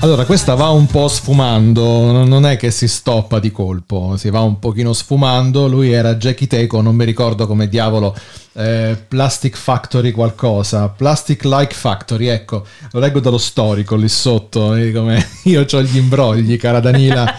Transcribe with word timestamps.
Allora, 0.00 0.26
questa 0.26 0.54
va 0.54 0.68
un 0.68 0.84
po' 0.84 1.08
sfumando, 1.08 2.24
non 2.26 2.44
è 2.44 2.58
che 2.58 2.70
si 2.70 2.86
stoppa 2.88 3.38
di 3.38 3.50
colpo, 3.50 4.16
si 4.18 4.28
va 4.28 4.40
un 4.40 4.58
pochino 4.58 4.92
sfumando. 4.92 5.66
Lui 5.66 5.92
era 5.92 6.16
Jackie 6.16 6.46
Teco, 6.46 6.82
non 6.82 6.94
mi 6.94 7.06
ricordo 7.06 7.46
come 7.46 7.68
diavolo, 7.68 8.14
eh, 8.52 9.02
Plastic 9.08 9.56
Factory 9.56 10.10
qualcosa, 10.10 10.88
Plastic 10.88 11.44
Like 11.44 11.72
Factory, 11.74 12.26
ecco, 12.26 12.66
lo 12.92 13.00
leggo 13.00 13.20
dallo 13.20 13.38
storico 13.38 13.96
lì 13.96 14.08
sotto, 14.10 14.74
eh, 14.74 14.92
come 14.92 15.26
io 15.44 15.64
ho 15.70 15.82
gli 15.82 15.96
imbrogli, 15.96 16.58
cara 16.58 16.80
Danila, 16.80 17.38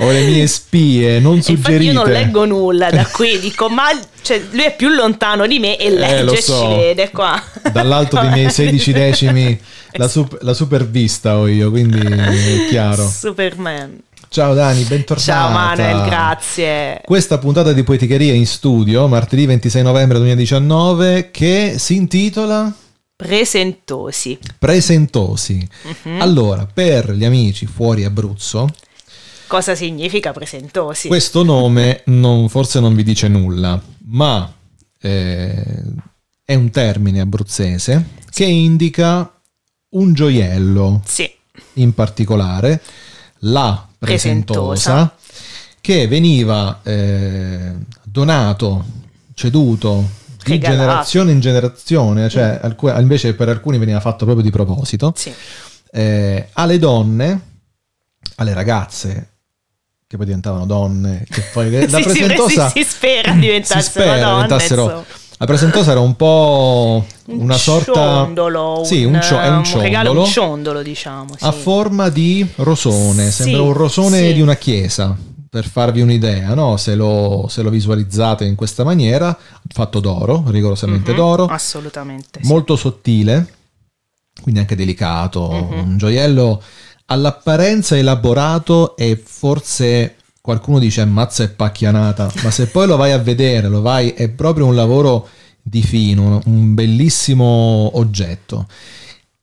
ho 0.00 0.10
le 0.10 0.26
mie 0.26 0.46
spie, 0.46 1.18
non 1.18 1.40
suggerite. 1.40 1.70
Infatti 1.70 1.84
io 1.86 1.92
non 1.94 2.10
leggo 2.10 2.44
nulla 2.44 2.90
da 2.90 3.06
qui, 3.06 3.38
dico, 3.40 3.70
ma 3.70 3.84
cioè, 4.20 4.40
lui 4.50 4.64
è 4.64 4.76
più 4.76 4.90
lontano 4.90 5.46
di 5.46 5.58
me 5.58 5.78
e 5.78 5.88
legge, 5.90 6.36
Eh, 6.36 6.42
so. 6.42 6.60
ci 6.60 6.66
vede 6.76 7.10
qua. 7.10 7.42
Dall'alto 7.72 8.20
dei 8.20 8.30
miei 8.30 8.50
16 8.50 8.92
decimi 8.92 9.58
la, 9.94 10.08
sup- 10.08 10.38
la 10.42 10.54
supervista 10.54 11.38
ho 11.38 11.46
io, 11.46 11.70
quindi 11.70 11.98
è 11.98 12.66
chiaro. 12.68 13.06
Superman. 13.08 14.00
Ciao 14.28 14.54
Dani, 14.54 14.82
bentornata. 14.84 15.30
Ciao 15.30 15.50
Manuel, 15.50 16.04
grazie. 16.08 17.00
Questa 17.04 17.36
puntata 17.38 17.72
di 17.72 17.82
Poeticheria 17.82 18.32
in 18.32 18.46
studio, 18.46 19.06
martedì 19.06 19.44
26 19.44 19.82
novembre 19.82 20.16
2019, 20.18 21.30
che 21.30 21.74
si 21.78 21.96
intitola 21.96 22.72
Presentosi. 23.14 24.38
Presentosi. 24.58 25.68
Mhm. 26.04 26.20
Allora, 26.20 26.66
per 26.72 27.12
gli 27.12 27.24
amici 27.24 27.66
fuori 27.66 28.04
Abruzzo, 28.04 28.68
Cosa 29.46 29.74
significa 29.74 30.32
presentosi? 30.32 31.08
questo 31.08 31.42
nome 31.44 32.02
non- 32.06 32.48
forse 32.48 32.80
non 32.80 32.94
vi 32.94 33.02
dice 33.02 33.28
nulla, 33.28 33.80
ma 34.06 34.50
eh, 35.00 35.64
è 36.44 36.54
un 36.54 36.70
termine 36.70 37.20
abruzzese 37.20 38.06
che 38.30 38.44
indica 38.44 39.31
un 39.92 40.12
gioiello 40.12 41.02
Sì, 41.04 41.30
in 41.74 41.94
particolare 41.94 42.80
la 43.40 43.86
presentosa, 43.98 44.68
Presentosa. 44.68 45.16
che 45.80 46.06
veniva 46.08 46.80
eh, 46.82 47.72
donato, 48.02 48.84
ceduto 49.34 50.20
di 50.44 50.52
Regalato. 50.52 50.76
generazione 50.80 51.32
in 51.32 51.40
generazione, 51.40 52.28
cioè 52.28 52.58
alcu- 52.62 52.92
invece 52.98 53.34
per 53.34 53.48
alcuni 53.48 53.78
veniva 53.78 54.00
fatto 54.00 54.24
proprio 54.24 54.44
di 54.44 54.50
proposito, 54.50 55.12
sì. 55.16 55.32
eh, 55.92 56.48
alle 56.54 56.78
donne, 56.78 57.40
alle 58.36 58.54
ragazze 58.54 59.28
che 60.06 60.16
poi 60.16 60.26
diventavano 60.26 60.66
donne, 60.66 61.24
che 61.30 61.42
poi 61.52 61.70
la 61.88 61.98
Sì, 61.98 62.02
presentosa 62.04 62.68
si, 62.70 62.82
si 62.82 62.90
spera 62.90 63.32
si 63.32 63.38
diventassero 63.38 63.80
spera 64.04 64.18
donne, 64.18 64.42
diventassero-. 64.42 65.04
La 65.42 65.48
presentosa 65.48 65.90
era 65.90 65.98
un 65.98 66.14
po' 66.14 67.04
una 67.26 67.54
un 67.54 67.58
sorta 67.58 67.92
ciondolo, 67.92 68.82
sì, 68.84 69.02
un, 69.02 69.20
cio- 69.20 69.40
è 69.40 69.48
un 69.48 69.64
regalo, 69.80 70.10
ciondolo 70.10 70.20
un 70.20 70.26
ciondolo, 70.26 70.82
diciamo. 70.82 71.34
Sì. 71.36 71.44
a 71.44 71.50
forma 71.50 72.08
di 72.10 72.46
rosone, 72.58 73.24
Sì, 73.32 73.42
sembra 73.42 73.62
un 73.62 73.72
rosone 73.72 74.18
sì. 74.28 74.34
di 74.34 74.40
una 74.40 74.54
chiesa, 74.54 75.16
per 75.50 75.66
farvi 75.66 76.00
un'idea, 76.00 76.54
no? 76.54 76.76
se, 76.76 76.94
lo, 76.94 77.46
se 77.48 77.62
lo 77.62 77.70
visualizzate 77.70 78.44
in 78.44 78.54
questa 78.54 78.84
maniera, 78.84 79.36
fatto 79.68 79.98
d'oro, 79.98 80.44
rigorosamente 80.46 81.10
Mhm, 81.10 81.16
d'oro, 81.16 81.46
Assolutamente. 81.46 82.38
sì. 82.40 82.46
molto 82.46 82.76
sottile, 82.76 83.54
quindi 84.42 84.60
anche 84.60 84.76
delicato, 84.76 85.50
Mhm. 85.50 85.78
un 85.90 85.96
gioiello 85.98 86.62
all'apparenza 87.06 87.96
elaborato 87.98 88.96
e 88.96 89.20
forse 89.22 90.14
qualcuno 90.42 90.78
dice 90.78 91.04
mazza 91.06 91.44
è 91.44 91.48
pacchianata, 91.48 92.30
ma 92.42 92.50
se 92.50 92.66
poi 92.66 92.86
lo 92.86 92.96
vai 92.96 93.12
a 93.12 93.18
vedere, 93.18 93.68
lo 93.68 93.80
vai, 93.80 94.10
è 94.10 94.28
proprio 94.28 94.66
un 94.66 94.74
lavoro 94.74 95.28
di 95.62 95.82
fino, 95.82 96.40
un 96.46 96.74
bellissimo 96.74 97.92
oggetto. 97.94 98.66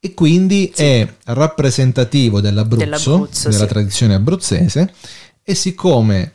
E 0.02 0.14
quindi 0.14 0.72
è 0.76 1.08
rappresentativo 1.26 2.40
dell'Abruzzo, 2.42 2.84
Dell'Abruzzo, 2.86 3.50
della 3.50 3.64
sì. 3.64 3.68
tradizione 3.70 4.14
abruzzese, 4.14 4.94
e 5.44 5.56
siccome 5.56 6.34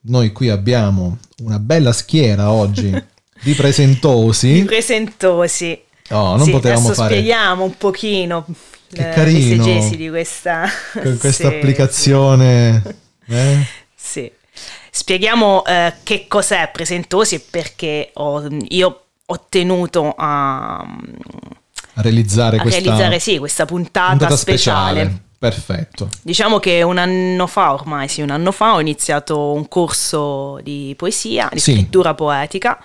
noi 0.00 0.32
qui 0.32 0.48
abbiamo 0.48 1.18
una 1.42 1.58
bella 1.58 1.92
schiera 1.92 2.50
oggi 2.50 2.90
di 3.42 3.52
presentosi, 3.54 4.48
I 4.58 4.64
presentosi. 4.64 5.78
Oh, 6.10 6.36
non 6.36 6.46
Sì, 6.46 6.50
potevamo 6.50 6.88
fare 6.94 7.12
spieghiamo 7.14 7.64
un 7.64 7.76
pochino 7.76 8.46
Che 8.90 9.10
eh, 9.10 9.14
carino. 9.14 9.64
l'esegesi 9.64 9.96
di 9.96 10.08
questa, 10.08 10.66
con 10.92 11.16
questa 11.20 11.48
Sì, 11.50 11.54
applicazione. 11.54 12.82
eh? 13.26 13.66
Sì. 14.08 14.30
Spieghiamo 14.90 15.64
eh, 15.64 15.94
che 16.02 16.26
cos'è 16.26 16.70
Presentosi 16.72 17.36
e 17.36 17.40
perché 17.40 18.10
ho- 18.14 18.48
io 18.68 19.02
ho 19.26 19.46
tenuto 19.48 20.14
a, 20.16 20.78
A 20.78 22.02
realizzare 22.02 22.56
a 22.56 22.62
questa 22.62 22.80
realizzare 22.80 23.18
sì, 23.20 23.38
questa 23.38 23.66
puntata, 23.66 24.08
puntata 24.10 24.36
speciale. 24.36 25.22
Perfetto. 25.38 26.08
Diciamo 26.22 26.58
che 26.58 26.82
un 26.82 26.98
anno 26.98 27.46
fa, 27.46 27.72
ormai 27.72 28.08
sì, 28.08 28.22
un 28.22 28.30
anno 28.30 28.50
fa, 28.50 28.74
ho 28.74 28.80
iniziato 28.80 29.52
un 29.52 29.68
corso 29.68 30.58
di 30.64 30.94
poesia, 30.96 31.48
di 31.52 31.60
Sì. 31.60 31.72
scrittura 31.74 32.14
poetica 32.14 32.76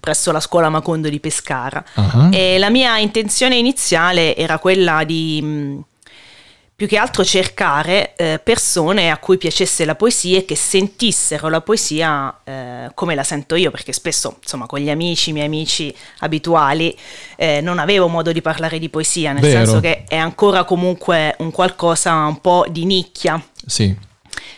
presso 0.00 0.30
la 0.32 0.40
scuola 0.40 0.70
Macondo 0.70 1.08
di 1.10 1.20
Pescara. 1.20 1.84
Ah. 1.94 2.28
E 2.32 2.56
la 2.58 2.70
mia 2.70 2.96
intenzione 2.98 3.56
iniziale 3.56 4.34
era 4.36 4.58
quella 4.58 5.04
di 5.04 5.82
più 6.78 6.86
che 6.86 6.96
altro 6.96 7.24
cercare 7.24 8.14
eh, 8.14 8.40
persone 8.40 9.10
a 9.10 9.18
cui 9.18 9.36
piacesse 9.36 9.84
la 9.84 9.96
poesia 9.96 10.38
e 10.38 10.44
che 10.44 10.54
sentissero 10.54 11.48
la 11.48 11.60
poesia 11.60 12.32
eh, 12.44 12.92
come 12.94 13.16
la 13.16 13.24
sento 13.24 13.56
io, 13.56 13.72
perché 13.72 13.92
spesso, 13.92 14.36
insomma, 14.40 14.66
con 14.66 14.78
gli 14.78 14.88
amici, 14.88 15.30
i 15.30 15.32
miei 15.32 15.46
amici 15.46 15.92
abituali, 16.20 16.96
eh, 17.34 17.60
non 17.60 17.80
avevo 17.80 18.06
modo 18.06 18.30
di 18.30 18.40
parlare 18.40 18.78
di 18.78 18.88
poesia, 18.90 19.32
nel 19.32 19.42
Vero. 19.42 19.56
senso 19.56 19.80
che 19.80 20.04
è 20.06 20.14
ancora 20.14 20.62
comunque 20.62 21.34
un 21.38 21.50
qualcosa 21.50 22.14
un 22.26 22.40
po' 22.40 22.64
di 22.70 22.84
nicchia. 22.84 23.44
Sì. 23.66 24.06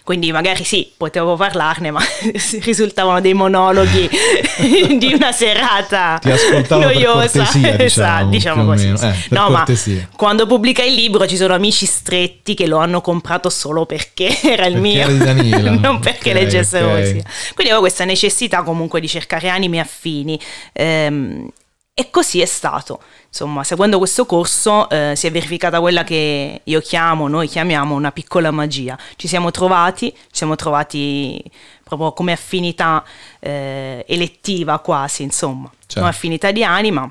Quindi 0.05 0.33
magari 0.33 0.65
sì, 0.65 0.91
potevo 0.97 1.37
parlarne, 1.37 1.91
ma 1.91 2.01
risultavano 2.63 3.21
dei 3.21 3.35
monologhi 3.35 4.09
di 4.99 5.13
una 5.15 5.33
serata 5.33 6.19
Ti 6.21 6.31
ascoltavo 6.31 6.83
per 6.87 6.95
noiosa. 6.95 7.43
cortesia, 7.45 7.77
diciamo, 7.77 8.31
diciamo 8.31 8.65
così. 8.65 8.87
meno. 8.87 9.01
Eh, 9.01 9.15
no, 9.31 9.47
cortesia. 9.49 10.09
ma 10.11 10.17
quando 10.17 10.47
pubblica 10.47 10.83
il 10.83 10.95
libro 10.95 11.27
ci 11.27 11.37
sono 11.37 11.55
amici 11.55 11.87
stretti 11.87 12.55
che 12.55 12.67
lo 12.67 12.79
hanno 12.79 13.01
comprato 13.01 13.49
solo 13.51 13.87
perché 13.87 14.29
era 14.43 14.67
il 14.67 14.81
Perché 14.81 14.81
mio, 14.81 15.59
era 15.59 15.71
non 15.71 15.99
perché 16.01 16.31
Ok, 16.31 16.37
leggessero 16.37 16.87
ok. 16.87 16.93
poesia. 16.93 17.23
Quindi 17.55 17.73
avevo 17.73 17.81
questa 17.81 18.05
necessità 18.05 18.63
comunque 18.63 19.01
di 19.01 19.09
cercare 19.09 19.49
anime 19.49 19.79
affini. 19.81 20.39
ehm, 20.73 21.49
e 21.93 22.09
così 22.11 22.41
è 22.41 22.47
stato. 22.47 23.03
Insomma, 23.31 23.63
seguendo 23.63 23.99
questo 23.99 24.27
corso 24.27 24.89
eh, 24.91 25.13
si 25.15 25.29
è 25.29 25.31
verificata 25.31 25.79
quella 25.79 26.03
che 26.03 26.63
io 26.65 26.81
chiamo, 26.81 27.29
noi 27.29 27.47
chiamiamo 27.47 27.95
una 27.95 28.11
piccola 28.11 28.51
magia. 28.51 28.99
Ci 29.15 29.29
siamo 29.29 29.53
trovati, 29.53 30.11
ci 30.13 30.27
siamo 30.33 30.57
trovati 30.57 31.41
proprio 31.85 32.13
come 32.13 32.33
affinità 32.33 33.05
eh, 33.39 34.05
elettiva 34.09 34.81
quasi, 34.81 35.23
insomma, 35.23 35.71
Certo. 35.79 35.95
come 36.01 36.09
affinità 36.09 36.51
di 36.51 36.65
anima. 36.65 37.09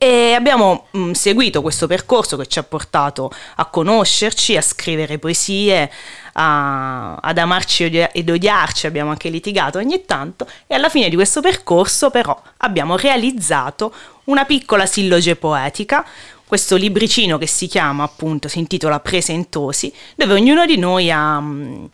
E 0.00 0.32
abbiamo 0.34 0.86
mh, 0.92 1.10
seguito 1.10 1.60
questo 1.60 1.88
percorso 1.88 2.36
che 2.36 2.46
ci 2.46 2.60
ha 2.60 2.62
portato 2.62 3.32
a 3.56 3.66
conoscerci, 3.66 4.56
a 4.56 4.62
scrivere 4.62 5.18
poesie, 5.18 5.90
a- 6.34 7.16
ad 7.16 7.36
amarci 7.36 7.84
odia- 7.84 8.12
ed 8.12 8.30
odiarci, 8.30 8.86
abbiamo 8.86 9.10
anche 9.10 9.28
litigato 9.28 9.78
ogni 9.78 10.04
tanto 10.04 10.46
e 10.68 10.76
alla 10.76 10.88
fine 10.88 11.08
di 11.08 11.16
questo 11.16 11.40
percorso 11.40 12.10
però 12.10 12.40
abbiamo 12.58 12.96
realizzato 12.96 13.92
una 14.26 14.44
piccola 14.44 14.86
silloge 14.86 15.34
poetica, 15.34 16.06
questo 16.46 16.76
libricino 16.76 17.36
che 17.36 17.48
si 17.48 17.66
chiama 17.66 18.04
appunto, 18.04 18.46
si 18.46 18.60
intitola 18.60 19.00
Presentosi, 19.00 19.92
dove 20.14 20.32
ognuno 20.34 20.64
di 20.64 20.78
noi 20.78 21.10
ha 21.10 21.40
mh, 21.40 21.90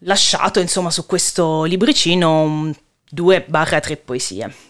lasciato 0.00 0.60
insomma 0.60 0.90
su 0.90 1.06
questo 1.06 1.64
libricino 1.64 2.70
2-3 3.10 3.96
poesie. 4.04 4.65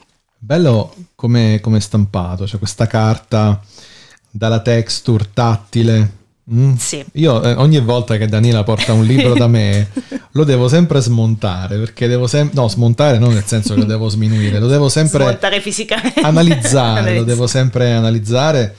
Bello 0.46 0.94
come 1.16 1.58
come 1.60 1.80
stampato, 1.80 2.46
cioè 2.46 2.60
questa 2.60 2.86
carta 2.86 3.60
dalla 4.30 4.60
texture 4.60 5.30
tattile. 5.34 6.10
Mm. 6.54 6.74
Sì. 6.76 7.04
Io 7.14 7.42
eh, 7.42 7.54
ogni 7.54 7.80
volta 7.80 8.16
che 8.16 8.28
Daniela 8.28 8.62
porta 8.62 8.92
un 8.92 9.04
libro 9.04 9.34
da 9.34 9.48
me 9.48 9.90
lo 10.30 10.44
devo 10.44 10.68
sempre 10.68 11.00
smontare 11.00 11.76
perché 11.78 12.06
devo 12.06 12.28
sempre 12.28 12.54
no 12.54 12.68
smontare 12.68 13.18
non 13.18 13.32
nel 13.32 13.42
senso 13.44 13.74
che 13.74 13.80
lo 13.80 13.86
devo 13.86 14.08
sminuire 14.08 14.60
lo 14.60 14.68
devo 14.68 14.88
sempre 14.88 15.24
Smontare 15.24 15.60
fisicamente. 15.60 16.20
analizzare 16.20 17.16
lo 17.16 17.24
devo 17.24 17.48
sempre 17.48 17.92
analizzare 17.94 18.76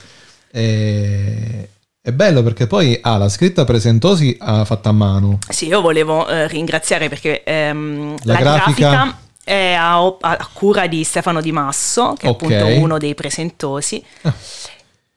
E... 0.53 1.69
È 2.01 2.13
bello 2.13 2.41
perché 2.43 2.67
poi 2.67 2.97
ah, 3.01 3.17
la 3.17 3.27
scritta 3.27 3.65
Presentosi 3.65 4.37
ha 4.39 4.63
fatta 4.63 4.87
a 4.87 4.93
mano. 4.93 5.39
Sì, 5.49 5.67
io 5.67 5.81
volevo 5.81 6.25
eh, 6.29 6.47
ringraziare 6.47 7.09
perché 7.09 7.43
ehm, 7.43 8.15
La 8.23 8.31
la, 8.31 8.39
grafica- 8.39 8.89
grafica, 8.89 9.19
è 9.47 9.73
a, 9.79 10.05
a 10.19 10.49
cura 10.51 10.87
di 10.87 11.05
Stefano 11.05 11.39
Di 11.39 11.53
Masso, 11.53 12.15
che 12.17 12.27
Ok. 12.27 12.49
è 12.49 12.55
appunto 12.57 12.81
uno 12.83 12.97
dei 12.97 13.15
presentosi. 13.15 14.03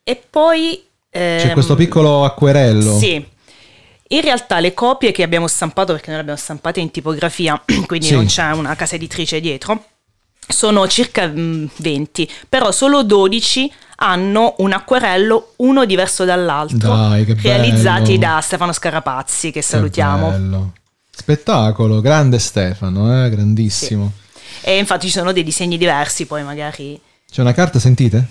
E 0.04 0.22
poi... 0.30 0.84
C'è 1.10 1.46
ehm, 1.46 1.52
questo 1.52 1.74
piccolo 1.74 2.24
acquerello. 2.24 2.96
Sì. 2.96 3.14
In 4.12 4.20
realtà 4.20 4.60
le 4.60 4.72
copie 4.72 5.10
che 5.10 5.24
abbiamo 5.24 5.48
stampato, 5.48 5.92
perché 5.92 6.06
noi 6.08 6.16
le 6.16 6.22
abbiamo 6.22 6.38
stampate 6.38 6.78
in 6.78 6.92
tipografia, 6.92 7.60
quindi 7.86 8.06
Sì. 8.06 8.14
non 8.14 8.26
c'è 8.26 8.50
una 8.52 8.76
casa 8.76 8.94
editrice 8.94 9.40
dietro, 9.40 9.84
sono 10.46 10.86
circa 10.86 11.26
mm, 11.26 11.66
20, 11.76 12.30
però 12.48 12.70
solo 12.70 13.02
12 13.02 13.72
hanno 14.02 14.54
un 14.58 14.72
acquerello 14.72 15.52
uno 15.56 15.84
diverso 15.84 16.24
dall'altro, 16.24 16.94
Dai, 16.94 17.24
che 17.24 17.36
realizzati 17.40 18.16
bello. 18.16 18.34
da 18.34 18.40
Stefano 18.40 18.72
Scarapazzi, 18.72 19.48
che 19.50 19.58
Che 19.60 19.62
salutiamo. 19.62 20.30
bello. 20.30 20.72
Spettacolo, 21.20 22.00
grande 22.00 22.38
Stefano, 22.38 23.26
eh, 23.26 23.28
grandissimo. 23.28 24.10
E 24.62 24.78
infatti 24.78 25.04
ci 25.06 25.12
sono 25.12 25.32
dei 25.32 25.42
disegni 25.42 25.76
diversi, 25.76 26.24
poi 26.24 26.42
magari... 26.42 26.98
C'è 27.30 27.42
una 27.42 27.52
carta, 27.52 27.78
sentite? 27.78 28.26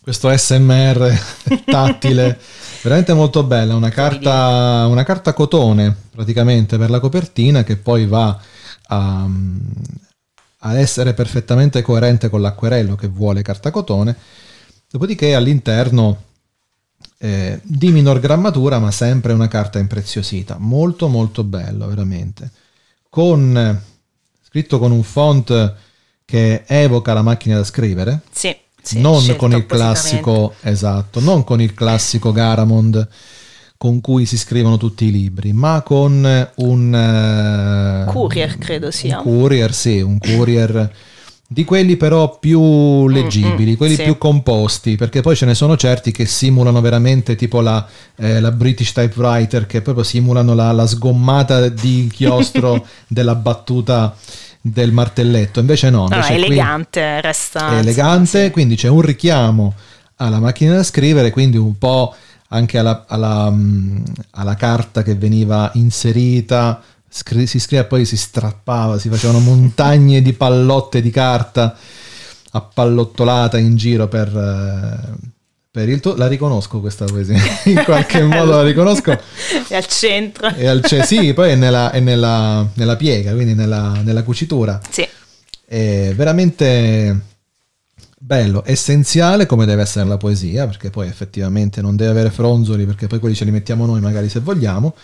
Questo 0.00 0.36
SMR 0.36 1.16
tattile, 1.66 2.36
veramente 2.82 3.12
molto 3.12 3.44
bella, 3.44 3.76
una 3.76 3.90
carta, 3.90 4.86
una 4.88 5.04
carta 5.04 5.34
cotone 5.34 5.94
praticamente 6.10 6.76
per 6.76 6.90
la 6.90 6.98
copertina 6.98 7.62
che 7.62 7.76
poi 7.76 8.06
va 8.06 8.36
a, 8.88 9.28
a 10.58 10.78
essere 10.78 11.14
perfettamente 11.14 11.80
coerente 11.80 12.28
con 12.28 12.40
l'acquerello 12.40 12.96
che 12.96 13.06
vuole 13.06 13.42
carta 13.42 13.70
cotone, 13.70 14.16
dopodiché 14.90 15.36
all'interno 15.36 16.24
eh, 17.22 17.60
di 17.62 17.90
minor 17.90 18.18
grammatura 18.18 18.78
ma 18.78 18.90
sempre 18.90 19.34
una 19.34 19.48
carta 19.48 19.78
impreziosita, 19.78 20.56
molto 20.58 21.08
molto 21.08 21.44
bello 21.44 21.86
veramente, 21.86 22.50
con 23.10 23.78
scritto 24.42 24.78
con 24.78 24.90
un 24.90 25.02
font 25.02 25.74
che 26.24 26.64
evoca 26.66 27.12
la 27.12 27.22
macchina 27.22 27.56
da 27.56 27.64
scrivere, 27.64 28.20
Sì, 28.30 28.56
sì, 28.80 29.00
non 29.00 29.36
con 29.36 29.52
il 29.52 29.66
classico, 29.66 30.54
esatto, 30.62 31.20
non 31.20 31.44
con 31.44 31.60
il 31.60 31.74
classico 31.74 32.32
Garamond 32.32 33.08
con 33.76 34.00
cui 34.00 34.24
si 34.24 34.38
scrivono 34.38 34.76
tutti 34.78 35.06
i 35.06 35.10
libri, 35.10 35.52
ma 35.52 35.82
con 35.82 36.50
un 36.56 36.94
eh, 36.94 38.12
Courier, 38.12 38.56
credo 38.56 38.90
sia. 38.90 39.18
Un 39.18 39.24
courier, 39.24 39.74
sì, 39.74 40.00
un 40.00 40.18
courier 40.18 40.90
di 41.52 41.64
quelli 41.64 41.96
però 41.96 42.38
più 42.38 43.08
leggibili, 43.08 43.72
mm, 43.72 43.74
quelli 43.74 43.96
sì. 43.96 44.04
più 44.04 44.18
composti, 44.18 44.94
perché 44.94 45.20
poi 45.20 45.34
ce 45.34 45.46
ne 45.46 45.56
sono 45.56 45.76
certi 45.76 46.12
che 46.12 46.24
simulano 46.24 46.80
veramente 46.80 47.34
tipo 47.34 47.60
la, 47.60 47.84
eh, 48.18 48.38
la 48.38 48.52
British 48.52 48.92
Typewriter, 48.92 49.66
che 49.66 49.82
proprio 49.82 50.04
simulano 50.04 50.54
la, 50.54 50.70
la 50.70 50.86
sgommata 50.86 51.68
di 51.68 52.02
inchiostro 52.02 52.86
della 53.08 53.34
battuta 53.34 54.14
del 54.60 54.92
martelletto, 54.92 55.58
invece 55.58 55.90
no, 55.90 56.02
No, 56.02 56.08
no, 56.08 56.14
invece 56.14 56.34
è 56.34 56.36
elegante, 56.36 57.20
resta... 57.20 57.70
è 57.70 57.78
elegante, 57.78 58.50
quindi 58.52 58.76
c'è 58.76 58.88
un 58.88 59.00
richiamo 59.00 59.74
alla 60.18 60.38
macchina 60.38 60.74
da 60.76 60.84
scrivere, 60.84 61.32
quindi 61.32 61.56
un 61.56 61.76
po' 61.76 62.14
anche 62.50 62.78
alla, 62.78 63.06
alla, 63.08 63.50
mm, 63.50 64.02
alla 64.32 64.54
carta 64.54 65.02
che 65.02 65.16
veniva 65.16 65.68
inserita, 65.74 66.80
scri- 67.10 67.46
si 67.46 67.58
scriveva 67.58 67.88
poi 67.88 68.04
si 68.04 68.16
strappava, 68.16 68.98
si 68.98 69.08
facevano 69.08 69.40
montagne 69.40 70.22
di 70.22 70.32
pallotte 70.32 71.02
di 71.02 71.10
carta 71.10 71.76
appallottolata 72.52 73.58
in 73.58 73.76
giro 73.76 74.08
per, 74.08 74.28
eh, 74.28 75.28
per 75.70 75.88
il 75.88 76.00
tuo... 76.00 76.16
La 76.16 76.26
riconosco 76.26 76.80
questa 76.80 77.04
poesia, 77.04 77.38
in 77.66 77.82
qualche 77.84 78.22
modo 78.22 78.52
la 78.52 78.62
riconosco. 78.62 79.12
È 79.68 79.74
al 79.74 79.86
centro. 79.86 80.48
E 80.54 80.66
al 80.66 80.82
ce- 80.84 81.04
sì, 81.04 81.32
poi 81.34 81.50
è 81.50 81.54
nella, 81.56 81.90
è 81.90 82.00
nella- 82.00 82.66
nella 82.74 82.96
piega, 82.96 83.32
quindi 83.32 83.54
nella, 83.54 84.00
nella 84.02 84.22
cucitura 84.22 84.80
Sì, 84.88 85.06
è 85.64 86.12
veramente 86.16 87.26
bello, 88.18 88.62
essenziale 88.66 89.46
come 89.46 89.64
deve 89.66 89.82
essere 89.82 90.06
la 90.06 90.16
poesia, 90.16 90.66
perché 90.66 90.90
poi 90.90 91.06
effettivamente 91.08 91.80
non 91.80 91.96
deve 91.96 92.10
avere 92.10 92.30
fronzoli, 92.30 92.84
perché 92.84 93.06
poi 93.06 93.18
quelli 93.18 93.34
ce 93.34 93.44
li 93.44 93.50
mettiamo 93.50 93.86
noi 93.86 94.00
magari 94.00 94.28
se 94.28 94.40
vogliamo. 94.40 94.94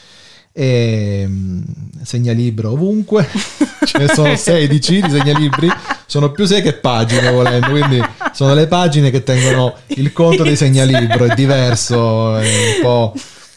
E 0.58 1.24
mm, 1.28 1.60
segnalibro 2.02 2.70
ovunque, 2.72 3.28
ce 3.84 3.98
ne 3.98 4.08
sono 4.08 4.34
16 4.34 5.02
di 5.02 5.10
segnalibri, 5.10 5.70
sono 6.06 6.30
più 6.32 6.46
6 6.46 6.62
che 6.62 6.72
pagine 6.72 7.30
volendo, 7.30 7.68
quindi 7.68 8.02
sono 8.32 8.54
le 8.54 8.66
pagine 8.66 9.10
che 9.10 9.22
tengono 9.22 9.74
il 9.88 10.14
conto 10.14 10.44
dei 10.44 10.56
segnalibro, 10.56 11.26
è 11.26 11.34
diverso, 11.34 12.38
è 12.38 12.46
un 12.76 12.80
po' 12.80 13.12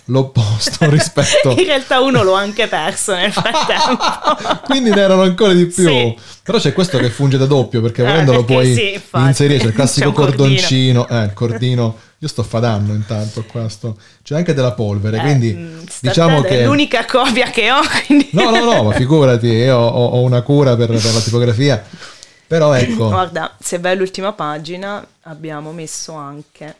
l'opposto 0.05 0.89
rispetto 0.89 1.51
in 1.51 1.65
realtà 1.65 2.01
uno 2.01 2.23
l'ho 2.23 2.33
anche 2.33 2.67
perso 2.67 3.13
nel 3.15 3.31
frattempo. 3.31 4.59
quindi 4.65 4.89
ne 4.89 4.99
erano 4.99 5.21
ancora 5.21 5.53
di 5.53 5.67
più. 5.67 5.87
Sì. 5.87 6.17
Però 6.43 6.57
c'è 6.57 6.73
questo 6.73 6.97
che 6.97 7.09
funge 7.09 7.37
da 7.37 7.45
doppio 7.45 7.79
perché 7.79 8.01
Eh, 8.01 8.05
volendo 8.07 8.33
lo 8.33 8.43
perché 8.43 8.53
puoi 8.53 8.73
sì, 8.73 9.01
inserire. 9.25 9.59
C'è 9.59 9.65
il 9.67 9.73
classico 9.73 10.01
C'è 10.01 10.07
un 10.07 10.13
cordino. 10.13 10.43
cordoncino. 10.47 11.07
Eh, 11.07 11.23
il 11.23 11.33
cordino. 11.33 11.95
Io 12.21 12.27
sto 12.27 12.43
fadando 12.43 12.93
intanto 12.93 13.43
qua. 13.45 13.67
sto- 13.69 13.97
C'è 14.23 14.35
anche 14.35 14.53
della 14.53 14.73
polvere. 14.73 15.17
Eh, 15.17 15.21
quindi 15.21 15.53
mm, 15.53 15.79
diciamo 16.01 16.41
che. 16.41 16.61
È 16.61 16.65
l'unica 16.65 17.05
copia 17.05 17.49
che 17.49 17.71
ho, 17.71 17.79
quindi... 18.05 18.29
No, 18.33 18.49
no, 18.49 18.63
no, 18.63 18.83
ma 18.83 18.91
figurati, 18.93 19.47
io 19.47 19.77
ho, 19.77 20.05
ho 20.07 20.21
una 20.21 20.41
cura 20.41 20.75
per, 20.75 20.87
per 20.89 21.13
la 21.13 21.19
tipografia. 21.21 21.83
Però 22.45 22.73
ecco, 22.73 23.07
Guarda, 23.07 23.55
se 23.59 23.79
vai 23.79 23.93
all'ultima 23.93 24.33
pagina 24.33 25.05
abbiamo 25.21 25.71
messo 25.71 26.13
anche... 26.13 26.75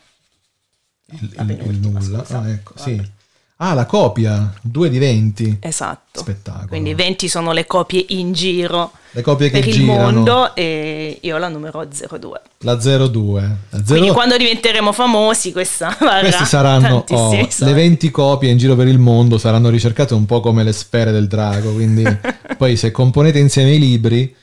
il, 1.11 1.31
il- 1.37 1.65
il 1.69 1.77
nulla. 1.79 2.25
Ah, 2.27 2.49
ecco, 2.49 2.73
Guarda. 2.75 2.83
sì. 3.03 3.11
Ah, 3.61 3.73
la 3.73 3.85
copia, 3.85 4.53
2 4.61 4.89
di 4.89 4.97
20. 4.99 5.57
Esatto. 5.59 6.21
Spettacolo. 6.21 6.67
Quindi 6.69 6.93
20 6.93 7.27
sono 7.27 7.51
le 7.51 7.65
copie 7.67 8.05
in 8.09 8.31
giro 8.31 8.91
Le 9.11 9.21
copie 9.21 9.49
che 9.49 9.59
per 9.59 9.67
il 9.67 9.73
girano. 9.73 10.01
mondo 10.11 10.55
e 10.55 11.17
io 11.21 11.37
la 11.37 11.49
numero 11.49 11.85
02. 11.85 12.41
La 12.59 12.75
02. 12.75 13.41
La 13.41 13.77
02. 13.79 13.83
Quindi 13.85 14.11
quando 14.11 14.37
diventeremo 14.37 14.93
famosi 14.93 15.51
questa 15.51 15.93
Questi 16.21 16.45
saranno 16.45 17.03
oh, 17.09 17.31
le 17.33 17.47
soldi. 17.51 17.73
20 17.73 18.09
copie 18.11 18.49
in 18.49 18.57
giro 18.57 18.77
per 18.77 18.87
il 18.87 18.97
mondo, 18.97 19.37
saranno 19.37 19.67
ricercate 19.67 20.13
un 20.13 20.25
po' 20.25 20.39
come 20.39 20.63
le 20.63 20.71
sfere 20.71 21.11
del 21.11 21.27
drago. 21.27 21.73
Quindi 21.73 22.03
poi 22.57 22.77
se 22.77 22.91
componete 22.91 23.39
insieme 23.39 23.71
i 23.73 23.79
libri, 23.79 24.33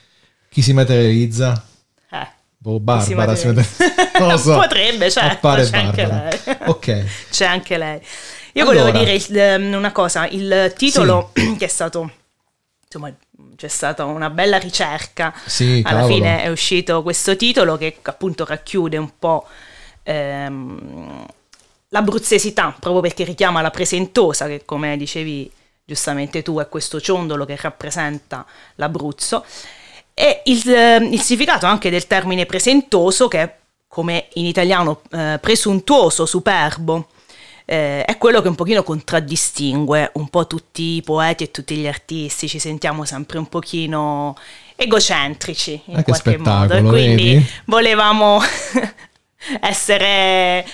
chi 0.47 0.61
si 0.61 0.73
materializza? 0.73 1.65
Eh. 2.11 2.27
Boh, 2.55 2.79
Barbara 2.79 3.35
si 3.35 3.45
materializza. 3.47 3.83
materializza. 3.83 4.19
Non 4.19 4.29
lo 4.29 4.37
so. 4.37 4.53
Potrebbe, 4.59 5.09
certo, 5.09 5.33
Appare 5.47 5.63
c'è 5.67 5.77
anche 5.77 6.05
Barbara. 6.05 6.29
lei. 6.45 6.57
Ok. 6.67 7.03
C'è 7.31 7.45
anche 7.45 7.77
lei. 7.79 7.99
Io 8.57 8.63
Allora. 8.63 8.79
volevo 8.91 8.97
dire 8.97 9.13
il- 9.13 9.37
ehm, 9.37 9.73
una 9.73 9.91
cosa, 9.91 10.27
il 10.27 10.73
titolo 10.75 11.31
che 11.57 11.65
è 11.65 11.67
stato, 11.67 12.09
insomma, 12.83 13.13
c'è 13.55 13.67
stata 13.67 14.03
una 14.05 14.31
bella 14.31 14.57
ricerca. 14.57 15.31
Sì, 15.45 15.81
Alla 15.85 15.99
cavolo. 16.01 16.13
fine 16.15 16.41
è 16.41 16.47
uscito 16.49 17.03
questo 17.03 17.35
titolo 17.35 17.77
che 17.77 17.97
appunto 18.01 18.45
racchiude 18.45 18.97
un 18.97 19.11
po' 19.19 19.45
ehm, 20.03 21.25
l'abruzzesità, 21.89 22.75
proprio 22.79 23.01
perché 23.01 23.23
richiama 23.23 23.61
la 23.61 23.69
presentosa, 23.69 24.47
che 24.47 24.63
come 24.65 24.97
dicevi 24.97 25.51
giustamente 25.85 26.41
tu 26.41 26.59
è 26.59 26.67
questo 26.67 26.99
ciondolo 26.99 27.45
che 27.45 27.57
rappresenta 27.61 28.45
l'Abruzzo. 28.75 29.45
E 30.13 30.41
il, 30.45 30.67
eh, 30.73 30.95
il 30.97 31.21
significato 31.21 31.67
anche 31.67 31.91
del 31.91 32.07
termine 32.07 32.47
presentoso, 32.47 33.27
che 33.27 33.41
è 33.41 33.55
come 33.87 34.29
in 34.33 34.45
italiano 34.45 35.01
eh, 35.11 35.37
presuntuoso, 35.39 36.25
superbo, 36.25 37.09
eh, 37.69 38.05
è 38.05 38.17
quello 38.17 38.41
che 38.41 38.47
un 38.47 38.55
pochino 38.55 38.81
contraddistingue 38.81 40.11
un 40.13 40.29
po' 40.29 40.47
tutti 40.47 40.95
i 40.95 41.01
poeti 41.01 41.43
e 41.43 41.51
tutti 41.51 41.75
gli 41.75 41.85
artisti, 41.85 42.47
ci 42.47 42.59
sentiamo 42.59 43.03
sempre 43.03 43.39
un 43.39 43.47
pochino 43.47 44.37
egocentrici 44.77 45.81
in 45.85 45.97
che 45.97 46.03
qualche 46.03 46.37
modo 46.37 46.73
e 46.73 46.81
quindi 46.81 47.33
vedi? 47.33 47.45
volevamo 47.65 48.39
essere 49.59 50.65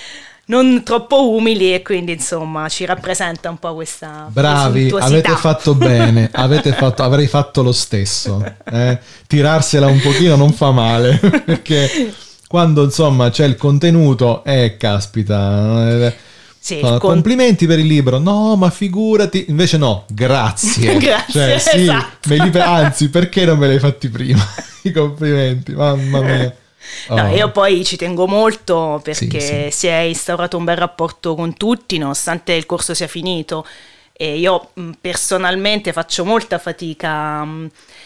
non 0.46 0.84
troppo 0.84 1.30
umili 1.30 1.74
e 1.74 1.82
quindi 1.82 2.12
insomma 2.12 2.68
ci 2.68 2.84
rappresenta 2.84 3.50
un 3.50 3.58
po' 3.58 3.74
questa 3.74 4.28
Bravi, 4.30 4.94
avete 4.96 5.34
fatto 5.34 5.74
bene, 5.74 6.28
avete 6.32 6.72
fatto, 6.74 7.02
avrei 7.02 7.26
fatto 7.26 7.64
lo 7.64 7.72
stesso. 7.72 8.40
eh. 8.70 9.00
Tirarsela 9.26 9.88
un 9.88 10.00
pochino 10.00 10.36
non 10.36 10.52
fa 10.52 10.70
male, 10.70 11.18
perché 11.44 12.14
quando 12.46 12.84
insomma 12.84 13.30
c'è 13.30 13.46
il 13.46 13.56
contenuto, 13.56 14.44
eh 14.44 14.76
caspita. 14.78 16.12
Sì, 16.64 16.80
no, 16.80 16.94
il 16.94 16.98
con- 16.98 17.10
complimenti 17.12 17.66
per 17.66 17.78
il 17.78 17.84
libro, 17.86 18.16
no 18.18 18.56
ma 18.56 18.70
figurati, 18.70 19.44
invece 19.48 19.76
no, 19.76 20.04
grazie. 20.08 20.96
Grazie, 20.98 21.32
Cioè, 21.32 21.58
sì, 21.58 21.80
esatto. 21.82 22.28
li- 22.32 22.50
anzi 22.58 23.10
perché 23.10 23.44
non 23.44 23.58
me 23.58 23.66
li 23.68 23.74
hai 23.74 23.78
fatti 23.80 24.08
prima? 24.08 24.42
I 24.84 24.90
complimenti, 24.90 25.72
mamma 25.72 26.20
mia. 26.22 26.56
No, 27.08 27.22
Oh. 27.30 27.34
io 27.34 27.50
poi 27.50 27.84
ci 27.84 27.96
tengo 27.96 28.26
molto 28.26 29.00
perché 29.02 29.40
Sì, 29.40 29.46
sì. 29.46 29.68
si 29.70 29.86
è 29.88 29.98
instaurato 30.00 30.56
un 30.56 30.64
bel 30.64 30.76
rapporto 30.76 31.34
con 31.34 31.54
tutti, 31.56 31.98
nonostante 31.98 32.52
il 32.54 32.64
corso 32.66 32.94
sia 32.94 33.08
finito. 33.08 33.66
e 34.16 34.36
io 34.38 34.68
personalmente 35.00 35.92
faccio 35.92 36.24
molta 36.24 36.58
fatica 36.58 37.10
a 37.40 37.46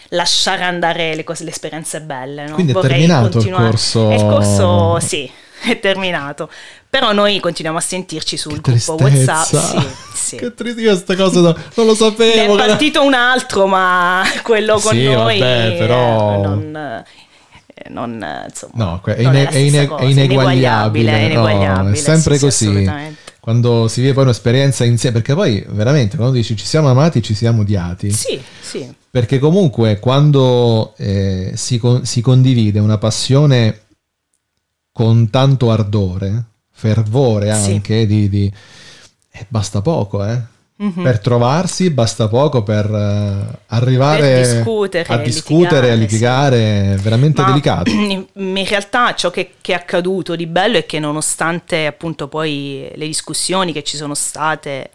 lasciare 0.09 0.63
andare 0.63 1.13
le, 1.15 1.23
cose, 1.23 1.43
le 1.43 1.51
esperienze 1.51 2.01
belle. 2.01 2.47
No? 2.47 2.53
Quindi 2.55 2.71
è 2.71 2.75
Vorrei 2.75 2.91
terminato 2.91 3.25
il 3.27 3.31
continuare- 3.33 3.69
corso? 3.69 4.09
E 4.09 4.15
il 4.15 4.21
corso 4.21 4.99
sì, 4.99 5.29
è 5.61 5.79
terminato. 5.79 6.49
Però 6.89 7.11
noi 7.13 7.39
continuiamo 7.39 7.77
a 7.79 7.81
sentirci 7.81 8.35
sul 8.37 8.61
Che 8.61 8.71
gruppo 8.73 8.95
tristezza. 8.95 9.33
WhatsApp. 9.41 9.79
Sì, 10.13 10.17
sì. 10.17 10.35
Che 10.37 10.53
tristezza, 10.53 11.03
questa 11.03 11.15
cosa 11.15 11.39
no- 11.41 11.55
non 11.75 11.85
lo 11.85 11.91
Ne 11.91 11.95
sapevo. 11.97 12.53
è 12.57 12.67
partito 12.67 13.03
un 13.03 13.13
altro, 13.13 13.67
ma 13.67 14.23
quello 14.43 14.79
con 14.79 14.93
Sì, 14.93 15.03
noi 15.05 15.39
vabbè, 15.39 15.75
però- 15.77 16.33
eh, 16.33 16.47
non, 16.47 16.75
eh, 16.75 17.89
non, 17.89 18.25
insomma, 18.49 18.73
No, 18.73 19.01
è, 19.05 19.21
non 19.21 19.33
ine- 19.35 19.47
è 19.49 19.57
ine- 19.57 19.87
è 19.97 20.03
ineguagliabile, 20.03 21.11
è 21.11 21.19
no, 21.19 21.25
ineguagliabile, 21.25 21.91
è 21.93 21.95
sempre 21.95 22.37
sì, 22.37 22.49
sì, 22.51 22.65
così. 22.65 22.91
Quando 23.39 23.87
si 23.87 24.01
vive 24.01 24.13
poi 24.13 24.23
un'esperienza 24.23 24.83
insieme, 24.83 25.17
perché 25.17 25.33
poi 25.33 25.63
veramente 25.69 26.17
quando 26.17 26.35
dici 26.35 26.55
ci 26.57 26.65
siamo 26.65 26.89
amati, 26.89 27.21
ci 27.23 27.33
siamo 27.33 27.61
odiati. 27.61 28.11
Sì, 28.11 28.39
sì, 28.59 28.91
Perché 29.09 29.39
comunque 29.39 29.97
quando 29.97 30.93
eh, 30.97 31.53
si, 31.55 31.77
con- 31.79 32.05
si 32.05 32.21
condivide 32.21 32.79
una 32.79 32.97
passione 32.97 33.83
con 34.99 35.29
tanto 35.29 35.71
ardore, 35.71 36.43
fervore 36.71 37.53
Sì. 37.53 37.71
anche, 37.71 38.05
di, 38.05 38.27
di- 38.27 38.51
eh, 39.31 39.45
basta 39.47 39.81
poco, 39.81 40.25
eh. 40.25 40.37
Mhm. 40.75 41.03
Per 41.03 41.19
trovarsi 41.19 41.89
basta 41.89 42.27
poco 42.27 42.63
per 42.63 42.83
eh, 42.85 43.59
arrivare 43.67 44.19
Per 44.19 44.55
discutere, 44.55 45.13
a 45.13 45.17
discutere, 45.19 45.91
a 45.91 45.93
litigare, 45.93 46.57
litigare, 46.57 46.93
è 46.93 46.97
veramente 46.97 47.41
Ma 47.41 47.47
delicato. 47.47 47.91
In, 47.95 48.25
in 48.33 48.65
realtà 48.67 49.15
ciò 49.15 49.29
che, 49.29 49.53
che 49.61 49.71
è 49.71 49.75
accaduto 49.75 50.35
di 50.35 50.45
bello 50.45 50.77
è 50.77 50.85
che 50.85 50.99
nonostante 50.99 51.85
appunto 51.85 52.27
poi 52.27 52.91
le 52.93 53.05
discussioni 53.05 53.71
che 53.71 53.83
ci 53.83 53.95
sono 53.95 54.15
state, 54.15 54.89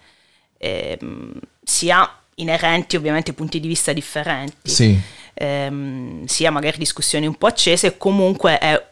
ehm, 0.59 1.33
sia 1.63 2.07
inerenti 2.35 2.97
ovviamente 2.97 3.31
a 3.31 3.35
punti 3.35 3.59
di 3.59 3.69
vista 3.69 3.95
differenti, 3.95 4.71
Sì, 4.71 5.01
ehm, 5.33 6.27
sia 6.27 6.51
magari 6.51 6.77
discussioni 6.77 7.27
un 7.27 7.37
po' 7.37 7.47
accese, 7.47 7.97
comunque 7.97 8.59
è, 8.59 8.83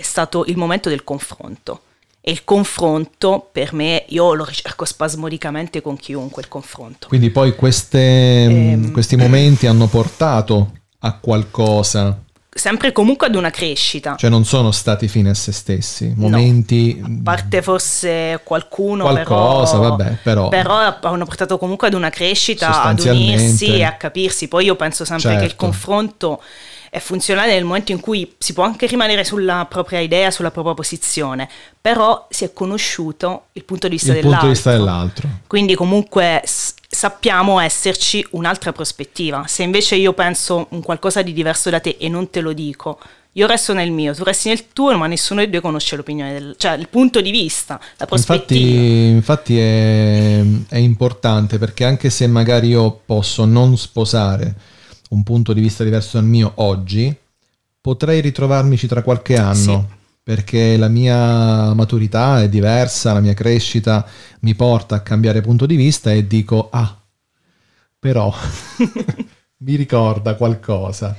è 0.00 0.02
stato 0.02 0.44
il 0.46 0.56
momento 0.56 0.88
del 0.88 1.04
confronto. 1.04 1.82
E 2.22 2.30
il 2.32 2.44
confronto 2.44 3.48
per 3.50 3.72
me, 3.72 4.04
io 4.08 4.34
lo 4.34 4.44
ricerco 4.44 4.84
spasmodicamente 4.84 5.80
con 5.80 5.96
chiunque 5.96 6.42
il 6.42 6.48
confronto. 6.48 7.08
quindi 7.08 7.30
poi 7.30 7.54
queste, 7.54 7.98
Ehm. 8.44 8.90
questi 8.92 9.16
momenti 9.16 9.66
hanno 9.66 9.86
portato 9.86 10.72
a 11.00 11.14
qualcosa, 11.18 12.18
Sempre 12.52 12.92
comunque 12.92 13.26
ad 13.28 13.36
una 13.36 13.48
crescita. 13.50 14.16
cioè 14.16 14.28
non 14.28 14.44
sono 14.44 14.70
stati 14.72 15.06
fine 15.08 15.30
a 15.30 15.34
se 15.34 15.52
stessi, 15.52 16.12
momenti... 16.16 17.00
A 17.02 17.08
parte 17.22 17.62
forse 17.62 18.40
qualcuno, 18.44 19.04
Qualcosa, 19.04 19.78
però, 19.78 19.88
vabbè, 19.96 20.16
però- 20.50 20.98
hanno 21.00 21.24
portato 21.24 21.56
comunque 21.58 21.86
ad 21.86 21.94
una 21.94 22.10
crescita, 22.10 22.82
ad 22.82 22.98
unirsi 23.00 23.66
e 23.76 23.84
a 23.84 23.94
capirsi. 23.96 24.48
Poi 24.48 24.64
io 24.66 24.76
penso 24.76 25.04
sempre 25.06 25.30
che 25.36 25.44
il 25.44 25.48
Certo. 25.50 25.64
confronto 25.64 26.42
è 26.90 26.98
funzionale 26.98 27.54
nel 27.54 27.64
momento 27.64 27.92
in 27.92 28.00
cui 28.00 28.34
si 28.36 28.52
può 28.52 28.64
anche 28.64 28.86
rimanere 28.86 29.22
sulla 29.22 29.64
propria 29.68 30.00
idea, 30.00 30.32
sulla 30.32 30.50
propria 30.50 30.74
posizione, 30.74 31.48
però 31.80 32.26
si 32.28 32.44
è 32.44 32.52
conosciuto 32.52 33.44
il 33.52 33.64
punto 33.64 33.86
di 33.86 33.94
vista 33.94 34.08
il 34.08 34.14
dell'altro. 34.20 34.40
punto 34.40 34.46
di 34.46 34.52
vista 34.52 34.70
dell'altro. 34.72 35.28
Quindi 35.46 35.74
comunque 35.76 36.42
s- 36.44 36.74
sappiamo 36.88 37.60
esserci 37.60 38.26
un'altra 38.32 38.72
prospettiva. 38.72 39.44
Se 39.46 39.62
invece 39.62 39.94
io 39.94 40.12
penso 40.12 40.66
un 40.70 40.82
qualcosa 40.82 41.22
di 41.22 41.32
diverso 41.32 41.70
da 41.70 41.78
te 41.78 41.96
e 41.98 42.08
non 42.08 42.28
te 42.28 42.40
lo 42.40 42.52
dico, 42.52 42.98
io 43.34 43.46
resto 43.46 43.72
nel 43.72 43.92
mio, 43.92 44.12
tu 44.12 44.24
resti 44.24 44.48
nel 44.48 44.72
tuo, 44.72 44.96
ma 44.98 45.06
nessuno 45.06 45.38
dei 45.40 45.48
due 45.48 45.60
conosce 45.60 45.94
l'opinione 45.94 46.32
del, 46.32 46.54
cioè 46.58 46.72
il 46.72 46.88
punto 46.88 47.20
di 47.20 47.30
vista, 47.30 47.78
la 47.98 48.06
prospettiva. 48.06 48.60
Infatti, 48.60 49.54
infatti 49.54 49.58
è, 49.60 50.42
è 50.70 50.78
importante 50.78 51.56
perché 51.58 51.84
anche 51.84 52.10
se 52.10 52.26
magari 52.26 52.66
io 52.70 53.00
posso 53.06 53.44
non 53.44 53.78
sposare 53.78 54.78
un 55.10 55.22
punto 55.22 55.52
di 55.52 55.60
vista 55.60 55.84
diverso 55.84 56.18
dal 56.18 56.26
mio 56.26 56.52
oggi, 56.56 57.14
potrei 57.80 58.20
ritrovarmici 58.20 58.86
tra 58.86 59.02
qualche 59.02 59.36
anno. 59.36 59.98
Perché 60.22 60.76
la 60.76 60.88
mia 60.88 61.72
maturità 61.74 62.42
è 62.42 62.48
diversa, 62.48 63.12
la 63.14 63.20
mia 63.20 63.34
crescita 63.34 64.06
mi 64.40 64.54
porta 64.54 64.96
a 64.96 65.00
cambiare 65.00 65.40
punto 65.40 65.66
di 65.66 65.74
vista 65.76 66.12
e 66.12 66.26
dico, 66.26 66.68
ah, 66.70 66.96
però 67.98 68.32
mi 69.58 69.74
ricorda 69.74 70.34
qualcosa. 70.36 71.16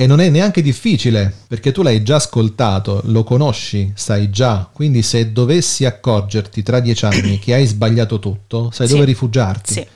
E 0.00 0.06
non 0.06 0.20
è 0.20 0.28
neanche 0.28 0.62
difficile, 0.62 1.34
perché 1.48 1.72
tu 1.72 1.82
l'hai 1.82 2.04
già 2.04 2.16
ascoltato, 2.16 3.00
lo 3.06 3.24
conosci, 3.24 3.90
sai 3.96 4.30
già. 4.30 4.68
Quindi 4.72 5.02
se 5.02 5.32
dovessi 5.32 5.84
accorgerti 5.84 6.62
tra 6.62 6.78
dieci 6.78 7.04
anni 7.06 7.40
che 7.40 7.54
hai 7.54 7.66
sbagliato 7.66 8.20
tutto, 8.20 8.70
sai 8.70 8.86
Sì. 8.86 8.92
dove 8.92 9.04
rifugiarti. 9.06 9.72
Sì, 9.72 9.86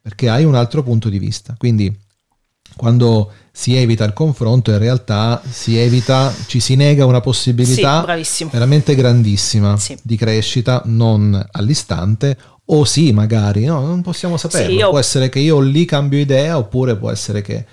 Perché 0.00 0.30
hai 0.30 0.44
un 0.44 0.54
altro 0.54 0.82
punto 0.82 1.10
di 1.10 1.18
vista. 1.18 1.54
Quindi 1.58 1.94
quando 2.76 3.30
si 3.52 3.74
evita 3.74 4.04
il 4.04 4.12
confronto, 4.12 4.70
in 4.70 4.78
realtà 4.78 5.40
si 5.48 5.78
evita, 5.78 6.32
ci 6.46 6.60
si 6.60 6.74
nega 6.76 7.06
una 7.06 7.20
possibilità 7.22 8.04
Sì, 8.22 8.44
veramente 8.50 8.94
grandissima 8.94 9.76
Sì. 9.78 9.96
di 10.02 10.16
crescita, 10.16 10.82
non 10.84 11.42
all'istante. 11.52 12.36
O 12.66 12.84
sì, 12.84 13.12
magari, 13.12 13.64
no, 13.64 13.80
non 13.86 14.02
possiamo 14.02 14.36
saperlo. 14.36 14.74
io- 14.78 14.90
Può 14.90 14.98
essere 14.98 15.28
che 15.28 15.38
io 15.38 15.60
lì 15.60 15.84
cambio 15.84 16.18
idea, 16.18 16.58
oppure 16.58 16.96
può 16.96 17.10
essere 17.10 17.40
che 17.40 17.64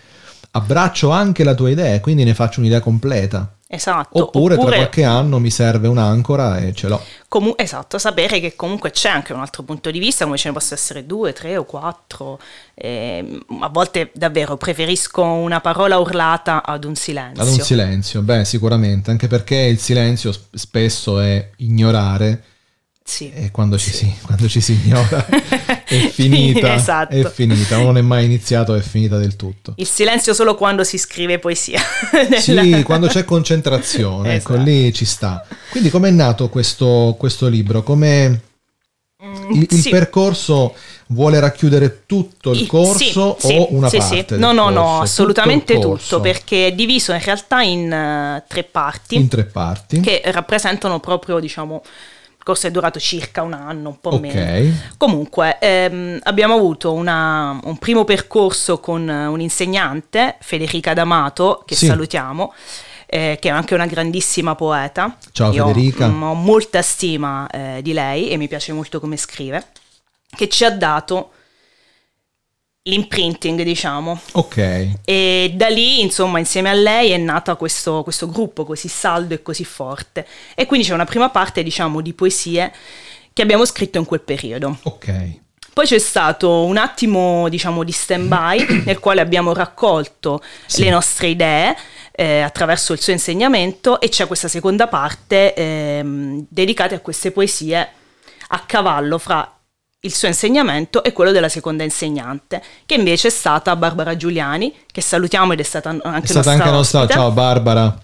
abbraccio 0.51 1.09
anche 1.09 1.43
la 1.43 1.55
tua 1.55 1.69
idea 1.69 1.95
e 1.95 1.99
quindi 1.99 2.23
ne 2.23 2.33
faccio 2.33 2.59
un'idea 2.59 2.79
completa. 2.79 3.55
Esatto. 3.73 4.23
Oppure, 4.23 4.55
tra 4.57 4.65
qualche 4.65 5.03
anno 5.03 5.39
mi 5.39 5.49
serve 5.49 5.87
un'ancora 5.87 6.59
e 6.59 6.73
ce 6.73 6.87
l'ho. 6.87 7.01
comu- 7.27 7.59
esatto, 7.59 7.97
sapere 7.97 8.39
che 8.39 8.55
comunque 8.55 8.91
c'è 8.91 9.09
anche 9.09 9.33
un 9.33 9.39
altro 9.39 9.63
punto 9.63 9.89
di 9.91 9.99
vista, 9.99 10.25
come 10.25 10.37
ce 10.37 10.47
ne 10.49 10.53
possono 10.53 10.75
essere 10.79 11.05
due, 11.05 11.33
tre 11.33 11.57
o 11.57 11.63
quattro. 11.65 12.39
ehm, 12.75 13.45
a 13.61 13.69
volte 13.69 14.11
davvero 14.13 14.57
preferisco 14.57 15.23
una 15.23 15.59
parola 15.61 15.97
urlata 15.97 16.63
ad 16.65 16.83
un 16.83 16.95
silenzio. 16.95 17.43
Ad 17.43 17.49
un 17.49 17.59
silenzio, 17.59 18.21
beh, 18.21 18.45
sicuramente, 18.45 19.11
anche 19.11 19.27
perché 19.27 19.55
il 19.55 19.79
silenzio 19.79 20.33
spesso 20.53 21.19
è 21.19 21.49
ignorare 21.57 22.43
Sì. 23.03 23.31
e 23.33 23.51
quando 23.51 23.77
ci, 23.77 23.91
si, 23.91 24.15
quando 24.23 24.47
ci 24.47 24.61
si 24.61 24.73
ignora 24.83 25.25
è 25.97 26.09
finita, 26.11 26.73
Esatto. 26.75 27.13
è 27.15 27.29
finita, 27.29 27.77
non 27.77 27.97
è 27.97 28.01
mai 28.01 28.25
iniziato, 28.25 28.73
è 28.75 28.81
finita 28.81 29.17
del 29.17 29.35
tutto. 29.35 29.73
Il 29.77 29.87
silenzio 29.87 30.33
solo 30.33 30.55
quando 30.55 30.83
si 30.83 30.97
scrive 30.97 31.39
poesia. 31.39 31.81
Sì, 32.39 32.83
quando 32.83 33.07
c'è 33.07 33.23
concentrazione, 33.25 34.35
ecco, 34.35 34.53
Esatto. 34.53 34.69
lì 34.69 34.93
ci 34.93 35.05
sta. 35.05 35.45
Quindi 35.69 35.89
com'è 35.89 36.09
nato 36.09 36.49
questo, 36.49 37.15
questo 37.17 37.47
libro? 37.47 37.83
Come 37.83 38.41
il, 39.51 39.67
il 39.69 39.79
sì. 39.79 39.89
percorso 39.89 40.75
vuole 41.07 41.39
racchiudere 41.39 42.03
tutto 42.05 42.51
il 42.51 42.65
corso 42.65 43.37
sì, 43.39 43.47
sì, 43.47 43.55
o 43.57 43.67
una 43.73 43.87
sì, 43.89 43.97
parte? 43.97 44.15
sì. 44.17 44.25
del 44.25 44.39
No, 44.39 44.51
no, 44.51 44.69
no, 44.69 44.83
corso? 44.83 45.01
assolutamente 45.03 45.75
Tutto 45.75 45.97
tutto, 45.97 46.19
perché 46.21 46.67
è 46.67 46.71
diviso 46.73 47.13
in 47.13 47.21
realtà 47.21 47.61
in 47.61 47.91
eh, 47.91 48.43
tre 48.47 48.63
parti 48.63 49.15
in 49.15 49.27
tre 49.27 49.43
parti. 49.45 49.99
che 49.99 50.21
rappresentano 50.25 50.99
proprio, 50.99 51.39
diciamo, 51.39 51.81
il 52.43 52.49
corso 52.49 52.67
è 52.67 52.71
durato 52.71 52.99
circa 52.99 53.41
un 53.41 53.53
anno, 53.53 53.87
un 53.87 53.99
po' 54.01 54.09
Ok. 54.09 54.19
meno. 54.19 54.73
Comunque, 54.97 55.57
ehm, 55.61 56.19
abbiamo 56.23 56.55
avuto 56.55 56.91
una- 56.91 57.57
un 57.63 57.77
primo 57.77 58.03
percorso 58.03 58.81
con 58.81 59.09
eh, 59.09 59.25
un 59.27 59.39
insegnante, 59.39 60.35
Federica 60.41 60.93
D'Amato, 60.93 61.63
che 61.65 61.75
Sì. 61.75 61.85
salutiamo, 61.85 62.53
eh, 63.05 63.37
che 63.39 63.47
è 63.47 63.51
anche 63.51 63.73
una 63.75 63.85
grandissima 63.85 64.55
poeta. 64.55 65.15
Ciao, 65.31 65.53
Io, 65.53 65.67
Federica. 65.67 66.09
mm, 66.09 66.21
ho 66.21 66.33
molta 66.33 66.81
stima 66.81 67.47
eh, 67.49 67.79
di 67.81 67.93
lei 67.93 68.27
e 68.29 68.35
mi 68.35 68.49
piace 68.49 68.73
molto 68.73 68.99
come 68.99 69.15
scrive, 69.15 69.65
che 70.35 70.49
ci 70.49 70.65
ha 70.65 70.69
dato 70.71 71.31
l'imprinting, 72.85 73.61
diciamo, 73.61 74.19
Ok, 74.33 74.89
e 75.05 75.53
da 75.55 75.67
lì, 75.69 76.01
insomma, 76.01 76.39
insieme 76.39 76.69
a 76.69 76.73
lei 76.73 77.11
è 77.11 77.17
nato 77.17 77.55
questo, 77.55 78.03
questo 78.03 78.29
gruppo 78.29 78.65
così 78.65 78.87
saldo 78.89 79.33
e 79.33 79.41
così 79.41 79.63
forte. 79.63 80.27
E 80.53 80.65
quindi 80.65 80.85
c'è 80.85 80.93
una 80.93 81.05
prima 81.05 81.29
parte, 81.29 81.63
diciamo, 81.63 82.01
di 82.01 82.13
poesie 82.13 82.71
che 83.31 83.41
abbiamo 83.41 83.65
scritto 83.65 83.97
in 83.99 84.05
quel 84.05 84.21
periodo. 84.21 84.77
ok. 84.83 85.41
Poi 85.73 85.87
c'è 85.87 85.97
stato 85.97 86.65
un 86.65 86.77
attimo, 86.77 87.49
diciamo, 87.49 87.83
di 87.83 87.91
stand-by 87.91 88.83
nel 88.85 88.99
quale 88.99 89.21
abbiamo 89.21 89.53
raccolto 89.53 90.43
Sì. 90.67 90.83
le 90.83 90.91
nostre 90.91 91.29
idee 91.29 91.75
eh, 92.11 92.41
attraverso 92.41 92.93
il 92.93 92.99
suo 93.01 93.11
insegnamento 93.13 93.99
e 93.99 94.09
c'è 94.09 94.27
questa 94.27 94.47
seconda 94.47 94.87
parte 94.87 95.55
ehm, 95.55 96.45
dedicata 96.47 96.93
a 96.93 96.99
queste 96.99 97.31
poesie 97.31 97.89
a 98.49 98.59
cavallo 98.67 99.17
fra 99.17 99.51
il 100.05 100.13
suo 100.13 100.27
insegnamento 100.27 101.03
e 101.03 101.13
quello 101.13 101.31
della 101.31 101.49
seconda 101.49 101.83
insegnante, 101.83 102.61
che 102.85 102.95
invece 102.95 103.29
è 103.29 103.31
stata 103.31 103.75
Barbara 103.75 104.17
Giuliani, 104.17 104.73
che 104.91 105.01
salutiamo 105.01 105.53
ed 105.53 105.59
è 105.59 105.63
stata 105.63 105.89
anche 105.89 106.25
È 106.25 106.25
stata 106.25 106.49
nostra 106.49 106.51
anche 106.51 106.69
nostra, 106.69 107.07
ciao 107.07 107.31
Barbara, 107.31 107.97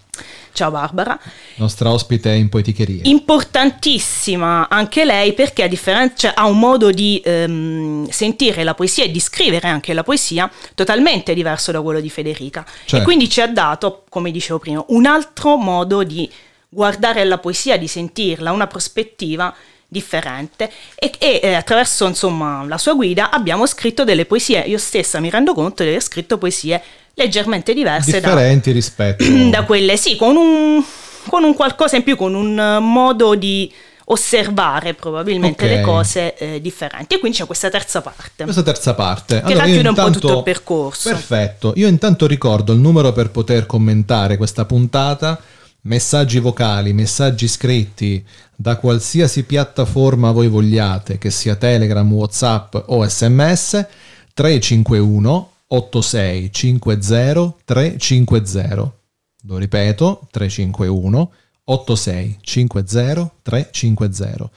Ciao 0.51 0.71
Barbara. 0.71 1.17
nostra 1.55 1.91
ospite 1.91 2.31
in 2.31 2.49
poeticheria. 2.49 3.01
Importantissima 3.03 4.67
anche 4.67 5.05
lei 5.05 5.33
perché 5.33 5.63
a 5.63 5.67
differenza 5.67 6.15
cioè, 6.15 6.33
ha 6.35 6.45
un 6.47 6.57
modo 6.59 6.91
di 6.91 7.21
ehm, 7.23 8.09
sentire 8.09 8.63
la 8.63 8.73
poesia 8.73 9.03
e 9.03 9.11
di 9.11 9.19
scrivere 9.19 9.67
anche 9.67 9.93
la 9.93 10.03
poesia 10.03 10.49
totalmente 10.75 11.33
diverso 11.33 11.71
da 11.71 11.81
quello 11.81 11.99
di 11.99 12.09
Federica. 12.09 12.65
Certo. 12.65 12.97
E 12.97 13.01
quindi 13.03 13.29
ci 13.29 13.41
ha 13.41 13.47
dato, 13.47 14.03
come 14.09 14.31
dicevo 14.31 14.59
prima, 14.59 14.83
un 14.87 15.05
altro 15.05 15.55
modo 15.55 16.03
di 16.03 16.29
guardare 16.67 17.23
la 17.23 17.37
poesia, 17.37 17.77
di 17.77 17.87
sentirla, 17.87 18.51
una 18.51 18.67
prospettiva 18.67 19.53
differente 19.91 20.71
e, 20.95 21.11
e 21.17 21.39
eh, 21.41 21.53
attraverso 21.55 22.05
insomma 22.05 22.63
la 22.67 22.77
sua 22.77 22.93
guida 22.93 23.31
abbiamo 23.31 23.65
scritto 23.65 24.03
delle 24.03 24.25
poesie. 24.25 24.61
Io 24.61 24.77
stessa 24.77 25.19
mi 25.19 25.29
rendo 25.29 25.53
conto 25.53 25.83
di 25.83 25.89
aver 25.89 26.01
scritto 26.01 26.37
poesie 26.37 26.81
leggermente 27.15 27.73
diverse 27.73 28.21
differenti 28.21 28.69
da, 28.69 28.75
rispetto 28.75 29.25
da 29.49 29.63
quelle, 29.65 29.97
sì, 29.97 30.15
con 30.15 30.37
un, 30.37 30.81
con 31.27 31.43
un 31.43 31.53
qualcosa 31.53 31.97
in 31.97 32.03
più, 32.03 32.15
con 32.15 32.33
un 32.33 32.77
modo 32.81 33.35
di 33.35 33.69
osservare 34.11 34.95
probabilmente 34.95 35.65
okay. 35.65 35.77
le 35.77 35.81
cose 35.81 36.35
eh, 36.37 36.61
differenti. 36.61 37.15
E 37.15 37.19
quindi 37.19 37.37
c'è 37.37 37.45
questa 37.45 37.69
terza 37.69 38.01
parte. 38.01 38.43
Questa 38.43 38.63
terza 38.63 38.93
parte. 38.93 39.39
Che 39.39 39.45
allora, 39.45 39.65
racchiude 39.65 39.89
intanto, 39.89 40.01
un 40.01 40.11
po' 40.11 40.19
tutto 40.19 40.37
il 40.37 40.43
percorso. 40.43 41.09
Perfetto. 41.09 41.73
Io 41.75 41.87
intanto 41.87 42.25
ricordo 42.25 42.73
il 42.73 42.79
numero 42.79 43.11
per 43.11 43.29
poter 43.29 43.65
commentare 43.65 44.37
questa 44.37 44.65
puntata. 44.65 45.39
Messaggi 45.81 46.39
vocali, 46.39 46.91
messaggi 46.91 47.47
scritti 47.47 48.25
da 48.53 48.75
qualsiasi 48.75 49.43
piattaforma 49.43 50.31
voi 50.31 50.49
vogliate, 50.49 51.17
che 51.17 51.31
sia 51.31 51.55
Telegram, 51.55 52.11
Whatsapp 52.11 52.75
o 52.87 53.07
SMS, 53.07 53.85
351 54.33 55.51
8650 55.67 57.55
350. 57.63 58.93
Lo 59.43 59.57
ripeto, 59.57 60.27
351 60.29 61.31
8650 61.63 63.31
350. 63.41 64.49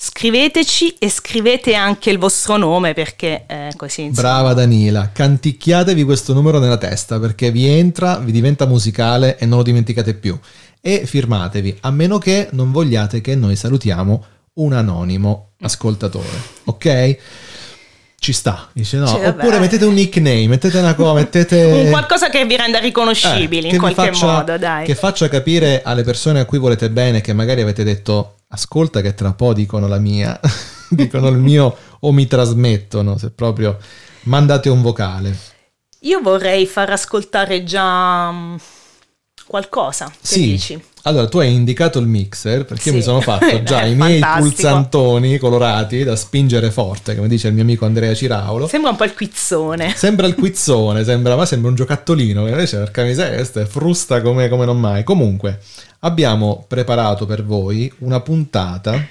Scriveteci 0.00 0.94
e 0.96 1.10
scrivete 1.10 1.74
anche 1.74 2.10
il 2.10 2.18
vostro 2.18 2.56
nome 2.56 2.94
perché 2.94 3.42
eh, 3.48 3.72
così. 3.76 4.02
Insomma. 4.02 4.28
Brava 4.28 4.54
Danila, 4.54 5.10
canticchiatevi 5.12 6.04
questo 6.04 6.32
numero 6.32 6.60
nella 6.60 6.76
testa 6.76 7.18
perché 7.18 7.50
vi 7.50 7.66
entra, 7.66 8.18
vi 8.18 8.30
diventa 8.30 8.64
musicale 8.64 9.36
e 9.38 9.44
non 9.44 9.58
lo 9.58 9.64
dimenticate 9.64 10.14
più. 10.14 10.38
E 10.80 11.04
firmatevi, 11.04 11.78
a 11.80 11.90
meno 11.90 12.18
che 12.18 12.46
non 12.52 12.70
vogliate 12.70 13.20
che 13.20 13.34
noi 13.34 13.56
salutiamo 13.56 14.24
un 14.52 14.72
anonimo 14.72 15.54
ascoltatore, 15.62 16.42
ok? 16.66 17.18
ci 18.20 18.32
sta. 18.32 18.68
Dice 18.72 18.98
no. 18.98 19.06
Cioè, 19.08 19.28
Oppure 19.28 19.58
mettete 19.58 19.84
un 19.84 19.94
nickname, 19.94 20.46
mettete 20.46 20.78
una 20.78 20.94
cosa, 20.94 21.14
mettete... 21.14 21.62
un 21.86 21.90
qualcosa 21.90 22.30
che 22.30 22.44
vi 22.44 22.56
renda 22.56 22.78
riconoscibili 22.78 23.68
eh, 23.68 23.72
in 23.72 23.78
qualche 23.78 24.12
faccia, 24.12 24.26
modo, 24.26 24.58
dai. 24.58 24.84
Che 24.84 24.94
faccia 24.94 25.28
capire 25.28 25.82
alle 25.82 26.04
persone 26.04 26.38
a 26.38 26.44
cui 26.44 26.58
volete 26.58 26.88
bene 26.88 27.20
che 27.20 27.32
magari 27.32 27.62
avete 27.62 27.82
detto 27.82 28.37
ascolta 28.48 29.00
che 29.00 29.14
tra 29.14 29.28
un 29.28 29.36
po' 29.36 29.52
dicono 29.52 29.86
la 29.86 29.98
mia, 29.98 30.38
dicono 30.90 31.28
il 31.28 31.38
mio 31.38 31.76
o 32.00 32.12
mi 32.12 32.26
trasmettono, 32.26 33.18
se 33.18 33.30
proprio 33.30 33.78
mandate 34.22 34.68
un 34.68 34.82
vocale. 34.82 35.36
Io 36.00 36.20
vorrei 36.20 36.66
far 36.66 36.90
ascoltare 36.90 37.64
già 37.64 38.30
mm, 38.30 38.56
qualcosa, 39.46 40.06
che 40.06 40.14
sì. 40.20 40.40
dici? 40.42 40.84
Allora, 41.08 41.26
tu 41.26 41.38
hai 41.38 41.54
indicato 41.54 41.98
il 41.98 42.06
mixer 42.06 42.66
perché 42.66 42.90
sì. 42.90 42.96
mi 42.96 43.00
sono 43.00 43.22
fatto 43.22 43.60
già 43.64 43.82
i 43.86 43.94
miei 43.94 44.20
pulsantoni 44.20 45.38
colorati 45.38 46.04
da 46.04 46.14
spingere 46.14 46.70
forte, 46.70 47.16
come 47.16 47.28
dice 47.28 47.48
il 47.48 47.54
mio 47.54 47.62
amico 47.62 47.86
Andrea 47.86 48.14
Ciraulo. 48.14 48.68
Sembra 48.68 48.90
un 48.90 48.96
po' 48.96 49.04
il 49.04 49.14
quizzone. 49.14 49.94
Sembra 49.96 50.26
il 50.26 50.34
quizzone, 50.34 51.04
sembra, 51.04 51.34
ma 51.34 51.46
sembra 51.46 51.70
un 51.70 51.76
giocattolino, 51.76 52.46
invece 52.46 52.90
per 52.92 53.04
miseria, 53.06 53.38
è 53.38 53.64
frusta 53.64 54.20
come, 54.20 54.50
come 54.50 54.66
non 54.66 54.78
mai. 54.78 55.02
Comunque, 55.02 55.60
abbiamo 56.00 56.66
preparato 56.68 57.24
per 57.24 57.42
voi 57.42 57.90
una 58.00 58.20
puntata 58.20 59.02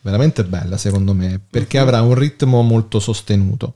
veramente 0.00 0.44
bella, 0.44 0.78
secondo 0.78 1.12
me, 1.12 1.38
perché 1.50 1.76
mm-hmm. 1.76 1.86
avrà 1.86 2.00
un 2.00 2.14
ritmo 2.14 2.62
molto 2.62 2.98
sostenuto. 2.98 3.74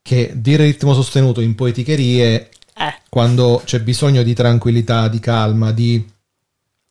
Che 0.00 0.30
dire 0.36 0.62
ritmo 0.62 0.94
sostenuto 0.94 1.40
in 1.40 1.56
poeticherie, 1.56 2.50
eh. 2.72 2.94
quando 3.08 3.62
c'è 3.64 3.80
bisogno 3.80 4.22
di 4.22 4.32
tranquillità, 4.32 5.08
di 5.08 5.18
calma, 5.18 5.72
di 5.72 6.16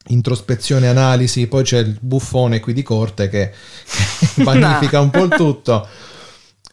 introspezione, 0.07 0.87
analisi, 0.87 1.47
poi 1.47 1.63
c'è 1.63 1.79
il 1.79 1.97
buffone 1.99 2.59
qui 2.59 2.73
di 2.73 2.83
corte 2.83 3.29
che, 3.29 3.51
che 4.35 4.43
magnifica 4.43 4.99
un 4.99 5.09
po' 5.09 5.23
il 5.23 5.35
tutto. 5.35 5.87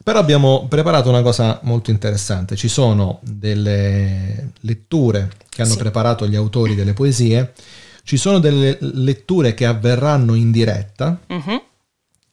Però 0.03 0.19
abbiamo 0.19 0.67
preparato 0.69 1.09
una 1.09 1.23
cosa 1.23 1.61
molto 1.63 1.91
interessante, 1.91 2.57
ci 2.57 2.69
sono 2.69 3.21
delle 3.23 4.51
letture 4.61 5.31
che 5.49 5.63
hanno 5.63 5.73
sì. 5.73 5.79
preparato 5.79 6.29
gli 6.29 6.37
autori 6.37 6.75
delle 6.75 6.93
poesie, 6.93 7.55
ci 8.03 8.19
sono 8.19 8.39
delle 8.39 8.77
letture 8.81 9.55
che 9.55 9.65
avverranno 9.65 10.35
in 10.35 10.51
diretta, 10.51 11.19
uh-huh. 11.27 11.63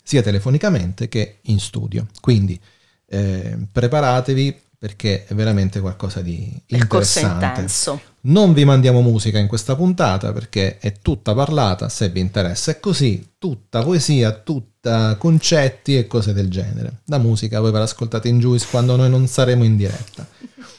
sia 0.03 0.21
telefonicamente 0.21 1.07
che 1.07 1.37
in 1.43 1.59
studio. 1.59 2.07
Quindi 2.19 2.59
eh, 3.07 3.57
preparatevi 3.71 4.59
perché 4.77 5.25
è 5.25 5.33
veramente 5.33 5.79
qualcosa 5.79 6.21
di 6.21 6.51
interessante. 6.65 7.45
intenso. 7.45 8.01
Non 8.23 8.53
vi 8.53 8.65
mandiamo 8.65 9.01
musica 9.01 9.39
in 9.39 9.47
questa 9.47 9.75
puntata 9.75 10.31
perché 10.31 10.77
è 10.77 10.93
tutta 11.01 11.33
parlata, 11.33 11.89
se 11.89 12.09
vi 12.09 12.19
interessa. 12.19 12.71
È 12.71 12.79
così, 12.79 13.33
tutta 13.39 13.81
poesia, 13.81 14.31
tutta 14.31 15.15
concetti 15.17 15.97
e 15.97 16.05
cose 16.05 16.31
del 16.31 16.47
genere. 16.49 17.01
La 17.05 17.17
musica 17.17 17.59
voi 17.59 17.71
ve 17.71 17.79
l'ascoltate 17.79 18.27
in 18.27 18.39
Juice 18.39 18.67
quando 18.69 18.95
noi 18.95 19.09
non 19.09 19.25
saremo 19.25 19.63
in 19.63 19.75
diretta. 19.75 20.27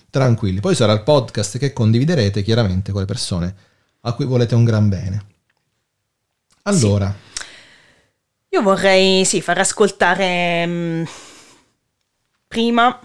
Tranquilli. 0.09 0.61
Poi 0.61 0.77
sarà 0.77 0.93
il 0.93 1.03
podcast 1.03 1.59
che 1.59 1.73
condividerete 1.73 2.43
chiaramente 2.43 2.93
con 2.93 3.01
le 3.01 3.07
persone 3.07 3.55
a 4.03 4.13
cui 4.13 4.25
volete 4.25 4.55
un 4.55 4.65
gran 4.65 4.89
bene. 4.89 5.25
Allora. 6.63 7.13
Sì. 7.13 7.45
Io 8.51 8.63
vorrei 8.63 9.25
sì, 9.25 9.41
far 9.41 9.59
ascoltare 9.59 10.67
mh, 10.67 10.71
mm, 10.71 11.05
prima 12.47 13.01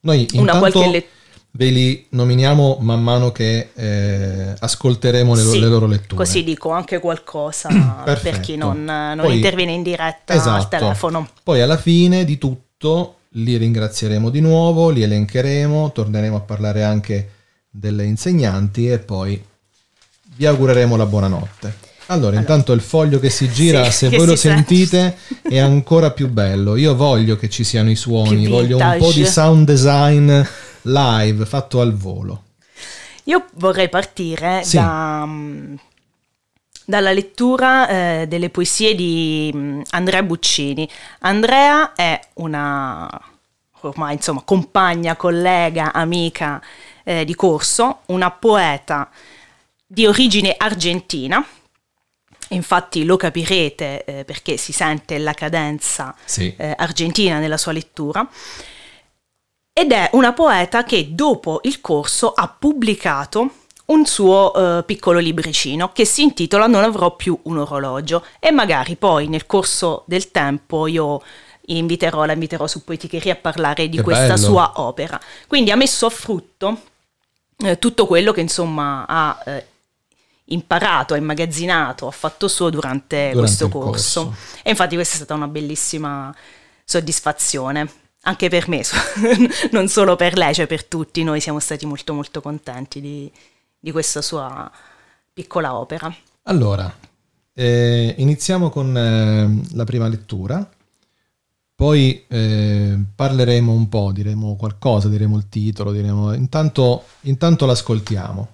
noi 0.00 0.28
una 0.34 0.58
qualche 0.58 0.86
lettura 0.86 1.22
ve 1.56 1.70
li 1.70 2.06
nominiamo 2.10 2.78
man 2.80 3.02
mano 3.02 3.30
che 3.30 3.70
eh, 3.74 4.54
ascolteremo 4.58 5.34
le, 5.34 5.42
sì, 5.42 5.60
le, 5.60 5.68
loro 5.68 5.86
letture. 5.86 6.16
Così 6.16 6.42
dico 6.42 6.70
anche 6.70 6.98
qualcosa 6.98 7.68
per 8.04 8.40
chi 8.40 8.56
non, 8.56 8.84
non 8.84 9.20
Poi, 9.20 9.36
interviene 9.36 9.72
in 9.72 9.82
diretta 9.82 10.34
esatto. 10.34 10.50
al 10.50 10.68
telefono. 10.68 11.28
Poi 11.42 11.60
alla 11.60 11.76
fine 11.76 12.24
di 12.24 12.38
tutto 12.38 13.18
li 13.36 13.56
ringrazieremo 13.56 14.30
di 14.30 14.40
nuovo, 14.40 14.90
li 14.90 15.02
elencheremo, 15.02 15.92
torneremo 15.92 16.36
a 16.36 16.40
parlare 16.40 16.82
anche 16.82 17.30
delle 17.70 18.04
insegnanti 18.04 18.90
e 18.90 18.98
poi 18.98 19.42
vi 20.36 20.46
augureremo 20.46 20.96
la 20.96 21.06
buonanotte. 21.06 21.82
Allora, 22.06 22.26
allora, 22.26 22.38
intanto 22.40 22.72
il 22.72 22.80
foglio 22.80 23.18
che 23.18 23.30
si 23.30 23.48
gira, 23.50 23.84
sì, 23.84 24.08
se 24.08 24.16
voi 24.16 24.26
lo 24.26 24.36
sentite, 24.36 25.16
è 25.40 25.58
ancora 25.58 26.10
più 26.10 26.28
bello. 26.28 26.76
Io 26.76 26.94
voglio 26.94 27.36
che 27.36 27.48
ci 27.48 27.64
siano 27.64 27.90
i 27.90 27.96
suoni, 27.96 28.46
voglio 28.46 28.76
un 28.76 28.96
po' 28.98 29.10
di 29.10 29.24
sound 29.24 29.64
design 29.66 30.42
live, 30.84 31.44
fatto 31.44 31.80
al 31.80 31.94
volo. 31.94 32.42
Io 33.24 33.46
vorrei 33.54 33.88
partire 33.88 34.62
sì. 34.64 34.76
da, 34.76 35.24
mm, 35.26 35.74
dalla 36.84 37.12
lettura 37.12 37.88
eh, 37.88 38.26
delle 38.28 38.50
poesie 38.50 38.94
di 38.94 39.50
mm, 39.54 39.82
Andrea 39.90 40.22
Buccini. 40.22 40.88
Andrea 41.20 41.92
è 41.94 42.18
una 42.34 43.08
ormai 43.80 44.14
insomma 44.14 44.42
compagna, 44.42 45.14
collega, 45.14 45.92
amica 45.92 46.62
eh, 47.02 47.24
di 47.24 47.34
corso, 47.34 48.00
una 48.06 48.30
poeta 48.30 49.10
di 49.86 50.06
origine 50.06 50.54
argentina 50.56 51.44
Infatti 52.48 53.04
lo 53.04 53.16
capirete 53.16 54.04
eh, 54.04 54.24
perché 54.24 54.56
si 54.56 54.72
sente 54.72 55.18
la 55.18 55.32
cadenza 55.32 56.14
sì. 56.24 56.54
eh, 56.56 56.74
argentina 56.76 57.38
nella 57.38 57.56
sua 57.56 57.72
lettura. 57.72 58.26
Ed 59.76 59.90
è 59.90 60.08
una 60.12 60.32
poeta 60.32 60.84
che 60.84 61.16
dopo 61.16 61.58
il 61.64 61.80
corso 61.80 62.32
ha 62.32 62.46
pubblicato 62.46 63.50
un 63.86 64.06
suo 64.06 64.54
eh, 64.54 64.84
piccolo 64.84 65.18
libricino 65.18 65.90
che 65.92 66.04
si 66.04 66.22
intitola 66.22 66.68
Non 66.68 66.84
avrò 66.84 67.16
più 67.16 67.36
un 67.42 67.58
orologio 67.58 68.24
e 68.38 68.52
magari 68.52 68.94
poi 68.94 69.26
nel 69.26 69.46
corso 69.46 70.04
del 70.06 70.30
tempo 70.30 70.86
io 70.86 71.20
inviterò, 71.66 72.24
la 72.24 72.34
inviterò 72.34 72.68
su 72.68 72.84
Poeticheria 72.84 73.32
a 73.32 73.36
parlare 73.36 73.88
di 73.88 73.96
che 73.96 74.02
questa 74.04 74.34
bello. 74.34 74.46
sua 74.46 74.72
opera. 74.76 75.20
Quindi 75.48 75.72
ha 75.72 75.76
messo 75.76 76.06
a 76.06 76.10
frutto 76.10 76.80
eh, 77.56 77.76
tutto 77.76 78.06
quello 78.06 78.30
che 78.30 78.42
insomma 78.42 79.04
ha 79.08 79.42
eh, 79.44 79.66
imparato, 80.44 81.14
ha 81.14 81.16
immagazzinato, 81.16 82.06
ha 82.06 82.12
fatto 82.12 82.46
suo 82.46 82.70
durante, 82.70 83.30
durante 83.32 83.38
questo 83.38 83.68
corso. 83.68 84.26
corso. 84.26 84.36
E 84.62 84.70
infatti 84.70 84.94
questa 84.94 85.14
è 85.14 85.16
stata 85.16 85.34
una 85.34 85.48
bellissima 85.48 86.32
soddisfazione, 86.84 87.90
anche 88.24 88.48
per 88.48 88.68
me, 88.68 88.82
non 89.72 89.88
solo 89.88 90.16
per 90.16 90.36
lei, 90.36 90.54
cioè 90.54 90.66
per 90.66 90.84
tutti 90.84 91.22
noi 91.22 91.40
siamo 91.40 91.60
stati 91.60 91.86
molto 91.86 92.12
molto 92.12 92.40
contenti 92.40 93.00
di, 93.00 93.30
di 93.78 93.92
questa 93.92 94.20
sua 94.20 94.70
piccola 95.32 95.76
opera. 95.76 96.14
Allora, 96.44 96.92
eh, 97.54 98.14
iniziamo 98.18 98.70
con 98.70 98.96
eh, 98.96 99.74
la 99.74 99.84
prima 99.84 100.08
lettura, 100.08 100.68
poi 101.76 102.24
eh, 102.28 102.96
parleremo 103.14 103.72
un 103.72 103.88
po', 103.88 104.12
diremo 104.12 104.56
qualcosa, 104.56 105.08
diremo 105.08 105.36
il 105.36 105.48
titolo, 105.48 105.92
diremo... 105.92 106.32
Intanto, 106.32 107.04
intanto 107.22 107.66
l'ascoltiamo. 107.66 108.48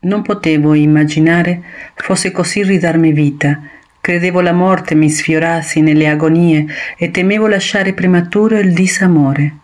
Non 0.00 0.22
potevo 0.22 0.74
immaginare 0.74 1.62
fosse 1.94 2.32
così 2.32 2.62
ridarmi 2.62 3.12
vita. 3.12 3.62
Credevo 4.04 4.42
la 4.42 4.52
morte 4.52 4.94
mi 4.94 5.08
sfiorassi 5.08 5.80
nelle 5.80 6.06
agonie 6.08 6.66
e 6.98 7.10
temevo 7.10 7.46
lasciare 7.46 7.94
prematuro 7.94 8.58
il 8.58 8.74
disamore. 8.74 9.60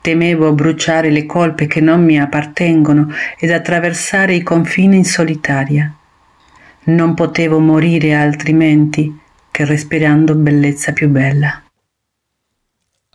Temevo 0.00 0.54
bruciare 0.54 1.10
le 1.10 1.26
colpe 1.26 1.66
che 1.66 1.82
non 1.82 2.02
mi 2.02 2.18
appartengono 2.18 3.08
ed 3.38 3.50
attraversare 3.50 4.34
i 4.36 4.42
confini 4.42 4.96
in 4.96 5.04
solitaria. 5.04 5.94
Non 6.84 7.12
potevo 7.12 7.58
morire 7.58 8.14
altrimenti 8.14 9.14
che 9.50 9.66
respirando 9.66 10.34
bellezza 10.34 10.94
più 10.94 11.10
bella. 11.10 11.62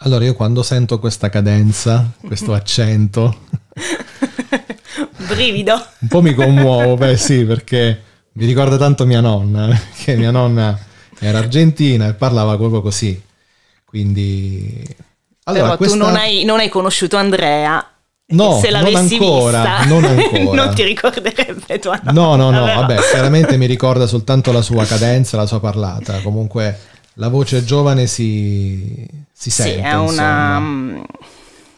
Allora 0.01 0.23
io 0.23 0.36
quando 0.36 0.62
sento 0.62 0.99
questa 0.99 1.29
cadenza, 1.29 2.12
questo 2.23 2.53
accento, 2.53 3.39
brivido. 5.27 5.84
Un 6.01 6.08
po' 6.08 6.21
mi 6.21 6.36
commuovo, 6.36 6.93
beh 6.93 7.17
sì, 7.17 7.43
perché 7.43 8.03
mi 8.34 8.46
ricorda 8.46 8.78
tanto 8.78 9.06
mia 9.06 9.22
nonna, 9.22 9.80
che 10.04 10.15
mia 10.15 10.32
nonna 10.32 10.78
era 11.20 11.39
argentina 11.39 12.08
e 12.08 12.13
parlava 12.13 12.56
proprio 12.58 12.82
così. 12.82 13.22
Quindi... 13.86 14.86
Allora, 15.44 15.63
Però 15.63 15.78
questa... 15.78 15.98
tu 15.98 16.04
non 16.04 16.15
hai, 16.15 16.44
non 16.44 16.60
hai 16.60 16.70
conosciuto 16.70 17.18
Andrea 17.18 17.84
No, 18.32 18.60
se 18.60 18.70
non 18.70 18.96
ancora, 18.96 19.62
vista, 19.62 19.86
non 19.86 20.04
ancora. 20.06 20.63
non 20.65 20.76
ti 20.76 20.84
ricorderebbe 20.84 21.80
tua 21.80 22.00
nonna. 22.04 22.12
No, 22.12 22.36
no, 22.36 22.52
no, 22.52 22.65
vabbè, 22.65 22.98
chiaramente 23.10 23.58
mi 23.58 23.65
ricorda 23.65 24.06
soltanto 24.06 24.52
la 24.52 24.62
sua 24.62 24.86
cadenza, 24.86 25.36
la 25.36 25.48
sua 25.48 25.60
parlata. 25.60 26.22
Comunque 26.22 26.78
la 27.13 27.28
voce 27.28 27.65
giovane 27.65 28.06
si, 28.06 29.08
si 29.32 29.50
sente. 29.50 29.80
Sì, 29.80 29.80
è 29.80 29.96
una, 29.96 30.62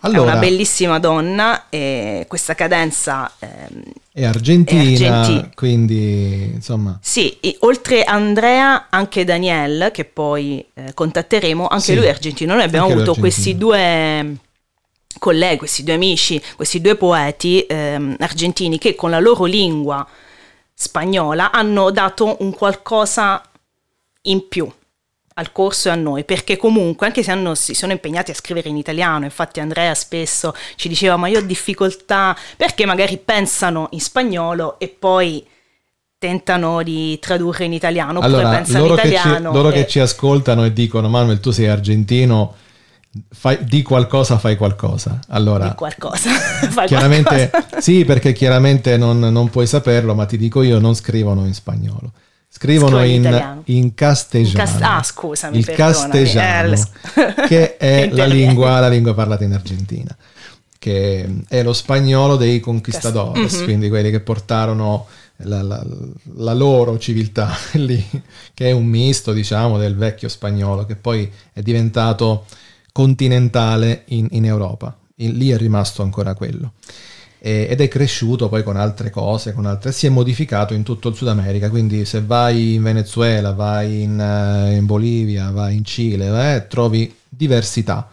allora, 0.01 0.19
è 0.19 0.31
una 0.31 0.39
bellissima 0.39 0.99
donna 0.99 1.69
e 1.69 2.25
questa 2.27 2.55
cadenza 2.55 3.31
ehm, 3.39 3.83
è, 4.11 4.25
argentina, 4.25 4.81
è 4.81 4.85
argentina, 4.85 5.49
quindi 5.55 6.51
insomma... 6.53 6.97
Sì, 7.01 7.37
oltre 7.59 8.03
Andrea 8.03 8.87
anche 8.89 9.23
Daniel, 9.23 9.89
che 9.93 10.05
poi 10.05 10.65
eh, 10.73 10.93
contatteremo, 10.93 11.67
anche 11.67 11.83
sì, 11.83 11.95
lui 11.95 12.05
è 12.05 12.09
argentino. 12.09 12.55
Noi 12.55 12.63
abbiamo 12.63 12.87
avuto 12.87 13.13
questi 13.15 13.57
due 13.57 14.37
colleghi, 15.19 15.57
questi 15.57 15.83
due 15.83 15.93
amici, 15.93 16.41
questi 16.55 16.81
due 16.81 16.95
poeti 16.95 17.61
ehm, 17.61 18.15
argentini 18.19 18.77
che 18.77 18.95
con 18.95 19.11
la 19.11 19.19
loro 19.19 19.45
lingua 19.45 20.05
spagnola 20.73 21.51
hanno 21.51 21.91
dato 21.91 22.37
un 22.39 22.51
qualcosa 22.53 23.41
in 24.23 24.47
più 24.47 24.71
al 25.35 25.51
corso 25.51 25.87
e 25.87 25.91
a 25.91 25.95
noi, 25.95 26.23
perché 26.23 26.57
comunque 26.57 27.07
anche 27.07 27.23
se 27.23 27.31
hanno, 27.31 27.55
si 27.55 27.73
sono 27.73 27.91
impegnati 27.91 28.31
a 28.31 28.33
scrivere 28.33 28.69
in 28.69 28.77
italiano, 28.77 29.25
infatti 29.25 29.59
Andrea 29.59 29.93
spesso 29.93 30.53
ci 30.75 30.89
diceva 30.89 31.15
ma 31.15 31.27
io 31.27 31.39
ho 31.39 31.43
difficoltà 31.43 32.35
perché 32.57 32.85
magari 32.85 33.17
pensano 33.17 33.87
in 33.91 34.01
spagnolo 34.01 34.77
e 34.79 34.89
poi 34.89 35.45
tentano 36.17 36.83
di 36.83 37.17
tradurre 37.19 37.65
in 37.65 37.73
italiano 37.73 38.19
oppure 38.19 38.41
allora, 38.41 38.57
pensano 38.57 38.87
loro 38.87 38.93
in 38.93 38.99
italiano. 38.99 39.31
Che 39.31 39.37
ci, 39.37 39.41
loro 39.41 39.69
e... 39.69 39.73
che 39.73 39.87
ci 39.87 39.99
ascoltano 39.99 40.65
e 40.65 40.73
dicono 40.73 41.07
Manuel 41.07 41.39
tu 41.39 41.51
sei 41.51 41.67
argentino, 41.67 42.55
fai, 43.29 43.63
di 43.63 43.81
qualcosa 43.81 44.37
fai 44.37 44.57
qualcosa. 44.57 45.19
Allora, 45.29 45.69
di 45.69 45.75
qualcosa. 45.75 46.29
chiaramente, 46.85 47.49
qualcosa. 47.49 47.81
sì 47.81 48.03
perché 48.05 48.33
chiaramente 48.33 48.97
non, 48.97 49.19
non 49.19 49.49
puoi 49.49 49.65
saperlo 49.65 50.13
ma 50.13 50.25
ti 50.25 50.37
dico 50.37 50.61
io 50.61 50.77
non 50.77 50.93
scrivono 50.93 51.45
in 51.45 51.53
spagnolo 51.53 52.11
Scrivono 52.61 53.03
in, 53.03 53.61
in, 53.65 53.95
castellano. 53.95 54.53
Cas- 54.53 54.81
ah, 54.81 55.01
scusami, 55.01 55.57
il 55.57 55.65
castellano, 55.65 56.75
eh, 57.15 57.47
che 57.47 57.77
è 57.81 58.07
la 58.11 58.25
lingua, 58.25 58.79
la 58.79 58.87
lingua, 58.87 59.15
parlata 59.15 59.43
in 59.43 59.53
Argentina, 59.53 60.15
che 60.77 61.27
è 61.47 61.63
lo 61.63 61.73
spagnolo 61.73 62.35
dei 62.35 62.59
conquistadores, 62.59 63.55
mm-hmm. 63.55 63.63
quindi 63.63 63.89
quelli 63.89 64.11
che 64.11 64.19
portarono 64.19 65.07
la, 65.37 65.63
la, 65.63 65.83
la, 66.35 66.53
loro 66.53 66.99
civiltà 66.99 67.49
lì, 67.73 68.07
che 68.53 68.69
è 68.69 68.71
un 68.71 68.85
misto, 68.85 69.33
diciamo, 69.33 69.79
del 69.79 69.95
vecchio 69.95 70.29
spagnolo, 70.29 70.85
che 70.85 70.95
poi 70.95 71.27
è 71.51 71.63
diventato 71.63 72.45
continentale 72.91 74.03
in, 74.09 74.27
in 74.33 74.45
Europa. 74.45 74.95
In, 75.15 75.35
lì 75.35 75.49
è 75.49 75.57
rimasto 75.57 76.03
ancora 76.03 76.35
quello 76.35 76.73
ed 77.43 77.81
è 77.81 77.87
cresciuto 77.87 78.49
poi 78.49 78.61
con 78.61 78.75
altre 78.75 79.09
cose, 79.09 79.53
con 79.53 79.65
altre, 79.65 79.91
si 79.91 80.05
è 80.05 80.09
modificato 80.09 80.75
in 80.75 80.83
tutto 80.83 81.09
il 81.09 81.15
Sud 81.15 81.27
America, 81.27 81.71
quindi 81.71 82.05
se 82.05 82.21
vai 82.21 82.75
in 82.75 82.83
Venezuela, 82.83 83.53
vai 83.53 84.03
in, 84.03 84.19
uh, 84.19 84.71
in 84.71 84.85
Bolivia, 84.85 85.49
vai 85.49 85.77
in 85.77 85.83
Cile, 85.83 86.55
eh, 86.55 86.67
trovi 86.67 87.11
diversità. 87.27 88.07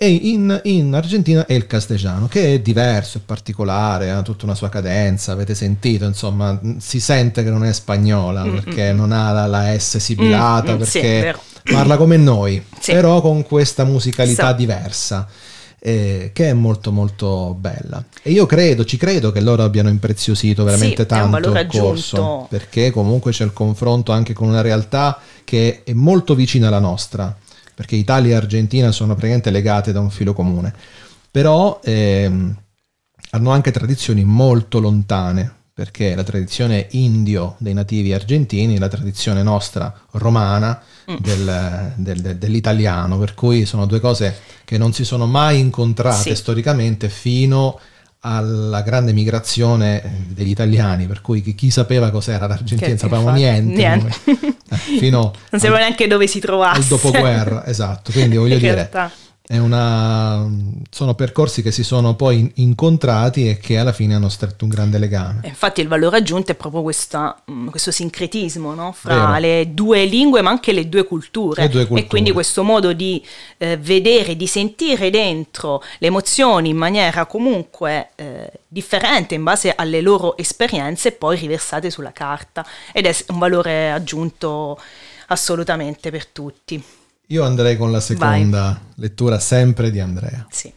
E 0.00 0.10
in, 0.10 0.60
in, 0.64 0.94
Argentina 0.94 1.46
è 1.46 1.54
il 1.54 1.66
castellano, 1.66 2.28
che 2.28 2.54
è 2.54 2.60
diverso, 2.60 3.16
è 3.16 3.20
particolare, 3.24 4.10
ha 4.10 4.20
tutta 4.20 4.44
una 4.44 4.54
sua 4.54 4.68
cadenza, 4.68 5.32
avete 5.32 5.54
sentito, 5.54 6.04
insomma, 6.04 6.60
si 6.76 7.00
sente 7.00 7.42
che 7.42 7.50
non 7.50 7.64
è 7.64 7.72
spagnola, 7.72 8.44
mm-hmm. 8.44 8.54
perché 8.54 8.92
non 8.92 9.10
ha 9.10 9.32
la, 9.32 9.46
la 9.46 9.78
S 9.78 9.96
sibilata, 9.96 10.72
mm-hmm, 10.72 10.78
perché 10.78 11.34
sì, 11.64 11.72
parla 11.72 11.96
come 11.96 12.18
noi, 12.18 12.62
sì. 12.78 12.92
però 12.92 13.22
con 13.22 13.42
questa 13.42 13.84
musicalità 13.84 14.50
so. 14.50 14.54
diversa 14.54 15.28
eh, 15.80 16.30
che 16.32 16.50
è 16.50 16.52
molto 16.52 16.90
molto 16.92 17.54
bella. 17.58 18.02
E 18.22 18.30
io 18.30 18.46
credo, 18.46 18.84
ci 18.84 18.96
credo 18.96 19.30
che 19.30 19.40
loro 19.40 19.62
abbiano 19.62 19.88
impreziosito 19.88 20.64
veramente 20.64 21.02
sì, 21.02 21.08
tanto 21.08 21.50
il 21.50 21.66
corso, 21.66 22.46
perché 22.48 22.90
comunque 22.90 23.32
c'è 23.32 23.44
il 23.44 23.52
confronto 23.52 24.12
anche 24.12 24.32
con 24.32 24.48
una 24.48 24.60
realtà 24.60 25.20
che 25.44 25.82
è 25.84 25.92
molto 25.92 26.34
vicina 26.34 26.68
alla 26.68 26.80
nostra, 26.80 27.34
perché 27.74 27.96
Italia 27.96 28.32
e 28.32 28.36
Argentina 28.36 28.90
sono 28.90 29.12
praticamente 29.12 29.50
legate 29.50 29.92
da 29.92 30.00
un 30.00 30.10
filo 30.10 30.32
comune, 30.32 30.74
però 31.30 31.80
ehm, 31.82 32.56
hanno 33.30 33.50
anche 33.50 33.70
tradizioni 33.70 34.24
molto 34.24 34.80
lontane, 34.80 35.54
perché 35.78 36.16
la 36.16 36.24
tradizione 36.24 36.88
indio 36.90 37.54
dei 37.58 37.72
nativi 37.72 38.12
argentini, 38.12 38.80
la 38.80 38.88
tradizione 38.88 39.44
nostra 39.44 39.94
romana 40.10 40.82
mm. 41.08 41.14
del, 41.20 41.92
del, 41.94 42.20
del, 42.20 42.36
dell'italiano, 42.36 43.16
per 43.16 43.34
cui 43.34 43.64
sono 43.64 43.86
due 43.86 44.00
cose 44.00 44.40
che 44.64 44.76
non 44.76 44.92
si 44.92 45.04
sono 45.04 45.26
mai 45.26 45.60
incontrate 45.60 46.30
sì. 46.30 46.34
storicamente 46.34 47.08
fino 47.08 47.78
alla 48.22 48.82
grande 48.82 49.12
migrazione 49.12 50.26
degli 50.30 50.50
italiani, 50.50 51.06
per 51.06 51.20
cui 51.20 51.42
chi, 51.42 51.54
chi 51.54 51.70
sapeva 51.70 52.10
cos'era 52.10 52.48
l'Argentina, 52.48 52.88
non 52.88 52.98
sapevamo 52.98 53.30
niente, 53.30 53.76
niente. 53.76 54.16
Eh, 54.70 54.76
fino 54.98 55.20
non 55.50 55.60
sapevamo 55.60 55.78
neanche 55.78 56.08
dove 56.08 56.26
si 56.26 56.40
trovasse. 56.40 56.80
Al 56.80 56.86
dopoguerra, 56.86 57.64
esatto, 57.66 58.10
quindi 58.10 58.34
voglio 58.36 58.58
dire... 58.58 58.74
Realtà 58.74 59.12
una, 59.56 60.46
sono 60.90 61.14
percorsi 61.14 61.62
che 61.62 61.70
si 61.70 61.82
sono 61.82 62.14
poi 62.14 62.52
incontrati 62.56 63.48
e 63.48 63.56
che 63.56 63.78
alla 63.78 63.94
fine 63.94 64.14
hanno 64.14 64.28
stretto 64.28 64.64
un 64.64 64.70
grande 64.70 64.98
legame. 64.98 65.40
Infatti 65.44 65.80
il 65.80 65.88
valore 65.88 66.18
aggiunto 66.18 66.52
è 66.52 66.54
proprio 66.54 66.82
questa, 66.82 67.40
mm, 67.50 67.68
questo 67.68 67.90
sincretismo 67.90 68.74
no? 68.74 68.92
fra 68.92 69.14
Vero. 69.14 69.38
le 69.38 69.72
due 69.72 70.04
lingue 70.04 70.42
ma 70.42 70.50
anche 70.50 70.72
le 70.72 70.90
due, 70.90 71.04
culture. 71.04 71.62
le 71.62 71.68
due 71.70 71.86
culture. 71.86 72.04
E 72.06 72.10
quindi 72.10 72.30
questo 72.32 72.62
modo 72.62 72.92
di 72.92 73.24
eh, 73.56 73.78
vedere, 73.78 74.36
di 74.36 74.46
sentire 74.46 75.08
dentro 75.08 75.82
le 75.98 76.08
emozioni 76.08 76.68
in 76.68 76.76
maniera 76.76 77.24
comunque 77.24 78.10
eh, 78.16 78.52
differente 78.68 79.34
in 79.34 79.44
base 79.44 79.74
alle 79.74 80.02
loro 80.02 80.36
esperienze 80.36 81.12
poi 81.12 81.38
riversate 81.38 81.88
sulla 81.88 82.12
carta 82.12 82.66
ed 82.92 83.06
è 83.06 83.16
un 83.28 83.38
valore 83.38 83.90
aggiunto 83.90 84.78
assolutamente 85.28 86.10
per 86.10 86.26
tutti. 86.26 86.97
Io 87.30 87.44
andrei 87.44 87.76
con 87.76 87.90
la 87.90 88.00
seconda 88.00 88.62
Vai. 88.62 88.76
lettura 88.94 89.38
sempre 89.38 89.90
di 89.90 90.00
Andrea. 90.00 90.46
Sì. 90.48 90.72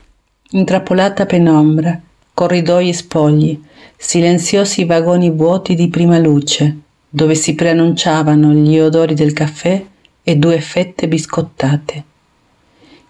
Intrappolata 0.49 1.25
penombra, 1.25 1.97
corridoi 2.33 2.91
spogli, 2.91 3.57
silenziosi 3.95 4.83
vagoni 4.83 5.29
vuoti 5.29 5.75
di 5.75 5.87
prima 5.87 6.17
luce, 6.17 6.75
dove 7.07 7.35
si 7.35 7.55
preannunciavano 7.55 8.51
gli 8.51 8.77
odori 8.77 9.13
del 9.13 9.31
caffè 9.31 9.81
e 10.21 10.35
due 10.35 10.59
fette 10.59 11.07
biscottate. 11.07 12.03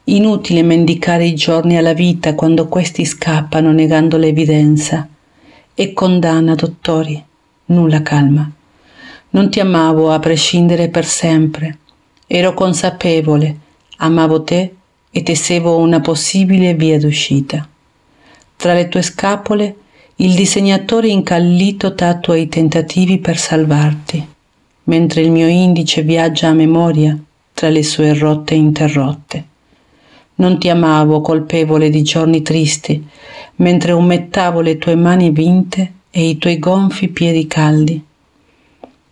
Inutile 0.03 0.61
mendicare 0.61 1.25
i 1.25 1.33
giorni 1.33 1.77
alla 1.77 1.93
vita 1.93 2.35
quando 2.35 2.67
questi 2.67 3.05
scappano 3.05 3.71
negando 3.71 4.17
l'evidenza. 4.17 5.07
E 5.73 5.93
condanna, 5.93 6.53
dottori, 6.53 7.23
nulla 7.65 8.03
calma. 8.03 8.47
Non 9.31 9.49
ti 9.49 9.59
amavo 9.59 10.11
a 10.11 10.19
prescindere 10.19 10.89
per 10.89 11.05
sempre 11.05 11.79
Ero 12.33 12.53
consapevole, 12.53 13.57
amavo 13.97 14.43
te 14.43 14.73
e 15.11 15.21
tessevo 15.21 15.75
una 15.79 15.99
possibile 15.99 16.75
via 16.75 16.97
d'uscita. 16.97 17.67
Tra 18.55 18.73
le 18.73 18.87
tue 18.87 19.01
scapole 19.01 19.75
il 20.15 20.33
disegnatore 20.33 21.09
incallito 21.09 21.93
tatua 21.93 22.37
i 22.37 22.47
tentativi 22.47 23.17
per 23.17 23.37
salvarti, 23.37 24.25
mentre 24.85 25.19
il 25.19 25.29
mio 25.29 25.49
indice 25.49 26.03
viaggia 26.03 26.47
a 26.47 26.53
memoria 26.53 27.19
tra 27.53 27.67
le 27.67 27.83
sue 27.83 28.13
rotte 28.13 28.55
interrotte. 28.55 29.45
Non 30.35 30.57
ti 30.57 30.69
amavo 30.69 31.19
colpevole 31.19 31.89
di 31.89 32.01
giorni 32.01 32.41
tristi, 32.41 33.05
mentre 33.55 33.91
umettavo 33.91 34.61
le 34.61 34.77
tue 34.77 34.95
mani 34.95 35.31
vinte 35.31 35.91
e 36.09 36.29
i 36.29 36.37
tuoi 36.37 36.59
gonfi 36.59 37.09
piedi 37.09 37.45
caldi 37.45 38.01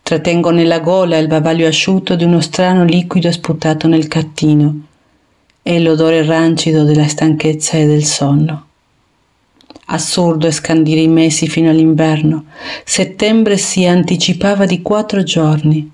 Trattengo 0.09 0.49
nella 0.49 0.79
gola 0.79 1.19
il 1.19 1.27
bavaglio 1.27 1.67
asciutto 1.67 2.15
di 2.15 2.23
uno 2.23 2.41
strano 2.41 2.83
liquido 2.83 3.31
sputato 3.31 3.87
nel 3.87 4.07
cattino 4.07 4.85
e 5.61 5.79
l'odore 5.79 6.25
rancido 6.25 6.83
della 6.83 7.07
stanchezza 7.07 7.77
e 7.77 7.85
del 7.85 8.03
sonno. 8.03 8.65
Assurdo 9.85 10.47
è 10.47 10.51
scandire 10.51 11.01
i 11.01 11.07
mesi 11.07 11.47
fino 11.47 11.69
all'inverno. 11.69 12.45
Settembre 12.83 13.57
si 13.57 13.85
anticipava 13.85 14.65
di 14.65 14.81
quattro 14.81 15.21
giorni. 15.21 15.91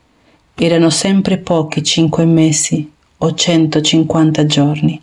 Erano 0.55 0.89
sempre 0.89 1.37
pochi 1.37 1.83
cinque 1.83 2.23
mesi 2.23 2.89
o 3.17 3.33
150 3.33 4.45
giorni. 4.45 5.01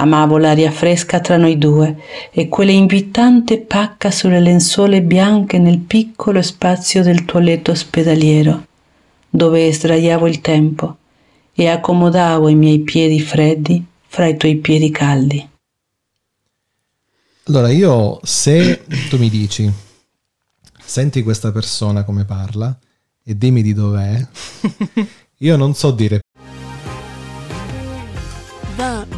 Amavo 0.00 0.38
l'aria 0.38 0.70
fresca 0.70 1.18
tra 1.18 1.36
noi 1.36 1.58
due 1.58 2.00
e 2.30 2.48
quell'invitante 2.48 3.58
pacca 3.58 4.12
sulle 4.12 4.38
lenzuola 4.38 5.00
bianche 5.00 5.58
nel 5.58 5.78
piccolo 5.78 6.40
spazio 6.40 7.02
del 7.02 7.24
tuo 7.24 7.40
letto 7.40 7.72
ospedaliero, 7.72 8.64
dove 9.28 9.72
sdraiavo 9.72 10.28
il 10.28 10.40
tempo 10.40 10.98
e 11.52 11.66
accomodavo 11.66 12.48
i 12.48 12.54
miei 12.54 12.78
piedi 12.78 13.20
freddi 13.20 13.84
fra 14.06 14.26
i 14.26 14.36
tuoi 14.36 14.54
piedi 14.58 14.92
caldi. 14.92 15.48
Allora, 17.46 17.68
io 17.68 18.20
se 18.22 18.84
tu 19.08 19.18
mi 19.18 19.28
dici, 19.28 19.68
senti 20.80 21.24
questa 21.24 21.50
persona 21.50 22.04
come 22.04 22.24
parla 22.24 22.78
e 23.24 23.36
dimmi 23.36 23.62
di 23.62 23.74
dov'è, 23.74 24.24
io 25.38 25.56
non 25.56 25.74
so 25.74 25.90
dire. 25.90 26.20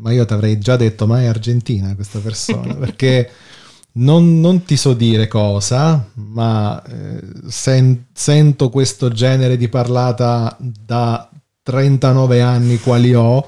Ma 0.00 0.12
io 0.12 0.24
ti 0.24 0.32
avrei 0.32 0.58
già 0.58 0.76
detto, 0.76 1.06
ma 1.06 1.20
è 1.20 1.26
argentina 1.26 1.94
questa 1.94 2.18
persona, 2.18 2.74
perché 2.76 3.30
non, 3.92 4.40
non 4.40 4.64
ti 4.64 4.76
so 4.76 4.94
dire 4.94 5.28
cosa, 5.28 6.08
ma 6.14 6.82
eh, 6.82 7.20
sen- 7.48 8.06
sento 8.12 8.70
questo 8.70 9.10
genere 9.10 9.56
di 9.56 9.68
parlata 9.68 10.56
da 10.58 11.28
39 11.62 12.40
anni 12.40 12.78
quali 12.78 13.14
ho 13.14 13.46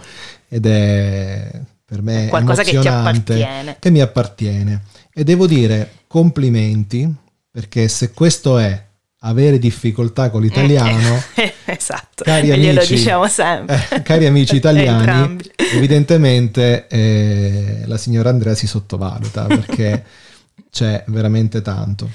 ed 0.48 0.66
è 0.66 1.60
per 1.84 2.02
me 2.02 2.28
Qualcosa 2.28 2.62
che 2.62 2.78
ti 2.78 2.88
appartiene. 2.88 3.76
che 3.78 3.90
mi 3.90 4.00
appartiene. 4.00 4.82
E 5.12 5.24
devo 5.24 5.46
dire 5.46 5.90
complimenti, 6.06 7.10
perché 7.50 7.88
se 7.88 8.12
questo 8.12 8.58
è 8.58 8.86
avere 9.20 9.58
difficoltà 9.58 10.30
con 10.30 10.42
l'italiano, 10.42 11.22
esatto, 11.76 12.24
cari 12.24 12.50
e 12.50 12.58
glielo 12.58 12.78
amici, 12.80 12.94
diciamo 12.94 13.26
sempre. 13.28 13.86
eh, 13.90 14.02
cari 14.02 14.26
amici 14.26 14.56
italiani, 14.56 15.36
evidentemente 15.74 16.86
eh, 16.88 17.82
la 17.86 17.96
signora 17.98 18.30
Andrea 18.30 18.54
si 18.54 18.66
sottovaluta 18.66 19.44
perché 19.46 20.04
c'è 20.70 21.04
veramente 21.08 21.62
tanto. 21.62 22.10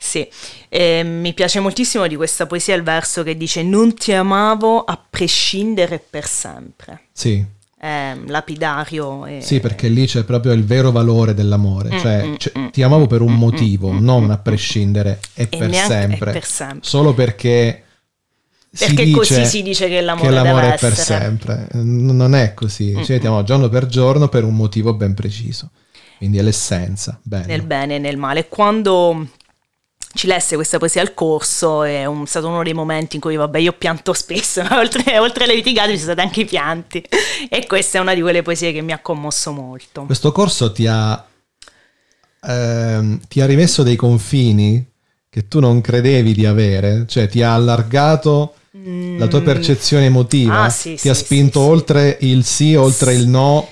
Sì, 0.00 0.28
e 0.68 1.02
mi 1.02 1.34
piace 1.34 1.58
moltissimo 1.58 2.06
di 2.06 2.14
questa 2.14 2.46
poesia 2.46 2.74
il 2.76 2.82
verso 2.84 3.24
che 3.24 3.36
dice 3.36 3.62
non 3.64 3.94
ti 3.94 4.12
amavo 4.12 4.84
a 4.84 4.98
prescindere 5.10 5.98
per 5.98 6.24
sempre. 6.24 7.00
Sì, 7.12 7.44
È 7.76 8.14
lapidario. 8.26 9.26
E... 9.26 9.40
sì, 9.40 9.58
perché 9.58 9.88
lì 9.88 10.06
c'è 10.06 10.22
proprio 10.22 10.52
il 10.52 10.64
vero 10.64 10.92
valore 10.92 11.34
dell'amore, 11.34 11.94
Mm, 11.94 11.98
cioè 11.98 12.24
mm, 12.26 12.34
cioè, 12.36 12.52
mm, 12.58 12.66
ti 12.68 12.82
amavo 12.82 13.08
per 13.08 13.22
un 13.22 13.34
motivo, 13.34 13.90
non 13.92 14.30
a 14.30 14.38
prescindere 14.38 15.18
e, 15.34 15.42
E 15.50 15.56
per, 15.58 15.68
neanche- 15.68 15.92
sempre, 15.92 16.32
per 16.32 16.44
sempre. 16.44 16.78
solo 16.88 17.12
perché 17.12 17.82
Perché 18.76 19.04
dice 19.04 19.16
così 19.16 19.46
si 19.46 19.62
dice 19.62 19.88
che 19.88 20.00
l'amore, 20.00 20.28
che 20.28 20.34
l'amore 20.34 20.74
è 20.74 20.78
per 20.78 20.92
essere. 20.92 21.18
sempre. 21.20 21.68
Non 21.82 22.34
è 22.34 22.54
così, 22.54 22.94
Mm, 22.96 23.02
cioè 23.02 23.18
ti 23.18 23.26
amo 23.26 23.42
giorno 23.42 23.68
per 23.68 23.86
giorno 23.86 24.28
per 24.28 24.44
un 24.44 24.54
motivo 24.54 24.94
ben 24.94 25.14
preciso. 25.14 25.70
Quindi 26.18 26.38
è 26.38 26.42
l'essenza. 26.42 27.18
Bello. 27.22 27.46
Nel 27.46 27.62
bene 27.62 27.96
e 27.96 27.98
nel 27.98 28.16
male. 28.16 28.48
Quando 28.48 29.28
ci 30.14 30.26
lesse 30.26 30.56
questa 30.56 30.78
poesia 30.78 31.00
al 31.00 31.14
corso 31.14 31.82
è 31.84 32.04
un- 32.04 32.26
stato 32.26 32.48
uno 32.48 32.62
dei 32.62 32.72
momenti 32.74 33.16
in 33.16 33.22
cui, 33.22 33.36
vabbè, 33.36 33.58
io 33.58 33.72
pianto 33.72 34.12
spesso, 34.12 34.62
ma 34.68 34.78
oltre, 34.78 35.18
oltre 35.18 35.44
alle 35.44 35.54
litigate 35.54 35.90
ci 35.92 35.98
sono 35.98 36.12
stati 36.12 36.26
anche 36.26 36.40
i 36.40 36.44
pianti. 36.44 37.02
E 37.48 37.66
questa 37.66 37.98
è 37.98 38.00
una 38.00 38.14
di 38.14 38.20
quelle 38.20 38.42
poesie 38.42 38.72
che 38.72 38.82
mi 38.82 38.92
ha 38.92 38.98
commosso 38.98 39.52
molto. 39.52 40.02
Questo 40.04 40.32
corso 40.32 40.72
ti 40.72 40.86
ha, 40.88 41.24
ehm, 42.42 43.20
ti 43.28 43.40
ha 43.40 43.46
rimesso 43.46 43.82
dei 43.82 43.96
confini 43.96 44.84
che 45.30 45.46
tu 45.46 45.60
non 45.60 45.80
credevi 45.80 46.34
di 46.34 46.46
avere, 46.46 47.04
cioè 47.06 47.28
ti 47.28 47.42
ha 47.42 47.54
allargato 47.54 48.54
la 49.16 49.26
tua 49.26 49.40
percezione 49.42 50.06
emotiva, 50.06 50.60
Mm. 50.60 50.64
Ah, 50.64 50.70
sì, 50.70 50.90
ti 50.92 50.98
sì, 50.98 51.08
ha 51.08 51.14
spinto 51.14 51.60
sì. 51.60 51.66
oltre 51.68 52.16
il 52.20 52.44
sì, 52.44 52.74
oltre 52.74 53.14
il 53.14 53.26
no, 53.28 53.68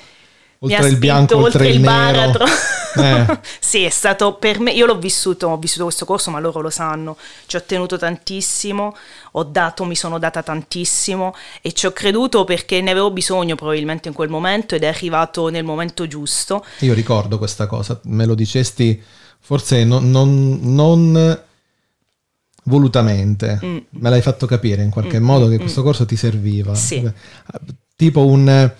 oltre 0.61 0.89
il 0.89 0.97
bianco, 0.97 1.37
oltre, 1.39 1.69
il 1.69 1.81
nero. 1.81 1.93
baratro. 1.93 2.45
Eh. 2.97 3.27
sì, 3.61 3.83
è 3.83 3.91
stato 3.91 4.37
per 4.37 4.59
me, 4.59 4.71
io 4.73 4.87
l'ho 4.87 4.97
vissuto, 4.99 5.49
ho 5.49 5.59
vissuto 5.59 5.85
questo 5.85 6.07
corso, 6.07 6.31
ma 6.31 6.41
loro 6.41 6.63
lo 6.63 6.71
sanno, 6.71 7.19
ci 7.45 7.57
ho 7.57 7.63
tenuto 7.63 7.99
tantissimo, 7.99 8.97
ho 9.33 9.43
dato, 9.45 9.85
mi 9.85 9.95
sono 9.95 10.19
data 10.19 10.43
tantissimo 10.43 11.35
e 11.61 11.73
ci 11.73 11.85
ho 11.85 11.93
creduto 11.93 12.45
perché 12.45 12.81
ne 12.81 12.93
avevo 12.93 13.11
bisogno 13.11 13.55
probabilmente 13.55 14.09
in 14.09 14.15
quel 14.15 14.31
momento 14.31 14.75
ed 14.75 14.83
è 14.83 14.87
arrivato 14.87 15.49
nel 15.51 15.63
momento 15.63 16.07
giusto. 16.07 16.65
Io 16.81 16.95
ricordo 16.95 17.37
questa 17.37 17.67
cosa, 17.67 18.01
me 18.05 18.25
lo 18.25 18.35
dicesti 18.35 18.99
forse 19.41 19.85
non, 19.85 20.11
non- 20.11 20.59
non 20.63 21.39
volutamente, 22.67 23.59
Mm. 23.65 23.77
me 23.91 24.11
l'hai 24.11 24.23
fatto 24.23 24.47
capire 24.47 24.83
in 24.83 24.91
qualche 24.91 25.19
modo 25.19 25.49
che 25.49 25.59
questo 25.59 25.83
corso 25.83 26.05
ti 26.07 26.17
serviva. 26.17 26.75
Sì. 26.75 27.09
Tipo 27.97 28.27
un 28.27 28.71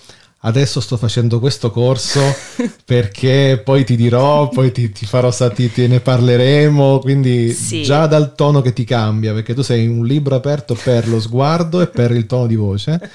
adesso 0.41 0.81
sto 0.81 0.97
facendo 0.97 1.41
questo 1.41 1.71
corso 1.73 2.21
perché 2.85 3.61
poi 3.65 3.85
ti 3.85 3.97
dirò, 3.97 4.49
poi 4.49 4.71
ti, 4.71 4.93
ti 4.93 5.05
farò 5.07 5.31
stati, 5.33 5.73
te 5.73 5.89
ne 5.89 5.99
parleremo, 6.01 6.99
quindi 7.01 7.53
Sì. 7.53 7.83
già 7.83 8.07
dal 8.07 8.35
tono 8.35 8.61
che 8.61 8.73
ti 8.73 8.85
cambia, 8.85 9.33
perché 9.33 9.55
tu 9.55 9.63
sei 9.63 9.87
un 9.89 10.05
libro 10.07 10.35
aperto 10.37 10.75
per 10.81 11.09
lo 11.09 11.19
sguardo 11.21 11.81
e 11.81 11.87
per 11.89 12.11
il 12.13 12.27
tono 12.27 12.47
di 12.47 12.55
voce. 12.57 13.11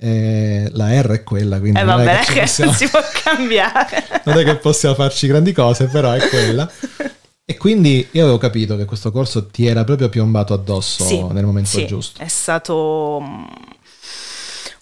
Eh, 0.00 0.68
la 0.74 1.00
R 1.02 1.08
è 1.08 1.22
quella, 1.24 1.58
quindi 1.58 1.80
Eh 1.80 1.82
non, 1.82 1.96
vabbè, 1.96 2.20
è 2.20 2.24
che 2.24 2.40
possiamo, 2.40 2.70
non 2.70 2.78
si 2.80 2.88
può 2.88 3.00
cambiare. 3.24 4.04
non 4.24 4.38
è 4.38 4.44
che 4.44 4.56
possiamo 4.56 4.94
farci 4.94 5.26
grandi 5.26 5.52
cose, 5.52 5.86
però 5.86 6.12
è 6.12 6.20
quella. 6.28 6.70
E 7.50 7.56
quindi 7.56 8.06
io 8.10 8.24
avevo 8.24 8.36
capito 8.36 8.76
che 8.76 8.84
questo 8.84 9.10
corso 9.10 9.46
ti 9.46 9.64
era 9.64 9.82
proprio 9.82 10.10
piombato 10.10 10.52
addosso 10.52 11.02
Sì, 11.02 11.22
nel 11.22 11.46
momento 11.46 11.70
sì, 11.70 11.86
giusto. 11.86 12.20
È 12.20 12.28
stato 12.28 13.22
mm, 13.22 13.44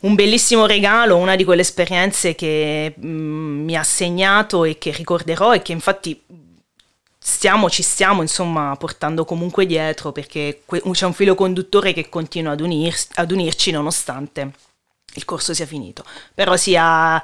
un 0.01 0.15
bellissimo 0.17 0.67
regalo, 0.67 1.17
una 1.17 1.37
di 1.37 1.45
quelle 1.45 1.61
esperienze 1.61 2.35
che 2.35 2.93
mm, 2.99 3.65
mi 3.65 3.77
ha 3.77 3.85
segnato 3.85 4.65
e 4.65 4.79
che 4.79 4.91
ricorderò 4.91 5.55
e 5.55 5.63
che 5.63 5.71
infatti 5.71 6.21
stiamo, 7.17 7.71
ci 7.71 7.85
stiamo 7.85 8.21
insomma 8.23 8.75
portando 8.77 9.25
comunque 9.25 9.65
dietro 9.65 10.11
perché 10.11 10.63
que- 10.65 10.83
c'è 10.91 11.07
un 11.07 11.15
filo 11.15 11.37
conduttore 11.37 11.93
che 11.93 12.09
continua 12.09 12.51
ad, 12.51 12.61
unir- 12.61 13.11
ad 13.15 13.31
unirci 13.31 13.71
nonostante 13.71 14.51
il 15.15 15.25
corso 15.25 15.55
sia 15.55 15.67
finito. 15.67 16.05
Però 16.35 16.57
sia 16.57 17.23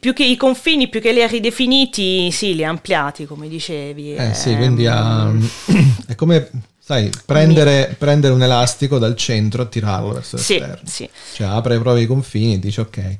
più 0.00 0.14
che 0.14 0.24
i 0.24 0.36
confini, 0.36 0.88
più 0.88 1.00
che 1.00 1.12
li 1.12 1.22
ha 1.22 1.26
ridefiniti, 1.26 2.30
sì, 2.30 2.54
li 2.54 2.64
ha 2.64 2.70
ampliati, 2.70 3.26
come 3.26 3.48
dicevi. 3.48 4.14
Eh 4.14 4.32
sì, 4.34 4.50
ehm, 4.50 4.56
quindi 4.56 4.86
ha- 4.86 5.30
è 6.06 6.14
come, 6.14 6.50
sai, 6.78 7.10
prendere, 7.26 7.94
prendere 7.98 8.32
un 8.32 8.42
elastico 8.42 8.98
dal 8.98 9.14
centro 9.16 9.62
e 9.62 9.68
tirarlo 9.68 10.12
verso 10.14 10.36
Sì, 10.38 10.58
l'esterno. 10.58 10.88
sì. 10.88 11.08
Cioè 11.34 11.46
apre 11.48 11.78
proprio 11.78 12.02
i 12.02 12.06
confini 12.06 12.54
e 12.54 12.58
dice 12.58 12.80
ok, 12.80 13.18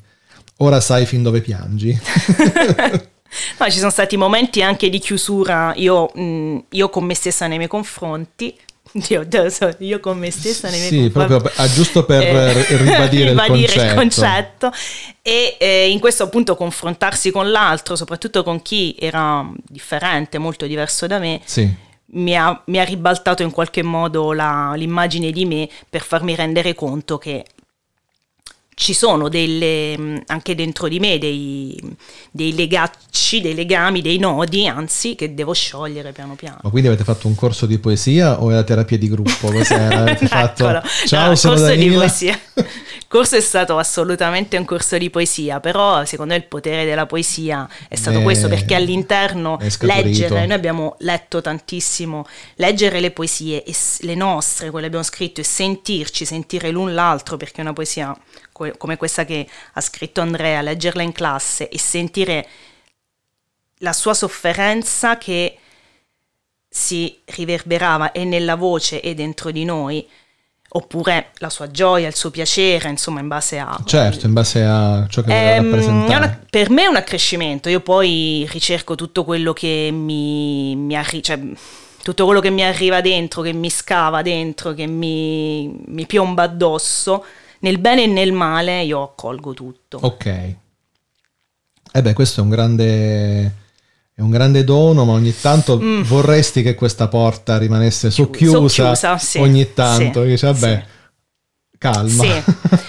ora 0.58 0.80
sai 0.80 1.04
fin 1.06 1.22
dove 1.22 1.40
piangi. 1.40 1.98
No, 3.58 3.68
ci 3.68 3.78
sono 3.78 3.90
stati 3.90 4.16
momenti 4.16 4.62
anche 4.62 4.88
di 4.88 5.00
chiusura, 5.00 5.72
io, 5.74 6.06
mh, 6.14 6.64
io 6.70 6.88
con 6.88 7.02
me 7.04 7.14
stessa 7.14 7.48
nei 7.48 7.56
miei 7.56 7.68
confronti, 7.68 8.54
io, 9.08 9.26
io 9.78 10.00
con 10.00 10.18
me 10.18 10.30
stessa 10.30 10.68
miei 10.70 10.88
Sì, 10.88 11.10
proprio 11.10 11.42
ah, 11.56 11.68
giusto 11.68 12.04
per 12.04 12.22
Eh, 12.22 12.76
ribadire, 12.78 13.30
il, 13.30 13.42
concetto. 13.46 13.94
concetto. 13.94 14.72
E 15.22 15.56
eh, 15.58 15.88
in 15.90 15.98
questo 15.98 16.22
appunto 16.24 16.54
confrontarsi 16.56 17.30
con 17.30 17.50
l'altro, 17.50 17.96
soprattutto 17.96 18.42
con 18.44 18.62
chi 18.62 18.94
era 18.98 19.48
differente, 19.68 20.38
molto 20.38 20.66
diverso 20.66 21.06
da 21.06 21.18
me, 21.18 21.40
Sì, 21.44 21.68
mi 22.06 22.36
ha, 22.36 22.62
mi 22.66 22.78
ha 22.78 22.84
ribaltato 22.84 23.42
in 23.42 23.50
qualche 23.50 23.82
modo 23.82 24.32
la- 24.32 24.74
l'immagine 24.76 25.32
di 25.32 25.44
me 25.44 25.68
per 25.90 26.02
farmi 26.02 26.34
rendere 26.36 26.74
conto 26.74 27.18
che 27.18 27.44
ci 28.74 28.92
sono 28.92 29.28
delle, 29.28 29.96
mh, 29.96 30.22
anche 30.26 30.54
dentro 30.54 30.88
di 30.88 30.98
me 30.98 31.18
dei, 31.18 31.80
dei 32.30 32.54
legacci, 32.54 33.40
dei 33.40 33.54
legami, 33.54 34.02
dei 34.02 34.18
nodi, 34.18 34.66
anzi, 34.66 35.14
che 35.14 35.34
devo 35.34 35.52
sciogliere 35.52 36.12
piano 36.12 36.34
piano. 36.34 36.58
Ma 36.62 36.70
quindi 36.70 36.88
avete 36.88 37.04
fatto 37.04 37.26
un 37.28 37.34
corso 37.34 37.66
di 37.66 37.78
poesia 37.78 38.40
o 38.42 38.50
era 38.52 38.62
terapia 38.64 38.98
di 38.98 39.08
gruppo? 39.08 39.50
Cos'era? 39.50 39.98
Avete 40.04 40.26
fatto... 40.26 40.82
Ciao, 41.06 41.28
No, 41.30 41.34
sono 41.36 41.54
corso 41.54 41.70
di 41.70 41.76
Danila. 41.78 41.98
poesia. 41.98 42.40
Il 42.54 43.20
corso 43.20 43.36
è 43.36 43.40
stato 43.40 43.78
assolutamente 43.78 44.56
un 44.56 44.64
corso 44.64 44.98
di 44.98 45.08
poesia, 45.08 45.60
però 45.60 46.04
secondo 46.04 46.32
me 46.32 46.38
il 46.40 46.46
potere 46.46 46.84
della 46.84 47.06
poesia 47.06 47.68
è 47.88 47.94
stato 47.94 48.18
Eh, 48.18 48.22
questo, 48.22 48.48
perché 48.48 48.74
all'interno 48.74 49.58
leggere, 49.80 50.46
noi 50.46 50.52
abbiamo 50.56 50.96
letto 51.00 51.40
tantissimo, 51.40 52.26
leggere 52.56 52.98
le 53.00 53.12
poesie, 53.12 53.62
le 54.00 54.14
nostre, 54.16 54.70
quelle 54.70 54.88
che 54.88 54.96
abbiamo 54.96 55.04
scritto, 55.04 55.40
e 55.40 55.44
sentirci, 55.44 56.24
sentire 56.24 56.70
l'un 56.70 56.92
l'altro, 56.92 57.36
perché 57.36 57.60
una 57.60 57.72
poesia 57.72 58.16
co- 58.54 58.72
come 58.78 58.96
questa 58.96 59.24
che 59.26 59.46
ha 59.72 59.80
scritto 59.82 60.20
Andrea, 60.22 60.62
leggerla 60.62 61.02
in 61.02 61.12
classe 61.12 61.68
e 61.68 61.78
sentire 61.78 62.46
la 63.78 63.92
sua 63.92 64.14
sofferenza 64.14 65.18
che 65.18 65.58
si 66.68 67.18
riverberava 67.26 68.12
e 68.12 68.24
nella 68.24 68.56
voce 68.56 69.00
e 69.00 69.14
dentro 69.14 69.50
di 69.50 69.64
noi, 69.64 70.06
oppure 70.76 71.30
la 71.38 71.50
sua 71.50 71.70
gioia, 71.70 72.08
il 72.08 72.14
suo 72.16 72.30
piacere, 72.30 72.88
insomma, 72.88 73.20
in 73.20 73.28
base 73.28 73.58
a... 73.58 73.78
Certo, 73.84 74.26
in 74.26 74.32
base 74.32 74.62
a 74.62 75.06
ciò 75.08 75.22
che 75.22 75.32
Ehm, 75.54 75.62
rappresentare. 75.70 76.12
è 76.12 76.16
una- 76.16 76.46
per 76.50 76.70
me 76.70 76.82
è 76.84 76.86
un 76.86 76.96
accrescimento, 76.96 77.68
io 77.68 77.80
poi 77.80 78.46
ricerco 78.50 78.94
tutto 78.96 79.24
quello 79.24 79.52
che 79.52 79.90
mi, 79.92 80.74
mi 80.74 80.96
arri- 80.96 81.22
cioè, 81.22 81.38
tutto 82.02 82.24
quello 82.24 82.40
che 82.40 82.50
mi 82.50 82.64
arriva 82.64 83.00
dentro, 83.00 83.40
che 83.42 83.52
mi 83.52 83.70
scava 83.70 84.22
dentro, 84.22 84.74
che 84.74 84.86
mi, 84.86 85.80
mi 85.86 86.06
piomba 86.06 86.42
addosso, 86.42 87.24
nel 87.64 87.78
bene 87.78 88.02
e 88.04 88.06
nel 88.06 88.32
male 88.32 88.82
io 88.82 89.02
accolgo 89.02 89.54
tutto. 89.54 89.98
Ok. 90.02 90.26
Eh 90.26 92.02
beh, 92.02 92.12
questo 92.12 92.40
è 92.40 92.42
un 92.44 92.50
grande... 92.50 93.62
È 94.16 94.20
un 94.20 94.30
grande 94.30 94.62
dono, 94.62 95.04
ma 95.04 95.12
ogni 95.12 95.34
tanto 95.40 95.76
vorresti 96.04 96.62
che 96.62 96.76
questa 96.76 97.08
porta 97.08 97.58
rimanesse 97.58 98.10
socchiusa, 98.12 98.60
Mm. 98.60 98.66
Socchiusa, 98.68 99.18
sì, 99.18 99.38
ogni 99.38 99.72
tanto. 99.74 100.22
sì, 100.22 100.28
Dici, 100.28 100.44
vabbè, 100.44 100.84
sì. 100.86 101.78
calma. 101.78 102.22
Sì. 102.22 102.42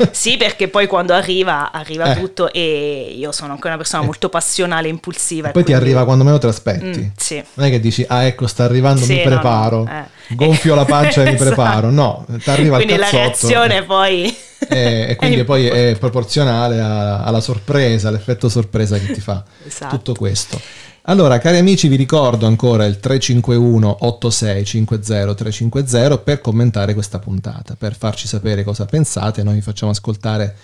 Sì, 0.12 0.38
perché 0.38 0.68
poi 0.68 0.86
quando 0.88 1.14
arriva, 1.14 1.72
arriva 1.72 2.12
Eh. 2.14 2.20
tutto 2.20 2.52
e 2.54 3.14
io 3.18 3.32
sono 3.32 3.54
anche 3.54 3.66
una 3.68 3.78
persona 3.78 4.04
molto 4.04 4.30
passionale 4.30 4.86
e 4.88 4.92
impulsiva. 4.92 5.48
E 5.48 5.50
e 5.50 5.54
poi 5.54 5.64
ti 5.64 5.72
quindi- 5.72 5.84
arriva 5.90 6.06
quando 6.06 6.24
meno 6.24 6.38
te 6.38 6.46
l'aspetti. 6.48 7.00
Mm, 7.00 7.08
sì. 7.16 7.44
Non 7.56 7.66
è 7.66 7.70
che 7.72 7.80
dici, 7.80 8.06
ah 8.08 8.24
ecco, 8.26 8.46
sta 8.46 8.64
arrivando, 8.66 9.04
mi 9.06 9.16
no, 9.18 9.22
preparo. 9.24 9.84
no, 9.84 9.90
eh. 10.30 10.36
Gonfio 10.36 10.76
la 10.76 10.86
pancia 10.86 11.22
e 11.22 11.26
mi 11.26 11.34
Esatto. 11.36 11.46
preparo. 11.56 11.90
No, 11.90 12.26
ti 12.44 12.50
arriva 12.52 12.78
il 12.78 12.84
Quindi 12.84 13.00
la 13.02 13.10
cazzotto. 13.10 13.48
reazione 13.48 13.84
poi... 13.84 14.36
E, 14.69 15.06
e 15.10 15.15
quindi 15.17 15.43
poi 15.43 15.67
è 15.67 15.95
proporzionale 15.99 16.80
a- 16.80 17.23
alla 17.23 17.41
sorpresa, 17.41 18.08
all'effetto 18.10 18.49
sorpresa 18.49 18.97
che 18.97 19.13
ti 19.13 19.21
fa 19.21 19.43
Esatto. 19.65 19.95
tutto 19.95 20.13
questo. 20.13 20.60
Allora, 21.08 21.38
cari 21.38 21.58
amici, 21.58 21.88
vi 21.88 21.97
ricordo 21.97 22.47
ancora 22.47 22.86
il 22.86 22.99
351 22.99 23.97
8650 24.08 25.36
350 25.36 26.17
per 26.17 26.41
commentare 26.41 26.93
questa 26.95 27.19
puntata, 27.19 27.75
per 27.75 27.95
farci 27.95 28.28
sapere 28.28 28.63
cosa 28.63 28.86
pensate. 28.86 29.43
Noi 29.43 29.54
vi 29.56 29.62
facciamo 29.62 29.91
ascoltare 29.91 30.56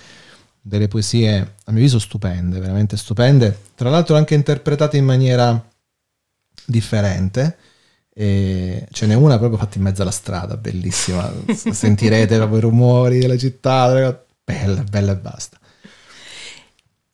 delle 0.59 0.87
poesie, 0.87 1.35
a 1.37 1.71
mio 1.71 1.79
avviso, 1.79 1.99
stupende, 1.99 2.59
veramente 2.59 2.97
stupende. 2.97 3.55
Tra 3.75 3.89
l'altro 3.91 4.15
anche 4.15 4.33
interpretate 4.33 4.97
in 4.97 5.05
maniera 5.05 5.63
differente. 6.65 7.57
E 8.13 8.87
ce 8.91 9.05
n'è 9.05 9.13
una 9.15 9.37
proprio 9.37 9.57
fatta 9.57 9.77
in 9.77 9.83
mezzo 9.83 10.01
alla 10.01 10.11
strada, 10.11 10.57
bellissima. 10.57 11.31
Sentirete 11.71 12.35
proprio 12.37 12.57
i 12.57 12.61
rumori 12.61 13.19
della 13.19 13.37
città, 13.37 14.21
bella, 14.43 14.83
bella 14.89 15.11
e 15.13 15.15
basta. 15.15 15.57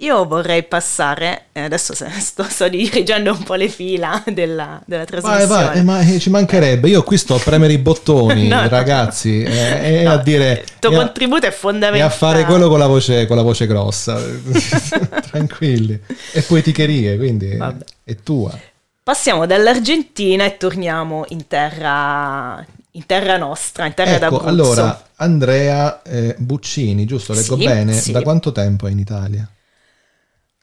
Io 0.02 0.28
vorrei 0.28 0.62
passare, 0.62 1.46
eh, 1.54 1.62
adesso 1.62 1.94
sto, 2.20 2.44
sto 2.44 2.68
dirigendo 2.70 3.32
un 3.32 3.42
po' 3.42 3.56
le 3.56 3.68
fila 3.68 4.24
della, 4.28 4.80
della 4.86 5.06
Vai, 5.06 5.22
trasmissione. 5.22 5.46
vai, 5.66 5.78
eh, 5.80 5.82
ma 5.82 6.02
eh, 6.02 6.20
ci 6.20 6.30
mancherebbe. 6.30 6.88
Io 6.88 7.02
qui 7.02 7.18
sto 7.18 7.34
a 7.36 7.40
premere 7.40 7.74
i 7.74 7.80
bottoni, 7.80 8.46
No, 8.50 8.62
no. 8.62 8.68
ragazzi, 8.68 9.42
eh, 9.42 10.02
e 10.02 10.04
No, 10.04 10.12
a 10.12 10.18
dire. 10.18 10.64
Il 10.64 10.80
tuo 10.80 10.92
e 10.92 10.96
a- 10.96 10.98
contributo 11.00 11.46
è 11.48 11.50
e 11.50 11.52
fondamentale. 11.52 12.04
a 12.04 12.16
fare 12.16 12.44
quello 12.46 12.70
con 12.70 12.78
la 12.78 12.86
voce, 12.86 13.26
con 13.26 13.38
la 13.38 13.42
voce 13.42 13.66
grossa. 13.66 14.20
Tranquilli. 15.32 16.00
E 16.32 16.42
poeticherie, 16.44 17.18
quindi 17.18 17.56
Vabbè. 17.56 17.84
è 18.04 18.16
tua. 18.18 18.56
Passiamo 19.08 19.46
dall'Argentina 19.46 20.44
e 20.44 20.58
torniamo 20.58 21.24
in 21.30 21.48
terra, 21.48 22.62
in 22.92 23.06
terra 23.06 23.38
nostra, 23.38 23.86
in 23.86 23.94
terra 23.94 24.16
Ecco, 24.16 24.20
d'Abruzzo. 24.20 24.48
allora, 24.50 25.02
Andrea 25.16 26.02
eh, 26.02 26.36
Buccini, 26.38 27.06
giusto? 27.06 27.32
Leggo 27.32 27.56
Sì, 27.58 27.64
bene. 27.64 27.94
sì. 27.94 28.12
Da 28.12 28.22
quanto 28.22 28.52
tempo 28.52 28.86
è 28.86 28.92
in 28.92 29.00
Italia? 29.00 29.50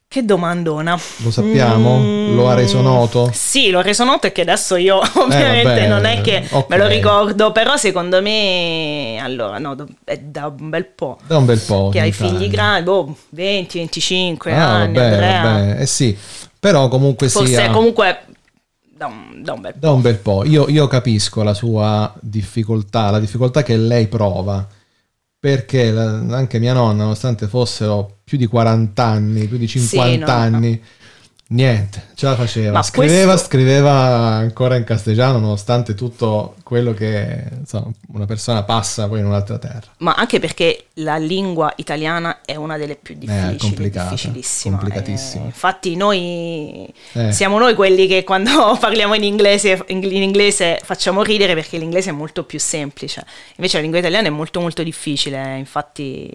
Che 0.07 0.25
domandona. 0.27 0.93
Lo 1.23 1.31
sappiamo? 1.31 1.97
Mm, 2.01 2.35
Lo 2.37 2.51
ha 2.51 2.53
reso 2.53 2.83
noto? 2.83 3.31
Sì, 3.33 3.71
l'ho 3.71 3.81
reso 3.81 4.05
noto 4.05 4.27
e 4.27 4.33
che 4.33 4.43
adesso 4.43 4.77
io 4.77 4.99
ovviamente 5.17 5.63
vabbè, 5.63 5.89
non 5.89 6.05
è 6.05 6.21
che 6.21 6.47
ok. 6.51 6.69
me 6.69 6.77
lo 6.77 6.87
ricordo, 6.87 7.51
però 7.51 7.79
secondo 7.79 8.21
me, 8.21 9.19
allora, 9.23 9.57
no, 9.57 9.75
è 10.05 10.19
da 10.19 10.49
un 10.49 10.69
bel 10.69 10.85
po'. 10.85 11.17
Da 11.27 11.39
un 11.39 11.47
bel 11.47 11.61
po'. 11.61 11.89
Che 11.91 11.99
hai 11.99 12.13
figli 12.13 12.49
grandi, 12.51 12.85
boh, 12.85 13.17
20, 13.31 13.79
25 13.79 14.53
Ah, 14.53 14.71
anni, 14.83 14.93
vabbè, 14.99 15.07
Andrea. 15.13 15.43
vabbè, 15.43 15.81
eh 15.81 15.87
sì. 15.87 16.15
Però 16.61 16.89
comunque 16.89 17.29
Forse 17.31 17.49
sia... 17.55 17.71
comunque 17.71 18.25
da 19.05 19.07
un, 19.07 19.43
da 19.43 19.53
un 19.53 19.61
bel 19.61 19.73
po'. 19.73 19.79
Da 19.79 19.91
un 19.91 20.01
bel 20.01 20.17
po'. 20.17 20.45
Io, 20.45 20.69
io 20.69 20.87
capisco 20.87 21.43
la 21.43 21.55
sua 21.55 22.13
difficoltà, 22.21 23.11
la 23.11 23.21
difficoltà 23.21 23.63
che 23.63 23.77
lei 23.77 24.09
prova, 24.09 24.67
perché 25.39 25.89
anche 25.91 26.59
mia 26.59 26.73
nonna, 26.73 27.03
nonostante 27.03 27.47
fossero 27.47 28.19
più 28.25 28.39
di 28.39 28.47
40 28.47 29.05
anni, 29.05 29.47
più 29.47 29.59
di 29.59 29.69
50 29.69 30.27
no, 30.27 30.33
no. 30.33 30.57
anni, 30.57 30.83
niente, 31.49 32.03
ce 32.15 32.27
la 32.27 32.35
faceva. 32.35 32.83
Scriveva, 32.83 33.33
questo- 33.33 33.49
scriveva 33.49 33.93
ancora 33.93 34.77
in 34.77 34.85
castigiano, 34.85 35.39
nonostante 35.39 35.95
tutto 35.95 36.57
quello 36.65 36.93
che 36.95 37.45
insomma, 37.59 37.91
una 38.13 38.25
persona 38.27 38.63
passa 38.65 39.07
poi 39.09 39.21
in 39.21 39.27
un'altra 39.27 39.59
terra. 39.59 39.83
Ma 39.99 40.15
anche 40.15 40.41
perché 40.41 40.87
la 40.95 41.17
lingua 41.17 41.73
italiana 41.77 42.41
è 42.45 42.57
una 42.57 42.77
delle 42.77 42.97
più 42.97 43.15
difficili, 43.17 43.55
Eh, 43.55 43.59
complicata, 43.59 44.11
difficilissima. 44.11 44.79
complicatissima. 44.79 45.43
Eh, 45.45 45.47
infatti 45.47 45.97
noi 45.97 46.93
Eh. 47.13 47.33
siamo 47.33 47.59
noi 47.59 47.75
quelli 47.75 48.07
che 48.07 48.25
quando 48.25 48.77
parliamo 48.81 49.15
in 49.15 49.23
inglese, 49.25 49.83
in 49.89 50.03
inglese 50.05 50.81
facciamo 50.83 51.23
ridere 51.23 51.55
perché 51.55 51.79
l'inglese 51.79 52.11
è 52.11 52.13
molto 52.13 52.45
più 52.45 52.59
semplice. 52.59 53.25
Invece 53.57 53.77
la 53.77 53.83
lingua 53.83 54.01
italiana 54.01 54.27
è 54.29 54.31
molto 54.31 54.61
molto 54.61 54.83
difficile, 54.83 55.57
infatti... 55.59 56.33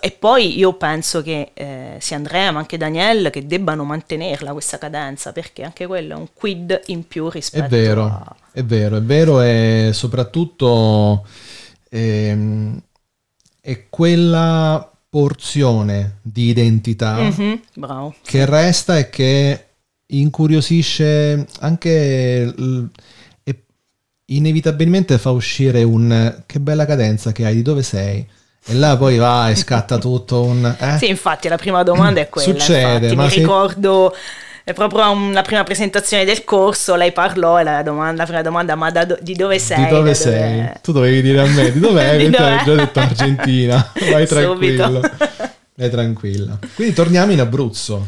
E 0.00 0.10
poi 0.10 0.58
io 0.58 0.74
penso 0.74 1.22
che 1.22 1.52
eh, 1.54 1.96
sia 1.98 2.16
Andrea 2.16 2.50
ma 2.50 2.58
anche 2.58 2.76
Daniel 2.76 3.30
che 3.30 3.46
debbano 3.46 3.84
mantenerla 3.84 4.52
questa 4.52 4.76
cadenza 4.76 5.32
perché 5.32 5.62
anche 5.62 5.86
quello 5.86 6.12
è 6.14 6.16
un 6.18 6.28
quid 6.34 6.82
in 6.86 7.06
più 7.08 7.30
rispetto 7.30 7.64
È 7.64 7.68
vero, 7.68 8.04
a... 8.04 8.36
è 8.52 8.62
vero, 8.64 8.96
è 8.98 9.02
vero 9.02 9.40
e 9.40 9.90
soprattutto 9.94 11.26
ehm, 11.88 12.78
è 13.62 13.86
quella 13.88 14.90
porzione 15.08 16.18
di 16.22 16.48
identità 16.48 17.16
Mhm, 17.22 17.60
bravo. 17.76 18.14
che 18.22 18.44
resta 18.44 18.98
e 18.98 19.08
che 19.08 19.66
incuriosisce 20.06 21.46
anche 21.60 22.44
l- 22.44 22.90
e 23.42 23.62
inevitabilmente 24.26 25.16
fa 25.18 25.30
uscire 25.30 25.82
un 25.82 26.42
che 26.46 26.60
bella 26.60 26.84
cadenza 26.86 27.32
che 27.32 27.46
hai, 27.46 27.54
di 27.54 27.62
dove 27.62 27.82
sei? 27.82 28.26
E 28.64 28.74
là 28.74 28.96
poi 28.96 29.16
va 29.16 29.50
e 29.50 29.56
scatta 29.56 29.98
tutto 29.98 30.42
un... 30.42 30.64
eh? 30.78 30.96
Sì, 30.98 31.08
infatti 31.08 31.48
la 31.48 31.56
prima 31.56 31.82
domanda 31.82 32.20
è 32.20 32.28
quella. 32.28 32.52
Succede, 32.58 32.94
infatti. 33.08 33.16
ma 33.16 33.24
mi 33.24 33.30
se- 33.30 33.38
ricordo 33.40 34.14
è 34.64 34.72
proprio 34.74 35.30
la 35.32 35.42
prima 35.42 35.64
presentazione 35.64 36.24
del 36.24 36.44
corso, 36.44 36.94
lei 36.94 37.10
parlò 37.10 37.58
e 37.58 37.64
la, 37.64 37.82
domanda, 37.82 38.18
la 38.22 38.24
prima 38.24 38.42
domanda, 38.42 38.76
ma 38.76 38.90
da 38.92 39.04
do- 39.04 39.18
di 39.20 39.34
dove 39.34 39.58
sei? 39.58 39.82
Di 39.84 39.90
dove 39.90 40.10
Da 40.10 40.14
sei? 40.14 40.70
Tu 40.80 40.92
dovevi 40.92 41.20
dire 41.22 41.40
a 41.40 41.46
me 41.46 41.72
di 41.72 41.80
dov'è? 41.80 42.16
Di 42.18 42.30
dov'è? 42.30 42.62
già 42.64 42.74
detto 42.74 43.00
Argentina. 43.00 43.92
Vai 44.10 44.26
tranquillo. 44.28 45.00
Vai 45.74 45.90
tranquilla. 45.90 46.58
Quindi 46.74 46.94
torniamo 46.94 47.32
in 47.32 47.40
Abruzzo. 47.40 48.06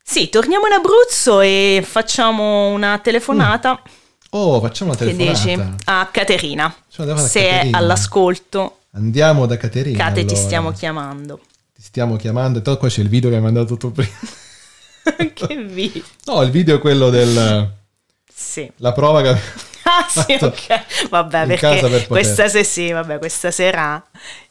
Sì, 0.00 0.28
torniamo 0.28 0.66
in 0.68 0.72
Abruzzo 0.74 1.40
e 1.40 1.84
facciamo 1.84 2.68
una 2.68 2.98
telefonata. 2.98 3.80
Oh, 4.30 4.60
facciamo 4.60 4.90
una 4.92 4.98
Che 5.00 5.16
telefonata. 5.16 5.64
dici? 5.64 5.82
A 5.86 6.08
Caterina. 6.12 6.72
Se 6.88 7.40
è 7.48 7.68
all'ascolto, 7.72 8.76
Andiamo 8.92 9.46
da 9.46 9.56
Caterina. 9.56 9.98
Cate, 9.98 10.24
ti 10.24 10.32
allora. 10.32 10.46
stiamo 10.46 10.70
chiamando. 10.72 11.40
Ti 11.74 11.82
stiamo 11.82 12.16
chiamando. 12.16 12.58
E 12.58 12.76
qua 12.76 12.88
c'è 12.88 13.02
il 13.02 13.08
video 13.08 13.30
che 13.30 13.36
hai 13.36 13.42
mandato 13.42 13.76
tu 13.76 13.92
prima. 13.92 14.10
che 15.32 15.56
vi. 15.64 16.02
No, 16.26 16.42
il 16.42 16.50
video 16.50 16.76
è 16.76 16.78
quello 16.80 17.08
del... 17.10 17.72
Sì. 18.32 18.70
La 18.76 18.92
prova 18.92 19.22
che... 19.22 19.38
Ah 19.82 20.06
sì, 20.08 20.38
ok. 20.40 21.08
Vabbè, 21.08 21.46
perché 21.46 21.78
per 21.80 22.06
questa, 22.06 22.48
se 22.48 22.62
sì, 22.62 22.92
vabbè, 22.92 23.18
questa 23.18 23.50
sera 23.50 24.00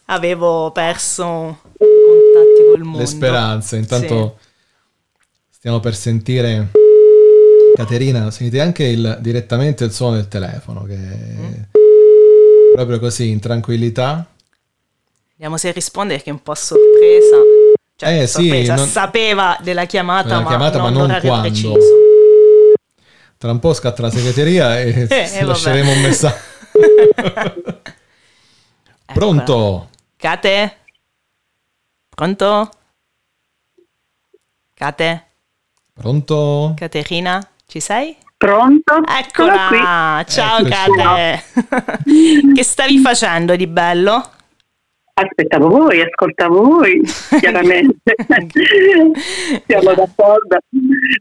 avevo 0.06 0.72
perso 0.72 1.62
i 1.74 1.78
contatti 1.78 2.70
col 2.72 2.82
mondo. 2.84 2.98
Le 3.00 3.06
speranze. 3.06 3.78
Intanto 3.78 4.38
stiamo 5.50 5.80
per 5.80 5.96
sentire... 5.96 6.72
Caterina, 7.76 8.30
sentite 8.32 8.60
anche 8.60 8.84
il- 8.84 9.18
direttamente 9.22 9.86
il 9.86 9.94
suono 9.94 10.16
del 10.16 10.28
telefono 10.28 10.84
che 10.84 10.96
Mm. 10.98 11.54
Proprio 12.80 13.00
così 13.00 13.30
in 13.30 13.40
tranquillità 13.40 14.26
Vediamo 15.32 15.58
se 15.58 15.72
risponde 15.72 16.16
perché 16.16 16.30
è 16.32 16.34
un 16.34 16.42
po' 16.44 16.54
sorpresa. 16.56 17.38
Cioè, 17.96 18.22
Eh, 18.22 18.28
sì, 18.28 18.34
sorpresa, 18.48 18.76
non- 18.76 18.88
sapeva 18.88 19.58
della 19.62 19.86
chiamata, 19.86 20.28
Della 20.28 20.42
ma, 20.42 20.48
chiamata, 20.48 20.78
ma 20.80 20.84
non 20.90 20.94
non 20.94 21.08
l'orario 21.08 21.30
quando. 21.30 21.48
preciso. 21.48 21.98
Tra 23.38 23.52
un 23.52 23.60
po' 23.60 23.74
scatta 23.74 24.02
la 24.02 24.10
segreteria 24.10 24.80
e 24.82 25.08
Eh, 25.10 25.44
lasceremo 25.44 25.92
un 25.92 26.02
messaggio. 26.02 26.36
Pronto? 29.14 29.90
Cate? 30.18 30.78
Pronto? 32.10 32.70
Cate? 34.74 35.26
Pronto? 35.94 36.74
Caterina? 36.76 37.46
Ci 37.66 37.80
sei? 37.80 38.16
Pronto? 38.40 38.94
Sono 38.94 39.04
qui. 39.04 39.16
Eccola! 39.18 40.24
Ciao. 40.26 40.64
Cate! 40.64 41.44
che 42.56 42.64
stavi 42.64 42.98
facendo 43.00 43.54
di 43.58 43.68
bello? 43.68 44.24
Aspettavo 45.14 45.68
voi, 45.68 46.00
ascoltavo 46.00 46.64
voi, 46.64 47.02
chiaramente. 47.38 48.16
Siamo 49.68 49.94
d'accordo. 49.94 50.58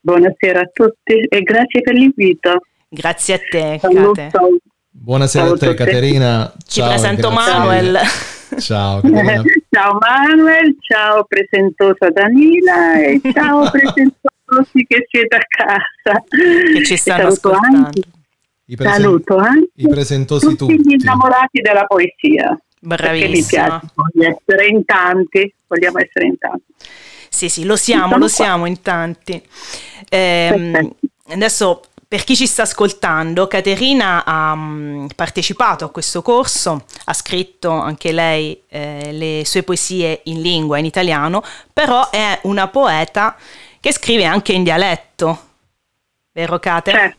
Buonasera 0.01 0.61
a 0.61 0.71
tutti 0.73 1.14
e 1.29 1.41
grazie 1.41 1.83
per 1.83 1.95
l'invito. 1.95 2.61
Grazie 2.89 3.35
a 3.35 3.41
te, 3.51 3.79
Saluto. 3.81 4.23
Buonasera 4.89 5.45
a 5.45 5.53
te 5.55 5.59
Saluto 5.59 5.75
te. 5.75 5.85
Ti 5.85 5.91
Caterina. 5.91 6.53
Ciao, 6.69 6.89
presento 6.89 7.31
grazie. 7.31 7.53
Manuel. 7.53 7.99
Ciao 8.61 9.01
Caterina. 9.01 9.43
Ciao 9.71 9.99
Manuel, 9.99 10.77
ciao 10.79 11.25
presentosa 11.25 12.11
Danila 12.11 13.01
e 13.01 13.21
ciao 13.33 13.69
presentosi 14.63 14.85
che 14.87 15.07
siete 15.11 15.37
a 15.37 15.41
casa. 15.49 16.25
Che 16.29 16.85
ci 16.85 16.97
stanno 16.97 17.31
saluto 17.31 17.49
ascoltando. 17.51 17.87
anche- 17.87 18.01
I, 18.71 18.77
presen- 18.77 19.01
Saluto 19.01 19.37
anche 19.37 19.69
i 19.77 19.89
presentosi 19.89 20.47
tutti 20.57 20.77
tutti. 20.77 20.89
gli 20.91 21.01
innamorati 21.01 21.61
della 21.61 21.85
poesia. 21.87 22.59
Perché 22.81 23.11
mi 23.13 23.19
Bravissima. 23.21 23.65
piace 23.65 23.87
poi 23.95 24.27
essere 24.27 24.67
in 24.67 24.85
tanti, 24.85 25.55
vogliamo 25.67 25.99
essere 25.99 26.27
in 26.27 26.39
tanti. 26.39 26.65
Sì, 27.31 27.49
sì, 27.49 27.65
lo 27.65 27.77
siamo, 27.77 28.13
lo 28.15 28.19
qua. 28.21 28.29
siamo 28.29 28.67
in 28.67 28.81
tanti. 28.83 29.43
Perfetto. 30.09 30.97
adesso, 31.31 31.81
per 32.07 32.25
chi 32.25 32.37
ci 32.37 32.47
sta 32.47 32.63
ascoltando, 32.63 33.49
Caterina 33.49 34.25
ha 34.25 34.55
mm, 34.55 35.07
partecipato 35.17 35.85
a 35.87 35.91
questo 35.91 36.23
corso, 36.23 36.85
ha 37.05 37.13
scritto 37.13 37.71
anche 37.71 38.13
lei 38.13 38.63
eh, 38.69 39.11
le 39.13 39.43
sue 39.45 39.63
poesie 39.63 40.21
in 40.25 40.41
lingua, 40.41 40.79
in 40.79 40.85
italiano, 40.85 41.43
però 41.73 42.09
è 42.11 42.39
una 42.45 42.69
poeta 42.69 43.37
che 43.81 43.93
scrive 43.93 44.24
anche 44.24 44.53
in 44.53 44.62
dialetto, 44.64 45.39
vero 46.33 46.59
Cate? 46.59 46.91
Certo. 46.91 47.16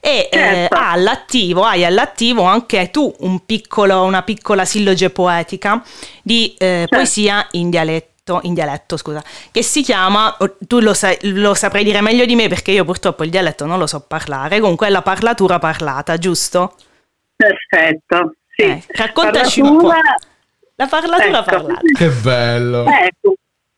E 0.00 0.28
eh, 0.32 0.36
Certo. 0.36 0.74
ha 0.74 0.90
all'attivo, 0.92 1.64
hai 1.64 1.84
all'attivo 1.84 2.42
anche 2.42 2.90
tu 2.90 3.14
un 3.20 3.44
piccolo, 3.44 4.02
una 4.04 4.22
piccola 4.22 4.64
silloge 4.64 5.10
poetica 5.10 5.82
di 6.22 6.54
eh, 6.54 6.56
Certo. 6.80 6.96
poesia 6.96 7.46
in 7.52 7.70
dialetto, 7.70 8.40
in 8.42 8.54
dialetto, 8.54 8.96
scusa, 8.96 9.22
che 9.52 9.62
si 9.62 9.82
chiama, 9.82 10.36
tu 10.66 10.80
lo, 10.80 10.94
sai, 10.94 11.16
lo 11.22 11.54
saprai 11.54 11.84
dire 11.84 12.00
meglio 12.00 12.24
di 12.24 12.34
me 12.34 12.48
perché 12.48 12.72
io 12.72 12.84
purtroppo 12.84 13.22
il 13.22 13.30
dialetto 13.30 13.66
non 13.66 13.78
lo 13.78 13.86
so 13.86 14.00
parlare, 14.00 14.58
comunque 14.60 14.86
è 14.88 14.90
la 14.90 15.02
parlatura 15.02 15.58
parlata, 15.58 16.16
giusto? 16.16 16.74
Perfetto, 17.36 18.34
sì. 18.56 18.62
Eh, 18.62 18.82
raccontaci 18.88 19.60
un 19.60 19.76
po'. 19.76 19.88
Parlatura- 19.88 20.16
La 20.78 20.86
parlatura 20.86 21.38
Ecco. 21.38 21.50
parlata. 21.50 21.80
Che 21.96 22.08
bello. 22.08 22.84
Ecco, 22.86 23.34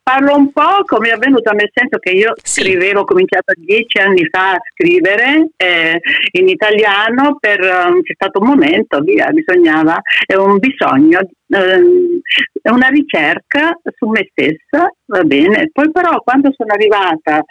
parlo 0.08 0.34
un 0.36 0.50
po' 0.52 0.84
come 0.86 1.10
è 1.10 1.12
avvenuto 1.12 1.52
nel 1.52 1.68
senso 1.70 1.98
che 1.98 2.10
io 2.12 2.32
Sì. 2.42 2.62
scrivevo, 2.62 3.00
ho 3.00 3.04
cominciato 3.04 3.52
dieci 3.56 3.98
anni 3.98 4.26
fa 4.30 4.52
a 4.52 4.58
scrivere 4.72 5.50
eh, 5.56 6.00
in 6.32 6.48
italiano, 6.48 7.36
per, 7.38 7.60
um, 7.60 8.00
c'è 8.00 8.14
stato 8.14 8.40
un 8.40 8.46
momento, 8.48 9.00
via, 9.00 9.28
bisognava, 9.30 10.00
è 10.24 10.34
un 10.34 10.56
bisogno, 10.56 11.18
ehm, 11.20 11.28
è 11.48 12.70
una 12.70 12.88
ricerca 12.88 13.78
su 13.96 14.06
me 14.08 14.28
stessa, 14.30 14.90
va 15.06 15.22
bene. 15.24 15.70
Poi 15.72 15.90
però 15.90 16.18
quando 16.20 16.52
sono 16.52 16.72
arrivata 16.72 17.42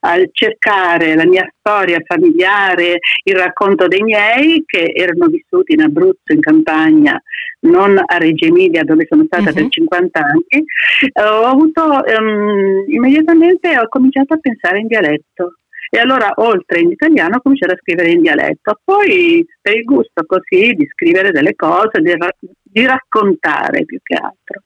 a 0.00 0.16
cercare 0.30 1.14
la 1.14 1.24
mia 1.24 1.48
storia 1.58 1.98
familiare, 2.06 2.98
il 3.24 3.34
racconto 3.36 3.86
dei 3.88 4.02
miei 4.02 4.62
che 4.66 4.92
erano 4.94 5.26
vissuti 5.26 5.72
in 5.72 5.82
Abruzzo, 5.82 6.32
in 6.32 6.40
campagna, 6.40 7.20
non 7.60 7.96
a 8.04 8.16
Reggio 8.18 8.46
Emilia 8.46 8.84
dove 8.84 9.06
sono 9.08 9.24
stata 9.24 9.48
Mhm. 9.50 9.54
per 9.54 9.66
50 9.68 10.20
anni, 10.20 10.64
eh, 11.12 11.22
ho 11.22 11.44
avuto 11.46 12.04
ehm, 12.04 12.84
immediatamente 12.88 13.78
ho 13.78 13.88
cominciato 13.88 14.34
a 14.34 14.38
pensare 14.38 14.80
in 14.80 14.86
dialetto. 14.86 15.54
E 15.90 15.98
allora, 15.98 16.32
oltre 16.36 16.80
in 16.80 16.90
italiano, 16.90 17.36
ho 17.36 17.40
cominciato 17.42 17.72
a 17.74 17.78
scrivere 17.80 18.10
in 18.10 18.22
dialetto. 18.22 18.80
Poi, 18.84 19.44
per 19.60 19.76
il 19.76 19.84
gusto 19.84 20.24
così 20.26 20.72
di 20.72 20.86
scrivere 20.92 21.30
delle 21.30 21.54
cose, 21.54 22.00
di, 22.00 22.14
ra- 22.16 22.30
di 22.40 22.84
raccontare 22.84 23.84
più 23.84 23.98
che 24.02 24.14
altro. 24.14 24.62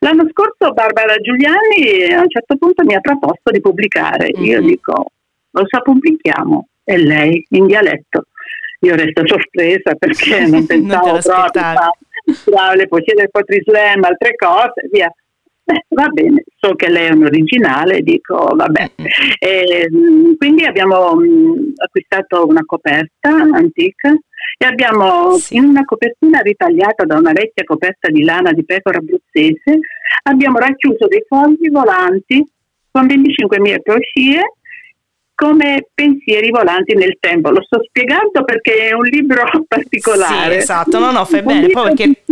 L'anno 0.00 0.26
scorso 0.30 0.72
Barbara 0.72 1.14
Giuliani 1.16 2.12
a 2.12 2.20
un 2.20 2.28
certo 2.30 2.56
punto 2.56 2.82
mi 2.84 2.94
ha 2.94 3.00
proposto 3.00 3.50
di 3.50 3.60
pubblicare. 3.60 4.28
Io 4.28 4.60
Mhm. 4.60 4.66
dico, 4.66 5.06
lo 5.50 5.62
sa, 5.68 5.80
pubblichiamo. 5.80 6.68
E 6.84 6.98
lei, 6.98 7.44
in 7.50 7.66
dialetto. 7.66 8.26
Io 8.80 8.94
resto 8.96 9.26
sorpresa 9.26 9.94
perché 9.94 10.40
non 10.44 10.50
Non 10.50 10.66
pensavo 10.66 11.18
proprio 11.18 11.32
l'aspettavi. 11.32 11.76
a 11.76 11.90
tra 12.44 12.74
le 12.74 12.88
poesie 12.88 13.14
del 13.14 13.30
Poetry 13.30 13.62
Slam, 13.64 14.02
altre 14.04 14.34
cose, 14.34 14.88
via. 14.90 15.10
Beh, 15.64 15.84
va 15.96 16.08
bene, 16.08 16.44
so 16.56 16.74
che 16.74 16.88
lei 16.90 17.06
è 17.08 17.12
un 17.12 17.24
originale, 17.24 18.00
dico 18.00 18.50
vabbè. 18.54 18.90
E, 19.38 19.88
mh, 19.90 20.36
quindi 20.36 20.64
abbiamo 20.64 21.14
mh, 21.14 21.72
acquistato 21.76 22.46
una 22.46 22.62
coperta 22.66 23.30
antica 23.30 24.10
e 24.58 24.66
abbiamo 24.66 25.32
Sì. 25.38 25.56
in 25.56 25.64
una 25.64 25.84
copertina 25.84 26.40
ritagliata 26.40 27.04
da 27.04 27.16
una 27.16 27.32
vecchia 27.32 27.64
coperta 27.64 28.08
di 28.10 28.22
lana 28.22 28.52
di 28.52 28.64
pecora 28.64 28.98
abruzzese, 28.98 29.78
abbiamo 30.24 30.58
racchiuso 30.58 31.06
dei 31.06 31.24
fogli 31.26 31.70
volanti 31.70 32.44
con 32.90 33.06
25.000 33.06 33.76
poesie 33.82 34.42
come 35.34 35.88
pensieri 35.92 36.50
volanti 36.50 36.94
nel 36.94 37.16
tempo. 37.18 37.50
Lo 37.50 37.62
sto 37.62 37.82
spiegando 37.82 38.44
perché 38.44 38.88
è 38.88 38.92
un 38.92 39.02
libro 39.04 39.42
particolare. 39.66 40.52
Sì, 40.52 40.58
esatto, 40.58 40.98
no, 41.00 41.10
no, 41.10 41.24
fai 41.24 41.42
bene, 41.42 41.68
proprio 41.68 41.94
perché. 41.94 42.22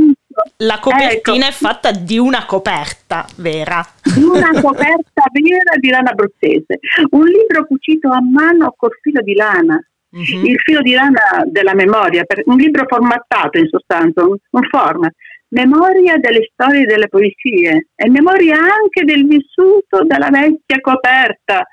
La 0.58 0.78
copertina 0.80 1.46
Ecco. 1.46 1.48
è 1.48 1.52
fatta 1.52 1.90
di 1.92 2.18
una 2.18 2.44
coperta 2.46 3.26
vera. 3.36 3.84
di 4.14 4.22
una 4.22 4.50
coperta 4.60 5.24
vera 5.32 5.76
di 5.78 5.88
lana 5.90 6.10
abruzzese, 6.10 6.78
un 7.10 7.26
libro 7.26 7.66
cucito 7.66 8.08
a 8.10 8.20
mano 8.20 8.74
col 8.76 8.92
filo 9.00 9.20
di 9.22 9.34
lana, 9.34 9.80
Mhm. 10.10 10.44
il 10.44 10.60
filo 10.62 10.82
di 10.82 10.92
lana 10.92 11.20
della 11.46 11.74
memoria, 11.74 12.22
un 12.44 12.56
libro 12.56 12.84
formattato 12.86 13.56
in 13.56 13.66
sostanza, 13.68 14.22
un, 14.22 14.36
un 14.50 14.62
format, 14.68 15.12
memoria 15.48 16.16
delle 16.18 16.48
storie 16.52 16.84
delle 16.84 17.08
poesie 17.08 17.88
e 17.94 18.10
memoria 18.10 18.56
anche 18.56 19.04
del 19.04 19.26
vissuto 19.26 20.04
della 20.04 20.28
vecchia 20.30 20.80
coperta, 20.82 21.64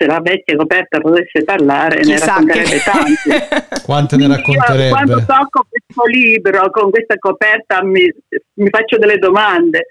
se 0.00 0.06
la 0.06 0.20
vecchia 0.22 0.56
coperta 0.56 0.98
potesse 0.98 1.44
parlare 1.44 1.96
ne 1.96 2.14
Chissà 2.14 2.36
racconterebbe 2.36 2.70
che... 2.70 2.80
tanti. 2.88 3.82
Quante 3.84 4.16
ne 4.16 4.22
Io 4.24 4.40
quando 4.40 4.56
racconterebbe? 4.56 5.24
tocco 5.26 5.66
questo 5.68 6.06
libro 6.06 6.70
con 6.70 6.90
questa 6.90 7.16
coperta 7.18 7.84
mi, 7.84 8.10
mi 8.54 8.68
faccio 8.70 8.96
delle 8.96 9.18
domande. 9.18 9.86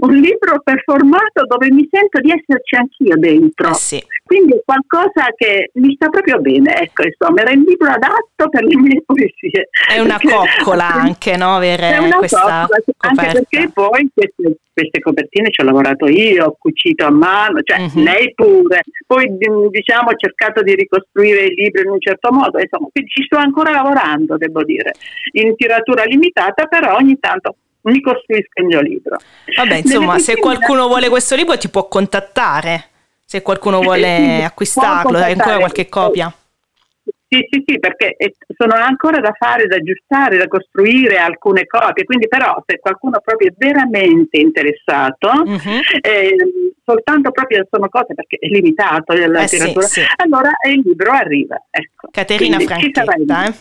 Un 0.00 0.14
libro 0.14 0.60
performato 0.64 1.46
dove 1.46 1.70
mi 1.70 1.88
sento 1.88 2.18
di 2.18 2.32
esserci 2.32 2.74
anch'io 2.74 3.16
dentro. 3.16 3.70
Eh 3.70 3.74
sì. 3.74 4.04
Quindi 4.32 4.54
è 4.54 4.62
qualcosa 4.64 5.28
che 5.36 5.70
mi 5.74 5.92
sta 5.94 6.08
proprio 6.08 6.38
bene. 6.40 6.74
Ecco, 6.80 7.02
insomma, 7.04 7.42
era 7.42 7.50
il 7.50 7.60
libro 7.60 7.90
adatto 7.90 8.48
per 8.48 8.62
le 8.64 8.76
mie 8.76 9.02
poesie. 9.04 9.68
È 9.88 10.00
una 10.00 10.18
coccola 10.18 10.86
anche, 11.04 11.36
no? 11.36 11.56
Avere 11.56 11.90
È 11.90 11.98
una 11.98 12.16
questa 12.16 12.38
coccola, 12.40 12.60
anche 12.62 12.92
coperta. 12.96 13.32
perché 13.32 13.70
poi 13.74 14.08
queste, 14.14 14.56
queste 14.72 15.00
copertine 15.00 15.50
ci 15.50 15.60
ho 15.60 15.64
lavorato 15.64 16.06
io, 16.08 16.46
ho 16.46 16.56
cucito 16.58 17.04
a 17.04 17.10
mano, 17.10 17.60
cioè 17.62 17.80
Mhm. 17.80 18.02
lei 18.02 18.32
pure. 18.34 18.80
Poi 19.06 19.26
d- 19.36 19.68
diciamo 19.68 20.08
ho 20.08 20.16
cercato 20.16 20.62
di 20.62 20.74
ricostruire 20.74 21.44
il 21.44 21.52
libro 21.54 21.82
in 21.82 21.90
un 21.90 22.00
certo 22.00 22.32
modo, 22.32 22.58
insomma, 22.58 22.88
ci 22.94 23.22
sto 23.24 23.36
ancora 23.36 23.70
lavorando, 23.72 24.38
devo 24.38 24.64
dire, 24.64 24.92
in 25.32 25.54
tiratura 25.56 26.04
limitata, 26.04 26.64
però 26.66 26.96
ogni 26.96 27.18
tanto 27.20 27.56
mi 27.82 28.00
costruisco 28.00 28.60
il 28.60 28.64
mio 28.64 28.80
libro. 28.80 29.16
Vabbè, 29.56 29.74
insomma, 29.76 30.12
Nelle 30.12 30.20
se 30.20 30.36
qualcuno 30.36 30.86
vuole 30.86 31.08
questo 31.10 31.34
libro 31.36 31.58
ti 31.58 31.68
può 31.68 31.86
contattare. 31.88 32.86
Se 33.32 33.40
qualcuno 33.40 33.80
vuole 33.80 34.44
acquistarlo, 34.44 35.16
hai 35.16 35.32
ancora 35.32 35.56
qualche 35.56 35.88
copia? 35.88 36.30
Sì, 37.26 37.48
sì, 37.50 37.62
sì, 37.66 37.78
perché 37.78 38.14
eh, 38.18 38.34
sono 38.54 38.74
ancora 38.74 39.20
da 39.20 39.32
fare, 39.32 39.66
da 39.66 39.76
aggiustare, 39.76 40.36
da 40.36 40.46
costruire 40.48 41.16
alcune 41.16 41.64
copie, 41.64 42.04
quindi 42.04 42.28
però 42.28 42.62
se 42.66 42.78
qualcuno 42.78 43.20
proprio 43.24 43.48
è 43.48 43.54
veramente 43.56 44.36
interessato, 44.36 45.30
Mhm. 45.46 45.80
eh, 46.02 46.34
soltanto 46.92 47.30
proprio 47.30 47.66
sono 47.70 47.88
cose 47.88 48.14
perché 48.14 48.36
è 48.38 48.46
limitato 48.48 49.12
la 49.14 49.42
Eh 49.42 49.48
sì, 49.48 49.56
letteratura, 49.56 49.86
sì. 49.86 50.00
allora 50.16 50.50
il 50.70 50.82
libro 50.84 51.10
arriva. 51.12 51.56
Ecco. 51.70 52.08
Caterina 52.10 52.56
Quindi 52.56 52.92
Franchetta, 52.92 53.44
eh? 53.46 53.54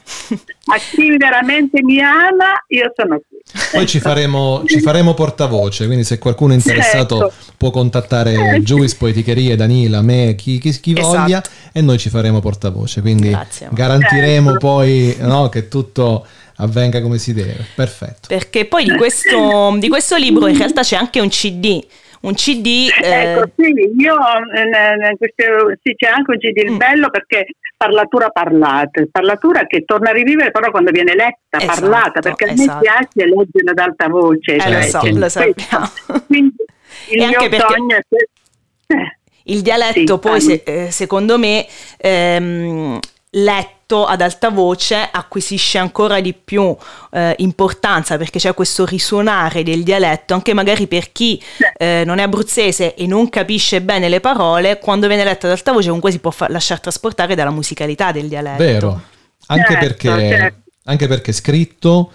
A 0.66 0.78
chi 0.78 1.18
veramente 1.18 1.82
mi 1.82 2.00
ama, 2.02 2.64
io 2.68 2.92
sono 2.96 3.22
qui. 3.28 3.40
Poi 3.72 3.86
ci 3.88 4.00
faremo, 4.00 4.64
ci 4.66 4.80
faremo 4.82 5.14
portavoce, 5.14 5.86
quindi 5.86 6.04
se 6.04 6.20
qualcuno 6.20 6.54
è 6.54 6.56
interessato 6.56 7.28
Ecco. 7.28 7.34
può 7.58 7.70
contattare 7.72 8.34
Eh, 8.56 8.62
Juice, 8.62 8.96
Poeticherie, 8.98 9.56
Danila, 9.56 10.02
me, 10.02 10.36
chi, 10.36 10.60
chi, 10.60 10.72
chi 10.80 10.94
Esatto. 10.98 11.18
voglia 11.18 11.44
e 11.72 11.82
noi 11.82 11.98
ci 11.98 12.10
faremo 12.10 12.40
portavoce. 12.40 13.02
Quindi 13.02 13.30
Grazie. 13.30 13.70
garantiremo 13.72 14.52
Certo. 14.52 14.66
poi 14.68 15.16
no, 15.20 15.50
che 15.50 15.68
tutto 15.68 16.26
avvenga 16.58 17.02
come 17.02 17.18
si 17.18 17.34
deve. 17.34 17.66
Perfetto. 17.76 18.28
Perché 18.28 18.66
poi 18.66 18.84
di 18.86 18.96
questo, 18.96 19.76
di 19.80 19.90
questo 19.90 20.16
libro 20.18 20.48
in 20.48 20.58
realtà 20.58 20.82
c'è 20.82 20.96
anche 20.96 21.20
un 21.20 21.30
CD 21.30 21.84
un 22.22 22.34
CD. 22.34 22.90
Eh... 23.02 23.08
Ecco, 23.08 23.50
sì, 23.56 23.74
io 23.98 24.16
eh, 24.54 25.18
questo, 25.18 25.74
sì, 25.82 25.96
c'è 25.96 26.08
anche 26.08 26.32
un 26.32 26.38
CD 26.38 26.72
mm. 26.72 26.78
bello 26.78 27.10
perché 27.10 27.46
parlatura 27.78 28.30
parlata, 28.30 29.04
parlatura 29.12 29.66
che 29.66 29.84
torna 29.86 30.10
a 30.12 30.14
rivivere 30.14 30.52
però 30.52 30.70
quando 30.70 30.92
viene 30.92 31.16
letta, 31.16 31.58
esatto, 31.58 31.80
parlata, 31.80 32.20
perché 32.20 32.46
esatto. 32.46 32.52
a 32.52 32.56
me 32.56 32.64
esatto. 32.64 33.08
piace 33.10 33.28
leggere 33.28 33.72
ad 33.72 33.78
alta 33.80 34.08
voce. 34.08 34.56
Eh, 34.56 34.60
cioè, 34.60 34.72
lo 34.72 34.82
so, 34.82 35.20
lo 35.20 35.30
sappiamo. 35.30 35.90
Quindi 36.28 36.56
il 37.12 37.22
e 37.22 37.28
mio 37.28 37.40
sogno 37.40 37.98
è 37.98 38.94
eh, 38.94 39.18
il 39.46 39.62
dialetto 39.62 40.14
sì, 40.14 40.20
poi 40.20 40.42
se, 40.42 40.64
eh, 40.66 40.92
secondo 40.92 41.40
me 41.40 41.66
ehm, 41.98 43.00
letto 43.32 43.81
ad 44.06 44.22
alta 44.22 44.50
voce 44.50 45.10
acquisisce 45.12 45.78
ancora 45.78 46.20
di 46.20 46.34
più 46.34 46.76
eh, 47.12 47.36
importanza 47.40 48.18
perché 48.18 48.40
c'è 48.40 48.54
questo 48.54 48.86
risuonare 48.86 49.64
del 49.64 49.84
dialetto, 49.84 50.34
anche 50.34 50.54
magari 50.54 50.88
per 50.88 51.12
chi 51.12 51.42
eh, 51.78 52.04
non 52.06 52.18
è 52.18 52.24
abruzzese 52.24 52.96
e 52.96 53.08
non 53.08 53.30
capisce 53.30 53.82
bene 53.82 54.10
le 54.10 54.20
parole, 54.20 54.80
quando 54.80 55.08
viene 55.08 55.24
letto 55.24 55.46
ad 55.46 55.52
alta 55.52 55.72
voce 55.72 55.88
comunque 55.88 56.12
si 56.12 56.20
può 56.20 56.32
fa- 56.32 56.48
lasciare 56.50 56.82
trasportare 56.82 57.36
dalla 57.36 57.52
musicalità 57.52 58.12
del 58.12 58.28
dialetto. 58.28 58.64
Vero, 58.64 59.02
anche, 59.48 59.74
certo, 59.74 59.86
perché, 59.86 60.08
certo. 60.08 60.58
anche 60.86 61.08
perché 61.08 61.32
scritto 61.32 62.12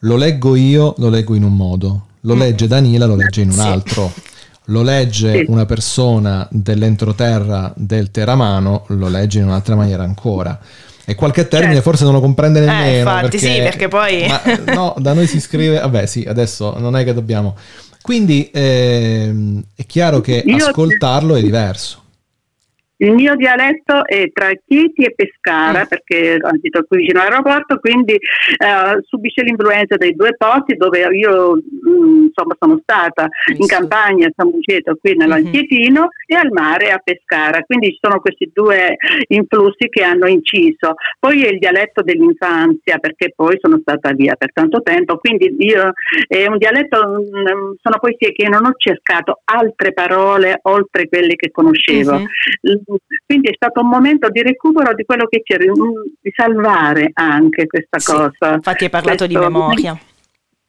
lo 0.00 0.16
leggo 0.16 0.56
io, 0.56 0.94
lo 0.98 1.08
leggo 1.08 1.34
in 1.34 1.44
un 1.44 1.54
modo, 1.54 2.06
lo 2.22 2.34
mm. 2.34 2.38
legge 2.38 2.66
Danila, 2.66 3.06
lo 3.06 3.16
legge 3.16 3.42
in 3.42 3.50
un 3.50 3.60
altro 3.60 4.12
lo 4.70 4.82
legge 4.82 5.38
sì. 5.38 5.44
una 5.48 5.66
persona 5.66 6.46
dell'entroterra 6.50 7.72
del 7.76 8.10
Teramano, 8.10 8.84
lo 8.88 9.08
legge 9.08 9.38
in 9.38 9.46
un'altra 9.46 9.74
maniera 9.74 10.02
ancora. 10.02 10.58
E 11.10 11.16
qualche 11.16 11.48
termine 11.48 11.74
certo. 11.74 11.90
forse 11.90 12.04
non 12.04 12.12
lo 12.12 12.20
comprende 12.20 12.60
eh, 12.60 12.66
nemmeno. 12.66 12.86
Eh, 12.86 12.98
infatti, 12.98 13.20
perché, 13.22 13.38
sì, 13.38 13.58
perché 13.58 13.88
poi. 13.88 14.26
Ma, 14.28 14.42
no, 14.72 14.94
da 14.96 15.12
noi 15.12 15.26
si 15.26 15.40
scrive. 15.40 15.80
Vabbè, 15.80 16.06
sì, 16.06 16.24
adesso 16.24 16.78
non 16.78 16.96
è 16.96 17.02
che 17.02 17.12
dobbiamo. 17.12 17.56
Quindi 18.00 18.48
ehm, 18.52 19.60
è 19.74 19.84
chiaro 19.86 20.20
che 20.20 20.40
Io... 20.46 20.66
ascoltarlo 20.66 21.34
è 21.34 21.42
diverso. 21.42 21.99
Il 23.00 23.14
mio 23.14 23.34
dialetto 23.34 24.04
è 24.06 24.30
tra 24.30 24.50
Chieti 24.66 25.04
e 25.04 25.14
Pescara, 25.14 25.84
mm. 25.84 25.88
perché 25.88 26.36
abito 26.38 26.84
qui 26.86 26.98
vicino 26.98 27.20
all'aeroporto, 27.20 27.78
quindi 27.78 28.12
eh, 28.12 29.00
subisce 29.06 29.42
l'influenza 29.42 29.96
dei 29.96 30.14
due 30.14 30.34
posti 30.36 30.76
dove 30.76 31.08
io 31.16 31.54
mh, 31.54 31.90
mm, 31.90 32.22
insomma, 32.24 32.56
sono 32.58 32.78
stata 32.82 33.26
in 33.56 33.66
campagna 33.66 34.26
a 34.26 34.32
San 34.36 34.50
Buceto, 34.50 34.98
qui 35.00 35.16
nell'Anchietino, 35.16 36.00
mm-hmm. 36.00 36.26
e 36.26 36.34
al 36.36 36.50
mare 36.52 36.90
a 36.90 37.00
Pescara. 37.02 37.62
Quindi 37.62 37.92
ci 37.92 37.98
sono 38.02 38.20
questi 38.20 38.50
due 38.52 38.96
influssi 39.28 39.88
che 39.88 40.02
hanno 40.02 40.26
inciso. 40.26 40.94
Poi 41.18 41.42
è 41.44 41.48
il 41.48 41.58
dialetto 41.58 42.02
dell'infanzia, 42.02 42.98
perché 42.98 43.32
poi 43.34 43.56
sono 43.62 43.78
stata 43.80 44.12
via 44.12 44.34
per 44.36 44.52
tanto 44.52 44.82
tempo, 44.82 45.16
quindi 45.16 45.54
io 45.60 45.92
è 46.28 46.46
un 46.46 46.58
dialetto, 46.58 46.98
mh, 46.98 47.22
mm, 47.22 47.72
sono 47.80 47.96
poesie 47.98 48.32
che 48.32 48.46
non 48.46 48.66
ho 48.66 48.74
cercato 48.76 49.40
altre 49.44 49.94
parole 49.94 50.58
oltre 50.64 51.08
quelle 51.08 51.34
che 51.36 51.50
conoscevo. 51.50 52.12
Mm-hmm 52.12 52.89
quindi 53.26 53.48
è 53.48 53.54
stato 53.54 53.80
un 53.80 53.88
momento 53.88 54.28
di 54.30 54.42
recupero 54.42 54.94
di 54.94 55.04
quello 55.04 55.26
che 55.26 55.42
c'era, 55.42 55.64
di 55.64 56.32
salvare 56.34 57.10
anche 57.12 57.66
questa 57.66 57.98
sì, 57.98 58.12
cosa. 58.12 58.54
Infatti 58.54 58.84
hai 58.84 58.90
parlato 58.90 59.24
Questo, 59.24 59.26
di 59.26 59.36
memoria. 59.36 59.98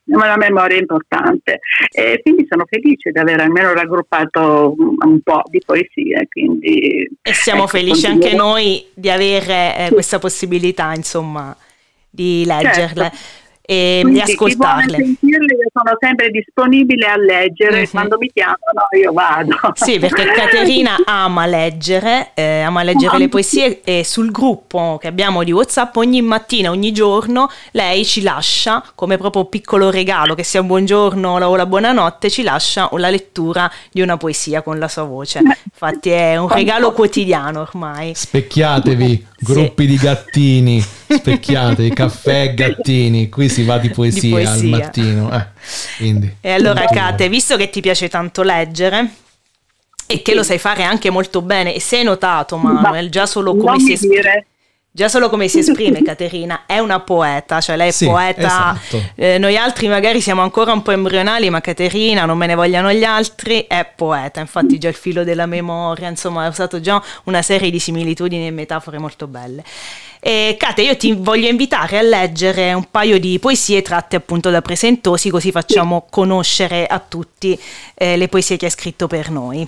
La 0.06 0.36
memoria 0.36 0.76
è 0.76 0.80
importante 0.80 1.60
e 1.90 2.20
quindi 2.22 2.46
sono 2.50 2.66
felice 2.68 3.12
di 3.12 3.20
aver 3.20 3.40
almeno 3.40 3.72
raggruppato 3.74 4.76
un 4.78 5.22
po' 5.22 5.44
di 5.46 5.62
poesie. 5.66 6.28
Quindi, 6.30 7.10
e 7.22 7.34
siamo 7.34 7.62
ecco, 7.62 7.78
felici 7.78 8.08
anche 8.08 8.34
noi 8.34 8.86
di 8.94 9.10
avere 9.10 9.78
eh, 9.78 9.90
questa 9.92 10.20
possibilità, 10.20 10.94
insomma, 10.94 11.56
di 12.10 12.44
leggerle. 12.46 13.04
Certo 13.04 13.40
e 13.72 14.00
Quindi, 14.02 14.22
di 14.22 14.32
ascoltarle. 14.34 14.98
sentirle, 14.98 15.54
io 15.54 15.70
sono 15.72 15.96
sempre 15.98 16.30
disponibile 16.30 17.06
a 17.06 17.16
leggere, 17.16 17.84
uh-huh. 17.84 17.90
quando 17.90 18.18
mi 18.18 18.30
chiamano 18.34 18.58
io 19.02 19.14
vado. 19.14 19.56
Sì, 19.76 19.98
perché 19.98 20.26
Caterina 20.36 20.98
ama 21.06 21.46
leggere, 21.46 22.32
eh, 22.34 22.64
ama 22.64 22.84
leggere 22.84 23.18
le 23.18 23.30
poesie 23.30 23.80
e 23.86 24.04
sul 24.04 24.30
gruppo 24.30 24.98
che 25.00 25.08
abbiamo 25.08 25.44
di 25.44 25.54
Whatsapp 25.54 25.96
ogni 25.96 26.22
mattina, 26.22 26.70
ogni 26.70 26.92
giorno, 26.92 27.50
lei 27.72 28.04
ci 28.04 28.22
lascia 28.24 28.84
come 28.94 29.18
proprio 29.18 29.46
piccolo 29.46 29.90
regalo, 29.90 30.36
che 30.36 30.44
sia 30.44 30.60
un 30.60 30.68
buongiorno 30.68 31.38
o 31.38 31.56
la 31.56 31.66
buonanotte, 31.66 32.30
ci 32.30 32.44
lascia 32.44 32.90
la 32.98 33.10
lettura 33.10 33.72
di 33.90 34.02
una 34.02 34.18
poesia 34.18 34.64
con 34.64 34.80
la 34.80 34.90
sua 34.90 35.04
voce. 35.04 35.40
Infatti 35.40 36.10
è 36.10 36.36
un 36.36 36.50
regalo 36.50 36.92
quotidiano 36.92 37.62
ormai. 37.62 38.12
Specchiatevi, 38.16 39.28
gruppi 39.42 39.84
sì. 39.84 39.90
di 39.90 39.96
gattini, 39.98 40.82
specchiatevi, 41.08 41.90
caffè 41.90 42.54
gattini, 42.54 43.30
qui 43.30 43.50
si 43.50 43.64
va 43.64 43.78
di 43.78 43.90
poesia, 43.90 44.22
di 44.22 44.30
poesia. 44.30 44.52
al 44.52 44.64
mattino. 44.64 45.32
Eh, 46.00 46.32
e 46.42 46.52
allora 46.52 46.86
Kate, 46.86 47.28
visto 47.30 47.58
che 47.58 47.70
ti 47.70 47.82
piace 47.82 48.08
tanto 48.08 48.44
leggere 48.44 49.10
e 50.06 50.22
che 50.22 50.34
lo 50.34 50.44
sai 50.44 50.58
fare 50.58 50.84
anche 50.84 51.10
molto 51.10 51.42
bene, 51.42 51.74
e 51.74 51.80
sei 51.80 52.04
notato 52.04 52.58
Manuel, 52.58 53.10
già 53.10 53.26
solo 53.26 53.56
come 53.56 53.80
si 53.80 53.94
esprime... 53.94 54.46
Già 54.94 55.08
solo 55.08 55.30
come 55.30 55.48
si 55.48 55.60
esprime 55.60 56.02
Caterina, 56.04 56.66
è 56.66 56.78
una 56.80 57.00
poeta, 57.00 57.62
cioè 57.62 57.78
lei 57.78 57.88
è 57.88 57.92
sì, 57.92 58.06
poeta, 58.06 58.76
esatto. 58.78 59.02
eh, 59.16 59.38
noi 59.38 59.56
altri 59.56 59.88
magari 59.88 60.20
siamo 60.20 60.42
ancora 60.42 60.74
un 60.74 60.82
po' 60.82 60.92
embrionali, 60.92 61.50
ma 61.50 61.62
Caterina, 61.62 62.26
non 62.26 62.38
me 62.38 62.46
ne 62.46 62.56
vogliano 62.56 62.92
gli 62.92 63.06
altri, 63.06 63.68
è 63.70 63.90
poeta, 63.96 64.42
infatti 64.42 64.78
già 64.78 64.90
il 64.90 64.96
filo 64.96 65.24
della 65.24 65.46
memoria, 65.46 66.10
insomma 66.10 66.44
ha 66.44 66.50
usato 66.50 66.82
già 66.82 67.02
una 67.24 67.42
serie 67.42 67.70
di 67.70 67.80
similitudini 67.80 68.48
e 68.48 68.52
metafore 68.52 68.98
molto 68.98 69.28
belle. 69.28 69.64
E 70.20 70.58
Kate, 70.60 70.82
io 70.82 70.98
ti 70.98 71.14
voglio 71.14 71.48
invitare 71.48 71.98
a 71.98 72.02
leggere 72.02 72.74
un 72.74 72.88
paio 72.92 73.18
di 73.18 73.40
poesie 73.40 73.82
tratte 73.82 74.18
appunto 74.18 74.50
da 74.50 74.62
Presentosi, 74.62 75.30
così 75.30 75.52
facciamo 75.52 76.06
conoscere 76.10 76.86
a 76.86 77.00
tutti 77.00 77.58
eh, 77.94 78.18
le 78.18 78.28
poesie 78.28 78.58
che 78.58 78.66
hai 78.66 78.72
scritto 78.72 79.08
per 79.08 79.30
noi 79.30 79.66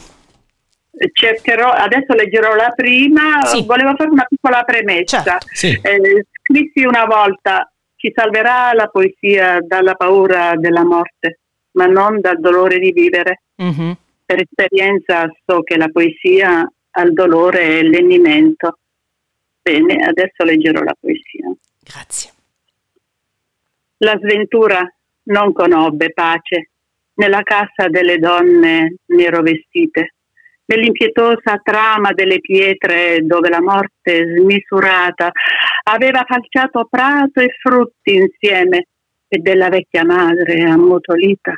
cercherò, 1.12 1.72
adesso 1.72 2.14
leggerò 2.14 2.56
la 2.56 2.72
prima, 2.76 3.44
sì. 3.46 3.66
volevo 3.66 3.96
fare 3.96 4.10
una 4.10 4.26
piccola 4.26 4.64
premessa. 4.64 5.24
Certo, 5.24 5.48
sì. 5.52 5.80
eh, 5.82 6.26
scrissi 6.42 6.86
una 6.86 7.06
volta, 7.06 7.72
ci 7.96 8.12
salverà 8.14 8.74
la 8.74 8.88
poesia 8.88 9.60
dalla 9.62 9.96
paura 9.96 10.54
della 10.56 10.84
morte, 10.84 11.40
ma 11.72 11.86
non 11.86 12.20
dal 12.20 12.40
dolore 12.40 12.78
di 12.80 12.92
vivere. 12.92 13.42
Mm-hmm. 13.62 13.92
Per 14.26 14.42
esperienza 14.42 15.30
so 15.46 15.62
che 15.62 15.78
la 15.78 15.90
poesia 15.90 16.70
al 16.92 17.14
dolore 17.14 17.80
è 17.80 17.82
lenimento. 17.82 18.78
Bene, 19.62 19.96
adesso 19.96 20.44
leggerò 20.44 20.82
la 20.82 20.96
poesia. 21.00 21.52
Grazie. 21.80 22.32
La 23.98 24.18
sventura 24.22 24.86
non 25.26 25.54
conobbe 25.54 26.12
pace 26.12 26.70
nella 27.16 27.42
casa 27.44 27.88
delle 27.90 28.18
donne 28.18 28.96
nero 29.06 29.42
vestite 29.42 30.13
nell'impietosa 30.66 31.60
trama 31.62 32.12
delle 32.14 32.40
pietre 32.40 33.20
dove 33.22 33.50
la 33.50 33.62
morte 33.62 34.36
smisurata 34.38 35.32
aveva 35.84 36.24
falciato 36.26 36.88
prato 36.90 37.42
e 37.42 37.50
frutti 37.60 38.16
insieme 38.16 38.88
e 39.28 39.40
della 39.40 39.70
vecchia 39.70 40.06
madre 40.06 40.64
ammutolita 40.64 41.54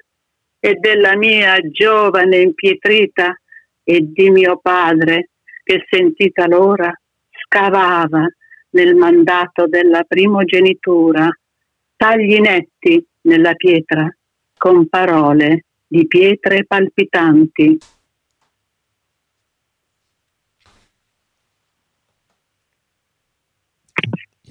e 0.60 0.74
della 0.80 1.16
mia 1.16 1.60
giovane 1.72 2.38
impietrita 2.38 3.39
e 3.84 3.99
di 4.01 4.30
mio 4.32 4.60
padre 4.62 5.30
che 5.64 5.86
sentita 5.89 6.47
l'ora 6.47 6.91
scavava 7.30 8.26
nel 8.72 8.95
mandato 8.95 9.68
della 9.68 10.03
primogenitura 10.03 11.30
tagli 11.95 12.39
netti 12.39 13.06
nella 13.22 13.53
pietra 13.53 14.08
con 14.58 14.88
parole 14.88 15.66
di 15.88 16.08
pietre 16.08 16.66
palpitanti 16.66 17.78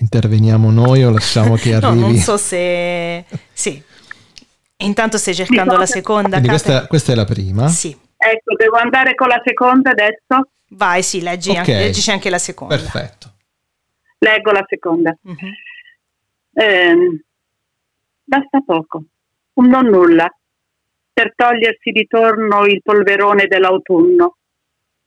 interveniamo 0.05 0.71
noi 0.71 1.03
o 1.03 1.11
lasciamo 1.11 1.57
che 1.57 1.75
arrivi? 1.75 2.01
no, 2.01 2.07
non 2.09 2.17
so 2.17 2.37
se... 2.37 3.25
Sì. 3.53 3.83
Intanto 4.79 5.17
stai 5.17 5.35
cercando 5.35 5.77
la 5.77 5.87
seconda. 5.87 6.41
Questa, 6.41 6.87
questa, 6.87 7.13
è 7.13 7.15
la 7.15 7.25
prima? 7.25 7.69
Sì. 7.69 7.97
Ecco, 8.17 8.55
devo 8.57 8.77
andare 8.77 9.15
con 9.15 9.29
la 9.29 9.41
seconda 9.45 9.91
adesso? 9.91 10.51
Vai, 10.71 11.03
sì, 11.03 11.23
leggi 11.23 11.51
okay. 11.51 11.61
anche, 11.61 11.75
leggici 11.75 12.11
anche 12.11 12.31
la 12.31 12.39
seconda. 12.39 12.77
Perfetto. 12.77 13.33
Leggo 14.19 14.51
la 14.51 14.65
seconda. 14.69 15.17
Uh-huh. 15.23 16.63
Eh, 16.63 17.23
basta 18.25 18.61
poco, 18.65 19.05
un 19.55 19.69
non 19.69 19.87
nulla, 19.87 20.29
per 21.13 21.33
togliersi 21.35 21.91
di 21.91 22.07
torno 22.07 22.65
il 22.67 22.83
polverone 22.83 23.47
dell'autunno, 23.47 24.37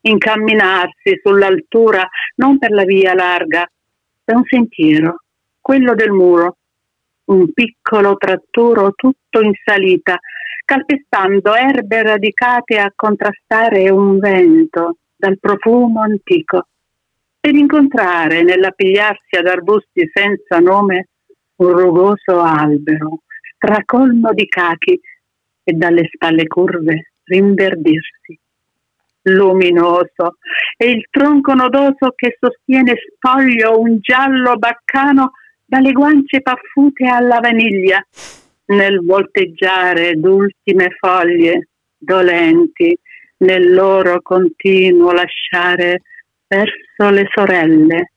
incamminarsi 0.02 1.20
sull'altura 1.22 2.08
non 2.36 2.58
per 2.58 2.72
la 2.72 2.84
via 2.84 3.14
larga, 3.14 3.70
è 4.32 4.36
un 4.36 4.44
sentiero, 4.46 5.22
quello 5.62 5.96
del 5.96 6.12
muro, 6.12 6.58
un 7.26 7.52
piccolo 7.54 8.18
tratturo 8.18 8.92
tutto 8.94 9.40
in 9.40 9.54
salita, 9.64 10.20
calpestando 10.66 11.56
erbe 11.56 12.04
radicate 12.04 12.78
a 12.78 12.92
contrastare 12.94 13.90
un 13.90 14.20
vento 14.20 14.98
dal 15.16 15.40
profumo 15.40 16.02
antico, 16.02 16.68
ed 17.40 17.56
incontrare 17.56 18.44
nell'appigliarsi 18.44 19.38
ad 19.38 19.48
arbusti 19.48 20.10
senza 20.14 20.60
nome 20.60 21.08
un 21.58 21.72
rugoso 21.72 22.42
albero, 22.42 23.22
stracolmo 23.56 24.34
di 24.34 24.46
cachi 24.48 25.00
e 25.64 25.72
dalle 25.72 26.10
spalle 26.12 26.48
curve 26.48 27.14
rinverdirsi. 27.24 28.38
Luminoso 29.30 30.38
e 30.78 30.90
il 30.90 31.08
tronco 31.10 31.54
nodoso 31.54 32.14
che 32.16 32.38
sostiene 32.40 32.94
spoglio 32.96 33.80
un 33.80 33.98
giallo 34.00 34.56
baccano 34.56 35.32
dalle 35.66 35.92
guance 35.92 36.42
paffute 36.42 37.08
alla 37.08 37.40
vaniglia 37.40 38.04
nel 38.68 39.04
volteggiare 39.04 40.14
d'ultime 40.14 40.90
foglie 41.00 41.70
dolenti 41.98 42.98
nel 43.38 43.74
loro 43.74 44.22
continuo 44.22 45.12
lasciare 45.12 46.02
verso 46.48 47.10
le 47.10 47.28
sorelle 47.34 48.12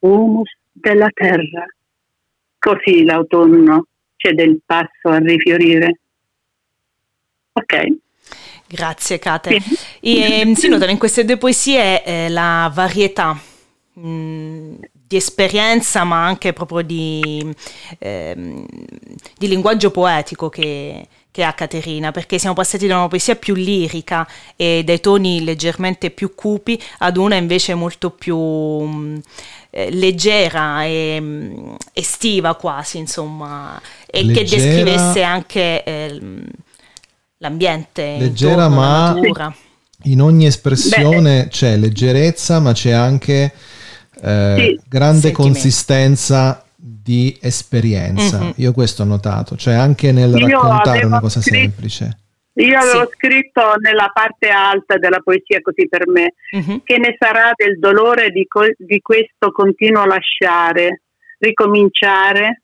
humus 0.00 0.50
della 0.72 1.08
terra. 1.12 1.66
Così 2.58 3.04
l'autunno 3.04 3.86
cede 4.16 4.42
il 4.42 4.60
passo 4.64 5.08
a 5.08 5.18
rifiorire. 5.18 6.00
Ok. 7.52 7.86
Grazie 8.66 9.18
Kate. 9.18 9.58
E, 10.06 10.52
si 10.54 10.68
notano 10.68 10.90
in 10.90 10.98
queste 10.98 11.24
due 11.24 11.38
poesie 11.38 12.04
eh, 12.04 12.28
la 12.28 12.70
varietà 12.74 13.40
mh, 13.94 14.74
di 15.06 15.16
esperienza 15.16 16.04
ma 16.04 16.26
anche 16.26 16.52
proprio 16.52 16.82
di, 16.82 17.54
eh, 17.98 18.34
di 19.38 19.48
linguaggio 19.48 19.90
poetico 19.90 20.50
che, 20.50 21.08
che 21.30 21.42
ha 21.42 21.54
Caterina, 21.54 22.10
perché 22.10 22.38
siamo 22.38 22.54
passati 22.54 22.86
da 22.86 22.98
una 22.98 23.08
poesia 23.08 23.34
più 23.34 23.54
lirica 23.54 24.28
e 24.56 24.82
dai 24.84 25.00
toni 25.00 25.42
leggermente 25.42 26.10
più 26.10 26.34
cupi 26.34 26.78
ad 26.98 27.16
una 27.16 27.36
invece 27.36 27.72
molto 27.72 28.10
più 28.10 28.38
mh, 28.38 29.20
eh, 29.70 29.90
leggera 29.90 30.84
e 30.84 31.18
mh, 31.18 31.76
estiva 31.94 32.54
quasi, 32.56 32.98
insomma, 32.98 33.80
e 34.06 34.22
leggera, 34.22 34.44
che 34.44 34.56
descrivesse 34.56 35.22
anche 35.22 35.82
eh, 35.82 36.20
l'ambiente 37.38 38.16
leggera, 38.18 38.64
intorno, 38.64 38.76
ma 38.76 39.12
natura. 39.14 39.56
In 40.04 40.20
ogni 40.20 40.46
espressione 40.46 41.44
Beh. 41.44 41.48
c'è 41.48 41.76
leggerezza, 41.76 42.60
ma 42.60 42.72
c'è 42.72 42.90
anche 42.90 43.52
eh, 44.22 44.54
sì. 44.58 44.80
grande 44.88 45.32
consistenza 45.32 46.64
di 46.76 47.36
esperienza. 47.40 48.38
Mm-hmm. 48.38 48.52
Io 48.56 48.72
questo 48.72 49.02
ho 49.02 49.06
notato, 49.06 49.56
cioè 49.56 49.74
anche 49.74 50.12
nel 50.12 50.34
Io 50.36 50.46
raccontare 50.46 51.04
una 51.04 51.20
cosa 51.20 51.40
scritto, 51.40 51.58
semplice. 51.58 52.18
Io 52.54 52.78
avevo 52.78 53.06
sì. 53.06 53.12
scritto 53.14 53.74
nella 53.80 54.10
parte 54.12 54.48
alta 54.48 54.96
della 54.96 55.20
poesia 55.20 55.60
così 55.60 55.88
per 55.88 56.06
me, 56.08 56.34
mm-hmm. 56.56 56.78
che 56.84 56.98
ne 56.98 57.16
sarà 57.18 57.52
del 57.54 57.78
dolore 57.78 58.30
di, 58.30 58.46
co- 58.46 58.74
di 58.76 59.00
questo 59.00 59.50
continuo 59.52 60.04
lasciare, 60.04 61.02
ricominciare, 61.38 62.63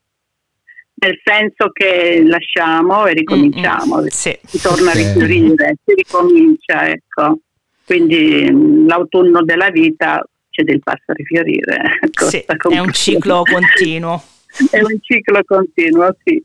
nel 1.03 1.19
senso 1.23 1.71
che 1.73 2.21
lasciamo 2.23 3.07
e 3.07 3.13
ricominciamo, 3.13 3.97
mm-hmm. 3.97 4.07
sì. 4.07 4.37
si 4.45 4.61
torna 4.61 4.91
okay. 4.91 5.03
a 5.03 5.07
rifiorire, 5.07 5.75
si 5.83 5.93
ricomincia, 5.95 6.87
ecco. 6.87 7.39
Quindi 7.83 8.47
mm, 8.51 8.87
l'autunno 8.87 9.43
della 9.43 9.71
vita 9.71 10.23
c'è 10.51 10.61
del 10.63 10.79
passo 10.83 11.03
a 11.07 11.13
rifiorire. 11.13 11.99
Sì, 12.29 12.45
è 12.45 12.77
un 12.77 12.91
ciclo 12.93 13.41
continuo. 13.43 14.21
è 14.69 14.79
un 14.79 14.97
ciclo 15.01 15.39
continuo, 15.43 16.15
sì. 16.23 16.43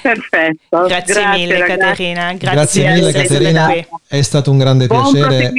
Perfetto. 0.00 0.86
Grazie, 0.86 1.14
grazie 1.14 1.38
mille 1.38 1.58
ragazzi. 1.58 1.78
Caterina. 1.78 2.32
Grazie, 2.32 2.52
grazie 2.54 2.92
mille 2.92 3.12
Caterina. 3.12 3.68
È 4.08 4.22
stato 4.22 4.50
un 4.50 4.58
grande 4.58 4.86
Buon 4.86 5.12
piacere. 5.12 5.52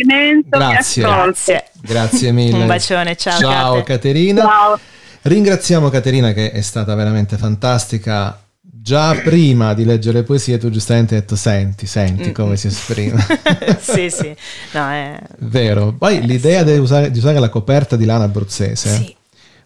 Grazie. 0.49 1.03
grazie. 1.03 1.65
Grazie 1.81 2.31
mille. 2.31 2.57
un 2.57 2.65
bacione, 2.65 3.15
ciao. 3.15 3.37
Ciao 3.37 3.73
Cate. 3.75 3.83
Caterina. 3.83 4.41
Ciao. 4.41 4.79
Ringraziamo 5.23 5.89
Caterina 5.89 6.33
che 6.33 6.51
è 6.51 6.61
stata 6.61 6.93
veramente 6.95 7.37
fantastica. 7.37 8.37
Già 8.61 9.15
prima 9.15 9.73
di 9.73 9.85
leggere 9.85 10.23
poesie 10.23 10.57
tu 10.57 10.69
giustamente 10.69 11.15
hai 11.15 11.21
detto 11.21 11.37
senti, 11.37 11.85
senti 11.85 12.23
Mm-mm. 12.23 12.31
come 12.33 12.57
si 12.57 12.67
esprime. 12.67 13.25
sì, 13.79 14.09
sì. 14.09 14.35
No, 14.73 14.89
è... 14.89 15.17
Vero. 15.39 15.93
Poi 15.93 16.17
eh, 16.17 16.21
l'idea 16.21 16.65
sì. 16.65 16.73
di, 16.73 16.77
usare, 16.77 17.09
di, 17.09 17.17
usare, 17.17 17.39
la 17.39 17.47
coperta 17.47 17.95
di 17.95 18.03
lana 18.03 18.25
abruzzese. 18.25 18.89
Sì. 18.89 19.15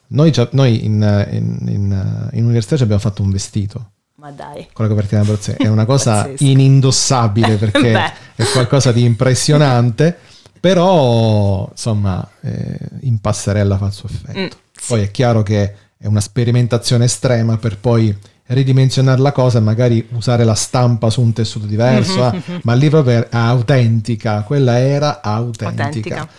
Noi, 0.10 0.32
noi 0.52 0.86
in, 0.86 1.28
in, 1.32 1.58
in, 1.68 2.30
in 2.34 2.44
università 2.44 2.78
ci 2.78 2.84
abbiamo 2.84 3.02
fatto 3.02 3.24
un 3.24 3.32
vestito 3.32 3.92
ma 4.20 4.32
dai. 4.32 4.68
Con 4.74 4.86
la 4.86 4.92
copertina 4.92 5.22
abruzzese. 5.22 5.58
È 5.58 5.68
una 5.68 5.86
cosa 5.86 6.30
inindossabile 6.38 7.56
perché 7.58 7.94
è 8.36 8.44
qualcosa 8.52 8.92
di 8.92 9.04
impressionante, 9.04 10.18
però 10.60 11.68
insomma 11.70 12.28
eh, 12.42 12.78
in 13.02 13.20
passerella 13.20 13.78
fa 13.78 13.86
il 13.86 13.94
suo 13.94 14.10
effetto. 14.10 14.40
Mm. 14.40 14.48
Poi 14.88 15.02
è 15.02 15.12
chiaro 15.12 15.44
che 15.44 15.74
è 15.98 16.06
una 16.06 16.22
sperimentazione 16.22 17.06
estrema 17.06 17.58
per 17.58 17.78
poi 17.78 18.16
ridimensionare 18.48 19.20
la 19.20 19.32
cosa 19.32 19.58
e 19.58 19.62
magari 19.62 20.08
usare 20.12 20.44
la 20.44 20.56
stampa 20.56 21.10
su 21.10 21.22
un 21.22 21.34
tessuto 21.34 21.66
diverso, 21.66 22.24
mm-hmm, 22.24 22.42
mm-hmm. 22.50 22.60
ma 22.64 22.74
lì 22.74 22.90
proprio 22.90 23.20
è 23.20 23.28
autentica, 23.32 24.42
quella 24.44 24.80
era 24.80 25.22
autentica. 25.22 25.84
autentica. 25.84 26.30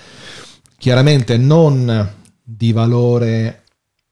Chiaramente 0.78 1.36
non 1.36 2.14
di 2.42 2.72
valore 2.72 3.64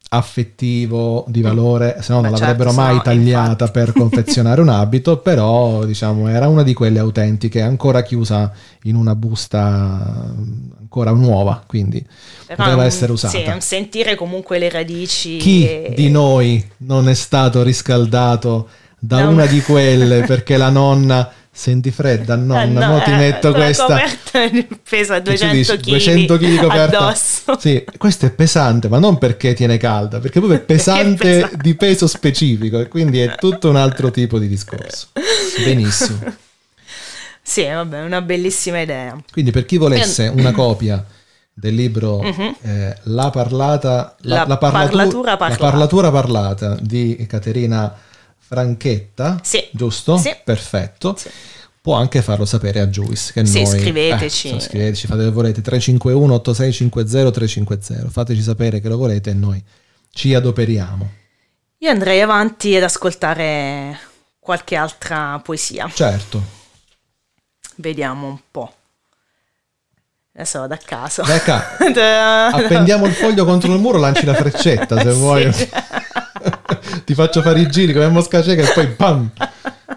affettivo 0.09 1.24
di 1.28 1.40
valore, 1.40 1.98
se 2.00 2.12
no 2.12 2.20
non 2.20 2.30
Beh, 2.32 2.38
l'avrebbero 2.38 2.70
certo, 2.70 2.84
mai 2.84 3.00
tagliata 3.02 3.64
infatti. 3.64 3.70
per 3.72 3.92
confezionare 3.92 4.61
un 4.61 4.68
abito, 4.70 5.18
però 5.18 5.84
diciamo 5.84 6.28
era 6.28 6.48
una 6.48 6.62
di 6.62 6.74
quelle 6.74 6.98
autentiche, 6.98 7.61
ancora 7.61 8.02
chiusa 8.02 8.52
in 8.84 8.94
una 8.94 9.14
busta 9.14 10.34
ancora 10.78 11.11
nuova, 11.11 11.62
quindi 11.66 12.04
però 12.46 12.62
poteva 12.62 12.82
un, 12.82 12.86
essere 12.86 13.12
usata. 13.12 13.36
Sì, 13.36 13.61
sentire 13.61 14.14
comunque 14.14 14.59
le 14.59 14.70
radici. 14.70 15.36
Chi 15.38 15.66
e... 15.66 15.92
di 15.94 16.09
noi 16.09 16.64
non 16.78 17.09
è 17.09 17.14
stato 17.14 17.62
riscaldato 17.62 18.68
da 18.98 19.24
no. 19.24 19.30
una 19.30 19.46
di 19.46 19.61
quelle 19.61 20.22
perché 20.26 20.57
la 20.57 20.70
nonna 20.70 21.30
Senti 21.59 21.90
fredda, 21.90 22.36
nonna, 22.36 22.62
eh, 22.62 22.86
no, 22.86 23.02
ti 23.02 23.12
eh, 23.12 23.16
metto 23.16 23.50
questa. 23.54 23.86
coperta 23.86 24.76
pesa 24.86 25.20
200 25.20 25.76
kg 25.76 25.84
200 25.84 26.36
kg 26.36 26.61
coperta. 26.61 26.98
Addosso. 26.98 27.59
Sì, 27.59 27.82
questo 27.96 28.26
è 28.26 28.30
pesante, 28.30 28.88
ma 28.88 28.98
non 28.98 29.16
perché 29.16 29.54
tiene 29.54 29.78
calda, 29.78 30.20
perché 30.20 30.38
proprio 30.38 30.61
è 30.61 30.62
pesante, 30.62 31.16
pesante. 31.16 31.57
di 31.57 31.74
peso 31.74 32.07
specifico 32.07 32.78
e 32.78 32.88
quindi 32.88 33.20
è 33.20 33.36
tutto 33.36 33.70
un 33.70 33.76
altro 33.76 34.11
tipo 34.11 34.38
di 34.38 34.48
discorso. 34.48 35.09
Benissimo. 35.64 36.18
Sì, 37.40 37.64
vabbè, 37.64 38.02
una 38.02 38.20
bellissima 38.20 38.80
idea. 38.80 39.16
Quindi 39.32 39.50
per 39.50 39.64
chi 39.64 39.78
volesse 39.78 40.26
una 40.26 40.52
copia 40.52 41.02
del 41.54 41.74
libro 41.74 42.18
uh-huh. 42.18 42.57
eh, 42.61 42.96
La 43.04 43.30
parlata 43.30 44.14
la, 44.22 44.38
la, 44.38 44.44
la 44.46 44.59
parlatura, 44.59 45.36
parlata. 45.38 45.64
la 45.64 45.70
parlatura 45.70 46.11
parlata 46.11 46.76
di 46.80 47.24
Caterina 47.26 47.94
Franchetta, 48.47 49.40
sì. 49.42 49.68
giusto? 49.72 50.16
Sì. 50.18 50.34
Perfetto. 50.44 51.16
Sì. 51.16 51.28
Può 51.80 51.94
anche 51.94 52.22
farlo 52.22 52.44
sapere 52.44 52.80
a 52.80 52.86
Juice 52.86 53.32
che 53.32 53.44
sì, 53.44 53.62
noi 53.62 53.78
scriveteci. 53.78 54.49
Eh, 54.55 54.61
scriveteci, 54.61 55.07
fate 55.07 55.24
che 55.24 55.30
volete 55.30 55.61
351 55.62 56.34
8650 56.34 57.30
350. 57.30 58.11
Fateci 58.11 58.42
sapere 58.42 58.80
che 58.80 58.88
lo 58.88 58.97
volete 58.97 59.30
e 59.30 59.34
noi 59.34 59.62
ci 60.11 60.34
adoperiamo. 60.34 61.11
Io 61.78 61.90
andrei 61.90 62.20
avanti 62.20 62.74
ad 62.74 62.82
ascoltare 62.82 63.99
qualche 64.38 64.76
altra 64.76 65.40
poesia. 65.42 65.88
Certo. 65.92 66.42
Vediamo 67.76 68.28
un 68.28 68.38
po'. 68.51 68.72
Adesso 70.34 70.61
vado 70.61 70.74
a 70.74 70.80
caso. 70.84 71.22
Ecco, 71.24 71.53
appendiamo 72.57 73.07
il 73.07 73.12
foglio 73.12 73.44
contro 73.44 73.72
il 73.72 73.80
muro, 73.80 73.99
lanci 73.99 74.24
la 74.24 74.34
freccetta 74.34 75.01
se 75.01 75.11
vuoi. 75.12 75.51
ti 77.07 77.14
faccio 77.14 77.40
fare 77.40 77.61
i 77.61 77.68
giri 77.68 77.92
come 77.92 78.09
mosca 78.09 78.42
cieca 78.42 78.68
e 78.68 78.72
poi 78.74 78.88
pam! 78.88 79.30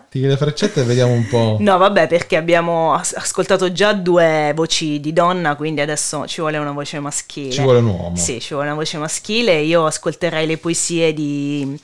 Tiri 0.09 0.27
le 0.27 0.37
freccette 0.37 0.81
e 0.81 0.83
vediamo 0.83 1.13
un 1.13 1.27
po'. 1.27 1.57
No, 1.59 1.77
vabbè, 1.77 2.07
perché 2.07 2.35
abbiamo 2.37 2.93
ascoltato 2.93 3.71
già 3.71 3.93
due 3.93 4.53
voci 4.55 4.99
di 4.99 5.11
donna, 5.11 5.55
quindi 5.55 5.81
adesso 5.81 6.25
ci 6.27 6.41
vuole 6.41 6.57
una 6.57 6.71
voce 6.71 6.99
maschile. 6.99 7.51
Ci 7.51 7.61
vuole 7.61 7.79
un 7.79 7.87
uomo. 7.87 8.15
Sì, 8.15 8.39
ci 8.39 8.53
vuole 8.53 8.69
una 8.69 8.77
voce 8.77 8.97
maschile. 8.97 9.59
Io 9.59 9.85
ascolterei 9.85 10.47
le 10.47 10.57
poesie 10.57 11.13
di 11.13 11.79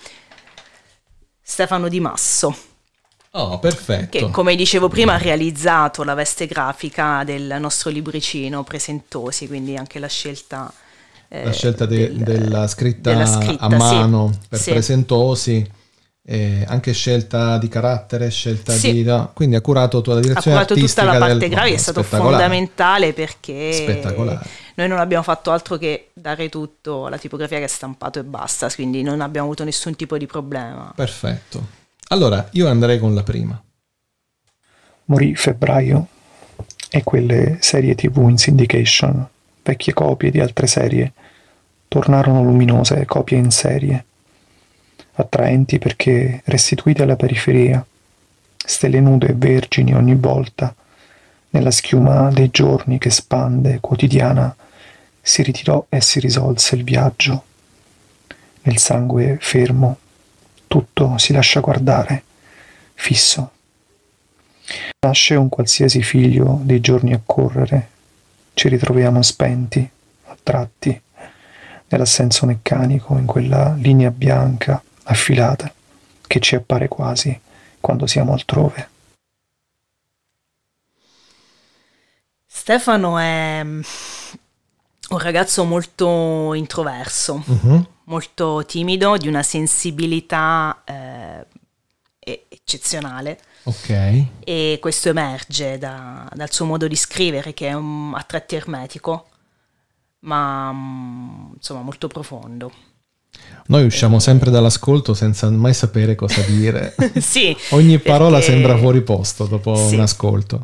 Stefano 1.41 1.87
Di 1.87 1.99
Masso. 1.99 2.55
Oh, 3.31 3.59
perfetto. 3.59 4.17
Che, 4.17 4.29
come 4.31 4.55
dicevo 4.55 4.87
prima, 4.87 5.13
ha 5.13 5.17
realizzato 5.17 6.03
la 6.03 6.13
veste 6.13 6.45
grafica 6.45 7.23
del 7.23 7.57
nostro 7.59 7.89
libricino 7.89 8.63
Presentosi, 8.63 9.47
quindi 9.47 9.75
anche 9.75 9.99
la 9.99 10.07
scelta 10.07 10.71
la 11.29 11.51
scelta 11.51 11.85
de, 11.85 12.13
del, 12.13 12.23
della, 12.23 12.67
scritta 12.67 13.11
della, 13.11 13.25
scritta 13.25 13.65
a 13.65 13.75
mano 13.75 14.31
sì, 14.31 14.39
per 14.49 14.59
sì. 14.59 14.71
presentosi, 14.71 15.71
eh, 16.27 16.65
anche 16.67 16.93
scelta 16.93 17.57
di 17.57 17.67
carattere, 17.67 18.29
scelta 18.29 18.73
sì. 18.73 18.91
di... 18.91 19.03
No, 19.03 19.31
quindi 19.33 19.55
ha 19.55 19.61
curato 19.61 20.01
tutta 20.01 20.15
la 20.15 20.21
direzione 20.21 20.57
ha 20.57 20.65
curato 20.65 20.79
tutta 20.79 21.03
la 21.03 21.17
parte 21.17 21.49
grafica, 21.49 21.75
è 21.75 21.77
stato 21.77 22.03
fondamentale 22.03 23.13
perché 23.13 24.01
noi 24.75 24.87
non 24.87 24.99
abbiamo 24.99 25.23
fatto 25.23 25.51
altro 25.51 25.77
che 25.77 26.09
dare 26.13 26.49
tutto 26.49 27.05
alla 27.05 27.17
tipografia 27.17 27.59
che 27.59 27.65
è 27.65 27.67
stampato 27.67 28.19
e 28.19 28.23
basta, 28.23 28.69
quindi 28.73 29.03
non 29.03 29.21
abbiamo 29.21 29.47
avuto 29.47 29.63
nessun 29.63 29.95
tipo 29.95 30.17
di 30.17 30.25
problema. 30.25 30.91
Perfetto. 30.95 31.83
Allora, 32.09 32.47
io 32.51 32.67
andrei 32.67 32.99
con 32.99 33.13
la 33.13 33.23
prima. 33.23 33.61
Morì 35.05 35.35
febbraio 35.35 36.07
e 36.89 37.03
quelle 37.03 37.57
serie 37.61 37.95
tv 37.95 38.27
in 38.29 38.37
syndication, 38.37 39.27
vecchie 39.65 39.93
copie 39.93 40.29
di 40.29 40.39
altre 40.39 40.67
serie 40.67 41.11
tornarono 41.87 42.43
luminose 42.43 43.03
copie 43.05 43.39
in 43.39 43.49
serie. 43.49 44.05
attraenti 45.17 45.79
perché 45.79 46.41
restituite 46.43 47.03
alla 47.03 47.15
periferia, 47.15 47.83
stelle 48.57 48.99
nude 48.99 49.27
e 49.27 49.33
vergini 49.33 49.95
ogni 49.95 50.13
volta, 50.13 50.75
nella 51.51 51.71
schiuma 51.71 52.29
dei 52.31 52.49
giorni 52.51 52.97
che 52.97 53.09
spande, 53.09 53.79
quotidiana, 53.79 54.53
si 55.21 55.41
ritirò 55.41 55.85
e 55.87 56.01
si 56.01 56.19
risolse 56.19 56.75
il 56.75 56.83
viaggio. 56.83 57.45
Nel 58.63 58.77
sangue 58.77 59.37
fermo, 59.39 59.97
tutto 60.67 61.17
si 61.17 61.31
lascia 61.31 61.61
guardare, 61.61 62.23
fisso. 62.93 63.51
Nasce 64.99 65.35
un 65.35 65.47
qualsiasi 65.47 66.03
figlio 66.03 66.59
dei 66.61 66.81
giorni 66.81 67.13
a 67.13 67.21
correre, 67.25 67.89
ci 68.55 68.69
ritroviamo 68.69 69.21
spenti, 69.21 69.87
attratti, 70.25 70.99
nell'assenso 71.89 72.45
meccanico, 72.47 73.15
in 73.17 73.25
quella 73.25 73.75
linea 73.77 74.09
bianca, 74.09 74.81
affilata, 75.03 75.71
che 76.25 76.39
ci 76.39 76.55
appare 76.55 76.87
quasi 76.87 77.39
quando 77.79 78.07
siamo 78.07 78.33
altrove. 78.33 78.89
Stefano 82.47 83.17
è 83.19 83.59
un 83.63 83.83
ragazzo 85.19 85.63
molto 85.65 86.53
introverso, 86.53 87.43
Mhm. 87.45 87.87
molto 88.05 88.63
timido, 88.65 89.17
di 89.17 89.27
una 89.27 89.43
sensibilità 89.43 90.81
eh, 90.85 91.45
eccezionale 92.19 93.39
Ok. 93.67 94.25
e 94.43 94.77
questo 94.79 95.09
emerge 95.09 95.77
da- 95.77 96.29
dal 96.33 96.51
suo 96.51 96.65
modo 96.65 96.87
di 96.87 96.95
scrivere 96.95 97.53
che 97.53 97.67
è 97.67 97.73
un, 97.73 98.13
a 98.15 98.21
tratti 98.23 98.55
ermetico, 98.55 99.27
ma 100.19 100.71
mm, 100.71 101.53
insomma 101.55 101.81
molto 101.81 102.07
profondo. 102.07 102.71
Noi 103.67 103.83
usciamo 103.85 104.19
sempre 104.19 104.49
dall'ascolto 104.51 105.13
senza 105.13 105.49
mai 105.49 105.73
sapere 105.73 106.15
cosa 106.15 106.41
dire. 106.41 106.95
sì, 107.19 107.55
Ogni 107.71 107.99
parola 107.99 108.37
perché- 108.37 108.51
sembra 108.53 108.77
fuori 108.77 109.01
posto 109.01 109.45
dopo 109.45 109.75
Sì. 109.75 109.95
un 109.95 110.01
ascolto. 110.01 110.61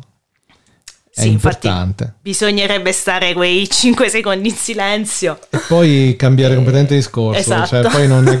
È 1.14 1.20
Sì, 1.22 1.28
importante. 1.28 2.14
bisognerebbe 2.22 2.90
stare 2.92 3.34
quei 3.34 3.68
5 3.68 4.08
secondi 4.08 4.48
in 4.48 4.54
silenzio. 4.54 5.38
E 5.50 5.58
poi 5.68 6.14
cambiare 6.16 6.54
completamente 6.54 6.94
discorso. 6.94 7.38
Esatto. 7.38 7.66
Cioè, 7.66 7.90
poi 7.90 8.08
non 8.08 8.24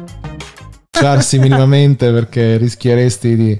Lasciarsi 1.01 1.39
minimamente 1.39 2.11
perché 2.11 2.57
rischieresti 2.57 3.35
di 3.35 3.59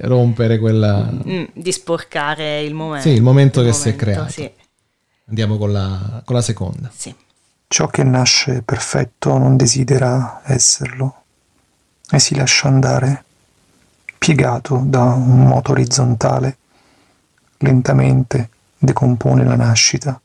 rompere 0.00 0.58
quella... 0.58 1.10
Mm, 1.26 1.44
di 1.52 1.72
sporcare 1.72 2.62
il 2.62 2.74
momento. 2.74 3.08
Sì, 3.08 3.14
il 3.14 3.22
momento 3.22 3.62
che 3.62 3.72
si 3.72 3.88
è 3.88 3.92
momento, 3.92 4.04
creato. 4.04 4.30
Sì, 4.32 4.50
Andiamo 5.28 5.56
con 5.58 5.72
la, 5.72 6.22
con 6.24 6.34
la 6.36 6.42
seconda. 6.42 6.90
sì. 6.94 7.14
Ciò 7.72 7.86
che 7.86 8.02
nasce 8.02 8.60
perfetto 8.60 9.38
non 9.38 9.56
desidera 9.56 10.42
esserlo 10.44 11.22
e 12.10 12.18
si 12.18 12.34
lascia 12.34 12.68
andare, 12.68 13.24
piegato 14.18 14.82
da 14.84 15.04
un 15.04 15.46
moto 15.46 15.70
orizzontale, 15.72 16.58
lentamente 17.58 18.50
decompone 18.76 19.42
la 19.44 19.56
nascita, 19.56 20.20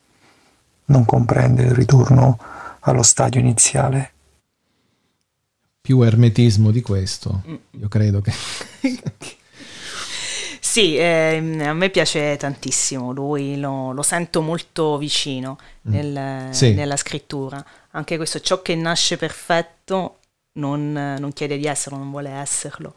non 0.88 1.06
comprende 1.06 1.64
il 1.64 1.72
ritorno 1.72 2.38
allo 2.82 3.02
stadio 3.04 3.40
iniziale. 3.40 4.12
Più 5.88 6.02
ermetismo 6.02 6.72
di 6.72 6.82
questo, 6.82 7.44
io 7.80 7.88
credo 7.88 8.20
che... 8.20 8.34
Sì, 10.60 10.98
ehm, 10.98 11.62
a 11.62 11.72
me 11.74 11.90
piace 11.90 12.36
tantissimo 12.36 13.14
lui, 13.14 13.58
lo, 13.58 13.94
lo 13.94 14.02
sento 14.02 14.42
molto 14.42 14.98
vicino 14.98 15.58
nel- 15.84 16.54
Sì. 16.54 16.74
nella 16.74 16.98
scrittura. 16.98 17.66
Anche 17.92 18.18
questo, 18.18 18.42
ciò 18.42 18.62
che 18.62 18.76
nasce 18.76 19.16
perfetto 19.16 20.18
non, 20.56 20.92
non 20.92 21.32
chiede 21.32 21.58
di 21.58 21.68
esserlo, 21.68 21.98
non 22.00 22.12
vuole 22.12 22.32
esserlo. 22.32 22.94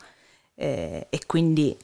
Eh, 0.56 1.06
e 1.08 1.20
quindi 1.26 1.76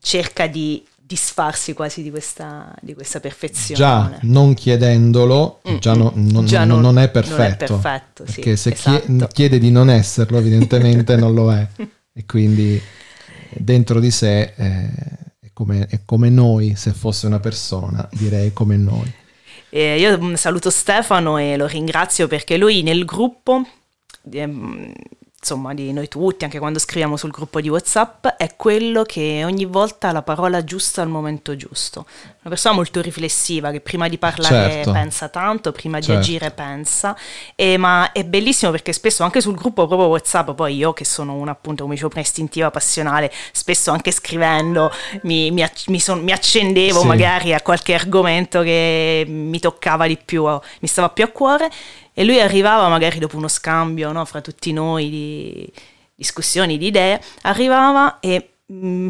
cerca 0.00 0.46
di 0.46 0.86
disfarsi 1.04 1.72
quasi 1.74 2.02
di 2.02 2.10
questa, 2.10 2.74
di 2.80 2.94
questa 2.94 3.20
perfezione. 3.20 3.78
Già 3.78 4.18
non 4.22 4.54
chiedendolo, 4.54 5.60
Mm, 5.68 5.76
già, 5.78 5.94
no- 5.94 6.12
non, 6.14 6.44
Già 6.46 6.64
non- 6.64 6.80
non- 6.80 6.90
è 6.90 6.94
non 6.94 6.98
è 7.04 7.10
perfetto. 7.10 7.66
perfetto, 7.66 8.26
sì, 8.26 8.32
perché 8.34 8.56
se 8.56 8.72
esatto. 8.72 9.28
chiede 9.32 9.58
di 9.58 9.70
non 9.70 9.90
esserlo, 9.90 10.38
evidentemente 10.38 11.16
non 11.16 11.34
lo 11.34 11.52
è. 11.52 11.66
E 12.14 12.26
quindi 12.26 12.78
dentro 13.48 13.98
di 13.98 14.10
sé 14.10 14.52
eh, 14.54 14.90
è, 15.40 15.50
come, 15.54 15.86
è 15.88 16.00
come 16.04 16.28
noi, 16.28 16.74
se 16.76 16.92
fosse 16.92 17.26
una 17.26 17.40
persona, 17.40 18.06
direi 18.12 18.52
come 18.52 18.76
noi. 18.76 19.10
E 19.70 19.98
io 19.98 20.20
mm, 20.22 20.34
saluto 20.34 20.68
Stefano 20.68 21.38
e 21.38 21.56
lo 21.56 21.66
ringrazio 21.66 22.26
perché 22.28 22.58
lui 22.58 22.82
nel 22.82 23.06
gruppo, 23.06 23.66
ehm, 24.30 24.92
insomma 25.44 25.74
di 25.74 25.92
noi 25.92 26.06
tutti, 26.06 26.44
anche 26.44 26.60
quando 26.60 26.78
scriviamo 26.78 27.16
sul 27.16 27.32
gruppo 27.32 27.60
di 27.60 27.68
WhatsApp, 27.68 28.28
è 28.36 28.54
quello 28.54 29.02
che 29.02 29.42
ogni 29.44 29.64
volta 29.64 30.10
ha 30.10 30.12
la 30.12 30.22
parola 30.22 30.62
giusta 30.62 31.02
al 31.02 31.08
momento 31.08 31.56
giusto. 31.56 32.06
Una 32.42 32.50
persona 32.50 32.76
molto 32.76 33.00
riflessiva 33.00 33.72
che 33.72 33.80
prima 33.80 34.06
di 34.06 34.18
parlare 34.18 34.70
Certo. 34.70 34.92
pensa 34.92 35.28
tanto, 35.30 35.72
prima 35.72 35.98
di 35.98 36.04
Certo. 36.06 36.20
agire 36.20 36.50
pensa, 36.52 37.16
e, 37.56 37.76
ma 37.76 38.12
è 38.12 38.22
bellissimo 38.24 38.70
perché 38.70 38.92
spesso 38.92 39.24
anche 39.24 39.40
sul 39.40 39.56
gruppo 39.56 39.88
proprio 39.88 40.08
WhatsApp, 40.10 40.52
poi 40.52 40.76
io 40.76 40.92
che 40.92 41.04
sono 41.04 41.34
una 41.34 41.50
appunto 41.50 41.82
come 41.82 41.94
dicevo 41.94 42.10
prima 42.10 42.24
istintiva 42.24 42.70
passionale, 42.70 43.32
spesso 43.50 43.90
anche 43.90 44.12
scrivendo 44.12 44.92
mi, 45.22 45.50
mi 45.50 45.68
mi 45.88 45.98
son- 45.98 46.22
mi 46.22 46.30
accendevo 46.30 47.00
Sì. 47.00 47.06
magari 47.06 47.52
a 47.52 47.60
qualche 47.62 47.94
argomento 47.94 48.62
che 48.62 49.24
mi 49.26 49.58
toccava 49.58 50.06
di 50.06 50.16
più, 50.24 50.44
mi 50.44 50.86
stava 50.86 51.08
più 51.08 51.24
a 51.24 51.28
cuore 51.28 51.68
e 52.14 52.24
lui 52.24 52.40
arrivava 52.40 52.88
magari 52.88 53.18
dopo 53.18 53.36
uno 53.36 53.48
scambio 53.48 54.12
no, 54.12 54.24
fra 54.24 54.40
tutti 54.40 54.72
noi 54.72 55.08
di 55.10 55.72
discussioni, 56.14 56.78
di 56.78 56.86
idee, 56.86 57.20
arrivava 57.42 58.18
e 58.20 58.50
mh, 58.66 59.08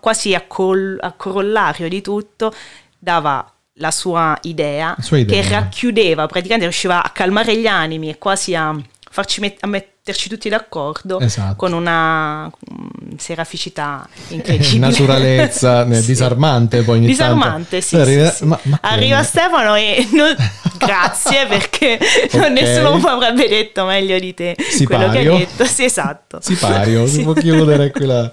quasi 0.00 0.34
a, 0.34 0.42
col- 0.46 0.98
a 1.00 1.12
corollario 1.12 1.88
di 1.88 2.00
tutto 2.00 2.52
dava 2.98 3.50
la 3.74 3.90
sua 3.90 4.36
idea, 4.42 4.94
La 4.96 5.02
sua 5.02 5.18
idea. 5.18 5.42
che 5.42 5.48
racchiudeva, 5.48 6.26
praticamente 6.26 6.66
riusciva 6.66 7.02
a 7.02 7.08
calmare 7.10 7.56
gli 7.56 7.66
animi 7.66 8.10
e 8.10 8.18
quasi 8.18 8.54
a 8.54 8.76
farci 9.10 9.40
met- 9.40 9.62
a 9.62 9.66
metterci 10.10 10.28
tutti 10.28 10.48
d'accordo 10.48 11.20
Esatto. 11.20 11.54
con 11.56 11.72
una 11.72 12.46
mm, 12.46 13.16
seraficità 13.16 14.06
incredibile. 14.28 14.78
Naturalezza, 14.78 15.86
eh, 15.88 15.94
Sì. 16.00 16.06
disarmante 16.06 16.82
poi 16.82 16.98
ogni 16.98 17.06
Disarmante, 17.06 17.78
tanto. 17.80 17.86
sì, 17.86 17.96
Arriva, 17.96 18.30
sì, 18.30 18.44
ma- 18.44 18.58
ma 18.64 18.78
Arriva? 18.82 19.22
Stefano 19.22 19.74
e 19.76 20.08
non- 20.12 20.36
grazie 20.76 21.46
perché 21.48 21.98
Ok. 22.32 22.48
nessuno 22.50 23.06
avrebbe 23.08 23.48
detto 23.48 23.84
meglio 23.84 24.18
di 24.18 24.34
te 24.34 24.54
quello 24.56 24.68
che 24.68 24.76
Sipario. 24.76 25.32
hai 25.34 25.38
detto. 25.38 25.64
Sì, 25.64 25.84
esatto. 25.84 26.38
Sipario, 26.40 27.06
si 27.08 27.22
può 27.22 27.32
chiudere 27.32 27.90
qui 27.90 28.06
la, 28.06 28.30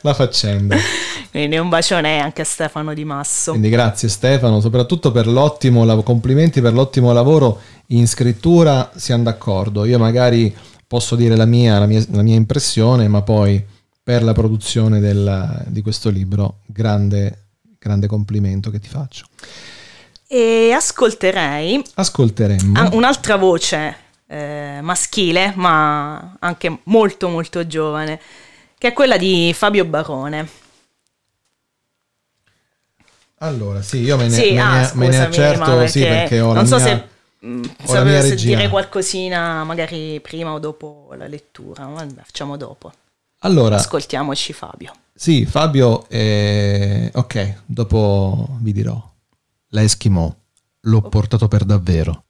la 0.00 0.14
faccenda. 0.14 0.76
Quindi 1.30 1.58
un 1.58 1.68
bacione 1.68 2.20
anche 2.20 2.40
a 2.42 2.44
Stefano 2.44 2.94
Di 2.94 3.04
Masso. 3.04 3.50
Quindi 3.50 3.68
grazie 3.68 4.08
Stefano, 4.08 4.60
soprattutto 4.60 5.12
per 5.12 5.26
l'ottimo 5.26 5.84
lavoro, 5.84 6.04
complimenti 6.04 6.60
per 6.62 6.72
l'ottimo 6.72 7.12
lavoro 7.12 7.60
in 7.88 8.06
scrittura, 8.08 8.90
siamo 8.96 9.24
d'accordo. 9.24 9.84
Io 9.84 9.98
magari 9.98 10.54
posso 10.88 11.14
dire 11.14 11.36
la 11.36 11.44
mia, 11.44 11.78
la 11.78 11.86
mia, 11.86 12.02
la 12.10 12.22
mia 12.22 12.34
impressione, 12.34 13.06
ma 13.06 13.22
poi 13.22 13.64
per 14.02 14.22
la 14.24 14.32
produzione 14.32 14.98
del- 15.00 15.64
di 15.68 15.82
questo 15.82 16.08
libro, 16.08 16.60
grande, 16.66 17.44
grande 17.78 18.06
complimento 18.08 18.70
che 18.70 18.80
ti 18.80 18.88
faccio. 18.88 19.26
E 20.26 20.72
ascolterei 20.72 21.82
Ascolteremmo. 21.94 22.78
ah, 22.80 22.88
un'altra 22.94 23.36
voce 23.36 23.96
eh, 24.26 24.78
maschile, 24.82 25.52
ma 25.56 26.36
anche 26.38 26.80
molto 26.84 27.28
molto 27.28 27.66
giovane, 27.66 28.18
che 28.76 28.88
è 28.88 28.92
quella 28.92 29.16
di 29.16 29.52
Fabio 29.54 29.84
Barone. 29.84 30.48
Allora, 33.40 33.82
sì, 33.82 33.98
io 34.00 34.16
me 34.16 34.24
ne, 34.28 34.30
Sì, 34.30 34.52
me 34.52 34.60
ah, 34.60 34.70
ne- 34.70 34.90
me 34.94 35.06
ne 35.08 35.12
scusami, 35.12 35.26
accerto, 35.26 35.86
sì, 35.86 36.00
perché 36.00 36.14
perché 36.18 36.40
ho 36.40 36.52
non 36.52 36.64
la 36.64 36.66
so 36.66 36.76
mia, 36.76 36.84
se, 36.84 37.08
mh, 37.40 37.60
ho 37.60 37.62
la 37.78 37.86
sapevo 37.86 38.04
mia 38.04 38.20
se 38.22 38.28
regia. 38.30 38.56
dire 38.56 38.68
qualcosina 38.68 39.64
magari 39.64 40.20
prima 40.20 40.52
o 40.52 40.58
dopo 40.58 41.12
la 41.16 41.26
lettura, 41.26 41.86
ma 41.86 42.06
facciamo 42.24 42.56
dopo. 42.56 42.92
Allora, 43.40 43.76
Ascoltiamoci 43.76 44.52
Fabio. 44.52 44.92
sì, 45.14 45.46
Fabio, 45.46 46.08
eh, 46.08 47.10
ok, 47.14 47.62
dopo 47.66 48.48
vi 48.60 48.72
dirò. 48.72 49.00
La 49.68 49.82
Eskimo, 49.82 50.36
l'ho 50.80 51.00
portato 51.02 51.46
per 51.48 51.64
davvero. 51.64 52.24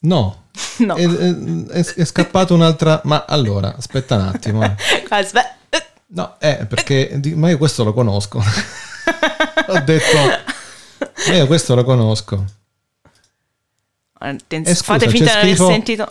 No, 0.00 0.44
No. 0.78 0.94
è, 0.94 1.04
è- 1.08 1.94
è 1.94 2.04
scappato 2.04 2.54
un'altra... 2.54 3.00
Ma 3.04 3.24
allora, 3.26 3.74
aspetta 3.76 4.14
un 4.16 4.20
attimo. 4.22 4.62
eh. 4.62 4.74
Aspetta. 5.08 5.54
No, 6.08 6.36
eh, 6.38 6.66
perché... 6.66 7.20
Ma 7.34 7.48
io 7.50 7.58
questo 7.58 7.82
lo 7.82 7.92
conosco. 7.92 8.38
Ho 9.68 9.80
detto... 9.80 10.16
Ma 11.28 11.34
io 11.34 11.46
questo 11.46 11.74
lo 11.74 11.82
conosco. 11.84 12.44
Atten- 14.18 14.62
Eh, 14.66 14.74
scusa, 14.74 14.82
fate 14.82 15.08
finta 15.08 15.32
di 15.40 15.50
aver 15.52 15.56
sentito. 15.56 16.10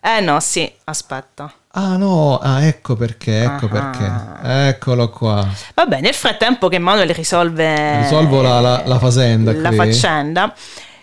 Eh 0.00 0.20
no, 0.20 0.40
sì, 0.40 0.70
aspetta. 0.84 1.52
Ah 1.72 1.96
no, 1.96 2.38
ah, 2.38 2.64
ecco 2.64 2.96
perché, 2.96 3.42
ecco 3.42 3.66
Ah. 3.66 3.68
perché. 3.68 4.68
Eccolo 4.68 5.08
qua. 5.10 5.46
Vabbè, 5.74 6.00
nel 6.00 6.14
frattempo 6.14 6.68
che 6.68 6.78
Manuel 6.78 7.10
risolve 7.14 8.00
Risolvo 8.02 8.40
la, 8.42 8.60
la, 8.60 8.82
la 8.86 8.98
faccenda 8.98 9.52
la 9.52 9.68
qui. 9.68 9.76
faccenda, 9.76 10.52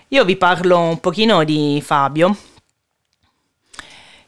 io 0.10 0.26
vi 0.26 0.36
parlo 0.36 0.80
un 0.80 1.00
pochino 1.00 1.44
di 1.44 1.82
Fabio, 1.86 2.36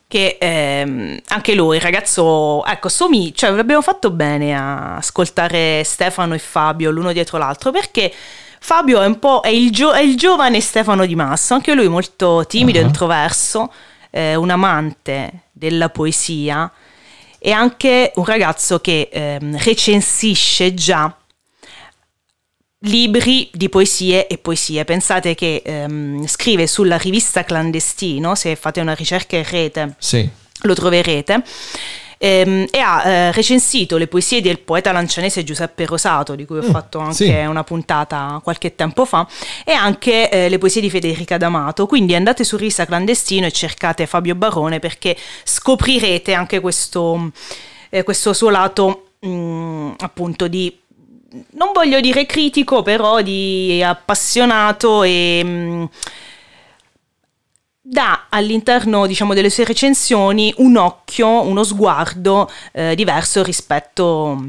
che 0.07 0.38
ehm, 0.39 1.20
anche 1.28 1.53
lui, 1.53 1.78
ragazzo, 1.80 2.65
ecco, 2.65 2.89
somi, 2.89 3.34
cioè 3.36 3.51
abbiamo 3.57 3.82
fatto 3.82 4.09
bene 4.09 4.55
a 4.55 4.95
ascoltare 4.95 5.84
Stefano 5.84 6.34
e 6.34 6.39
Fabio 6.39 6.89
l'uno 6.89 7.11
dietro 7.11 7.38
l'altro, 7.38 7.70
perché 7.72 8.11
Fabio 8.60 9.01
è 9.01 9.05
un 9.05 9.20
po' 9.20 9.41
è 9.41 9.47
il, 9.49 9.72
gio- 9.72 9.91
è 9.93 10.01
il 10.01 10.16
giovane 10.18 10.60
Stefano 10.62 11.05
Di 11.05 11.16
Masso, 11.16 11.53
anche 11.53 11.74
lui 11.74 11.88
molto 11.88 12.45
timido, 12.47 12.80
Ah. 12.80 12.84
introverso, 12.84 13.72
eh, 14.10 14.36
un 14.36 14.49
amante 14.49 15.43
della 15.51 15.89
poesia 15.89 16.72
e 17.39 17.51
anche 17.51 18.12
un 18.16 18.26
ragazzo 18.26 18.80
che 18.80 19.10
ehm, 19.12 19.57
recensisce 19.62 20.74
già 20.74 21.14
libri 22.84 23.49
di 23.53 23.68
poesie 23.70 24.28
e 24.28 24.38
poesie. 24.38 24.86
Pensate 24.86 25.36
che 25.36 25.62
ehm, 25.66 26.26
scrive 26.28 26.68
sulla 26.68 26.97
rivista 26.97 27.43
Clandestino, 27.43 28.36
se 28.36 28.55
fate 28.55 28.80
una 28.80 28.93
ricerca 28.93 29.36
in 29.38 29.43
rete 29.49 29.95
Sì. 29.97 30.28
lo 30.62 30.74
troverete. 30.74 31.43
Ehm, 32.20 32.67
e 32.70 32.80
ha 32.80 33.07
eh, 33.07 33.32
recensito 33.32 33.97
le 33.97 34.07
poesie 34.07 34.41
del 34.41 34.59
poeta 34.59 34.91
lancianese 34.91 35.43
Giuseppe 35.43 35.86
Rosato, 35.86 36.36
di 36.36 36.45
cui 36.45 36.59
ho 36.59 36.63
fatto 36.63 36.99
anche 36.99 37.13
sì. 37.13 37.30
una 37.30 37.63
puntata 37.63 38.39
qualche 38.43 38.76
tempo 38.76 39.05
fa, 39.05 39.28
e 39.65 39.72
anche 39.72 40.30
eh, 40.30 40.49
le 40.49 40.57
poesie 40.59 40.82
di 40.82 40.89
Federica 40.89 41.38
D'Amato. 41.38 41.88
Quindi 41.88 42.13
andate 42.13 42.43
su 42.43 42.57
Risa 42.57 42.86
Clandestino 42.86 43.47
e 43.47 43.51
cercate 43.51 44.05
Fabio 44.05 44.36
Barone 44.36 44.80
perché 44.80 45.15
scoprirete 45.43 46.34
anche 46.34 46.59
questo, 46.59 47.32
eh, 47.89 48.03
questo 48.03 48.34
suo 48.34 48.49
lato 48.49 49.11
mm, 49.26 49.93
appunto 49.97 50.47
di 50.47 50.78
non 51.51 51.70
voglio 51.74 51.99
dire 51.99 52.26
critico, 52.26 52.82
però 52.82 53.22
di 53.22 53.84
appassionato 53.84 55.03
e 55.03 55.41
mm, 55.43 55.86
dà 57.89 58.27
all'interno 58.29 59.07
diciamo, 59.07 59.33
delle 59.33 59.49
sue 59.49 59.65
recensioni 59.65 60.53
un 60.57 60.77
occhio, 60.77 61.41
uno 61.41 61.63
sguardo 61.63 62.49
eh, 62.71 62.93
diverso 62.93 63.41
rispetto 63.41 64.45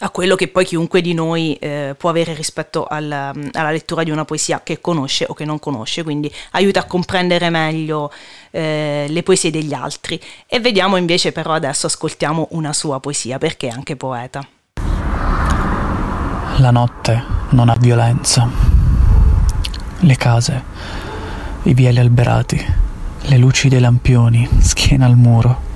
a 0.00 0.10
quello 0.10 0.34
che 0.34 0.48
poi 0.48 0.64
chiunque 0.64 1.00
di 1.00 1.14
noi 1.14 1.54
eh, 1.54 1.94
può 1.96 2.10
avere 2.10 2.34
rispetto 2.34 2.86
alla, 2.86 3.32
alla 3.52 3.70
lettura 3.70 4.02
di 4.02 4.10
una 4.10 4.24
poesia 4.24 4.60
che 4.64 4.80
conosce 4.80 5.24
o 5.28 5.34
che 5.34 5.44
non 5.44 5.60
conosce, 5.60 6.02
quindi 6.02 6.32
aiuta 6.52 6.80
a 6.80 6.84
comprendere 6.84 7.48
meglio 7.50 8.10
eh, 8.50 9.06
le 9.08 9.22
poesie 9.22 9.52
degli 9.52 9.72
altri. 9.72 10.20
E 10.48 10.58
vediamo 10.58 10.96
invece 10.96 11.30
però 11.30 11.52
adesso 11.52 11.86
ascoltiamo 11.86 12.48
una 12.50 12.72
sua 12.72 12.98
poesia 12.98 13.38
perché 13.38 13.68
è 13.68 13.70
anche 13.70 13.94
poeta. 13.94 14.44
La 16.58 16.72
notte 16.72 17.22
non 17.50 17.68
ha 17.68 17.76
violenza. 17.78 18.50
Le 20.00 20.16
case, 20.16 20.64
i 21.64 21.74
viali 21.74 21.98
alberati, 21.98 22.64
le 23.22 23.38
luci 23.38 23.68
dei 23.68 23.80
lampioni, 23.80 24.48
schiena 24.58 25.06
al 25.06 25.16
muro 25.16 25.70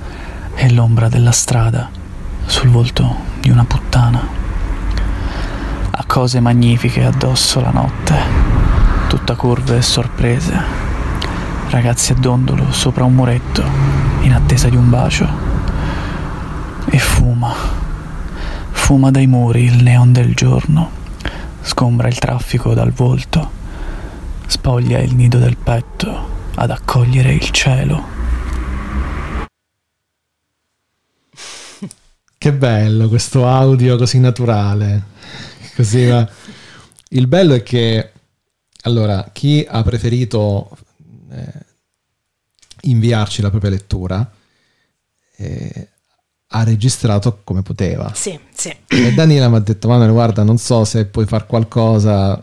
e 0.55 0.71
l'ombra 0.71 1.07
della 1.07 1.31
strada 1.31 1.89
sul 2.45 2.69
volto 2.69 3.15
di 3.39 3.49
una 3.49 3.63
puttana. 3.63 4.27
Ha 5.91 6.05
cose 6.05 6.39
magnifiche 6.39 7.03
addosso 7.03 7.61
la 7.61 7.71
notte, 7.71 8.15
tutta 9.07 9.35
curve 9.35 9.77
e 9.77 9.81
sorprese. 9.81 10.85
Ragazzi 11.69 12.11
a 12.11 12.15
dondolo 12.15 12.71
sopra 12.71 13.03
un 13.03 13.13
muretto 13.13 13.63
in 14.21 14.33
attesa 14.33 14.69
di 14.69 14.75
un 14.75 14.89
bacio. 14.89 15.27
E 16.89 16.99
fuma 16.99 17.53
Fuma 18.87 19.11
dai 19.11 19.27
muri 19.27 19.65
il 19.65 19.83
neon 19.83 20.13
del 20.13 20.33
giorno, 20.33 20.89
sgombra 21.59 22.07
il 22.07 22.17
traffico 22.17 22.73
dal 22.73 22.93
volto, 22.93 23.51
spoglia 24.47 24.99
il 24.99 25.13
nido 25.13 25.37
del 25.37 25.57
petto 25.57 26.49
ad 26.55 26.71
accogliere 26.71 27.33
il 27.33 27.49
cielo. 27.51 28.15
Che 32.37 32.53
bello 32.53 33.07
questo 33.09 33.47
audio 33.47 33.97
così 33.97 34.19
naturale. 34.19 35.03
Così, 35.75 36.05
ma... 36.05 36.29
Il 37.09 37.27
bello 37.27 37.53
è 37.53 37.63
che, 37.63 38.11
allora, 38.81 39.29
chi 39.31 39.65
ha 39.67 39.81
preferito 39.81 40.77
eh, 41.31 41.65
inviarci 42.81 43.41
la 43.41 43.49
propria 43.49 43.71
lettura 43.71 44.29
eh, 45.37 45.89
ha 46.47 46.63
registrato 46.63 47.41
come 47.43 47.61
poteva. 47.61 48.11
Sì, 48.13 48.37
sì. 48.53 48.75
E 48.87 49.13
Daniela 49.13 49.47
mi 49.47 49.55
ha 49.55 49.59
detto, 49.59 49.87
Manuel, 49.87 50.11
guarda, 50.11 50.43
non 50.43 50.57
so 50.57 50.83
se 50.83 51.05
puoi 51.05 51.25
far 51.25 51.45
qualcosa, 51.45 52.39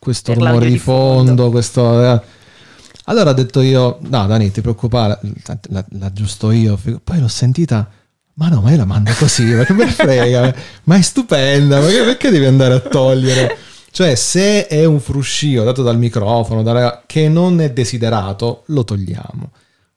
questo 0.00 0.32
Per 0.32 0.42
rumore 0.42 0.68
di 0.68 0.78
fondo." 0.78 1.26
fondo, 1.28 1.50
questo... 1.50 2.02
eh. 2.02 2.20
Allora 3.04 3.30
ho 3.30 3.34
detto 3.34 3.60
io, 3.60 3.98
no 4.02 4.26
Dani, 4.26 4.50
ti 4.50 4.60
preoccupare, 4.60 5.18
la, 5.68 5.84
l'aggiusto 5.98 6.50
io. 6.50 6.78
Poi 7.02 7.18
l'ho 7.20 7.28
sentita, 7.28 7.88
ma 8.34 8.48
no, 8.48 8.60
ma 8.60 8.70
io 8.70 8.76
la 8.76 8.84
mando 8.84 9.12
così, 9.18 9.44
ma 9.44 9.64
che 9.64 9.72
me 9.72 9.86
frega, 9.88 10.54
ma 10.84 10.96
è 10.96 11.02
stupenda, 11.02 11.80
ma 11.80 11.86
che- 11.88 12.02
perché 12.04 12.30
devi 12.30 12.46
andare 12.46 12.74
a 12.74 12.80
togliere? 12.80 13.56
Cioè, 13.90 14.14
se 14.14 14.66
è 14.68 14.84
un 14.84 15.00
fruscio 15.00 15.64
dato 15.64 15.82
dal 15.82 15.98
microfono, 15.98 16.62
dalla- 16.62 17.02
che 17.06 17.28
non 17.28 17.60
è 17.60 17.72
desiderato, 17.72 18.62
lo 18.66 18.84
togliamo. 18.84 19.50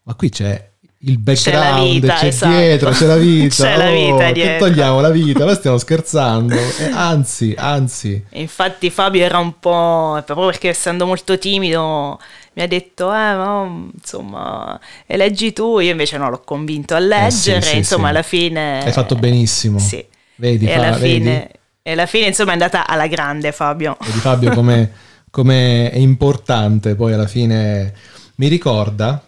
Ma 0.03 0.15
qui 0.15 0.29
c'è 0.29 0.71
il 1.05 1.17
background, 1.17 1.91
vita, 1.91 2.13
c'è 2.15 2.27
esatto. 2.27 2.55
dietro, 2.55 2.89
c'è 2.91 3.05
la 3.05 3.17
vita. 3.17 3.63
C'è 3.63 3.77
la 3.77 3.89
vita 3.89 4.27
oh, 4.27 4.31
dietro. 4.31 4.67
togliamo 4.67 5.01
la 5.01 5.09
vita, 5.09 5.45
ma 5.45 5.53
stiamo 5.53 5.77
scherzando. 5.77 6.55
Eh, 6.55 6.89
anzi, 6.91 7.53
anzi. 7.57 8.23
Infatti 8.31 8.89
Fabio 8.89 9.23
era 9.23 9.37
un 9.37 9.59
po', 9.59 10.21
proprio 10.25 10.47
perché 10.47 10.69
essendo 10.69 11.05
molto 11.05 11.37
timido, 11.37 12.19
mi 12.53 12.61
ha 12.61 12.67
detto, 12.67 13.07
eh, 13.07 13.35
ma 13.35 13.69
insomma, 13.93 14.79
e 15.05 15.17
leggi 15.17 15.51
tu, 15.51 15.79
io 15.79 15.91
invece 15.91 16.17
no, 16.17 16.29
l'ho 16.29 16.41
convinto 16.43 16.95
a 16.95 16.99
leggere, 16.99 17.57
Eh, 17.57 17.61
sì, 17.61 17.69
sì, 17.69 17.77
insomma, 17.77 18.05
sì. 18.05 18.09
alla 18.09 18.23
fine... 18.23 18.83
Hai 18.83 18.91
fatto 18.91 19.15
benissimo. 19.15 19.79
Sì. 19.79 20.05
Vedi, 20.35 20.65
e 20.65 20.73
fa- 20.73 20.75
alla 20.75 20.97
vedi? 20.97 21.13
fine, 21.13 21.49
e 21.81 21.91
alla 21.91 22.05
fine, 22.05 22.27
insomma, 22.27 22.51
è 22.51 22.53
andata 22.53 22.87
alla 22.87 23.07
grande 23.07 23.51
Fabio. 23.51 23.97
Vedi 23.99 24.19
Fabio 24.19 24.53
come 24.53 25.89
è 25.89 25.97
importante 25.97 26.93
poi 26.93 27.11
alla 27.13 27.25
fine 27.25 27.91
mi 28.35 28.47
ricorda 28.47 29.19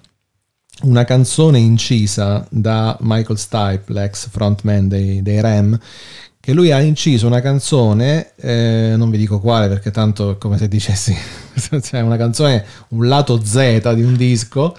una 0.84 1.04
canzone 1.06 1.60
incisa 1.60 2.46
da 2.50 2.98
Michael 3.02 3.38
Stipe, 3.38 3.84
l'ex 3.88 4.28
frontman 4.30 4.88
dei, 4.88 5.22
dei 5.22 5.42
Rem, 5.42 5.80
che 6.40 6.54
lui 6.54 6.72
ha 6.72 6.80
inciso 6.80 7.26
una 7.26 7.42
canzone, 7.42 8.34
eh, 8.36 8.94
non 8.96 9.10
vi 9.10 9.18
dico 9.18 9.40
quale 9.40 9.68
perché 9.68 9.90
tanto 9.90 10.32
è 10.32 10.38
come 10.38 10.58
se 10.58 10.68
dicessi, 10.68 11.16
cioè 11.82 12.02
una 12.02 12.18
canzone, 12.18 12.64
un 12.90 13.08
lato 13.08 13.44
Z 13.44 13.94
di 13.94 14.04
un 14.04 14.16
disco, 14.16 14.76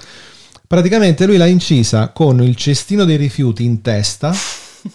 praticamente 0.67 1.27
lui 1.27 1.37
l'ha 1.37 1.47
incisa 1.47 2.11
con 2.11 2.41
il 2.43 2.55
cestino 2.55 3.05
dei 3.05 3.17
rifiuti 3.17 3.65
in 3.65 3.81
testa, 3.81 4.33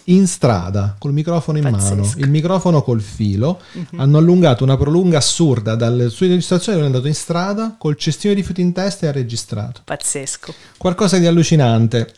in 0.04 0.26
strada, 0.26 0.96
col 0.98 1.12
microfono 1.12 1.58
in 1.58 1.64
Pazzesco. 1.64 1.94
mano, 1.94 2.12
il 2.16 2.30
microfono 2.30 2.82
col 2.82 3.00
filo, 3.00 3.60
hanno 3.96 4.18
allungato 4.18 4.64
una 4.64 4.76
prolunga 4.76 5.18
assurda 5.18 5.74
dalle 5.74 6.08
sue 6.08 6.28
registrazioni, 6.28 6.78
lui 6.78 6.86
è 6.86 6.90
andato 6.90 7.08
in 7.08 7.14
strada 7.14 7.76
col 7.78 7.96
cestino 7.96 8.34
di 8.34 8.40
rifiuti 8.40 8.60
in 8.60 8.72
testa 8.72 9.06
e 9.06 9.08
ha 9.08 9.12
registrato. 9.12 9.82
Pazzesco. 9.84 10.54
Qualcosa 10.76 11.18
di 11.18 11.26
allucinante. 11.26 12.14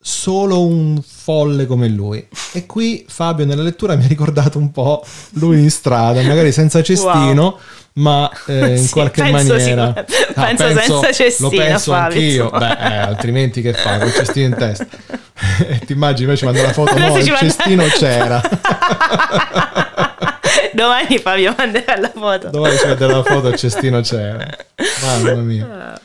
Solo 0.00 0.64
un 0.64 1.00
folle 1.02 1.66
come 1.66 1.88
lui. 1.88 2.26
E 2.52 2.66
qui 2.66 3.04
Fabio 3.06 3.44
nella 3.44 3.62
lettura 3.62 3.96
mi 3.96 4.04
ha 4.04 4.08
ricordato 4.08 4.58
un 4.58 4.70
po' 4.70 5.04
lui 5.32 5.60
in 5.60 5.70
strada, 5.70 6.22
magari 6.22 6.52
senza 6.52 6.82
cestino. 6.82 7.42
Wow 7.42 7.58
ma 7.92 8.30
eh, 8.46 8.76
in 8.76 8.84
sì, 8.84 8.90
qualche 8.90 9.22
penso 9.22 9.54
maniera. 9.54 9.88
ah, 9.94 10.44
penso, 10.44 10.64
penso, 10.64 11.00
senza 11.00 11.12
cestino 11.12 11.50
lo 11.50 11.56
penso 11.56 11.92
Fabio, 11.92 12.20
anch'io. 12.20 12.50
Beh, 12.50 12.70
eh, 12.78 12.96
altrimenti 12.96 13.62
che 13.62 13.72
fa? 13.72 13.98
Col 13.98 14.12
cestino 14.12 14.46
in 14.46 14.54
testa. 14.56 14.86
E 15.66 15.78
ti 15.84 15.92
immagini 15.92 16.24
invece 16.24 16.44
manda 16.44 16.62
la 16.62 16.72
foto 16.72 16.96
no 16.96 17.16
il 17.16 17.34
cestino 17.36 17.84
c'era. 17.86 18.40
Domani 20.72 21.18
Fabio 21.18 21.54
manderà 21.56 21.98
la 21.98 22.12
foto. 22.14 22.48
Domani 22.48 22.76
ci 22.76 22.86
manderà 22.86 23.16
la 23.16 23.22
foto 23.24 23.48
il 23.48 23.56
cestino 23.56 24.00
c'era. 24.00 24.46
Mamma 25.02 25.34
mia 25.34 26.00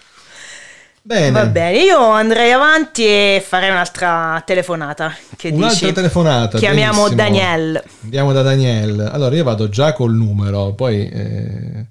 Bene. 1.07 1.29
Va 1.29 1.45
bene, 1.45 1.83
io 1.83 1.99
andrei 1.99 2.51
avanti 2.51 3.05
e 3.05 3.43
farei 3.45 3.69
un'altra 3.69 4.41
telefonata. 4.43 5.15
Che 5.37 5.49
un'altra 5.49 5.69
dici? 5.69 5.93
telefonata. 5.93 6.57
Chiamiamo 6.57 7.03
benissimo. 7.03 7.15
Daniel. 7.15 7.83
Andiamo 8.05 8.33
da 8.33 8.41
Daniel. 8.41 9.09
Allora 9.13 9.35
io 9.35 9.43
vado 9.43 9.69
già 9.69 9.93
col 9.93 10.13
numero, 10.15 10.73
poi... 10.73 11.07
Eh... 11.07 11.85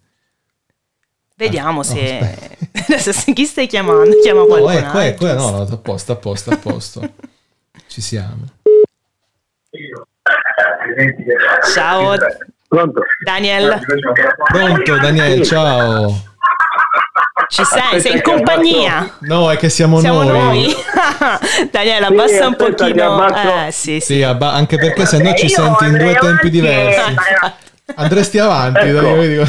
Vediamo 1.36 1.80
ah, 1.80 1.84
se... 1.84 2.58
Adesso 2.88 3.12
chi 3.32 3.44
stai 3.44 3.68
chiamando? 3.68 4.18
Chiama 4.20 4.40
no, 4.40 4.46
qualcun 4.46 4.72
ecco, 4.72 4.98
ecco, 4.98 5.26
altro. 5.26 5.48
no, 5.48 5.56
no, 5.58 5.62
a 5.62 5.76
posto, 5.76 6.10
a 6.10 6.16
posto, 6.16 6.50
a 6.50 6.56
posto. 6.56 7.00
Ci 7.86 8.00
siamo. 8.00 8.46
Ciao. 11.72 12.16
Pronto? 12.66 13.00
Daniel. 13.24 13.80
Pronto 14.50 14.96
Daniel, 14.96 15.44
ciao. 15.44 16.33
Ci 17.48 17.64
sei? 17.64 18.00
sei 18.00 18.12
in 18.14 18.22
compagnia? 18.22 19.16
No, 19.20 19.50
è 19.50 19.56
che 19.56 19.68
siamo, 19.68 20.00
Siamo 20.00 20.22
noi. 20.22 20.38
noi. 20.38 20.74
Daniele, 21.70 22.06
abbassa 22.06 22.28
Sì, 22.28 22.36
un 22.42 22.56
aspetta, 22.58 22.84
pochino. 22.86 23.66
Eh, 23.66 23.70
sì, 23.72 24.00
sì. 24.00 24.14
Sì, 24.14 24.22
abba- 24.22 24.52
anche 24.52 24.78
perché 24.78 25.06
se 25.06 25.18
no 25.18 25.34
ci 25.34 25.48
senti 25.48 25.84
in 25.84 25.96
due 25.96 26.14
tempi 26.14 26.50
diversi. 26.50 27.14
Andresti 27.96 28.38
avanti, 28.38 28.88
Ecco. 28.88 29.00
dai, 29.00 29.28
dico-. 29.28 29.46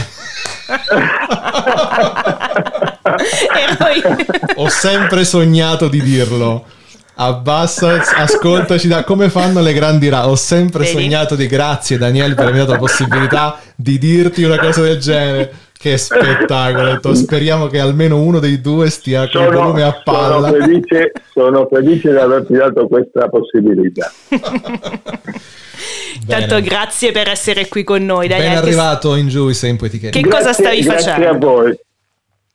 Ho 4.58 4.70
sempre 4.70 5.24
sognato 5.26 5.88
di 5.88 6.02
dirlo. 6.02 6.66
Abbassa, 7.18 8.02
ascoltaci 8.18 8.90
da 8.90 9.04
come 9.06 9.30
fanno 9.30 9.62
le 9.62 9.72
grandi 9.74 10.10
radio. 10.10 10.32
Ho 10.32 10.36
sempre 10.36 10.84
Vedi? 10.84 10.92
sognato 11.02 11.36
di 11.36 11.48
grazie 11.48 11.98
Daniele 11.98 12.34
per 12.34 12.44
avermi 12.44 12.60
dato 12.60 12.74
la 12.74 12.78
possibilità 12.78 13.58
di 13.76 13.98
dirti 13.98 14.44
una 14.44 14.58
cosa 14.60 14.82
del 14.82 15.00
genere. 15.00 15.54
Che 15.86 15.98
spettacolo! 16.00 16.94
Detto, 16.94 17.14
Speriamo 17.14 17.68
che 17.68 17.80
almeno 17.80 18.20
uno 18.20 18.40
dei 18.40 18.60
due 18.60 18.90
stia 18.90 19.30
con 19.30 19.44
il 19.44 19.48
Sono, 19.50 19.60
volume 19.60 19.84
a 19.84 20.02
sono 20.04 20.18
palla. 20.18 20.50
felice, 20.50 21.12
sono 21.32 21.68
felice 21.72 22.10
di 22.10 22.18
averti 22.18 22.54
dato 22.54 22.88
questa 22.88 23.30
possibilità. 23.30 24.12
Tanto 26.28 26.60
grazie 26.62 27.12
per 27.12 27.28
essere 27.28 27.68
qui 27.68 27.84
con 27.84 28.04
noi, 28.04 28.28
Ben 28.28 28.38
Daniele. 28.40 28.62
che- 28.62 28.66
arrivato 28.68 29.16
in 29.16 29.28
giù 29.28 29.48
in 29.62 29.78
Poetiche. 29.78 30.10
Che 30.10 30.28
cosa 30.28 30.54
stavi 30.54 30.82
grazie 30.82 31.12
facendo? 31.12 31.30
a 31.30 31.38
voi. 31.38 31.80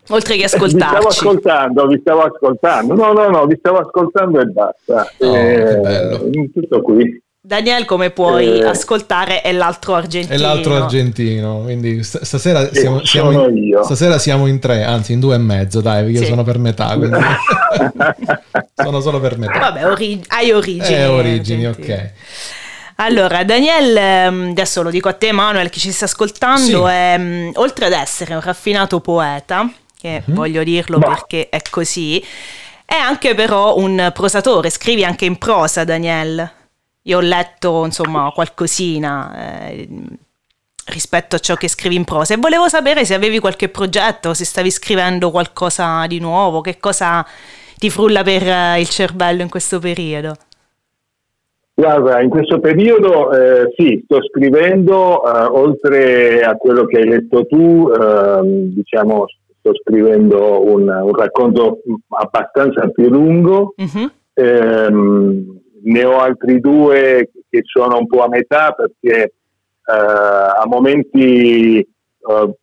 Oltre 0.09 0.35
che 0.35 0.43
Vi 0.43 0.49
stavo 0.49 0.65
ascoltarci. 0.65 1.07
ascoltando, 1.07 1.87
vi 1.87 1.99
stavo 2.01 2.21
ascoltando. 2.23 2.95
No, 2.95 3.13
no, 3.13 3.29
no, 3.29 3.47
vi 3.47 3.55
stavo 3.61 3.79
ascoltando 3.79 4.41
e 4.41 4.45
basta. 4.47 5.09
Oh, 5.19 5.37
Eh, 5.37 5.55
che 5.67 5.77
bello. 5.77 6.31
Tutto 6.53 6.83
qui. 6.83 7.23
Daniel, 7.43 7.87
come 7.87 8.11
puoi 8.11 8.59
Eh. 8.61 8.65
ascoltare, 8.67 9.41
è 9.41 9.51
l'altro 9.53 9.95
argentino. 9.95 10.35
E 10.35 10.39
l'altro 10.39 10.77
argentino, 10.77 11.63
quindi 11.63 12.03
st- 12.05 12.21
stasera 12.23 12.69
Sì, 12.71 12.81
siamo, 13.05 13.49
in, 13.49 13.57
io. 13.57 13.83
stasera 13.83 14.19
siamo 14.19 14.47
in 14.47 14.59
tre, 14.59 14.85
anzi 14.85 15.15
in 15.15 15.21
due 15.21 15.37
e 15.37 15.39
mezzo, 15.39 15.81
dai, 15.81 16.03
perché 16.03 16.19
io 16.19 16.25
Sì. 16.25 16.29
sono 16.29 16.43
per 16.45 16.59
metà, 16.59 16.95
quindi 16.99 17.17
sono 18.77 19.01
solo 19.01 19.21
per 19.21 19.39
metà. 19.39 19.59
Vabbè, 19.59 19.87
ori- 19.87 20.23
hai 20.29 20.53
origini. 20.53 20.95
Eh, 20.95 21.07
origini, 21.07 21.65
argentine. 21.65 21.95
ok. 21.95 22.11
Allora, 22.97 23.43
Daniel, 23.45 23.97
ehm, 23.97 24.49
adesso 24.51 24.83
lo 24.83 24.91
dico 24.91 25.09
a 25.09 25.15
te, 25.15 25.33
Manuel, 25.33 25.71
che 25.71 25.79
ci 25.79 25.93
sta 25.93 26.05
ascoltando, 26.05 26.85
Sì. 26.87 26.93
è, 26.93 27.17
mm, 27.19 27.51
oltre 27.55 27.87
ad 27.87 27.93
essere 27.93 28.35
un 28.35 28.43
raffinato 28.43 29.01
poeta, 29.01 29.67
che 29.99 30.23
Mhm. 30.27 30.35
voglio 30.35 30.63
dirlo 30.63 30.99
perché 30.99 31.49
è 31.49 31.63
così, 31.71 32.23
è 32.85 32.97
anche 32.97 33.35
però 33.35 33.79
un 33.79 34.11
prosatore, 34.13 34.69
scrivi 34.69 35.05
anche 35.05 35.25
in 35.25 35.39
prosa, 35.39 35.85
Daniel. 35.85 36.51
Io 37.03 37.17
ho 37.17 37.21
letto, 37.21 37.85
insomma, 37.85 38.31
qualcosina 38.35 39.69
eh, 39.69 39.89
rispetto 40.87 41.37
a 41.37 41.39
ciò 41.39 41.55
che 41.55 41.69
scrivi 41.69 41.95
in 41.95 42.05
prosa 42.05 42.35
e 42.35 42.39
volevo 42.39 42.69
sapere 42.69 43.05
se 43.05 43.15
avevi 43.15 43.39
qualche 43.39 43.69
progetto, 43.69 44.35
se 44.35 44.45
stavi 44.45 44.71
scrivendo 44.71 45.31
qualcosa 45.31 46.07
di 46.07 46.21
nuovo, 46.21 46.61
che 46.61 46.79
cosa 46.79 47.25
ti 47.79 47.89
frulla 47.89 48.23
per 48.23 48.47
eh, 48.47 48.81
il 48.81 48.89
cervello 48.89 49.43
in 49.43 49.49
questo 49.49 49.79
periodo. 49.79 50.35
Guarda, 51.73 52.21
in 52.21 52.29
questo 52.29 52.61
periodo 52.61 53.33
eh, 53.33 53.73
sì, 53.75 54.03
sto 54.05 54.19
scrivendo, 54.23 55.25
eh, 55.25 55.45
oltre 55.47 56.43
a 56.43 56.55
quello 56.57 56.85
che 56.85 56.99
hai 56.99 57.09
letto 57.09 57.47
tu, 57.47 57.91
ehm, 57.91 58.75
diciamo, 58.75 59.25
sto 59.59 59.73
scrivendo 59.83 60.63
un, 60.63 60.89
un 60.89 61.15
racconto 61.15 61.79
abbastanza 62.09 62.87
più 62.89 63.09
lungo. 63.09 63.73
Mhm. 63.79 64.13
Ehm, 64.35 65.60
ne 65.83 66.05
ho 66.05 66.19
altri 66.19 66.61
due 66.61 67.31
che 67.49 67.63
sono 67.65 67.99
un 67.99 68.07
po' 68.07 68.23
a 68.25 68.29
metà 68.29 68.73
perché 68.73 69.23
eh, 69.23 69.33
a 69.93 70.63
momenti 70.67 71.79
eh, 71.79 71.87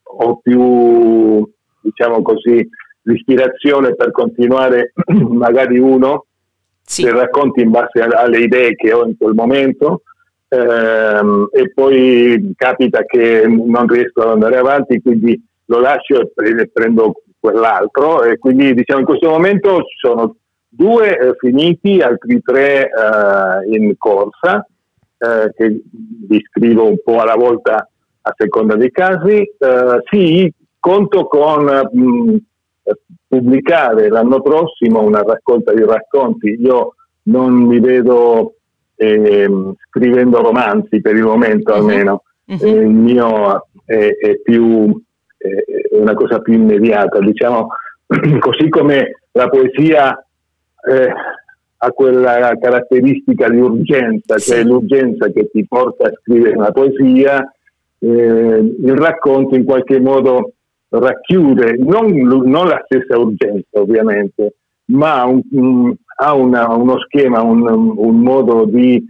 ho 0.04 0.40
più, 0.42 1.48
diciamo 1.82 2.22
così, 2.22 2.68
l'ispirazione 3.04 3.96
per 3.96 4.12
continuare 4.12 4.94
magari 5.30 5.80
uno 5.80 6.26
Sì. 6.84 7.04
se 7.04 7.12
racconti 7.12 7.62
in 7.62 7.72
base 7.72 8.00
alle 8.02 8.40
idee 8.40 8.76
che 8.76 8.94
ho 8.94 9.06
in 9.06 9.18
quel 9.18 9.34
momento 9.34 10.04
ehm, 10.48 11.50
e 11.52 11.72
poi 11.74 12.54
capita 12.56 13.04
che 13.04 13.46
non 13.46 13.88
riesco 13.88 14.22
ad 14.22 14.30
andare 14.30 14.58
avanti, 14.58 15.02
quindi 15.02 15.38
lo 15.66 15.80
lascio 15.80 16.22
e 16.22 16.32
pre- 16.34 16.70
prendo 16.72 17.14
quell'altro 17.40 18.24
e 18.24 18.38
quindi 18.38 18.74
diciamo 18.74 19.02
in 19.02 19.06
questo 19.06 19.30
momento 19.30 19.80
ci 19.84 19.98
sono 20.00 20.36
due 20.78 21.18
eh, 21.18 21.36
finiti, 21.40 22.00
altri 22.02 22.40
tre 22.42 22.86
eh, 22.86 23.76
in 23.78 23.96
corsa 23.98 24.66
eh, 25.18 25.52
che 25.56 25.82
vi 26.28 26.40
scrivo 26.50 26.86
un 26.88 26.98
po' 27.04 27.20
alla 27.20 27.36
volta 27.36 27.90
a 28.22 28.34
seconda 28.38 28.76
dei 28.76 28.92
casi. 28.92 29.38
Eh, 29.58 30.04
sì, 30.10 30.54
conto 30.80 31.26
con 31.26 31.64
mh, 31.64 32.36
eh, 32.84 32.98
pubblicare 33.28 34.10
l'anno 34.10 34.42
prossimo 34.42 35.02
una 35.02 35.24
raccolta 35.24 35.74
di 35.74 35.84
racconti. 35.84 36.56
Io 36.60 36.94
non 37.24 37.54
mi 37.54 37.80
vedo 37.80 38.54
ehm, 38.96 39.74
scrivendo 39.90 40.42
romanzi 40.42 41.02
per 41.02 41.16
il 41.16 41.24
momento 41.24 41.74
Mhm. 41.74 41.80
almeno. 41.80 42.24
Mhm. 42.46 42.58
Eh, 42.62 42.70
il 42.70 42.88
mio 42.88 43.68
è, 43.86 44.10
è 44.20 44.38
più 44.44 45.02
è 45.38 45.96
una 45.96 46.14
cosa 46.16 46.40
più 46.40 46.54
immediata, 46.54 47.20
diciamo 47.20 47.68
così 48.40 48.70
come 48.70 49.20
la 49.34 49.48
poesia 49.50 50.20
eh, 50.90 51.10
ha 51.80 51.92
quella 51.92 52.58
caratteristica 52.60 53.50
di 53.50 53.60
urgenza, 53.60 54.38
cioè 54.38 54.64
l'urgenza 54.64 55.28
che 55.30 55.50
ti 55.52 55.66
porta 55.68 56.08
a 56.08 56.12
scrivere 56.22 56.56
una 56.58 56.72
poesia, 56.72 57.52
eh, 58.00 58.08
il 58.08 58.96
racconto 58.96 59.56
in 59.56 59.64
qualche 59.64 60.00
modo 60.00 60.54
racchiude 60.90 61.76
non, 61.80 62.12
non 62.16 62.68
la 62.68 62.82
stessa 62.86 63.18
urgenza 63.18 63.80
ovviamente, 63.80 64.54
ma 64.86 65.26
un- 65.26 65.42
un- 65.52 65.94
ha 66.20 66.34
una- 66.34 66.74
uno 66.74 66.98
schema, 67.00 67.42
un, 67.42 67.62
un 67.96 68.20
modo 68.22 68.66
di 68.66 69.04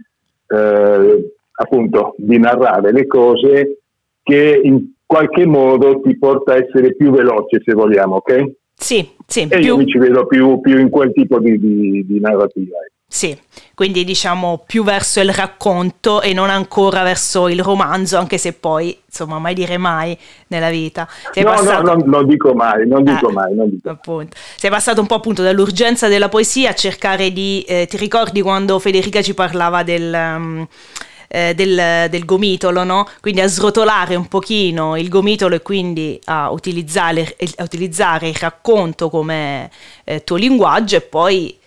eh, 0.50 1.32
appunto 1.60 2.14
di 2.18 2.38
narrare 2.38 2.92
le 2.92 3.06
cose 3.06 3.78
che 4.22 4.60
in 4.62 4.92
qualche 5.04 5.46
modo 5.46 6.00
ti 6.00 6.16
porta 6.18 6.52
a 6.52 6.56
essere 6.56 6.94
più 6.94 7.10
veloce 7.10 7.60
se 7.64 7.72
vogliamo, 7.74 8.16
ok? 8.16 8.50
Sì, 8.80 9.10
sì, 9.26 9.40
E 9.48 9.58
io 9.60 9.74
più, 9.74 9.76
mi 9.76 9.86
ci 9.88 9.98
vedo 9.98 10.26
più, 10.26 10.60
più 10.60 10.78
in 10.78 10.88
quel 10.88 11.12
tipo 11.12 11.38
di, 11.40 11.58
di- 11.58 12.06
di 12.06 12.20
narrativa. 12.20 12.76
ecco. 12.76 12.94
sì, 13.10 13.36
quindi 13.74 14.04
diciamo 14.04 14.62
più 14.66 14.84
verso 14.84 15.20
il 15.20 15.30
racconto 15.32 16.20
e 16.22 16.32
non 16.32 16.48
ancora 16.48 17.02
verso 17.02 17.48
il 17.48 17.60
romanzo, 17.62 18.18
anche 18.18 18.38
se 18.38 18.52
poi, 18.52 18.96
insomma, 19.04 19.38
mai 19.38 19.54
dire 19.54 19.78
mai 19.78 20.16
nella 20.48 20.70
vita. 20.70 21.08
Sei 21.32 21.42
No, 21.42 21.50
passato, 21.50 21.82
no, 21.82 21.94
no, 21.94 22.04
non 22.06 22.26
dico 22.26 22.54
mai, 22.54 22.86
non 22.86 23.02
dico 23.02 23.28
Eh. 23.28 23.32
mai, 23.32 23.54
non 23.54 23.68
dico 23.68 23.90
appunto, 23.90 24.36
sei 24.56 24.70
passato 24.70 25.00
un 25.00 25.06
po' 25.08 25.14
appunto 25.16 25.42
dall'urgenza 25.42 26.06
della 26.08 26.28
poesia 26.28 26.70
a 26.70 26.74
cercare 26.74 27.32
di, 27.32 27.62
eh, 27.66 27.86
ti 27.88 27.96
ricordi 27.96 28.42
quando 28.42 28.78
Federica 28.78 29.22
ci 29.22 29.34
parlava 29.34 29.82
del... 29.82 30.12
um, 30.14 30.68
eh, 31.28 31.54
del, 31.54 32.08
del 32.10 32.24
gomitolo, 32.24 32.82
no? 32.84 33.06
Quindi 33.20 33.40
a 33.40 33.46
srotolare 33.46 34.16
un 34.16 34.26
pochino 34.26 34.96
il 34.96 35.08
gomitolo 35.08 35.54
e 35.54 35.62
quindi 35.62 36.18
a 36.24 36.50
utilizzare, 36.50 37.36
a 37.56 37.62
utilizzare 37.62 38.28
il 38.28 38.36
racconto 38.36 39.10
come 39.10 39.70
eh, 40.04 40.24
tuo 40.24 40.36
linguaggio 40.36 40.96
e 40.96 41.00
poi 41.02 41.57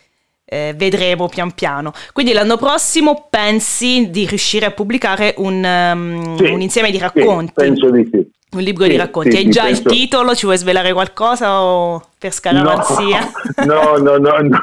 eh, 0.54 0.74
vedremo 0.76 1.30
pian 1.30 1.54
piano. 1.54 1.94
Quindi 2.12 2.34
l'anno 2.34 2.58
prossimo 2.58 3.28
pensi 3.30 4.10
di 4.10 4.26
riuscire 4.26 4.66
a 4.66 4.72
pubblicare 4.72 5.34
un, 5.38 5.64
um, 5.64 6.36
Sì, 6.38 6.52
un 6.52 6.60
insieme 6.62 6.92
di 6.92 6.98
Sì, 6.98 7.04
racconti? 7.04 7.54
penso 7.56 7.90
di 7.90 8.10
sì. 8.12 8.30
Un 8.54 8.60
libro 8.62 8.84
di 8.84 8.92
Sì, 8.92 8.98
racconti. 8.98 9.32
sì, 9.32 9.38
Hai 9.38 9.44
sì, 9.44 9.50
già 9.50 9.64
penso- 9.64 9.88
il 9.88 9.96
titolo? 9.96 10.36
Ci 10.36 10.46
vuoi 10.46 10.58
svelare 10.58 10.92
qualcosa 10.92 11.62
o 11.62 12.04
per 12.20 12.34
scaramanzia? 12.34 13.32
No, 13.64 13.96
no, 13.98 14.18
no, 14.18 14.38
no, 14.40 14.60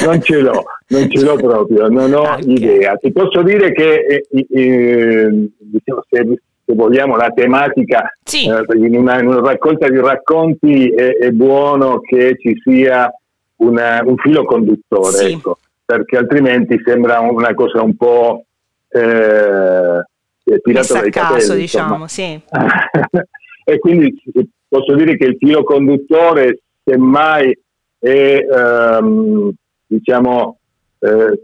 non 0.00 0.22
ce 0.22 0.38
l'ho, 0.38 0.64
non 0.88 1.10
ce 1.10 1.20
l'ho 1.22 1.36
proprio, 1.36 1.88
non 1.88 2.14
ho 2.14 2.22
Ok. 2.22 2.44
idea. 2.46 2.94
Ti 2.96 3.12
posso 3.12 3.42
dire 3.42 3.72
che 3.72 3.94
eh, 4.06 4.26
eh, 4.30 5.48
diciamo, 5.58 6.02
se, 6.08 6.24
se 6.64 6.74
vogliamo 6.74 7.16
la 7.16 7.28
tematica 7.34 8.10
Sì. 8.24 8.46
eh, 8.48 8.64
in, 8.78 8.96
una, 8.96 9.20
in 9.20 9.26
una 9.26 9.40
raccolta 9.40 9.86
di 9.88 9.98
racconti 9.98 10.88
è, 10.88 11.16
è 11.18 11.30
buono 11.30 12.00
che 12.00 12.36
ci 12.40 12.54
sia 12.64 13.10
una- 13.56 14.02
un 14.04 14.16
filo 14.16 14.44
conduttore, 14.44 15.12
Sì. 15.16 15.32
ecco, 15.32 15.58
perché 15.84 16.16
altrimenti 16.16 16.80
sembra 16.84 17.20
una 17.20 17.54
cosa 17.54 17.82
un 17.82 17.96
po' 17.96 18.44
eh, 18.88 20.02
eh, 20.44 20.58
tirata 20.62 21.00
dai 21.00 21.10
caso, 21.10 21.32
capelli. 21.50 21.62
insomma. 21.62 21.84
diciamo, 21.84 22.06
sì. 22.06 22.40
e 23.64 23.78
quindi 23.78 24.22
posso 24.68 24.94
dire 24.94 25.16
che 25.16 25.24
il 25.26 25.36
filo 25.38 25.64
conduttore 25.64 26.60
semmai 26.84 27.56
è 27.98 28.46
ehm, 28.48 29.50
diciamo 29.86 30.58
eh, 31.00 31.40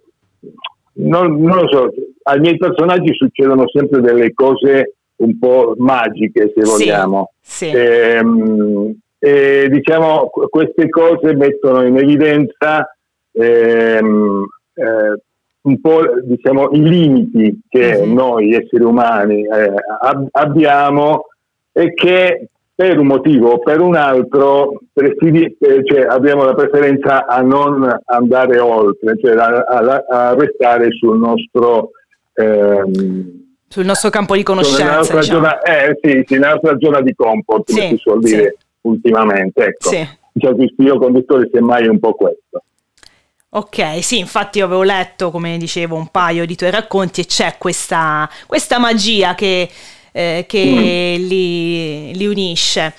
non, 0.94 1.40
non 1.40 1.56
lo 1.56 1.68
so 1.68 1.90
ai 2.24 2.38
miei 2.40 2.56
personaggi 2.56 3.12
succedono 3.14 3.64
sempre 3.68 4.00
delle 4.00 4.32
cose 4.34 4.94
un 5.16 5.38
po' 5.38 5.74
magiche 5.78 6.52
se 6.54 6.64
Sì, 6.64 6.70
vogliamo 6.70 7.32
sì. 7.40 7.66
Ehm, 7.74 8.88
e 8.88 8.96
diciamo 9.26 10.28
qu- 10.30 10.48
queste 10.48 10.88
cose 10.88 11.34
mettono 11.34 11.84
in 11.86 11.96
evidenza 11.96 12.92
ehm, 13.32 14.44
eh, 14.74 15.22
un 15.62 15.80
po' 15.80 16.00
diciamo 16.24 16.70
i 16.72 16.82
limiti 16.82 17.60
che 17.68 18.00
Mhm. 18.04 18.12
noi 18.12 18.52
esseri 18.54 18.82
umani 18.82 19.42
eh, 19.46 19.72
ab- 20.00 20.26
abbiamo 20.32 21.26
e 21.72 21.94
che 21.94 22.48
per 22.74 22.98
un 22.98 23.06
motivo 23.06 23.50
o 23.52 23.58
per 23.60 23.80
un 23.80 23.94
altro 23.94 24.80
preferi- 24.92 25.56
eh, 25.60 25.84
cioè, 25.84 26.00
abbiamo 26.08 26.42
la 26.44 26.54
preferenza 26.54 27.26
a 27.26 27.40
non 27.42 27.88
andare 28.06 28.58
oltre, 28.58 29.16
cioè 29.22 29.36
a, 29.36 29.58
a- 29.60 30.04
a 30.08 30.34
restare 30.34 30.90
sul 30.90 31.16
nostro 31.18 31.90
ehm, 32.34 33.40
Sul 33.68 33.84
nostro 33.86 34.10
campo 34.10 34.34
di 34.34 34.40
nella 34.42 34.52
conoscenza, 34.54 34.96
nostra, 34.96 35.20
diciamo. 35.20 35.38
zona, 35.38 35.62
eh, 35.62 35.98
sì, 36.02 36.24
sì, 36.26 36.34
nella 36.34 36.50
nostra 36.54 36.76
zona 36.78 37.00
di 37.00 37.14
comfort, 37.14 37.70
come 37.70 37.80
Sì, 37.82 37.88
si 37.88 37.96
suol 37.98 38.24
sì. 38.26 38.36
Ultimamente. 38.82 39.64
Ecco. 39.64 39.88
Sì. 39.88 40.08
Diciamo, 40.32 40.62
il 40.62 40.72
filo 40.76 40.98
conduttore 40.98 41.48
semmai 41.52 41.84
è 41.84 41.88
un 41.88 41.98
po' 41.98 42.14
questo. 42.14 42.62
Ok, 43.54 44.02
sì, 44.02 44.18
infatti 44.18 44.58
io 44.58 44.64
avevo 44.64 44.82
letto, 44.82 45.30
come 45.30 45.58
dicevo, 45.58 45.94
un 45.94 46.08
paio 46.08 46.46
di 46.46 46.56
tuoi 46.56 46.70
racconti 46.70 47.20
e 47.20 47.26
c'è 47.26 47.56
questa, 47.58 48.28
questa 48.46 48.78
magia 48.78 49.34
che, 49.34 49.68
eh, 50.10 50.44
che 50.48 51.16
Mm. 51.18 51.26
li, 51.28 52.14
li 52.16 52.26
unisce. 52.26 52.94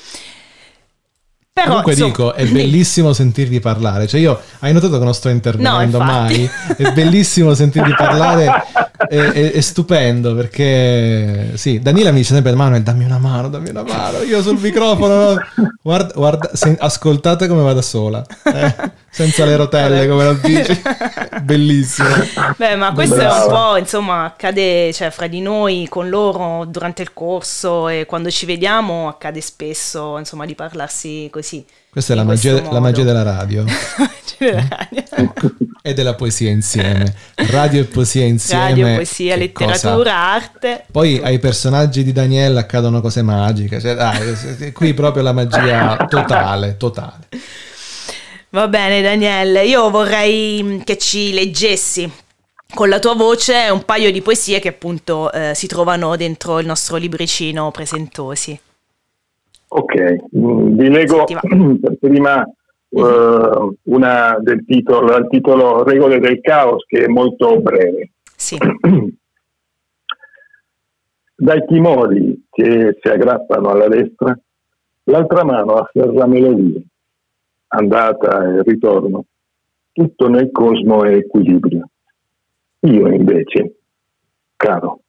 Però, 1.51 1.67
Comunque 1.67 1.91
insomma, 1.93 2.09
dico, 2.11 2.33
è 2.33 2.45
sì. 2.47 2.51
bellissimo 2.51 3.13
sentirvi 3.13 3.59
parlare. 3.59 4.07
Cioè 4.07 4.19
io, 4.19 4.39
hai 4.59 4.73
notato 4.73 4.97
che 4.97 5.03
non 5.03 5.13
sto 5.13 5.29
intervenendo 5.29 5.99
No, 5.99 6.03
mai? 6.03 6.49
È 6.77 6.91
bellissimo 6.93 7.53
sentirvi 7.53 7.93
parlare, 7.95 8.51
è, 9.07 9.15
è- 9.15 9.51
è 9.51 9.61
stupendo 9.61 10.35
perché... 10.35 11.51
Sì, 11.55 11.79
Daniela 11.79 12.11
mi 12.11 12.17
dice 12.17 12.33
sempre, 12.33 12.53
Manuel, 12.53 12.83
dammi 12.83 13.05
una 13.05 13.17
mano, 13.17 13.49
dammi 13.49 13.69
una 13.69 13.83
mano. 13.83 14.19
Io 14.23 14.41
sul 14.41 14.57
microfono, 14.59 15.33
no? 15.33 15.37
guarda, 15.81 16.13
guarda, 16.13 16.49
se- 16.53 16.77
ascoltate 16.79 17.47
come 17.47 17.61
va 17.61 17.73
da 17.73 17.81
sola, 17.81 18.23
eh? 18.43 18.91
senza 19.09 19.45
le 19.45 19.55
rotelle, 19.55 20.07
come 20.07 20.23
lo 20.25 20.33
dici. 20.33 20.81
Bellissimo. 21.43 22.07
Beh, 22.57 22.75
ma 22.75 22.93
questo 22.93 23.15
è 23.15 23.23
un 23.23 23.47
Brava. 23.47 23.69
po', 23.71 23.77
insomma, 23.77 24.25
accade 24.25 24.91
cioè, 24.93 25.09
fra 25.11 25.27
di 25.27 25.41
noi, 25.41 25.87
con 25.89 26.09
loro, 26.09 26.65
durante 26.65 27.01
il 27.01 27.13
corso 27.13 27.87
e 27.89 28.05
quando 28.05 28.29
ci 28.29 28.45
vediamo 28.45 29.07
accade 29.07 29.41
spesso, 29.41 30.17
insomma, 30.17 30.45
di 30.45 30.55
parlarsi 30.55 31.27
così. 31.31 31.65
Questa 31.93 32.13
è 32.13 32.15
la 32.15 32.23
magia, 32.23 32.59
la 32.73 32.79
magia 32.79 33.03
della 33.03 33.21
radio 33.21 33.63
Cioè, 34.25 34.67
e 35.83 35.93
della 35.93 36.15
poesia 36.15 36.49
insieme. 36.49 37.13
Radio 37.35 37.81
e 37.81 37.83
poesia 37.83 38.25
insieme. 38.25 38.69
Radio, 38.69 38.93
poesia, 38.95 39.33
che 39.35 39.39
letteratura, 39.41 39.95
cosa- 39.95 40.15
arte. 40.15 40.85
Poi 40.91 41.21
ai 41.23 41.37
personaggi 41.37 42.03
di 42.03 42.11
Daniela 42.11 42.61
accadono 42.61 42.99
cose 42.99 43.21
magiche, 43.21 43.79
cioè, 43.79 43.93
dai, 43.93 44.71
qui 44.71 44.95
proprio 44.95 45.21
la 45.21 45.33
magia 45.33 45.95
totale, 46.09 46.77
totale. 46.77 47.27
Va 48.49 48.67
bene, 48.67 49.03
Daniele, 49.03 49.63
io 49.63 49.91
vorrei 49.91 50.63
mm, 50.63 50.79
che 50.79 50.97
ci 50.97 51.31
leggessi 51.31 52.11
con 52.73 52.89
la 52.89 52.97
tua 52.97 53.13
voce 53.13 53.69
un 53.69 53.85
paio 53.85 54.11
di 54.11 54.23
poesie 54.23 54.59
che 54.59 54.69
appunto 54.69 55.31
eh, 55.31 55.51
si 55.53 55.67
trovano 55.67 56.15
dentro 56.15 56.57
il 56.57 56.65
nostro 56.65 56.97
libricino 56.97 57.69
Presentosi. 57.69 58.59
Ok, 59.75 60.27
mm, 60.37 60.77
vi 60.77 60.87
leggo 60.87 61.23
per 61.81 61.97
prima 61.99 62.43
eh, 62.89 63.75
una 63.83 64.37
del 64.39 64.63
titolo, 64.65 65.17
il 65.17 65.27
titolo 65.27 65.83
Regole 65.83 66.19
del 66.19 66.39
caos 66.41 66.85
che 66.85 67.05
è 67.05 67.07
molto 67.07 67.59
breve. 67.59 68.11
Sì, 68.35 68.55
Dai 71.35 71.65
timori 71.65 72.45
che 72.51 72.99
si 73.01 73.07
aggrappano 73.07 73.69
alla 73.69 73.87
destra, 73.87 74.39
l'altra 75.05 75.43
mano 75.43 75.73
afferra 75.73 76.27
melodie, 76.27 76.83
andata 77.69 78.43
e 78.43 78.61
ritorno, 78.61 79.25
tutto 79.91 80.29
nel 80.29 80.51
cosmo 80.51 81.03
è 81.03 81.15
equilibrio. 81.15 81.89
Io 82.81 83.07
invece, 83.07 83.79
caro, 84.55 85.02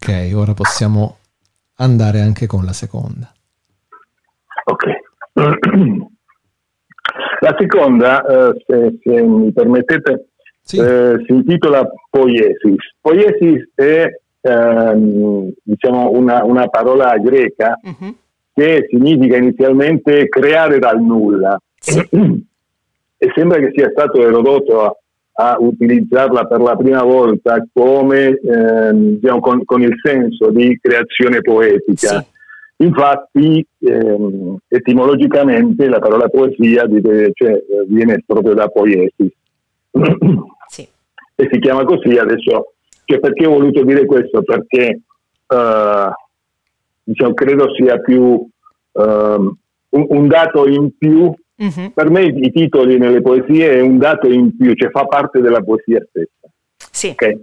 Ok, 0.00 0.30
ora 0.34 0.54
possiamo 0.54 1.16
andare 1.76 2.20
anche 2.20 2.46
con 2.46 2.64
la 2.64 2.72
seconda. 2.72 3.32
Ok. 4.64 4.84
La 7.40 7.54
seconda, 7.58 8.24
eh, 8.24 8.64
se, 8.66 8.98
se 9.02 9.22
mi 9.22 9.52
permettete, 9.52 10.28
Sì, 10.60 10.78
eh, 10.78 11.14
si 11.26 11.32
intitola 11.32 11.88
Poiesis. 12.10 12.94
Poiesis 13.00 13.70
è 13.74 14.06
ehm, 14.40 15.52
diciamo 15.62 16.10
una, 16.10 16.44
una 16.44 16.68
parola 16.68 17.16
greca 17.18 17.78
Mhm. 17.82 18.14
che 18.52 18.86
significa 18.90 19.36
inizialmente 19.36 20.28
creare 20.28 20.78
dal 20.78 21.00
nulla 21.00 21.56
Sì. 21.78 21.98
e 23.18 23.32
sembra 23.34 23.58
che 23.58 23.70
sia 23.74 23.88
stato 23.90 24.20
Erodoto 24.20 24.84
a, 24.84 24.96
a 25.40 25.56
utilizzarla 25.58 26.46
per 26.46 26.60
la 26.60 26.74
prima 26.74 27.02
volta 27.04 27.64
come 27.72 28.40
ehm, 28.40 29.18
diciamo, 29.18 29.38
con, 29.38 29.64
con 29.64 29.80
il 29.82 29.94
senso 30.02 30.50
di 30.50 30.76
creazione 30.80 31.40
poetica. 31.42 32.20
Sì. 32.20 32.26
Infatti, 32.80 33.64
ehm, 33.80 34.56
etimologicamente 34.66 35.88
la 35.88 36.00
parola 36.00 36.28
poesia 36.28 36.86
vive- 36.86 37.30
cioè, 37.34 37.52
eh, 37.52 37.84
viene 37.86 38.22
proprio 38.26 38.54
da 38.54 38.68
poiesis 38.68 39.32
sì. 40.66 40.88
e 41.36 41.48
si 41.50 41.58
chiama 41.60 41.84
così 41.84 42.16
adesso. 42.16 42.72
Cioè, 43.04 43.20
perché 43.20 43.46
ho 43.46 43.50
voluto 43.50 43.84
dire 43.84 44.06
questo? 44.06 44.42
Perché 44.42 45.00
eh, 45.46 46.10
diciamo, 47.04 47.34
credo 47.34 47.74
sia 47.74 47.98
più 47.98 48.44
ehm, 48.92 49.56
un, 49.90 50.06
un 50.08 50.26
dato 50.26 50.66
in 50.66 50.96
più. 50.98 51.32
Mhm. 51.58 51.90
Per 51.92 52.10
me 52.10 52.22
i 52.22 52.52
titoli 52.52 52.98
nelle 52.98 53.20
poesie 53.20 53.78
è 53.78 53.80
un 53.80 53.98
dato 53.98 54.28
in 54.28 54.56
più, 54.56 54.74
cioè 54.74 54.90
fa 54.90 55.06
parte 55.06 55.40
della 55.40 55.60
poesia 55.60 56.00
stessa. 56.08 56.48
Sì. 56.76 57.08
ok? 57.08 57.40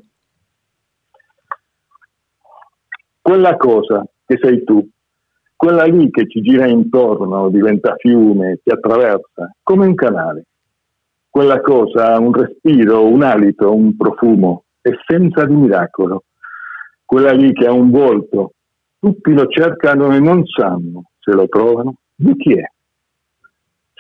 Quella 3.22 3.58
cosa 3.58 4.06
che 4.26 4.38
sei 4.42 4.64
tu, 4.64 4.88
quella 5.56 5.84
lì 5.86 6.10
che 6.12 6.28
ci 6.30 6.42
gira 6.42 6.68
intorno, 6.68 7.50
diventa 7.50 7.96
fiume, 7.98 8.60
ti 8.64 8.72
attraversa, 8.72 9.52
come 9.64 9.86
un 9.88 9.96
canale. 9.96 10.46
Quella 11.30 11.60
cosa 11.60 12.14
ha 12.14 12.20
un 12.20 12.34
respiro, 12.34 13.08
un 13.08 13.24
alito, 13.24 13.74
un 13.74 13.98
profumo, 13.98 14.66
essenza 14.82 15.46
di 15.46 15.56
miracolo. 15.56 16.24
Quella 17.04 17.32
lì 17.32 17.52
che 17.52 17.66
ha 17.66 17.72
un 17.72 17.90
volto, 17.90 18.54
tutti 19.00 19.34
lo 19.34 19.48
cercano 19.48 20.14
e 20.14 20.20
non 20.20 20.46
sanno 20.46 21.10
se 21.20 21.32
lo 21.32 21.48
trovano, 21.48 21.96
di 22.16 22.36
chi 22.36 22.54
è. 22.54 22.72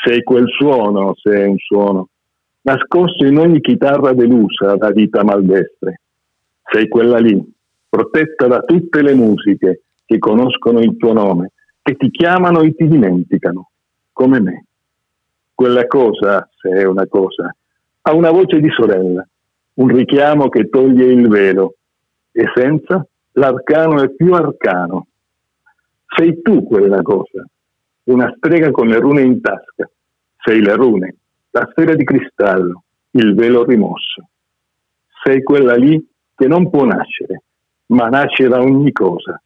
Sei 0.05 0.21
quel 0.21 0.47
suono, 0.49 1.15
se 1.15 1.31
è 1.31 1.45
un 1.45 1.57
suono, 1.57 2.09
nascosto 2.61 3.25
in 3.25 3.39
ogni 3.39 3.59
chitarra 3.59 4.13
delusa 4.13 4.75
da 4.75 4.91
vita 4.91 5.23
maldestre. 5.23 6.01
Sei 6.61 6.87
quella 6.87 7.17
lì, 7.17 7.43
protetta 7.89 8.45
da 8.45 8.59
tutte 8.59 9.01
le 9.01 9.15
musiche 9.15 9.81
che 10.05 10.19
conoscono 10.19 10.79
il 10.79 10.95
tuo 10.97 11.11
nome, 11.11 11.53
che 11.81 11.95
ti 11.95 12.11
chiamano 12.11 12.61
e 12.61 12.75
ti 12.75 12.87
dimenticano, 12.87 13.71
come 14.11 14.39
me. 14.39 14.65
Quella 15.55 15.87
cosa, 15.87 16.47
se 16.55 16.69
è 16.69 16.85
una 16.85 17.07
cosa, 17.07 17.51
ha 18.01 18.13
una 18.13 18.29
voce 18.29 18.59
di 18.59 18.69
sorella, 18.69 19.27
un 19.73 19.87
richiamo 19.87 20.49
che 20.49 20.69
toglie 20.69 21.05
il 21.05 21.27
velo, 21.27 21.77
e 22.31 22.43
senza 22.53 23.03
l'arcano 23.31 24.03
è 24.03 24.09
più 24.11 24.33
arcano. 24.33 25.07
Sei 26.15 26.43
tu 26.43 26.63
quella 26.63 27.01
cosa, 27.01 27.43
una 28.03 28.31
strega 28.37 28.69
con 28.69 28.87
le 28.87 28.99
rune 28.99 29.21
in 29.21 29.41
tasca. 29.41 29.89
Sei 30.47 30.63
rune, 30.63 31.15
la 31.49 31.67
sfera 31.71 31.95
di 31.95 32.03
cristallo, 32.03 32.83
il 33.13 33.33
velo 33.33 33.63
rimosso. 33.63 34.29
Sei 35.23 35.41
quella 35.41 35.73
lì 35.73 35.99
che 36.35 36.45
non 36.45 36.69
può 36.69 36.85
nascere, 36.85 37.41
ma 37.87 38.09
nasce 38.09 38.47
da 38.47 38.61
ogni 38.61 38.91
cosa, 38.91 39.41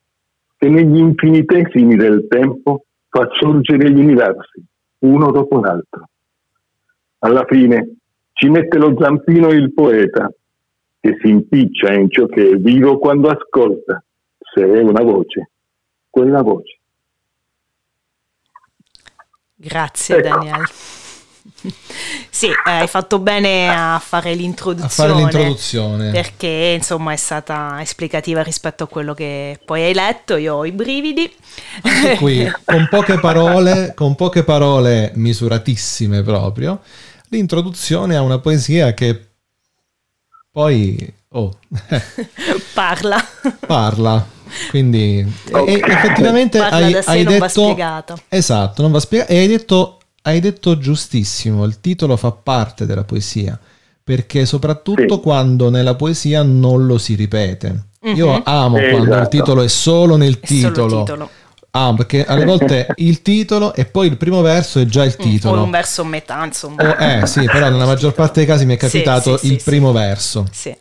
che 0.58 0.68
negli 0.68 0.98
infinitesimi 0.98 1.96
del 1.96 2.28
tempo 2.28 2.84
fa 3.08 3.30
sorgere 3.40 3.90
gli 3.94 4.00
universi, 4.02 4.62
uno 5.06 5.32
dopo 5.32 5.62
l'altro. 5.62 6.10
Alla 7.20 7.46
fine 7.46 7.96
ci 8.34 8.50
mette 8.50 8.78
lo 8.78 8.94
zampino 9.00 9.52
il 9.52 9.74
poeta, 9.74 10.30
che 11.00 11.18
si 11.22 11.30
impiccia 11.30 11.94
in 11.94 12.10
ciò 12.10 12.26
che 12.26 12.50
è 12.50 12.56
vivo 12.56 13.00
quando 13.00 13.30
ascolta, 13.30 14.04
se 14.38 14.66
è 14.66 14.82
una 14.82 15.02
voce, 15.02 15.52
quella 16.10 16.42
voce. 16.42 16.79
Grazie 19.62 20.18
ecco. 20.18 20.28
Daniel. 20.28 20.70
Sì, 22.30 22.48
eh, 22.48 22.56
hai 22.64 22.88
fatto 22.88 23.20
bene 23.20 23.70
a 23.70 24.00
fare 24.02 24.34
l'introduzione. 24.34 24.86
A 24.86 24.90
fare 24.90 25.14
l'introduzione. 25.14 26.12
Perché 26.12 26.76
insomma 26.78 27.12
è 27.12 27.18
stata 27.18 27.82
esplicativa 27.82 28.42
rispetto 28.44 28.86
a 28.86 28.88
quello 28.88 29.14
che 29.14 29.60
poi 29.66 29.84
hai 29.84 29.94
letto. 29.94 30.38
Io 30.38 30.56
ho 30.56 30.66
i 30.66 30.72
brividi. 30.72 31.30
Anche 31.82 32.16
qui, 32.16 32.50
con 32.64 32.88
poche 32.90 33.20
parole, 33.20 33.94
con 33.94 34.16
poche 34.16 34.44
parole 34.46 35.12
misuratissime 35.16 36.24
proprio, 36.24 36.80
l'introduzione 37.30 38.16
a 38.16 38.22
una 38.22 38.40
poesia 38.40 38.94
che 38.94 39.32
poi 40.50 41.14
oh, 41.30 41.58
parla. 42.74 43.22
Parla. 43.66 44.38
Quindi 44.70 45.26
okay. 45.52 45.76
e, 45.76 45.84
effettivamente 45.84 46.60
parla 46.60 46.76
hai, 46.76 46.92
da 46.92 47.02
sé, 47.02 47.10
hai 47.10 47.24
non 47.24 47.34
detto 47.34 47.46
va 47.46 47.50
spiegato. 47.50 48.20
Esatto, 48.30 48.82
non 48.82 48.92
va 48.92 49.00
spiegato 49.00 49.32
e 49.32 49.38
hai 49.38 49.48
detto 49.48 50.00
hai 50.24 50.40
detto 50.40 50.78
giustissimo, 50.78 51.64
il 51.66 51.80
titolo 51.80 52.18
fa 52.18 52.32
parte 52.32 52.86
della 52.86 53.04
poesia, 53.04 53.58
perché 54.04 54.46
soprattutto 54.46 55.16
sì. 55.16 55.22
quando 55.22 55.70
nella 55.70 55.96
poesia 55.96 56.44
non 56.44 56.86
lo 56.86 56.98
si 56.98 57.16
ripete. 57.16 57.88
Mm-hmm. 58.06 58.16
Io 58.16 58.42
amo 58.44 58.78
esatto. 58.78 58.96
quando 58.96 59.16
il 59.18 59.28
titolo 59.28 59.62
è 59.62 59.68
solo 59.68 60.16
nel 60.18 60.40
titolo. 60.40 61.00
titolo. 61.00 61.30
Ah, 61.72 61.94
perché 61.96 62.26
alle 62.26 62.46
volte 62.46 62.88
il 62.98 63.22
titolo 63.22 63.74
e 63.76 63.86
poi 63.86 64.08
il 64.08 64.18
primo 64.18 64.42
verso 64.42 64.80
è 64.80 64.86
già 64.86 65.04
il 65.04 65.16
titolo. 65.16 65.62
O 65.62 65.64
un 65.64 65.72
verso 65.72 66.04
metà, 66.04 66.44
insomma. 66.44 66.84
O, 66.84 67.04
eh 67.04 67.28
sì, 67.28 67.44
però 67.46 67.70
nella 67.70 67.86
maggior 67.86 68.14
parte 68.14 68.40
dei 68.40 68.46
casi 68.48 68.66
mi 68.66 68.74
è 68.74 68.78
capitato 68.78 69.38
sì, 69.38 69.48
sì, 69.48 69.54
il 69.54 69.62
primo 69.64 69.92
verso. 69.92 70.48
Sì. 70.52 70.76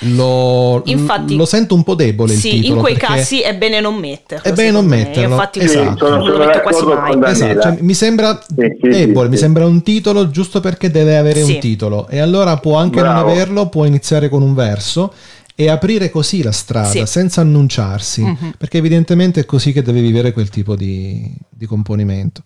Lo, 0.00 0.82
infatti, 0.86 1.36
lo 1.36 1.44
sento 1.44 1.74
un 1.74 1.82
po' 1.82 1.94
debole 1.94 2.32
sì, 2.32 2.54
il 2.54 2.60
titolo. 2.62 2.74
in 2.74 2.80
quei 2.80 2.96
casi 2.96 3.40
è 3.40 3.54
bene 3.54 3.80
non 3.80 3.96
metterlo. 3.96 4.44
È 4.44 4.52
bene 4.52 4.70
non 4.70 4.86
metterlo. 4.86 5.34
Infatti 5.34 5.58
esatto. 5.58 6.08
non 6.08 6.30
lo 6.30 6.38
metto 6.38 6.60
quasi 6.60 6.84
mai. 6.84 7.30
Esatto. 7.30 7.60
Cioè, 7.60 7.76
mi 7.80 7.94
sembra 7.94 8.40
sì, 8.46 8.76
sì, 8.80 8.88
debole, 8.88 9.26
sì, 9.26 9.32
mi 9.32 9.36
sembra 9.36 9.66
un 9.66 9.82
titolo 9.82 10.30
giusto 10.30 10.60
perché 10.60 10.90
deve 10.90 11.16
avere 11.16 11.42
un 11.42 11.58
titolo. 11.58 12.08
E 12.08 12.18
allora 12.20 12.56
può 12.56 12.76
anche 12.76 13.00
Bravo. 13.00 13.20
non 13.20 13.30
averlo, 13.30 13.68
può 13.68 13.84
iniziare 13.84 14.28
con 14.28 14.42
un 14.42 14.54
verso 14.54 15.12
e 15.54 15.68
aprire 15.68 16.08
così 16.08 16.42
la 16.42 16.52
strada 16.52 17.04
senza 17.04 17.42
annunciarsi. 17.42 18.22
Mm-hmm. 18.22 18.50
Perché 18.56 18.78
evidentemente 18.78 19.40
è 19.40 19.44
così 19.44 19.72
che 19.72 19.82
deve 19.82 20.00
vivere 20.00 20.32
quel 20.32 20.48
tipo 20.48 20.76
di, 20.76 21.30
di 21.48 21.66
componimento. 21.66 22.42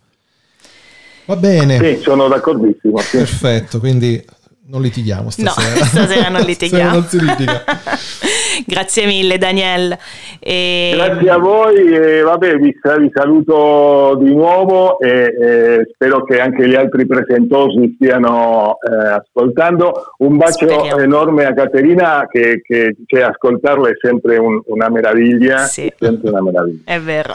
Va 1.27 1.37
bene. 1.37 1.79
Sì, 1.79 2.03
sono 2.03 2.27
d'accordissimo. 2.27 3.01
Perfetto, 3.11 3.79
quindi 3.79 4.23
non 4.67 4.81
litighiamo 4.81 5.31
stasera. 5.31 5.79
No, 5.79 5.85
stasera 5.85 6.29
non 6.31 6.43
litighiamo. 6.47 6.93
non 6.93 7.05
si 7.05 7.21
litiga. 7.21 7.65
Grazie 8.67 9.07
mille 9.07 9.37
Daniel. 9.37 9.97
E... 10.39 10.93
Grazie 10.95 11.31
a 11.31 11.39
voi 11.39 11.93
e 11.93 12.21
vabbè 12.23 12.57
vi, 12.57 12.73
vi 12.73 13.11
saluto 13.13 14.17
di 14.23 14.33
nuovo 14.33 14.99
e, 15.01 15.09
e, 15.09 15.91
spero 15.93 16.25
che 16.25 16.41
anche 16.41 16.69
gli 16.69 16.75
altri 16.75 17.07
presentosi 17.07 17.95
stiano 17.97 18.77
eh, 18.81 19.09
ascoltando. 19.09 20.15
Un 20.19 20.37
bacio 20.37 20.69
Speriamo. 20.69 21.01
enorme 21.01 21.45
a 21.47 21.53
Caterina 21.53 22.27
che, 22.31 22.61
che 22.63 22.97
cioè, 23.07 23.23
ascoltarla 23.23 23.89
è 23.89 23.95
sempre 24.01 24.37
un, 24.37 24.61
una 24.67 24.89
meraviglia. 24.89 25.65
Sì. 25.65 25.87
È 25.87 25.95
sempre 25.99 26.31
una 26.31 26.43
meraviglia. 26.43 26.83
È 26.85 27.01
vero, 27.01 27.35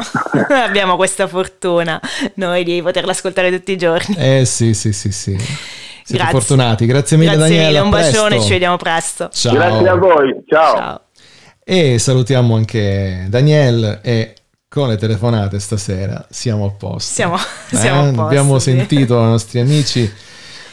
abbiamo 0.67 0.95
questa 0.95 1.27
fortuna 1.27 1.99
noi 2.35 2.63
di 2.63 2.81
poterla 2.81 3.11
ascoltare 3.11 3.51
tutti 3.51 3.73
i 3.73 3.77
giorni. 3.77 4.15
Eh 4.17 4.45
sì, 4.45 4.73
sì, 4.73 4.93
sì, 4.93 5.11
sì. 5.11 5.37
Siete 6.09 6.23
Grazie. 6.23 6.39
fortunati. 6.39 6.85
Grazie 6.87 7.17
mille 7.17 7.35
Grazie 7.35 7.55
Daniela. 7.55 7.67
Mille, 7.67 7.79
un 7.81 7.89
bacione, 7.91 8.41
ci 8.41 8.49
vediamo 8.49 8.77
presto. 8.77 9.29
Ciao. 9.31 9.53
Grazie 9.53 9.87
a 9.89 9.95
voi. 9.95 10.43
Ciao. 10.47 10.75
Ciao. 10.75 11.01
E 11.63 11.99
salutiamo 11.99 12.55
anche 12.55 13.27
Daniel 13.29 13.99
e 14.01 14.33
con 14.67 14.87
le 14.87 14.97
telefonate 14.97 15.59
stasera 15.59 16.25
siamo 16.27 16.65
a 16.65 16.71
posto. 16.71 17.13
Siamo, 17.13 17.37
siamo 17.69 18.05
eh? 18.05 18.07
a 18.07 18.07
posto. 18.07 18.25
Abbiamo 18.25 18.57
sì. 18.57 18.71
sentito 18.71 19.19
i 19.19 19.23
nostri 19.23 19.59
amici, 19.59 20.11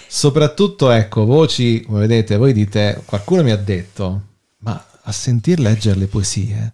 soprattutto 0.09 0.91
ecco, 0.91 1.27
voci, 1.27 1.83
come 1.83 2.01
vedete, 2.01 2.39
voi 2.39 2.55
dite, 2.55 3.03
qualcuno 3.05 3.43
mi 3.43 3.51
ha 3.51 3.59
detto, 3.59 4.23
ma 4.61 4.83
a 5.03 5.13
sentir 5.13 5.59
leggere 5.61 5.99
le 5.99 6.07
poesie 6.07 6.73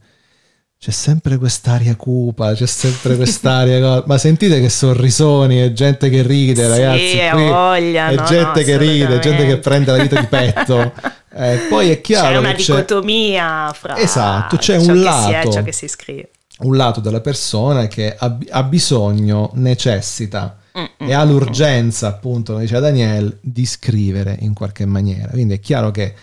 c'è 0.82 0.90
sempre 0.90 1.38
quest'aria 1.38 1.94
cupa, 1.94 2.54
c'è 2.54 2.66
sempre 2.66 3.14
quest'aria. 3.14 4.02
ma 4.04 4.18
sentite 4.18 4.60
che 4.60 4.68
sorrisoni 4.68 5.62
e 5.62 5.72
gente 5.72 6.10
che 6.10 6.22
ride, 6.22 6.64
sì, 6.64 6.68
ragazzi. 6.68 7.18
Qui 7.30 7.44
voglia, 7.44 8.08
e 8.08 8.14
no, 8.16 8.24
gente 8.24 8.58
no, 8.58 8.66
che 8.66 8.76
ride, 8.78 9.18
gente 9.20 9.46
che 9.46 9.58
prende 9.58 9.92
la 9.92 10.02
vita 10.02 10.20
di 10.20 10.26
petto. 10.26 10.92
Eh, 11.34 11.66
poi 11.70 11.88
è 11.88 12.02
chiaro 12.02 12.28
c'è 12.28 12.36
una 12.36 12.52
dicotomia 12.52 13.72
fra 13.72 13.96
esatto, 13.96 14.58
c'è 14.58 14.76
un 14.76 15.00
lato, 15.00 15.30
è 15.30 15.50
ciò 15.50 15.62
che 15.62 15.72
si 15.72 15.88
scrive. 15.88 16.28
Un 16.58 16.76
lato 16.76 17.00
della 17.00 17.22
persona 17.22 17.86
che 17.86 18.14
ha, 18.14 18.36
ha 18.50 18.62
bisogno, 18.64 19.50
necessita 19.54 20.58
Mm-mm. 20.76 21.08
e 21.08 21.14
ha 21.14 21.24
l'urgenza, 21.24 22.08
appunto, 22.08 22.52
come 22.52 22.64
diceva 22.64 22.80
Daniel, 22.80 23.38
di 23.40 23.64
scrivere 23.64 24.36
in 24.40 24.52
qualche 24.52 24.84
maniera. 24.84 25.28
Quindi 25.30 25.54
è 25.54 25.60
chiaro 25.60 25.90
che 25.90 26.14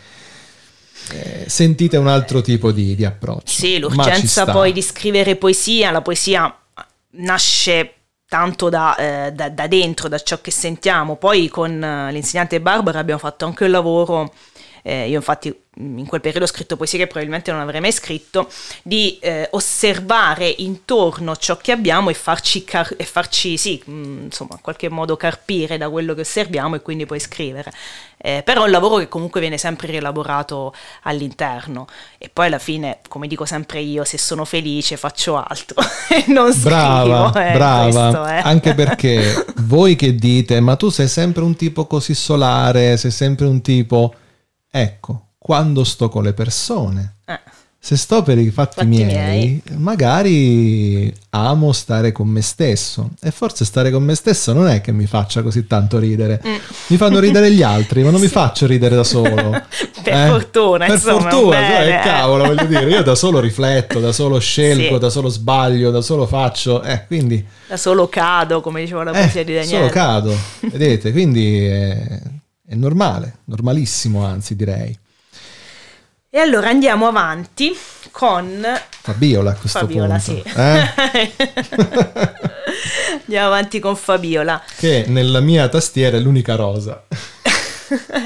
eh, 1.12 1.50
sentite 1.50 1.98
un 1.98 2.08
altro 2.08 2.42
tipo 2.42 2.72
di, 2.72 2.96
di 2.96 3.06
approccio. 3.06 3.52
Sì, 3.62 3.80
l'urgenza 3.80 4.46
poi 4.46 4.72
di 4.72 4.82
scrivere 4.82 5.36
poesia, 5.36 5.92
la 5.92 6.02
poesia 6.02 6.56
nasce 7.12 7.94
tanto 8.30 8.70
da, 8.70 8.96
eh, 8.96 9.32
da, 9.32 9.50
da, 9.50 9.68
dentro, 9.68 10.08
da 10.08 10.20
ciò 10.20 10.40
che 10.40 10.52
sentiamo. 10.52 11.16
Poi 11.16 11.50
con 11.50 11.72
uh, 11.72 12.12
l'insegnante 12.12 12.62
Barbara 12.62 13.00
abbiamo 13.00 13.20
fatto 13.20 13.46
anche 13.46 13.66
un 13.66 13.72
lavoro, 13.72 14.32
eh, 14.84 15.08
io 15.10 15.16
infatti 15.18 15.54
in 15.80 16.06
quel 16.06 16.20
periodo 16.20 16.46
ho 16.46 16.50
scritto 16.50 16.76
poesie 16.76 17.00
che 17.00 17.08
probabilmente 17.08 17.52
non 17.52 17.62
avrei 17.62 17.80
mai 17.80 17.92
scritto, 17.92 18.50
di 18.84 19.18
eh, 19.22 19.48
osservare 19.52 20.54
intorno 20.58 21.36
ciò 21.38 21.58
che 21.58 21.72
abbiamo 21.72 22.10
e 22.10 22.14
farci, 22.14 22.64
car- 22.66 22.96
e 22.98 23.06
farci 23.06 23.58
sì, 23.58 23.82
mh, 23.84 24.24
insomma, 24.24 24.56
in 24.56 24.62
qualche 24.62 24.90
modo 24.90 25.16
carpire 25.16 25.78
da 25.78 25.90
quello 25.90 26.14
che 26.14 26.22
osserviamo 26.22 26.76
e 26.76 26.82
quindi 26.82 27.06
poi 27.06 27.20
scrivere. 27.20 27.72
Eh, 28.22 28.42
però 28.44 28.64
è 28.64 28.66
un 28.66 28.72
lavoro 28.72 28.98
che 28.98 29.08
comunque 29.08 29.40
viene 29.40 29.58
sempre 29.58 29.88
rielaborato 29.88 30.74
all'interno 31.04 31.88
e 32.18 32.28
poi 32.28 32.48
alla 32.48 32.60
fine, 32.60 33.00
come 33.08 33.28
dico 33.28 33.46
sempre 33.46 33.80
io, 33.80 34.04
se 34.04 34.18
sono 34.18 34.44
felice 34.44 34.98
faccio 34.98 35.38
altro 35.38 35.82
e 36.10 36.26
non 36.28 36.54
brava, 36.62 37.32
scrivo. 37.32 37.48
Eh, 37.48 37.54
brava, 37.54 38.42
anche 38.42 38.74
perché 38.74 39.46
voi 39.64 39.96
che 39.96 40.16
dite, 40.16 40.60
ma 40.60 40.76
tu 40.76 40.90
sei 40.90 41.08
sempre 41.08 41.44
un 41.44 41.56
tipo 41.56 41.86
così 41.86 42.14
solare, 42.14 42.98
sei 42.98 43.12
sempre 43.12 43.46
un 43.46 43.62
tipo... 43.62 44.14
Ecco, 44.72 45.28
quando 45.38 45.84
sto 45.84 46.10
con 46.10 46.24
le 46.24 46.34
persone. 46.34 47.18
Eh. 47.26 47.40
Se 47.82 47.96
sto 47.96 48.24
per 48.24 48.38
i 48.38 48.52
fatti, 48.52 48.76
Fatti 48.76 48.88
miei, 48.88 49.06
miei. 49.06 49.64
magari 49.78 51.12
amo 51.30 51.72
stare 51.72 52.12
con 52.12 52.28
me 52.28 52.42
stesso. 52.42 53.12
E 53.22 53.32
forse 53.32 53.64
stare 53.64 53.90
con 53.90 54.04
me 54.04 54.16
stesso 54.16 54.52
non 54.52 54.68
è 54.68 54.82
che 54.82 54.92
mi 54.92 55.06
faccia 55.06 55.42
così 55.42 55.66
tanto 55.66 55.98
ridere. 55.98 56.42
Mm. 56.46 56.56
Mi 56.88 56.98
fanno 56.98 57.20
ridere 57.20 57.50
gli 57.54 57.64
altri, 57.64 58.04
ma 58.04 58.10
non 58.12 58.20
mi 58.20 58.28
faccio 58.30 58.66
ridere 58.68 58.98
da 58.98 59.06
solo. 59.06 59.52
per 60.04 60.14
Eh? 60.14 60.28
fortuna, 60.28 60.86
Per 60.88 60.96
insomma, 60.96 61.22
fortuna, 61.30 61.58
bene, 61.58 61.76
cioè, 61.86 62.00
eh. 62.00 62.04
cavolo, 62.04 62.44
voglio 62.48 62.66
dire, 62.66 62.90
io 62.90 63.02
da 63.02 63.16
solo 63.16 63.40
rifletto, 63.40 64.02
da 64.02 64.12
solo 64.12 64.38
scelgo, 64.42 64.96
Sì. 64.96 65.00
da 65.00 65.10
solo 65.10 65.30
sbaglio, 65.30 65.90
da 65.90 66.02
solo 66.02 66.28
faccio. 66.28 66.84
Eh, 66.84 67.06
quindi 67.08 67.44
Da 67.66 67.78
solo 67.78 68.10
cado, 68.10 68.60
come 68.60 68.82
diceva 68.82 69.06
la 69.06 69.12
eh, 69.12 69.20
poesia 69.22 69.44
di 69.46 69.54
Daniele. 69.54 69.78
solo 69.78 69.90
cado. 69.90 70.36
Vedete, 70.70 71.14
quindi 71.14 71.66
è, 72.70 72.76
normale, 72.76 73.40
normalissimo 73.46 74.24
anzi 74.26 74.56
direi. 74.56 74.98
E 76.32 76.38
allora 76.38 76.70
andiamo 76.70 77.08
avanti 77.08 77.76
con 78.12 78.64
Fabiola 79.02 79.52
a 79.52 79.56
questo 79.56 79.80
Fabiola, 79.80 80.20
punto. 80.24 80.44
sì. 80.48 80.54
eh? 80.56 81.32
andiamo 83.26 83.48
avanti 83.48 83.80
con 83.80 83.96
Fabiola. 83.96 84.62
che 84.78 85.06
nella 85.08 85.40
mia 85.40 85.68
tastiera 85.70 86.18
è 86.18 86.20
l'unica 86.20 86.56
rosa. 86.56 87.04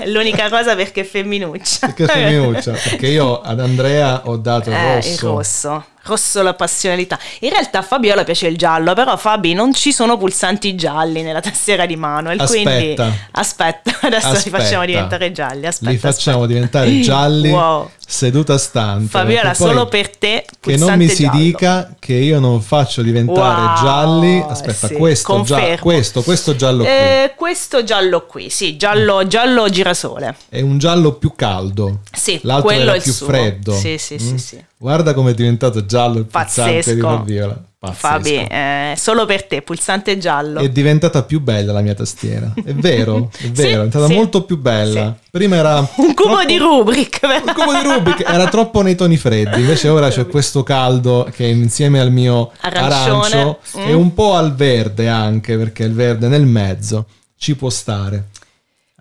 L'unica 0.07 0.49
cosa 0.49 0.76
perché 0.76 1.02
è 1.02 1.03
femminuccia. 1.06 1.88
Perché 1.88 2.03
è 2.03 2.07
femminuccia, 2.07 2.72
perché 2.74 3.07
io 3.07 3.40
ad 3.40 3.61
Andrea 3.61 4.28
ho 4.28 4.36
dato 4.36 4.70
il 4.70 4.76
Eh, 4.76 4.95
rosso. 4.95 5.10
il 5.10 5.20
rosso. 5.20 5.86
Rosso 6.06 6.42
la 6.42 6.54
passionalità. 6.54 7.18
In 7.40 7.50
realtà 7.52 7.80
a 7.80 7.82
Fabiola 7.82 8.24
piace 8.24 8.48
il 8.48 8.58
giallo, 8.58 8.94
però 8.94 9.16
Fabi 9.16 9.54
non 9.54 9.74
ci 9.74 9.94
sono 9.94 10.18
pulsanti 10.18 10.76
gialli 10.76 11.22
nella 11.22 11.40
tastiera 11.40 11.86
di 11.86 11.96
Manuel. 11.96 12.44
Quindi 12.46 12.70
Aspetta. 12.70 13.14
aspetta, 13.32 13.92
adesso 14.08 14.30
li 14.32 14.36
Aspetta. 14.36 14.58
facciamo 14.58 14.86
diventare 14.86 15.32
gialli. 15.32 15.66
Aspetta, 15.66 15.92
Li 15.92 15.98
facciamo 15.98 16.44
aspetta. 16.44 16.54
diventare 16.54 17.00
gialli 17.02 17.50
Wow. 17.50 17.90
seduta 18.06 18.58
stante. 18.58 19.08
Fabiola, 19.10 19.54
solo 19.54 19.86
per 19.88 20.16
te. 20.18 20.46
Che 20.60 20.76
non 20.78 20.98
mi 20.98 21.08
si 21.08 21.24
giallo. 21.24 21.38
dica 21.40 21.96
che 22.00 22.14
io 22.14 22.40
non 22.40 22.62
faccio 22.62 23.02
diventare 23.02 23.62
Wow, 23.62 23.76
gialli. 23.82 24.46
Aspetta, 24.46 24.88
sì, 24.88 24.94
questo, 24.96 25.34
confermo. 25.34 25.78
questo, 25.82 26.22
questo 26.22 26.56
giallo 26.56 26.84
qui 26.84 26.92
Eh, 26.92 27.34
questo 27.36 27.84
giallo 27.84 28.26
qui, 28.26 28.50
sì, 28.50 28.76
giallo, 28.76 29.26
giallo 29.28 29.70
girasole. 29.70 30.36
è 30.50 30.60
un 30.60 30.78
giallo 30.80 31.14
più 31.14 31.34
caldo. 31.36 32.00
Sì, 32.12 32.40
L'altro 32.44 32.66
quello 32.70 32.92
è 32.92 32.98
il 32.98 33.02
più 33.02 33.14
suo. 33.14 33.26
freddo. 33.28 33.74
Sì, 33.74 33.98
sì, 33.98 34.18
sì, 34.20 34.32
Mm. 34.34 34.36
sì. 34.36 34.64
Guarda 34.78 35.14
come 35.14 35.32
è 35.32 35.34
diventato 35.34 35.86
giallo 35.94 36.18
il 36.20 36.26
pulsante 36.26 36.72
di 36.72 36.78
Pazzesco. 36.78 37.07
Fabiola. 37.07 37.64
Pazzesco. 37.84 37.99
Fabi, 37.99 38.36
eh, 38.36 38.94
solo 38.95 39.26
per 39.26 39.44
te, 39.45 39.61
pulsante 39.61 40.18
giallo. 40.18 40.61
È 40.61 40.70
diventata 40.70 41.22
più 41.24 41.41
bella 41.41 41.74
la 41.74 41.82
mia 41.82 41.94
tastiera. 41.94 42.53
È 42.56 42.74
vero, 42.74 43.30
è 43.38 43.48
vero, 43.49 43.68
è 43.68 43.74
diventata 43.74 44.06
sì. 44.07 44.14
molto 44.14 44.44
più 44.44 44.57
bella. 44.57 45.14
Prima 45.30 45.57
era 45.57 45.80
Un 45.98 46.14
cubo 46.14 46.30
troppo- 46.30 46.45
di 46.45 46.57
Rubrik. 46.57 47.20
Un 47.24 47.53
cubo 47.53 47.74
di 47.74 47.84
Rubik 47.84 48.24
era 48.26 48.48
troppo 48.48 48.82
nei 48.82 48.95
toni 48.95 49.18
freddi, 49.18 49.60
invece 49.60 49.90
ora 49.90 50.10
c'è 50.10 50.26
questo 50.28 50.64
caldo 50.64 51.28
che 51.32 51.45
insieme 51.45 51.99
al 51.99 52.11
mio 52.11 52.52
Arancione. 52.61 53.26
arancio 53.36 53.60
Mm. 53.78 53.88
e 53.88 53.94
un 53.94 54.14
po' 54.14 54.34
al 54.36 54.56
verde 54.56 55.10
anche, 55.10 55.57
perché 55.57 55.84
il 55.84 55.94
verde 55.94 56.28
nel 56.30 56.45
mezzo 56.45 57.06
ci 57.38 57.56
può 57.56 57.70
stare. 57.70 58.28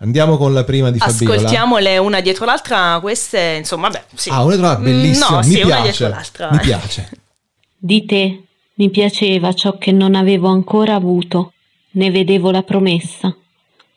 Andiamo 0.03 0.35
con 0.35 0.53
la 0.53 0.65
prima 0.65 0.91
di 0.91 0.99
Fabiola. 0.99 1.35
Ascoltiamole 1.35 1.97
una 1.97 2.19
dietro 2.19 2.43
l'altra, 2.43 2.99
queste, 3.01 3.55
insomma, 3.59 3.87
vabbè, 3.87 4.03
sì. 4.15 4.29
Ah, 4.29 4.43
una 4.43 4.57
tra 4.57 4.77
Mm, 4.77 4.83
bellissima, 4.83 5.29
No, 5.29 5.37
mi 5.37 5.43
sì, 5.43 5.61
una 5.61 5.81
dietro 5.81 5.81
piace. 5.81 6.09
l'altra. 6.09 6.51
Mi 6.51 6.59
piace. 6.59 7.09
Di 7.77 8.05
te 8.05 8.43
mi 8.75 8.89
piaceva 8.89 9.53
ciò 9.53 9.77
che 9.77 9.91
non 9.93 10.15
avevo 10.15 10.49
ancora 10.49 10.95
avuto, 10.95 11.53
ne 11.91 12.11
vedevo 12.11 12.51
la 12.51 12.63
promessa. 12.63 13.33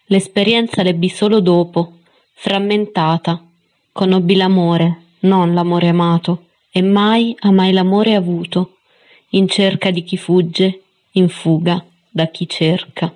L'esperienza 0.07 0.83
l'ebbi 0.83 1.09
solo 1.09 1.41
dopo, 1.41 1.99
frammentata. 2.35 3.43
Conobbi 3.91 4.37
l'amore, 4.37 5.03
non 5.21 5.55
l'amore 5.55 5.89
amato, 5.89 6.47
e 6.71 6.83
mai 6.83 7.35
amai 7.41 7.73
l'amore 7.73 8.15
avuto, 8.15 8.77
in 9.31 9.49
cerca 9.49 9.91
di 9.91 10.05
chi 10.05 10.17
fugge, 10.17 10.83
in 11.13 11.29
fuga 11.29 11.85
da 12.11 12.27
chi 12.27 12.47
cerca. 12.49 13.13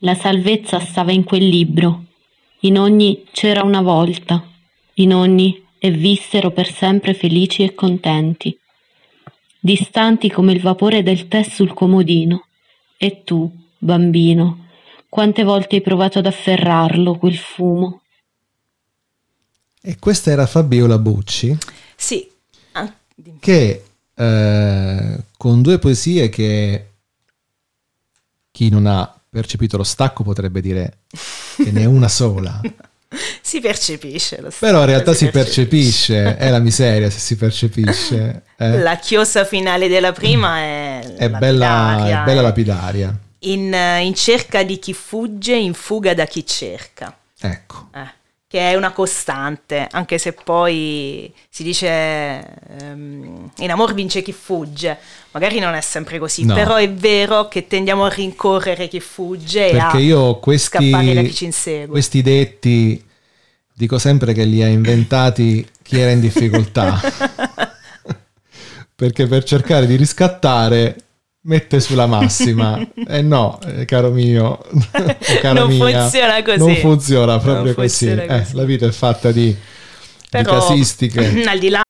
La 0.00 0.14
salvezza 0.14 0.78
stava 0.78 1.10
in 1.10 1.24
quel 1.24 1.48
libro, 1.48 2.04
in 2.60 2.78
ogni 2.78 3.24
c'era 3.32 3.62
una 3.62 3.80
volta, 3.80 4.46
in 4.94 5.14
ogni 5.14 5.64
e 5.78 5.90
vissero 5.90 6.50
per 6.50 6.70
sempre 6.70 7.14
felici 7.14 7.62
e 7.62 7.74
contenti, 7.74 8.58
distanti 9.58 10.30
come 10.30 10.52
il 10.52 10.60
vapore 10.60 11.02
del 11.02 11.28
tè 11.28 11.42
sul 11.42 11.72
comodino. 11.72 12.46
E 12.98 13.22
tu, 13.24 13.50
bambino, 13.78 14.66
quante 15.08 15.44
volte 15.44 15.76
hai 15.76 15.82
provato 15.82 16.18
ad 16.18 16.26
afferrarlo, 16.26 17.16
quel 17.16 17.36
fumo? 17.36 18.02
E 19.80 19.98
questa 19.98 20.30
era 20.30 20.46
Fabiola 20.46 20.98
Bucci 20.98 21.56
Sì. 21.94 22.28
Ah, 22.72 22.92
che 23.38 23.84
eh, 24.14 25.24
con 25.36 25.62
due 25.62 25.78
poesie 25.78 26.28
che 26.28 26.90
chi 28.50 28.68
non 28.68 28.86
ha 28.86 29.20
percepito 29.36 29.76
lo 29.76 29.84
stacco 29.84 30.22
potrebbe 30.22 30.60
dire 30.62 30.98
che 31.56 31.70
ne 31.70 31.82
è 31.82 31.84
una 31.84 32.08
sola. 32.08 32.60
Si 33.40 33.60
percepisce 33.60 34.40
lo 34.40 34.50
Però 34.58 34.80
in 34.80 34.86
realtà 34.86 35.14
si 35.14 35.28
percepisce. 35.30 36.12
percepisce, 36.22 36.36
è 36.36 36.50
la 36.50 36.58
miseria 36.58 37.08
se 37.08 37.18
si 37.20 37.36
percepisce. 37.36 38.42
eh. 38.56 38.78
La 38.80 38.96
chiosa 38.96 39.44
finale 39.44 39.86
della 39.88 40.10
prima 40.12 40.58
è, 40.58 41.14
È 41.16 41.30
bella, 41.30 42.04
è 42.22 42.24
bella 42.24 42.40
lapidaria. 42.42 43.16
In, 43.40 43.72
eh, 43.72 44.04
in 44.04 44.12
cerca 44.14 44.64
di 44.64 44.80
chi 44.80 44.92
fugge, 44.92 45.54
in 45.54 45.72
fuga 45.72 46.14
da 46.14 46.26
chi 46.26 46.44
cerca. 46.44 47.16
Ecco. 47.38 47.88
Eh, 47.94 48.12
che 48.56 48.70
è 48.70 48.74
una 48.74 48.92
costante, 48.92 49.86
anche 49.90 50.16
se 50.16 50.32
poi 50.32 51.30
si 51.50 51.62
dice 51.62 51.86
ehm, 52.80 53.50
in 53.58 53.70
amor 53.70 53.92
vince 53.92 54.22
chi 54.22 54.32
fugge, 54.32 54.96
magari 55.32 55.58
non 55.58 55.74
è 55.74 55.82
sempre 55.82 56.18
così, 56.18 56.44
No. 56.46 56.54
però 56.54 56.76
è 56.76 56.90
vero 56.90 57.48
che 57.48 57.66
tendiamo 57.66 58.06
a 58.06 58.08
rincorrere 58.08 58.88
chi 58.88 59.00
fugge 59.00 59.68
e 59.68 59.72
Perché 59.72 59.96
a 59.98 60.00
io 60.00 60.38
questi, 60.38 60.88
scappare 60.90 61.12
da 61.12 61.20
chi 61.20 61.34
ci 61.34 61.44
insegue. 61.44 61.86
questi 61.88 62.22
detti 62.22 63.04
dico 63.74 63.98
sempre 63.98 64.32
che 64.32 64.44
li 64.44 64.62
ha 64.62 64.68
inventati 64.68 65.68
chi 65.82 65.98
era 66.00 66.12
in 66.12 66.20
difficoltà. 66.20 66.98
Perché 68.96 69.26
per 69.26 69.44
cercare 69.44 69.86
di 69.86 69.96
riscattare 69.96 70.96
mette 71.46 71.80
sulla 71.80 72.06
massima. 72.06 72.78
E 73.08 73.22
no, 73.22 73.58
eh, 73.64 73.84
caro 73.84 74.10
mio, 74.10 74.58
cara 75.40 75.60
Non 75.60 75.68
mia, 75.70 76.00
funziona 76.00 76.42
così. 76.42 76.58
Non 76.58 76.74
funziona 76.76 77.38
proprio 77.38 77.64
Non 77.64 77.74
così. 77.74 78.06
funziona 78.06 78.22
Eh, 78.22 78.40
così. 78.40 78.54
la 78.56 78.64
vita 78.64 78.86
è 78.86 78.90
fatta 78.90 79.30
di, 79.32 79.44
di 79.46 79.56
Però, 80.30 80.58
casistiche. 80.66 81.42
al 81.46 81.58
di 81.58 81.68
là 81.70 81.80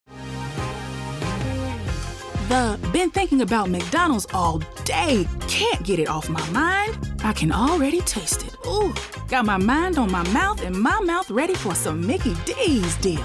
The 2.48 2.76
been 2.92 3.10
thinking 3.10 3.40
about 3.40 3.68
McDonald's 3.68 4.26
all 4.32 4.60
day. 4.84 5.26
Can't 5.48 5.82
get 5.82 5.98
it 5.98 6.08
off 6.08 6.28
my 6.28 6.40
mind. 6.52 6.96
I 7.24 7.32
can 7.32 7.50
already 7.50 8.00
taste 8.02 8.44
it. 8.46 8.54
Ooh, 8.66 8.92
got 9.28 9.44
my 9.44 9.56
mind 9.58 9.98
on 9.98 10.10
my 10.12 10.22
mouth 10.32 10.62
and 10.64 10.76
my 10.76 11.00
mouth 11.04 11.28
ready 11.30 11.54
for 11.54 11.74
some 11.74 12.06
Mickey 12.06 12.34
D's 12.44 12.96
deal. 13.00 13.24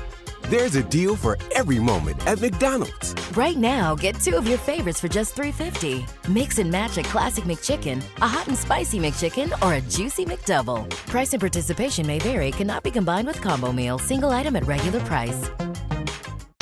There's 0.51 0.75
a 0.75 0.83
deal 0.83 1.15
for 1.15 1.37
every 1.55 1.79
moment 1.79 2.27
at 2.27 2.41
McDonald's. 2.41 3.15
Right 3.37 3.55
now, 3.55 3.95
get 3.95 4.19
two 4.19 4.35
of 4.35 4.45
your 4.45 4.57
favorites 4.57 4.99
for 4.99 5.07
just 5.07 5.33
$3.50. 5.33 6.03
Mix 6.27 6.59
and 6.59 6.69
match 6.69 6.97
a 6.97 7.03
classic 7.03 7.45
McChicken, 7.45 8.03
a 8.19 8.27
hot 8.27 8.49
and 8.49 8.57
spicy 8.57 8.99
McChicken, 8.99 9.53
or 9.63 9.75
a 9.75 9.81
juicy 9.89 10.25
McDouble. 10.25 10.89
Price 11.07 11.31
and 11.31 11.39
participation 11.39 12.05
may 12.05 12.19
vary, 12.19 12.51
cannot 12.51 12.83
be 12.83 12.91
combined 12.91 13.27
with 13.27 13.39
combo 13.39 13.71
meal, 13.71 13.97
single 13.97 14.31
item 14.31 14.57
at 14.57 14.65
regular 14.67 14.99
price. 15.05 15.49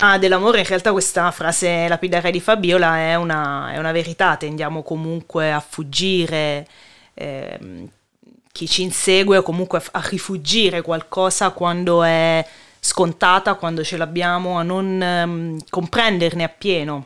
Ah, 0.04 0.20
dell'amore, 0.20 0.60
in 0.60 0.66
realtà 0.66 0.92
questa 0.92 1.32
frase 1.32 1.88
lapidaria 1.88 2.30
di 2.30 2.40
Fabiola 2.40 2.96
è 2.98 3.16
una, 3.16 3.74
è 3.74 3.80
una 3.80 3.92
verità, 3.92 4.38
tendiamo 4.38 4.84
comunque 4.84 5.52
a 5.52 5.60
fuggire 5.60 6.68
ehm, 7.16 7.90
chi 8.52 8.68
ci 8.68 8.84
insegue 8.84 9.38
o 9.38 9.42
comunque 9.42 9.80
a, 9.80 10.00
a 10.00 10.08
rifugire 10.08 10.84
qualcosa 10.84 11.50
quando 11.50 12.04
è 12.04 12.46
scontata, 12.90 13.54
quando 13.54 13.84
ce 13.84 13.98
l'abbiamo, 13.98 14.58
a 14.58 14.64
non 14.64 15.02
ehm, 15.02 15.60
comprenderne 15.70 16.44
appieno 16.44 17.06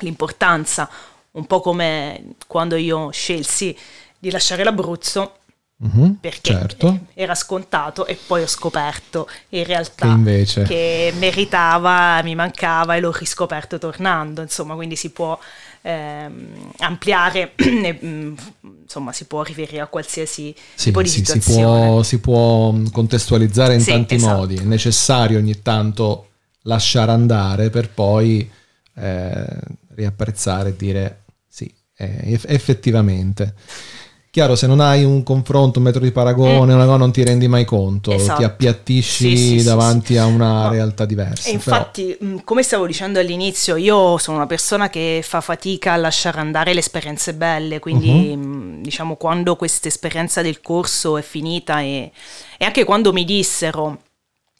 l'importanza, 0.00 0.88
un 1.32 1.46
po' 1.46 1.60
come 1.60 2.34
quando 2.46 2.74
io 2.76 3.10
scelsi 3.10 3.76
di 4.18 4.30
lasciare 4.30 4.64
l'Abruzzo 4.64 5.36
Mhm, 5.82 6.18
perché 6.20 6.52
certo. 6.52 6.98
era 7.14 7.34
scontato 7.34 8.06
e 8.06 8.16
poi 8.24 8.42
ho 8.42 8.46
scoperto 8.46 9.28
in 9.50 9.64
realtà 9.64 10.06
Che 10.06 10.12
invece- 10.12 10.62
che 10.62 11.12
meritava, 11.16 12.22
mi 12.22 12.36
mancava 12.36 12.94
e 12.94 13.00
l'ho 13.00 13.10
riscoperto 13.10 13.78
tornando, 13.78 14.42
insomma, 14.42 14.74
quindi 14.74 14.94
si 14.94 15.10
può 15.10 15.36
ehm, 15.82 16.72
ampliare, 16.78 17.52
e, 17.56 17.98
mm, 18.04 18.34
insomma, 18.82 19.12
si 19.12 19.24
può 19.26 19.42
riferire 19.42 19.80
a 19.80 19.86
qualsiasi 19.86 20.54
Sì, 20.74 20.84
tipo 20.86 21.02
di 21.02 21.08
sì, 21.08 21.18
si, 21.18 21.24
situazione. 21.24 21.86
può, 21.86 22.02
si 22.02 22.18
può 22.20 22.70
mh, 22.70 22.90
contestualizzare 22.90 23.74
in 23.74 23.80
Sì, 23.80 23.90
tanti 23.90 24.14
esatto. 24.14 24.36
modi. 24.36 24.56
È 24.56 24.62
necessario 24.64 25.38
ogni 25.38 25.60
tanto 25.62 26.28
lasciare 26.62 27.10
andare 27.10 27.70
per 27.70 27.90
poi 27.90 28.48
eh, 28.94 29.46
riapprezzare 29.94 30.70
e 30.70 30.76
dire 30.76 31.22
sì, 31.48 31.72
eh, 31.96 32.32
eff- 32.32 32.48
effettivamente. 32.48 33.54
Chiaro, 34.34 34.56
se 34.56 34.66
non 34.66 34.80
hai 34.80 35.04
un 35.04 35.22
confronto, 35.24 35.78
un 35.78 35.84
metro 35.84 36.00
di 36.00 36.10
paragone, 36.10 36.72
una 36.72 36.86
cosa, 36.86 36.96
non 36.96 37.12
ti 37.12 37.22
rendi 37.22 37.48
mai 37.48 37.66
conto, 37.66 38.12
Mm. 38.12 38.14
Esatto. 38.14 38.38
ti 38.38 38.44
appiattisci 38.44 39.28
Sì, 39.28 39.36
sì, 39.36 39.58
sì, 39.58 39.62
davanti 39.64 40.16
a 40.16 40.24
una 40.24 40.62
No. 40.62 40.70
realtà 40.70 41.04
diversa. 41.04 41.50
E 41.50 41.58
però- 41.58 41.76
infatti, 41.76 42.16
mh, 42.18 42.36
come 42.42 42.62
stavo 42.62 42.86
dicendo 42.86 43.18
all'inizio, 43.20 43.76
io 43.76 44.16
sono 44.16 44.38
una 44.38 44.46
persona 44.46 44.88
che 44.88 45.20
fa 45.22 45.42
fatica 45.42 45.92
a 45.92 45.96
lasciare 45.96 46.40
andare 46.40 46.72
le 46.72 46.78
esperienze 46.80 47.34
belle, 47.34 47.78
quindi 47.78 48.34
mh, 48.34 48.80
diciamo 48.80 49.16
quando 49.16 49.54
questa 49.54 49.88
esperienza 49.88 50.40
del 50.40 50.62
corso 50.62 51.18
è 51.18 51.22
finita 51.22 51.80
e, 51.82 52.10
e 52.56 52.64
anche 52.64 52.84
quando 52.84 53.12
mi 53.12 53.26
dissero 53.26 53.98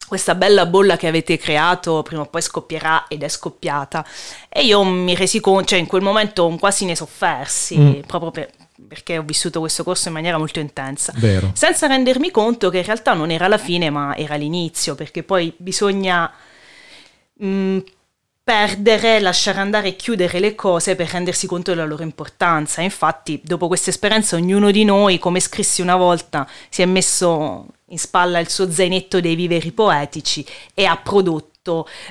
questa 0.06 0.34
bella 0.34 0.66
bolla 0.66 0.98
che 0.98 1.06
avete 1.06 1.38
creato 1.38 2.02
prima 2.02 2.20
o 2.20 2.26
poi 2.26 2.42
scoppierà 2.42 3.06
ed 3.08 3.22
è 3.22 3.28
scoppiata 3.28 4.04
e 4.50 4.64
io 4.66 4.84
mi 4.84 5.14
resi 5.14 5.40
conto, 5.40 5.68
cioè 5.68 5.78
in 5.78 5.86
quel 5.86 6.02
momento 6.02 6.46
quasi 6.60 6.84
ne 6.84 6.94
soffersi, 6.94 7.78
Mm. 7.78 8.00
proprio 8.06 8.30
per- 8.30 8.50
perché 8.92 9.16
ho 9.16 9.22
vissuto 9.22 9.60
questo 9.60 9.84
corso 9.84 10.08
in 10.08 10.14
maniera 10.14 10.36
molto 10.36 10.60
intensa, 10.60 11.14
Vero. 11.16 11.52
senza 11.54 11.86
rendermi 11.86 12.30
conto 12.30 12.68
che 12.68 12.76
in 12.78 12.84
realtà 12.84 13.14
non 13.14 13.30
era 13.30 13.48
la 13.48 13.56
fine 13.56 13.88
ma 13.88 14.14
era 14.14 14.34
l'inizio, 14.34 14.94
perché 14.94 15.22
poi 15.22 15.50
bisogna 15.56 16.30
mh, 17.32 17.78
perdere, 18.44 19.18
lasciare 19.18 19.60
andare 19.60 19.88
e 19.88 19.96
chiudere 19.96 20.40
le 20.40 20.54
cose 20.54 20.94
per 20.94 21.08
rendersi 21.08 21.46
conto 21.46 21.70
della 21.70 21.86
loro 21.86 22.02
importanza. 22.02 22.82
Infatti, 22.82 23.40
dopo 23.42 23.66
questa 23.66 23.88
esperienza, 23.88 24.36
ognuno 24.36 24.70
di 24.70 24.84
noi, 24.84 25.18
come 25.18 25.40
scrissi 25.40 25.80
una 25.80 25.96
volta, 25.96 26.46
si 26.68 26.82
è 26.82 26.84
messo 26.84 27.64
in 27.86 27.98
spalla 27.98 28.40
il 28.40 28.50
suo 28.50 28.70
zainetto 28.70 29.22
dei 29.22 29.34
viveri 29.34 29.72
poetici 29.72 30.44
e 30.74 30.84
ha 30.84 30.98
prodotto 30.98 31.51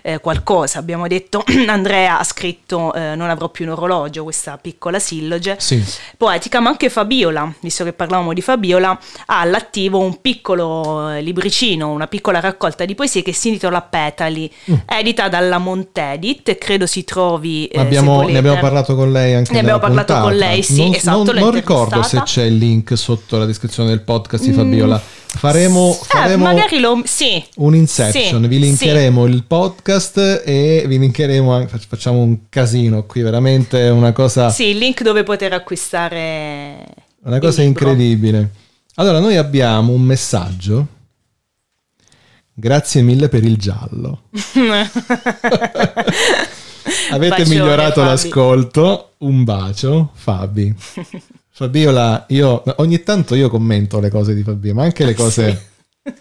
eh, 0.02 0.20
qualcosa. 0.20 0.80
Abbiamo 0.80 1.08
detto, 1.08 1.44
Andrea 1.68 2.20
ha 2.20 2.24
scritto 2.24 2.94
eh, 2.94 3.16
Non 3.16 3.30
avrò 3.30 3.50
più 3.50 3.66
un 3.66 3.72
orologio, 3.72 4.24
questa 4.24 4.58
piccola 4.58 4.98
silloge 5.00 5.56
Sì. 5.60 5.84
poetica, 6.18 6.60
ma 6.60 6.70
anche 6.70 6.90
Fabiola, 6.90 7.52
visto 7.60 7.84
che 7.84 7.92
parlavamo 7.94 8.34
di 8.34 8.42
Fabiola, 8.42 8.98
ha 9.26 9.40
all'attivo 9.42 10.00
un 10.00 10.22
piccolo 10.22 11.10
eh, 11.12 11.22
libricino, 11.22 11.92
una 11.92 12.08
piccola 12.08 12.40
raccolta 12.40 12.86
di 12.86 12.96
poesie 12.96 13.22
che 13.22 13.34
si 13.34 13.50
intitola 13.50 13.82
Petali, 13.82 14.50
edita 14.86 15.28
dalla 15.28 15.58
Montedit, 15.58 16.58
credo 16.58 16.86
si 16.86 17.04
trovi... 17.04 17.66
eh, 17.68 17.80
Abbiamo- 17.80 18.22
ne 18.24 18.38
abbiamo 18.38 18.60
parlato 18.60 18.96
con 18.96 19.12
lei 19.12 19.34
anche 19.34 19.52
Ne 19.52 19.60
abbiamo 19.60 19.80
parlato 19.80 20.14
puntata. 20.14 20.22
con 20.30 20.38
lei, 20.38 20.64
sì, 20.64 20.84
non, 20.84 20.94
esatto, 20.94 21.24
non- 21.34 21.36
non 21.36 21.52
ricordo 21.52 22.02
se 22.04 22.22
c'è 22.24 22.44
il 22.44 22.56
link 22.58 22.98
sotto 22.98 23.38
la 23.38 23.46
descrizione 23.46 23.90
del 23.90 24.02
podcast 24.02 24.44
di 24.44 24.52
Mm. 24.52 24.54
Faremo, 25.34 25.92
Eh, 26.00 26.06
faremo 26.08 26.44
magari 26.44 26.80
lo... 26.80 27.02
Sì. 27.06 27.44
un 27.58 27.74
inception, 27.74 28.42
Sì, 28.44 28.48
vi 28.48 28.60
linkeremo 28.60 29.26
il 29.26 29.44
podcast 29.46 30.42
e 30.46 30.84
vi 30.88 31.00
linkeremo 31.00 31.54
anche, 31.54 31.68
fac- 31.70 31.88
facciamo 31.88 32.20
un 32.20 32.50
casino 32.50 33.06
qui, 33.06 33.22
veramente 33.22 33.82
una 33.90 34.12
cosa, 34.12 34.50
Sì, 34.50 34.66
il 34.68 34.78
link 34.78 35.02
dove 35.04 35.24
poter 35.24 35.54
acquistare... 35.54 36.86
una 37.24 37.40
cosa 37.40 37.62
incredibile. 37.62 38.52
Allora, 38.96 39.20
noi 39.20 39.38
abbiamo 39.38 39.94
un 39.94 40.02
messaggio. 40.02 40.88
Grazie 42.54 43.02
mille 43.02 43.30
per 43.30 43.44
il 43.46 43.56
giallo. 43.58 44.24
Avete 47.12 47.30
Bacione, 47.38 47.48
migliorato 47.50 48.02
Fabi. 48.02 48.08
l'ascolto. 48.08 49.12
Un 49.20 49.44
bacio, 49.44 50.12
Fabi. 50.14 50.76
Fabiola, 51.62 52.26
io 52.30 52.64
ogni 52.78 53.04
tanto 53.04 53.36
io 53.36 53.48
commento 53.48 54.00
le 54.00 54.10
cose 54.10 54.34
di 54.34 54.42
Fabio, 54.42 54.74
ma 54.74 54.82
anche 54.82 55.06
le 55.06 55.14
cose 55.14 55.68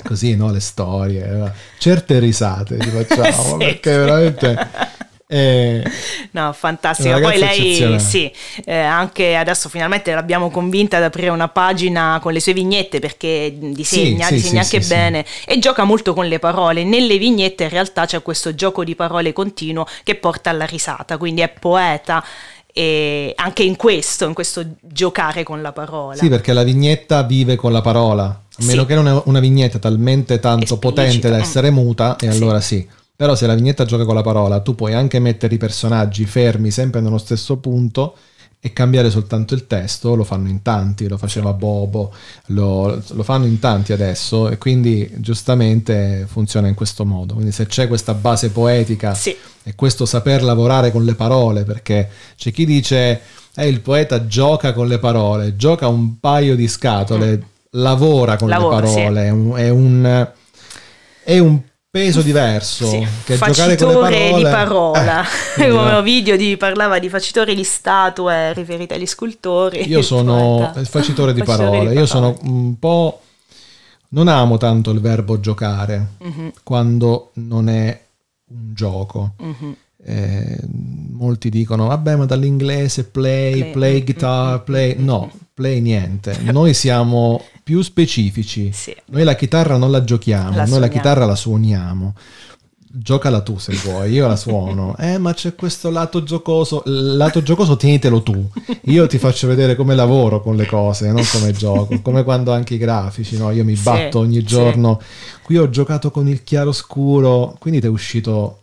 così, 0.04 0.36
no? 0.36 0.50
Le 0.52 0.60
storie, 0.60 1.24
eh, 1.24 1.50
certe 1.78 2.18
risate 2.18 2.78
ci 2.78 2.90
facciamo 2.90 3.56
Sì, 3.56 3.56
perché 3.56 3.90
sì. 3.90 3.96
veramente 3.96 4.68
eh, 5.32 5.82
No, 6.32 6.52
fantastica. 6.52 7.18
Poi 7.20 7.38
lei, 7.38 7.98
sì, 8.00 8.30
eh, 8.66 8.76
anche 8.76 9.36
adesso 9.36 9.70
finalmente 9.70 10.12
l'abbiamo 10.12 10.50
convinta 10.50 10.98
ad 10.98 11.04
aprire 11.04 11.30
una 11.30 11.48
pagina 11.48 12.18
con 12.20 12.34
le 12.34 12.40
sue 12.40 12.52
vignette 12.52 12.98
perché 12.98 13.56
disegna, 13.58 14.26
Sì, 14.26 14.34
sì, 14.36 14.42
disegna 14.42 14.62
sì, 14.62 14.74
anche 14.74 14.82
sì, 14.82 14.92
bene 14.92 15.24
e 15.46 15.58
gioca 15.58 15.84
molto 15.84 16.12
con 16.12 16.26
le 16.26 16.38
parole. 16.38 16.84
Nelle 16.84 17.16
vignette 17.16 17.62
in 17.62 17.70
realtà 17.70 18.04
c'è 18.04 18.20
questo 18.20 18.54
gioco 18.54 18.84
di 18.84 18.94
parole 18.94 19.32
continuo 19.32 19.86
che 20.02 20.16
porta 20.16 20.50
alla 20.50 20.66
risata, 20.66 21.16
quindi 21.16 21.40
è 21.40 21.48
poeta 21.48 22.22
e 22.81 23.32
anche 23.36 23.62
in 23.62 23.77
questo, 23.77 24.24
in 24.27 24.32
questo 24.32 24.65
giocare 24.81 25.43
con 25.43 25.61
la 25.61 25.73
parola. 25.73 26.16
sì, 26.16 26.31
perché 26.31 26.55
la 26.55 26.62
vignetta 26.62 27.23
vive 27.24 27.55
con 27.57 27.73
la 27.73 27.82
parola, 27.82 28.24
a 28.24 28.65
meno 28.65 28.81
Sì. 28.82 28.86
che 28.86 28.94
non 28.94 29.07
è 29.07 29.23
una 29.27 29.39
vignetta 29.40 29.78
talmente 29.78 30.40
tanto 30.40 30.74
Esplicita, 30.74 30.89
potente 31.02 31.28
da 31.28 31.36
essere 31.36 31.70
muta, 31.70 32.16
e 32.16 32.31
Sì. 32.31 32.36
allora 32.39 32.61
sì. 32.61 32.89
Però 33.15 33.35
se 33.35 33.47
la 33.47 33.52
vignetta 33.55 33.85
gioca 33.85 34.07
con 34.07 34.15
la 34.15 34.23
parola, 34.23 34.61
tu 34.61 34.74
puoi 34.74 34.94
anche 34.94 35.19
mettere 35.19 35.55
i 35.55 35.59
personaggi 35.59 36.24
fermi 36.24 36.70
sempre 36.70 37.02
nello 37.02 37.19
stesso 37.19 37.59
punto 37.59 38.15
e 38.62 38.74
cambiare 38.74 39.08
soltanto 39.08 39.54
il 39.54 39.66
testo, 39.66 40.14
lo 40.14 40.22
fanno 40.22 40.48
in 40.48 40.60
tanti, 40.60 41.08
lo 41.08 41.16
faceva 41.16 41.54
Bobo, 41.54 42.12
lo, 42.48 43.02
lo 43.08 43.22
fanno 43.22 43.46
in 43.46 43.58
tanti 43.58 43.94
adesso 43.94 44.50
e 44.50 44.58
quindi 44.58 45.10
giustamente 45.16 46.26
funziona 46.28 46.68
in 46.68 46.74
questo 46.74 47.06
modo. 47.06 47.32
Quindi 47.34 47.52
se 47.52 47.64
c'è 47.66 47.88
questa 47.88 48.12
base 48.12 48.50
poetica 48.50 49.14
Sì. 49.14 49.34
e 49.62 49.74
questo 49.74 50.04
saper 50.04 50.42
lavorare 50.42 50.90
con 50.92 51.04
le 51.04 51.14
parole, 51.14 51.64
perché 51.64 52.08
c'è 52.36 52.52
chi 52.52 52.66
dice, 52.66 53.20
eh, 53.54 53.66
il 53.66 53.80
poeta 53.80 54.26
gioca 54.26 54.74
con 54.74 54.86
le 54.88 54.98
parole, 54.98 55.56
gioca 55.56 55.88
un 55.88 56.20
paio 56.20 56.54
di 56.54 56.68
scatole, 56.68 57.42
lavora 57.70 58.36
con 58.36 58.48
Lavora, 58.48 58.80
le 58.80 58.86
sì. 58.88 58.94
parole, 58.94 59.24
è 59.24 59.30
un, 59.30 59.52
è 59.56 59.68
un, 59.70 60.28
è 61.24 61.38
un 61.38 61.60
peso 61.90 62.22
diverso 62.22 62.86
Sì, 62.86 63.06
che 63.24 63.36
giocare 63.36 63.76
con 63.76 63.88
le 63.88 63.94
facitore 63.94 64.18
parole. 64.18 64.36
di 64.36 64.42
parola. 64.42 65.24
Eh, 65.58 65.68
Come 65.68 65.90
no. 65.90 66.02
video 66.02 66.36
di, 66.36 66.56
parlava 66.56 66.98
di 66.98 67.08
facitore 67.08 67.54
di 67.54 67.64
statue 67.64 68.52
riferite 68.52 68.94
agli 68.94 69.06
scultori. 69.06 69.88
Io 69.88 70.00
sono 70.02 70.72
il 70.76 70.86
facitore 70.86 71.32
di 71.34 71.40
Facitore 71.44 71.68
parole, 71.70 71.90
di 71.90 71.98
io 71.98 72.06
parole. 72.06 72.06
sono 72.06 72.36
un 72.42 72.78
po'... 72.78 73.20
Non 74.12 74.26
amo 74.28 74.56
tanto 74.56 74.90
il 74.90 75.00
verbo 75.00 75.38
giocare 75.40 76.14
Mhm, 76.18 76.52
quando 76.64 77.30
non 77.34 77.68
è 77.68 78.00
un 78.52 78.74
gioco. 78.74 79.32
mhm. 79.38 79.76
Eh, 80.02 80.59
molti 81.12 81.51
dicono, 81.51 81.89
vabbè, 81.89 82.16
ma 82.16 82.24
dall'inglese 82.24 83.05
play, 83.05 83.59
Play. 83.60 83.72
play, 83.72 84.05
guitar, 84.05 84.62
play. 84.62 84.97
No, 85.02 85.31
play 85.55 85.81
niente. 85.81 86.39
Noi 86.52 86.72
siamo 86.74 87.43
più 87.62 87.82
specifici. 87.82 88.70
Sì. 88.72 88.94
Noi 89.06 89.24
la 89.24 89.35
chitarra 89.35 89.77
non 89.77 89.90
la 89.90 90.02
giochiamo, 90.02 90.56
La 90.56 90.64
noi 90.66 90.81
la 90.81 90.89
chitarra 90.89 91.24
la 91.27 91.35
suoniamo. 91.36 92.14
Giocala 92.93 93.43
tu 93.43 93.56
se 93.56 93.72
vuoi, 93.85 94.10
io 94.10 94.27
la 94.27 94.35
suono. 94.35 94.97
Eh, 94.98 95.16
ma 95.18 95.32
c'è 95.32 95.55
questo 95.55 95.90
lato 95.90 96.24
giocoso. 96.24 96.82
Il 96.86 97.16
lato 97.16 97.40
giocoso 97.40 97.77
tienitelo 97.77 98.20
tu. 98.22 98.51
Io 98.86 99.06
ti 99.06 99.18
faccio 99.18 99.47
vedere 99.47 99.77
come 99.77 99.94
lavoro 99.94 100.40
con 100.43 100.56
le 100.56 100.66
cose, 100.66 101.12
non 101.12 101.22
come 101.31 101.52
gioco. 101.55 102.01
Come 102.01 102.24
quando 102.24 102.52
anche 102.52 102.74
i 102.74 102.78
grafici, 102.78 103.36
no? 103.36 103.52
Io 103.52 103.62
mi 103.64 103.77
Sì, 103.77 103.82
batto 103.85 104.18
ogni 104.18 104.39
sì. 104.39 104.44
giorno. 104.44 105.01
Qui 105.43 105.56
ho 105.59 105.68
giocato 105.68 106.10
con 106.10 106.27
il 106.27 106.43
chiaroscuro, 106.43 107.55
quindi 107.60 107.78
ti 107.81 107.86
è 107.86 107.90
uscito 107.90 108.59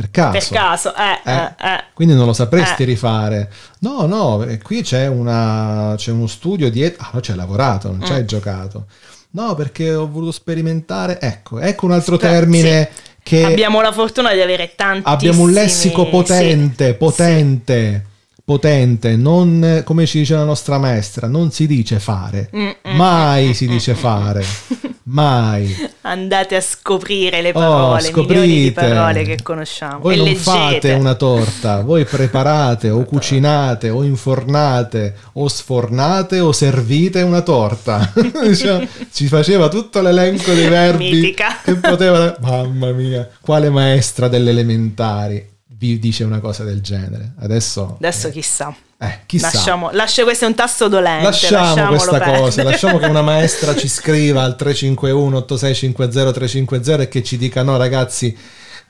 per 0.00 0.10
caso. 0.10 0.32
Per 0.32 0.48
caso, 0.48 0.94
eh, 0.94 1.20
Eh, 1.24 1.32
eh, 1.34 1.44
eh. 1.74 1.84
Quindi 1.94 2.14
non 2.14 2.26
lo 2.26 2.32
sapresti 2.34 2.82
Eh. 2.82 2.86
rifare. 2.86 3.50
No, 3.80 4.04
no, 4.06 4.42
eh, 4.42 4.58
qui 4.60 4.82
c'è, 4.82 5.06
una, 5.06 5.94
c'è 5.96 6.10
uno 6.12 6.26
studio 6.26 6.70
dietro. 6.70 7.06
Ah, 7.12 7.20
ci 7.20 7.30
hai 7.30 7.36
lavorato, 7.38 7.90
non 7.90 8.04
ci 8.04 8.12
hai 8.12 8.22
Mm. 8.22 8.26
giocato. 8.26 8.86
No, 9.30 9.54
perché 9.54 9.94
ho 9.94 10.06
voluto 10.10 10.32
sperimentare. 10.32 11.18
Ecco, 11.20 11.60
ecco 11.60 11.86
un 11.86 11.92
altro 11.92 12.16
termine 12.18 12.90
che 13.22 13.44
Abbiamo 13.44 13.80
la 13.80 13.92
fortuna 13.92 14.32
di 14.34 14.40
avere 14.40 14.74
tanti. 14.76 15.08
abbiamo 15.08 15.42
un 15.42 15.52
lessico 15.52 16.08
potente, 16.08 16.94
potente, 16.94 18.04
potente. 18.44 19.16
Non 19.16 19.82
come 19.84 20.06
ci 20.06 20.18
dice 20.18 20.34
la 20.34 20.44
nostra 20.44 20.78
maestra, 20.78 21.26
non 21.26 21.50
si 21.50 21.66
dice 21.66 21.98
fare. 21.98 22.50
Mm, 22.54 22.70
Mai 22.96 23.52
si 23.54 23.66
dice 23.66 23.94
fare. 23.94 24.44
Mai. 25.08 25.72
Andate 26.02 26.56
a 26.56 26.60
scoprire 26.60 27.40
le 27.40 27.50
Oh, 27.50 27.52
parole, 27.52 28.10
milioni 28.12 28.46
di 28.46 28.66
scoprite. 28.70 28.72
parole 28.94 29.22
che 29.22 29.42
conosciamo. 29.42 30.00
Voi 30.00 30.14
e 30.14 30.16
non 30.16 30.26
leggete. 30.26 30.42
fate 30.50 30.92
una 30.94 31.14
torta, 31.14 31.80
voi 31.82 32.04
preparate 32.04 32.90
o 32.90 33.04
cucinate 33.04 33.88
o 33.88 34.02
infornate 34.02 35.14
o 35.34 35.46
sfornate 35.48 36.40
o 36.40 36.50
servite 36.50 37.22
una 37.22 37.42
torta. 37.42 38.12
Cioè, 38.56 38.88
ci 39.12 39.28
faceva 39.28 39.68
tutto 39.68 40.00
l'elenco 40.00 40.52
dei 40.52 40.68
verbi 40.68 41.10
Mitica. 41.10 41.58
che 41.62 41.74
poteva... 41.74 42.36
Mamma 42.40 42.90
mia, 42.92 43.28
quale 43.40 43.70
maestra 43.70 44.26
delle 44.28 44.50
elementari 44.50 45.54
vi 45.78 45.98
dice 46.00 46.24
una 46.24 46.40
cosa 46.40 46.64
del 46.64 46.80
genere? 46.80 47.34
Adesso... 47.38 47.96
Adesso 47.98 48.30
chissà. 48.30 48.74
Eh, 48.98 49.20
chissà. 49.26 49.50
Lasciamo, 49.52 49.90
lascia, 49.92 50.22
questo 50.24 50.46
è 50.46 50.48
un 50.48 50.54
tasto 50.54 50.88
dolente. 50.88 51.24
Lasciamo 51.24 51.88
questa 51.88 52.18
perdere. 52.18 52.38
cosa, 52.38 52.62
lasciamo 52.62 52.98
che 52.98 53.06
una 53.06 53.20
maestra 53.22 53.76
ci 53.76 53.88
scriva 53.88 54.42
al 54.42 54.56
351 54.56 55.36
8650 55.36 56.32
350 56.32 57.02
e 57.02 57.08
che 57.08 57.22
ci 57.22 57.36
dica 57.36 57.62
no 57.62 57.76
ragazzi, 57.76 58.36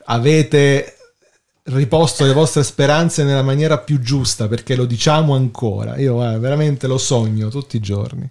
avete 0.06 0.96
riposto 1.64 2.24
le 2.24 2.32
vostre 2.32 2.62
speranze 2.62 3.24
nella 3.24 3.42
maniera 3.42 3.78
più 3.78 3.98
giusta 3.98 4.46
perché 4.46 4.76
lo 4.76 4.84
diciamo 4.84 5.34
ancora. 5.34 5.96
Io 5.98 6.22
eh, 6.28 6.38
veramente 6.38 6.86
lo 6.86 6.98
sogno 6.98 7.48
tutti 7.48 7.76
i 7.76 7.80
giorni. 7.80 8.28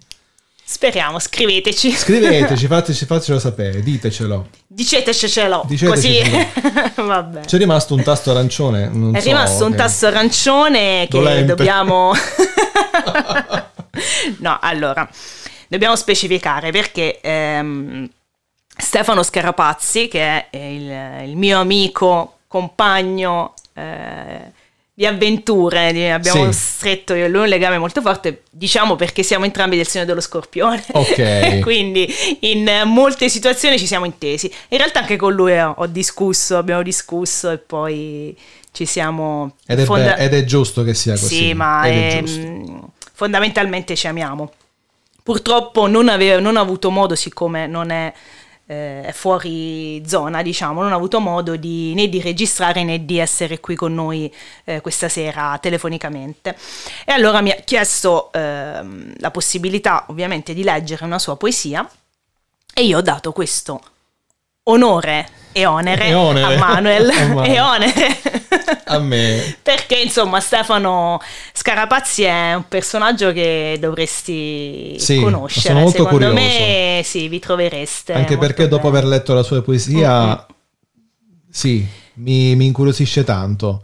Speriamo, 0.68 1.20
scriveteci. 1.20 1.92
Scriveteci, 1.92 2.66
fateci, 2.68 3.06
fatecelo 3.06 3.38
sapere, 3.38 3.84
ditecelo. 3.84 4.48
Dicetecelo. 4.66 5.62
Dicetecelo. 5.64 5.92
Così. 5.92 7.38
C'è 7.46 7.56
rimasto 7.56 7.94
un 7.94 8.02
tasto 8.02 8.32
arancione? 8.32 8.88
Non 8.88 9.14
È 9.14 9.20
so, 9.20 9.28
rimasto 9.28 9.64
un 9.64 9.70
che- 9.70 9.76
tasto 9.76 10.06
arancione 10.08 11.06
che 11.08 11.18
Dolente. 11.18 11.54
dobbiamo... 11.54 12.12
no, 14.38 14.58
allora, 14.60 15.08
dobbiamo 15.68 15.94
specificare 15.94 16.72
perché 16.72 17.20
ehm, 17.20 18.10
Stefano 18.76 19.22
Scarapazzi, 19.22 20.08
che 20.08 20.50
è 20.50 20.56
il, 20.56 21.28
il 21.28 21.36
mio 21.36 21.60
amico, 21.60 22.38
compagno 22.48 23.54
eh, 23.72 24.50
di 24.98 25.04
avventure, 25.04 25.92
di- 25.92 26.06
abbiamo 26.06 26.50
Sì. 26.50 26.58
stretto 26.58 27.12
io 27.12 27.26
e 27.26 27.28
lui 27.28 27.42
un 27.42 27.48
legame 27.48 27.76
molto 27.76 28.00
forte, 28.00 28.44
diciamo 28.50 28.96
perché 28.96 29.22
siamo 29.22 29.44
entrambi 29.44 29.76
del 29.76 29.86
segno 29.86 30.06
dello 30.06 30.22
scorpione. 30.22 30.82
Ok. 30.92 31.58
Quindi 31.60 32.10
in 32.40 32.66
molte 32.86 33.28
situazioni 33.28 33.78
ci 33.78 33.86
siamo 33.86 34.06
intesi. 34.06 34.50
In 34.68 34.78
realtà 34.78 35.00
anche 35.00 35.16
con 35.16 35.34
lui 35.34 35.52
ho, 35.58 35.74
ho 35.76 35.86
discusso, 35.86 36.56
abbiamo 36.56 36.82
discusso 36.82 37.50
e 37.50 37.58
poi 37.58 38.34
ci 38.72 38.86
siamo... 38.86 39.56
Ed 39.66 39.80
è, 39.80 39.84
fonda- 39.84 40.14
be- 40.14 40.22
ed 40.22 40.32
è 40.32 40.44
giusto 40.44 40.82
che 40.82 40.94
sia 40.94 41.12
così. 41.12 41.34
Sì, 41.34 41.52
ma 41.52 41.82
è 41.82 42.22
mm, 42.26 42.78
fondamentalmente 43.12 43.94
ci 43.96 44.06
amiamo. 44.06 44.50
Purtroppo 45.22 45.88
non, 45.88 46.08
ave- 46.08 46.40
non 46.40 46.56
ho 46.56 46.60
avuto 46.60 46.88
modo, 46.90 47.14
siccome 47.14 47.66
non 47.66 47.90
è 47.90 48.10
eh, 48.66 49.10
fuori 49.12 50.02
zona, 50.06 50.42
diciamo, 50.42 50.82
non 50.82 50.92
ho 50.92 50.96
avuto 50.96 51.20
modo 51.20 51.56
di, 51.56 51.94
né 51.94 52.08
di 52.08 52.20
registrare 52.20 52.84
né 52.84 53.04
di 53.04 53.18
essere 53.18 53.60
qui 53.60 53.74
con 53.74 53.94
noi 53.94 54.32
eh, 54.64 54.80
questa 54.80 55.08
sera 55.08 55.58
telefonicamente. 55.60 56.56
E 57.04 57.12
allora 57.12 57.40
mi 57.40 57.50
ha 57.50 57.56
chiesto 57.56 58.32
eh, 58.32 58.82
la 59.16 59.30
possibilità, 59.30 60.06
ovviamente, 60.08 60.54
di 60.54 60.62
leggere 60.62 61.04
una 61.04 61.18
sua 61.18 61.36
poesia 61.36 61.88
e 62.74 62.84
io 62.84 62.98
ho 62.98 63.02
dato 63.02 63.32
questo 63.32 63.80
onore 64.68 65.28
e 65.52 65.64
onere, 65.66 66.06
E 66.08 66.14
onere. 66.14 66.54
a 66.54 66.58
Manuel. 66.58 67.10
E 67.46 67.60
onere. 67.60 68.18
A 68.84 68.98
me. 68.98 69.56
Perché 69.62 69.96
insomma 69.96 70.38
Stefano 70.40 71.18
Scarapazzi 71.52 72.22
è 72.24 72.54
un 72.54 72.68
personaggio 72.68 73.32
che 73.32 73.76
dovresti 73.80 74.96
Sì, 74.98 75.20
conoscere. 75.20 75.68
sono 75.68 75.80
molto 75.80 76.04
Secondo 76.04 76.26
curioso. 76.30 76.34
me 76.34 77.00
sì, 77.04 77.28
vi 77.28 77.38
trovereste. 77.38 78.12
Anche 78.12 78.36
perché 78.38 78.68
dopo 78.68 78.90
bene. 78.90 78.98
aver 78.98 79.08
letto 79.10 79.34
la 79.34 79.42
sua 79.42 79.62
poesia, 79.62 80.46
sì, 81.50 81.86
mi, 82.14 82.54
mi 82.54 82.66
incuriosisce 82.66 83.24
tanto. 83.24 83.82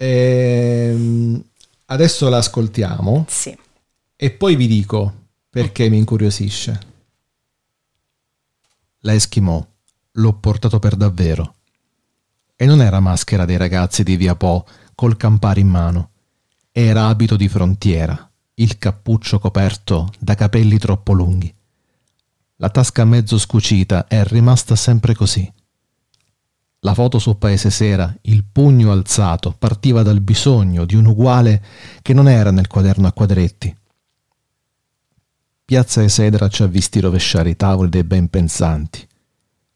Ehm, 0.00 1.42
adesso 1.86 2.28
la 2.28 2.38
ascoltiamo 2.38 3.24
Sì. 3.28 3.56
e 4.16 4.30
poi 4.30 4.54
vi 4.56 4.66
dico 4.66 5.12
perché 5.50 5.88
mi 5.88 5.98
incuriosisce. 5.98 6.80
La 9.02 9.12
Eschimò 9.12 9.64
l'ho 10.12 10.32
portato 10.32 10.80
per 10.80 10.96
davvero. 10.96 11.54
E 12.56 12.66
non 12.66 12.80
era 12.80 12.98
maschera 12.98 13.44
dei 13.44 13.56
ragazzi 13.56 14.02
di 14.02 14.16
Via 14.16 14.34
Po 14.34 14.66
col 14.96 15.16
campare 15.16 15.60
in 15.60 15.68
mano. 15.68 16.10
Era 16.72 17.06
abito 17.06 17.36
di 17.36 17.48
frontiera, 17.48 18.28
il 18.54 18.76
cappuccio 18.76 19.38
coperto 19.38 20.12
da 20.18 20.34
capelli 20.34 20.78
troppo 20.78 21.12
lunghi. 21.12 21.54
La 22.56 22.70
tasca 22.70 23.04
mezzo 23.04 23.38
scucita 23.38 24.08
è 24.08 24.24
rimasta 24.24 24.74
sempre 24.74 25.14
così. 25.14 25.48
La 26.80 26.94
foto 26.94 27.20
su 27.20 27.38
Paese 27.38 27.70
Sera, 27.70 28.12
il 28.22 28.42
pugno 28.42 28.90
alzato, 28.90 29.54
partiva 29.56 30.02
dal 30.02 30.20
bisogno 30.20 30.84
di 30.84 30.96
un 30.96 31.06
uguale 31.06 31.64
che 32.02 32.12
non 32.14 32.28
era 32.28 32.50
nel 32.50 32.66
quaderno 32.66 33.06
a 33.06 33.12
quadretti. 33.12 33.72
Piazza 35.68 36.02
Esedra 36.02 36.48
ci 36.48 36.62
ha 36.62 36.66
visti 36.66 36.98
rovesciare 36.98 37.50
i 37.50 37.54
tavoli 37.54 37.90
dei 37.90 38.02
ben 38.02 38.28
pensanti, 38.28 39.06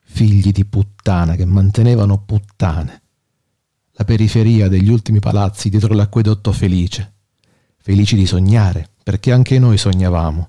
figli 0.00 0.50
di 0.50 0.64
puttana 0.64 1.34
che 1.34 1.44
mantenevano 1.44 2.16
puttane. 2.24 3.02
La 3.90 4.04
periferia 4.04 4.68
degli 4.68 4.88
ultimi 4.88 5.18
palazzi 5.18 5.68
dietro 5.68 5.92
l'acquedotto 5.92 6.50
felice, 6.50 7.12
felici 7.76 8.16
di 8.16 8.24
sognare, 8.24 8.88
perché 9.02 9.32
anche 9.32 9.58
noi 9.58 9.76
sognavamo. 9.76 10.48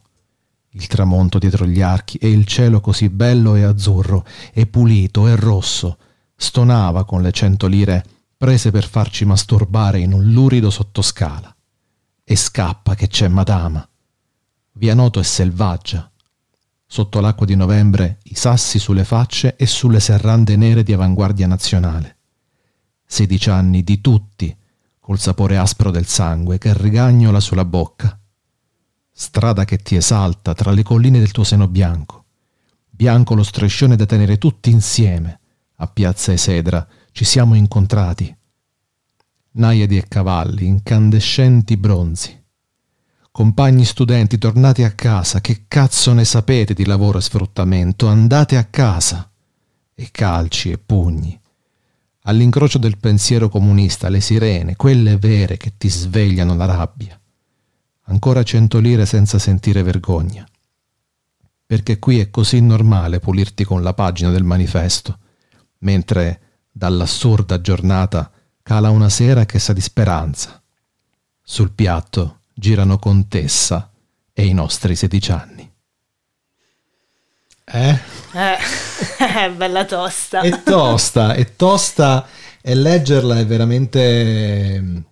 Il 0.70 0.88
tramonto 0.88 1.40
dietro 1.40 1.66
gli 1.66 1.82
archi 1.82 2.18
e 2.20 2.32
il 2.32 2.46
cielo 2.46 2.80
così 2.80 3.10
bello 3.10 3.56
e 3.56 3.64
azzurro, 3.64 4.26
e 4.54 4.66
pulito 4.66 5.28
e 5.28 5.36
rosso, 5.36 5.98
stonava 6.38 7.04
con 7.04 7.22
le 7.22 7.34
cento 7.34 7.68
lire 7.68 8.06
prese 8.38 8.72
per 8.72 8.88
farci 8.88 9.26
masturbare 9.26 10.00
in 10.00 10.14
un 10.14 10.32
lurido 10.32 10.70
sottoscala. 10.70 11.54
E 12.24 12.36
scappa 12.38 12.96
che 12.96 13.08
c'è 13.08 13.28
Madama. 13.28 13.86
Via 14.76 14.96
Noto 14.96 15.20
è 15.20 15.24
selvaggia. 15.24 16.10
Sotto 16.86 17.20
l'acqua 17.20 17.46
di 17.46 17.56
novembre 17.56 18.18
i 18.24 18.36
sassi 18.36 18.80
sulle 18.80 19.04
facce 19.04 19.56
e 19.56 19.68
sulle 19.68 20.00
serrande 20.00 20.56
nere 20.56 20.82
di 20.82 20.94
avanguardia 20.94 21.46
nazionale. 21.46 22.18
Sedici 23.06 23.52
anni 23.52 23.84
di 23.84 24.02
tutti, 24.02 24.56
col 25.00 25.20
sapore 25.20 25.58
aspro 25.58 25.92
del 25.92 26.08
sangue 26.08 26.58
che 26.58 26.74
rigagnola 26.76 27.40
sulla 27.40 27.66
bocca. 27.66 28.20
Strada 29.12 29.64
che 29.64 29.78
ti 29.78 29.96
esalta 29.96 30.56
tra 30.56 30.72
le 30.72 30.82
colline 30.82 31.20
del 31.20 31.32
tuo 31.32 31.44
seno 31.44 31.68
bianco. 31.68 32.26
Bianco 32.90 33.36
lo 33.36 33.44
striscione 33.44 33.96
da 33.96 34.08
tenere 34.08 34.40
tutti 34.40 34.72
insieme. 34.72 35.40
A 35.78 35.88
Piazza 35.88 36.32
Esedra 36.32 36.88
ci 37.12 37.26
siamo 37.26 37.54
incontrati. 37.54 38.36
Naiadi 39.52 39.98
e 39.98 40.08
cavalli, 40.08 40.66
incandescenti 40.66 41.78
bronzi. 41.78 42.43
Compagni 43.34 43.84
studenti, 43.84 44.38
tornate 44.38 44.84
a 44.84 44.92
casa, 44.92 45.42
che 45.42 45.64
cazzo 45.68 46.14
ne 46.14 46.24
sapete 46.24 46.76
di 46.76 46.86
lavoro 46.86 47.18
e 47.18 47.22
sfruttamento? 47.22 48.06
Andate 48.06 48.58
a 48.58 48.66
casa. 48.66 49.28
E 49.96 50.10
calci 50.12 50.70
e 50.70 50.78
pugni. 50.78 51.42
All'incrocio 52.26 52.78
del 52.78 53.00
pensiero 53.00 53.50
comunista, 53.50 54.08
le 54.10 54.22
sirene, 54.22 54.76
quelle 54.76 55.18
vere 55.18 55.58
che 55.58 55.74
ti 55.80 55.90
svegliano 55.90 56.56
la 56.56 56.66
rabbia. 56.66 57.20
Ancora 58.04 58.44
cento 58.44 58.78
lire 58.78 59.08
senza 59.08 59.40
sentire 59.40 59.82
vergogna. 59.82 60.48
Perché 61.66 61.98
qui 61.98 62.20
è 62.20 62.30
così 62.30 62.62
normale 62.62 63.20
pulirti 63.20 63.64
con 63.64 63.82
la 63.82 63.96
pagina 63.96 64.30
del 64.30 64.44
manifesto, 64.44 65.18
mentre 65.80 66.40
dall'assurda 66.72 67.60
giornata 67.60 68.30
cala 68.62 68.92
una 68.92 69.10
sera 69.10 69.48
che 69.48 69.58
sa 69.58 69.74
di 69.74 69.82
speranza. 69.82 70.62
Sul 71.42 71.72
piatto 71.72 72.42
girano 72.54 72.98
Contessa 73.00 73.92
e 74.34 74.46
i 74.46 74.54
nostri 74.54 74.96
sedici 74.96 75.32
anni. 75.32 75.72
Eh? 77.66 78.00
Eh, 78.34 79.50
bella 79.56 79.86
tosta. 79.86 80.42
È 80.42 80.64
tosta, 80.64 81.34
è 81.34 81.56
tosta 81.56 82.28
e 82.62 82.76
leggerla 82.76 83.40
è 83.40 83.46
veramente... 83.46 85.04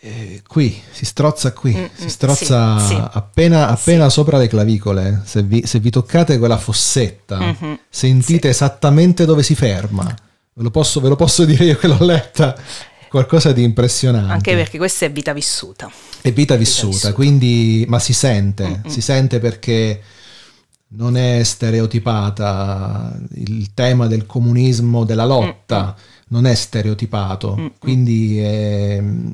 eh, 0.00 0.42
qui, 0.46 0.80
si 0.92 1.04
strozza 1.04 1.52
qui, 1.52 1.74
Mm, 1.74 1.84
si 1.94 2.04
mm, 2.04 2.08
strozza 2.08 2.78
sì, 2.78 2.94
sì. 2.94 3.02
appena, 3.12 3.68
appena 3.68 4.08
sopra 4.08 4.38
le 4.38 4.46
clavicole. 4.48 5.22
Se 5.24 5.42
vi, 5.42 5.66
se 5.66 5.80
vi 5.80 5.90
toccate 5.90 6.38
quella 6.38 6.58
fossetta, 6.58 7.38
Mhm, 7.38 7.78
sentite 7.88 8.48
esattamente 8.48 9.24
dove 9.24 9.42
si 9.42 9.54
ferma. 9.54 10.04
Ve 10.04 10.62
lo, 10.62 10.70
posso, 10.70 11.00
ve 11.00 11.08
lo 11.08 11.16
posso 11.16 11.44
dire 11.46 11.64
io 11.64 11.76
che 11.76 11.88
l'ho 11.88 12.04
letta. 12.04 12.54
Qualcosa 13.08 13.52
di 13.52 13.62
impressionante. 13.62 14.32
Anche 14.32 14.54
perché 14.54 14.78
questa 14.78 15.06
è 15.06 15.12
vita 15.12 15.32
vissuta. 15.32 15.90
È 16.20 16.32
vita 16.32 16.56
vissuta, 16.56 16.86
vissuta. 16.88 17.12
quindi, 17.12 17.84
ma 17.88 17.98
si 17.98 18.12
sente, 18.12 18.66
Mm-mm. 18.68 18.86
si 18.86 19.00
sente 19.00 19.38
perché 19.38 20.00
non 20.88 21.16
è 21.16 21.42
stereotipata, 21.42 23.18
il 23.34 23.72
tema 23.74 24.06
del 24.06 24.26
comunismo, 24.26 25.04
della 25.04 25.24
lotta, 25.24 25.96
non 26.28 26.46
è 26.46 26.54
stereotipato, 26.54 27.56
Mm-mm. 27.56 27.72
quindi 27.78 28.40
ehm, 28.42 29.32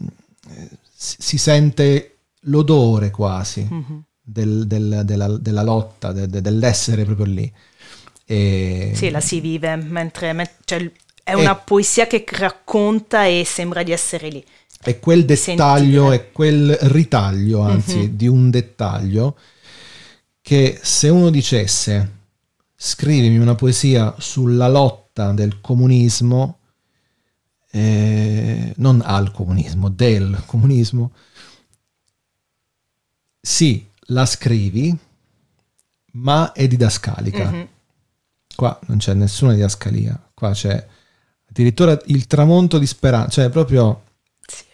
eh, 0.50 0.68
si 0.94 1.38
sente 1.38 2.16
l'odore 2.46 3.10
quasi 3.10 3.66
Mhm. 3.68 4.02
del- 4.20 4.66
del- 4.66 5.02
della, 5.04 5.28
della 5.38 5.62
lotta, 5.62 6.12
de- 6.12 6.26
de- 6.28 6.40
dell'essere 6.40 7.04
proprio 7.04 7.26
lì. 7.26 7.52
E- 8.24 8.92
Sì, 8.94 9.10
la 9.10 9.20
si 9.20 9.40
vive 9.40 9.76
mentre 9.76 10.32
me- 10.32 10.50
cioè, 10.64 10.90
è 11.24 11.34
una 11.34 11.54
poesia 11.54 12.06
che 12.06 12.24
racconta 12.30 13.24
e 13.26 13.44
sembra 13.46 13.82
di 13.82 13.92
essere 13.92 14.28
lì. 14.28 14.44
è 14.84 14.98
quel 14.98 15.24
dettaglio, 15.24 16.10
Sentire. 16.10 16.14
è 16.16 16.32
quel 16.32 16.74
ritaglio, 16.90 17.60
anzi, 17.60 17.98
Mhm. 17.98 18.04
di 18.16 18.26
un 18.26 18.50
dettaglio 18.50 19.36
che 20.40 20.80
se 20.82 21.08
uno 21.08 21.30
dicesse 21.30 22.10
scrivimi 22.74 23.38
una 23.38 23.54
poesia 23.54 24.12
sulla 24.18 24.66
lotta 24.68 25.30
del 25.32 25.60
comunismo, 25.60 26.58
eh, 27.70 28.72
non 28.78 29.00
al 29.04 29.30
comunismo, 29.30 29.88
del 29.88 30.42
comunismo, 30.46 31.12
sì, 33.40 33.86
la 34.06 34.26
scrivi, 34.26 34.96
ma 36.12 36.50
è 36.52 36.66
didascalica. 36.66 37.50
Mhm. 37.50 37.68
Qua 38.54 38.78
non 38.86 38.98
c'è 38.98 39.14
nessuna 39.14 39.54
didascalia, 39.54 40.30
qua 40.34 40.50
c'è 40.50 40.86
addirittura 41.52 41.98
il 42.06 42.26
tramonto 42.26 42.78
di 42.78 42.86
speranza, 42.86 43.30
cioè 43.42 43.50
proprio 43.50 44.02
Sì. 44.46 44.64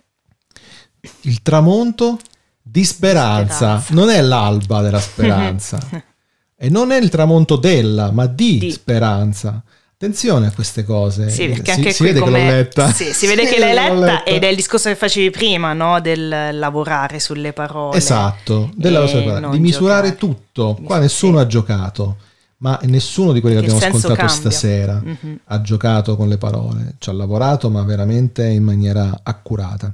il 1.23 1.43
tramonto 1.43 2.19
di 2.63 2.85
speranza, 2.85 3.81
Speranza. 3.81 3.95
non 3.95 4.11
è 4.11 4.21
l'alba 4.21 4.81
della 4.83 5.01
speranza 5.01 5.79
e 6.57 6.69
non 6.71 6.93
è 6.93 6.99
il 7.01 7.09
tramonto 7.09 7.57
della, 7.57 8.11
ma 8.13 8.27
di, 8.27 8.59
Di. 8.59 8.71
speranza. 8.71 9.63
Attenzione 10.01 10.47
a 10.47 10.53
queste 10.53 10.85
cose. 10.85 11.29
Sì, 11.29 11.49
perché 11.49 11.73
Si- 11.73 11.79
anche 11.79 11.91
si, 11.91 11.97
qui 11.97 12.07
vede 12.07 12.21
come... 12.21 12.39
che 12.39 12.45
l'ho 12.45 12.51
letta. 12.53 12.93
Sì, 12.93 13.13
si 13.13 13.27
vede 13.27 13.47
che 13.49 13.59
l'hai 13.59 13.75
letta, 13.75 14.23
ed 14.23 14.45
è 14.45 14.47
il 14.47 14.55
discorso 14.55 14.89
che 14.89 14.95
facevi 14.95 15.31
prima, 15.31 15.73
no? 15.73 16.01
Del 16.01 16.57
lavorare 16.57 17.19
sulle 17.19 17.53
parole. 17.53 17.97
Esatto, 17.97 18.71
della 18.77 19.03
E 19.03 19.11
quella, 19.11 19.41
non 19.41 19.51
di 19.51 19.59
misurare 19.59 20.11
giocare. 20.11 20.17
tutto. 20.35 20.79
Qua 20.85 20.99
nessuno 21.01 21.41
ha 21.41 21.47
giocato, 21.49 22.19
ma 22.59 22.79
nessuno 22.85 23.33
di 23.33 23.41
quelli 23.41 23.57
che 23.61 23.65
Il 23.67 23.71
abbiamo 23.73 23.87
ascoltato 23.97 24.15
cambia. 24.15 24.35
stasera 24.35 25.01
Mhm. 25.05 25.39
ha 25.45 25.61
giocato 25.61 26.17
con 26.17 26.29
le 26.29 26.39
parole. 26.39 26.95
Ci 26.99 27.09
ha 27.09 27.13
lavorato, 27.13 27.71
ma 27.71 27.83
veramente 27.83 28.47
in 28.47 28.63
maniera 28.65 29.21
accurata. 29.23 29.93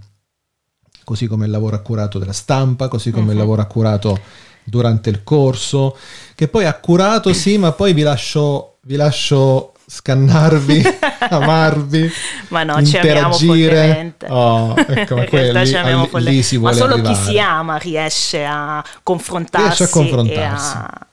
Così 1.05 1.27
come 1.27 1.45
il 1.45 1.51
lavoro 1.51 1.77
accurato 1.77 2.19
della 2.19 2.33
stampa, 2.33 2.89
così 2.89 3.11
come 3.11 3.27
il 3.29 3.33
Mhm. 3.33 3.39
lavoro 3.39 3.61
accurato 3.63 4.19
durante 4.65 5.11
il 5.11 5.23
corso, 5.23 5.95
che 6.35 6.49
poi 6.49 6.65
accurato 6.65 7.33
sì, 7.35 7.59
ma 7.59 7.73
poi 7.73 7.93
vi 7.93 8.01
lascio, 8.01 8.77
vi 8.85 8.97
lascio 8.97 9.75
scannarvi, 9.87 10.83
amarvi, 11.29 12.11
Ma 12.49 12.63
no, 12.63 12.83
ci 12.83 12.97
amiamo 12.97 13.35
interagire. 13.37 14.15
Oh, 14.29 14.75
ecco, 14.79 15.17
ma 15.17 15.25
quelli- 15.27 15.67
ci 15.67 15.77
amiamo 15.77 16.07
folle- 16.07 16.31
lì 16.31 16.43
si 16.43 16.57
Ma 16.57 16.73
solo 16.73 16.95
arrivare. 16.95 17.15
chi 17.15 17.21
si 17.21 17.39
ama 17.39 17.77
riesce 17.77 18.43
a 18.43 18.83
confrontarsi. 19.03 19.67
Riesce 19.67 19.85
a 19.85 19.89
confrontarsi. 19.89 20.77
E 20.77 20.79
a... 20.79 21.07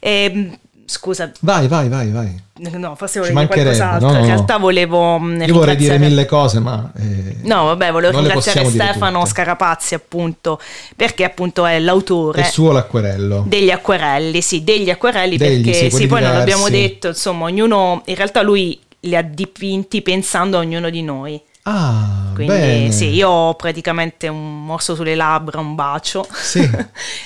Ehm, 0.00 0.58
scusa, 0.84 1.30
Vai, 1.40 1.68
vai, 1.68 1.88
vai, 1.88 2.10
vai. 2.10 2.34
no, 2.78 2.94
forse 2.94 3.22
Ci 3.22 3.32
volevo 3.32 3.54
dire 3.54 3.64
mancherebbe, 3.64 3.76
qualcos'altro. 3.76 4.06
no, 4.08 4.12
no, 4.14 4.18
In 4.20 4.26
realtà 4.26 4.56
volevo 4.58 5.18
mh, 5.18 5.44
Io 5.46 5.54
vorrei 5.54 5.76
dire 5.76 5.98
mille 5.98 6.24
cose, 6.26 6.60
ma... 6.60 6.90
eh, 6.96 7.36
No, 7.42 7.64
vabbè, 7.64 7.90
volevo 7.92 8.18
ringraziare 8.18 8.62
dire 8.68 8.84
Stefano. 8.90 9.24
Scarapazzi, 9.26 9.94
appunto, 9.94 10.60
perché 10.96 11.24
appunto 11.24 11.64
è 11.66 11.78
l'autore 11.78 12.42
È 12.42 12.44
suo 12.44 12.72
l'acquerello. 12.72 13.44
degli 13.46 13.70
acquerelli, 13.70 14.40
sì, 14.42 14.62
degli 14.64 14.90
acquerelli 14.90 15.36
Degli, 15.36 15.62
perché 15.64 15.90
sì, 15.90 15.96
sì, 15.96 16.06
poi 16.06 16.22
non 16.22 16.32
l'abbiamo 16.32 16.68
detto, 16.68 17.08
insomma, 17.08 17.44
ognuno 17.44 18.02
in 18.06 18.14
realtà 18.14 18.42
lui 18.42 18.78
li 19.00 19.16
ha 19.16 19.22
dipinti 19.22 20.02
pensando 20.02 20.56
a 20.56 20.60
ognuno 20.60 20.88
di 20.90 21.02
noi. 21.02 21.40
Ah, 21.64 22.32
Quindi 22.34 22.44
bene. 22.44 22.92
sì, 22.92 23.08
io 23.10 23.28
ho 23.28 23.54
praticamente 23.54 24.26
un 24.28 24.64
morso 24.64 24.94
sulle 24.94 25.14
labbra, 25.14 25.60
un 25.60 25.74
bacio. 25.74 26.26
Sì, 26.30 26.68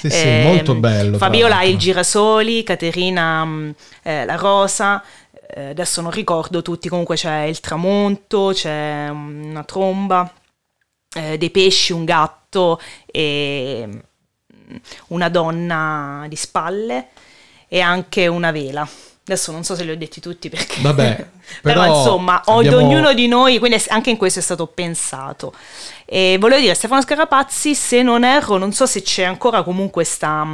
sì, 0.01 0.11
sì, 0.11 0.29
Ehm, 0.29 0.43
molto 0.43 0.75
bello. 0.75 1.17
Fabiola 1.17 1.59
ha 1.59 1.65
il 1.65 1.79
girasoli, 1.79 2.63
Caterina 2.63 3.45
mh, 3.45 3.75
eh, 4.03 4.25
la 4.25 4.37
rosa, 4.37 5.03
eh, 5.49 5.69
adesso 5.71 6.01
non 6.03 6.11
ricordo 6.11 6.61
tutti, 6.63 6.89
comunque 6.89 7.17
c'è 7.17 7.43
il 7.43 7.61
tramonto, 7.61 8.51
c'è 8.53 9.09
mm, 9.11 9.51
una 9.51 9.65
tromba, 9.65 10.31
eh, 11.15 11.39
dei 11.39 11.51
pesci, 11.51 11.93
un 11.93 12.05
gatto 12.05 12.81
e 13.07 13.89
mm, 13.89 14.77
una 15.09 15.29
donna 15.29 16.27
di 16.29 16.37
spalle 16.37 17.09
e 17.69 17.81
anche 17.81 18.27
una 18.27 18.51
vela. 18.51 18.87
Adesso 19.29 19.51
non 19.51 19.65
so 19.65 19.75
se 19.75 19.83
li 19.83 19.91
ho 19.91 19.97
detti 19.97 20.21
tutti 20.21 20.49
perché... 20.49 20.81
Vabbè, 20.83 21.15
però, 21.61 21.83
però 21.83 21.99
insomma, 21.99 22.45
abbiamo- 22.45 22.77
ognuno 22.77 23.13
di 23.13 23.27
noi, 23.27 23.59
quindi 23.59 23.83
anche 23.89 24.11
in 24.11 24.17
questo 24.17 24.39
è 24.39 24.43
stato 24.43 24.69
pensato. 24.69 25.53
E 26.09 26.37
volevo 26.39 26.61
dire, 26.61 26.75
Stefano 26.75 27.03
Scarapazzi, 27.03 27.75
se 27.75 28.01
non 28.03 28.23
erro, 28.23 28.59
non 28.59 28.73
so 28.73 28.87
se 28.87 29.03
c'è 29.03 29.25
ancora 29.25 29.65
comunque 29.65 30.05
sta, 30.05 30.47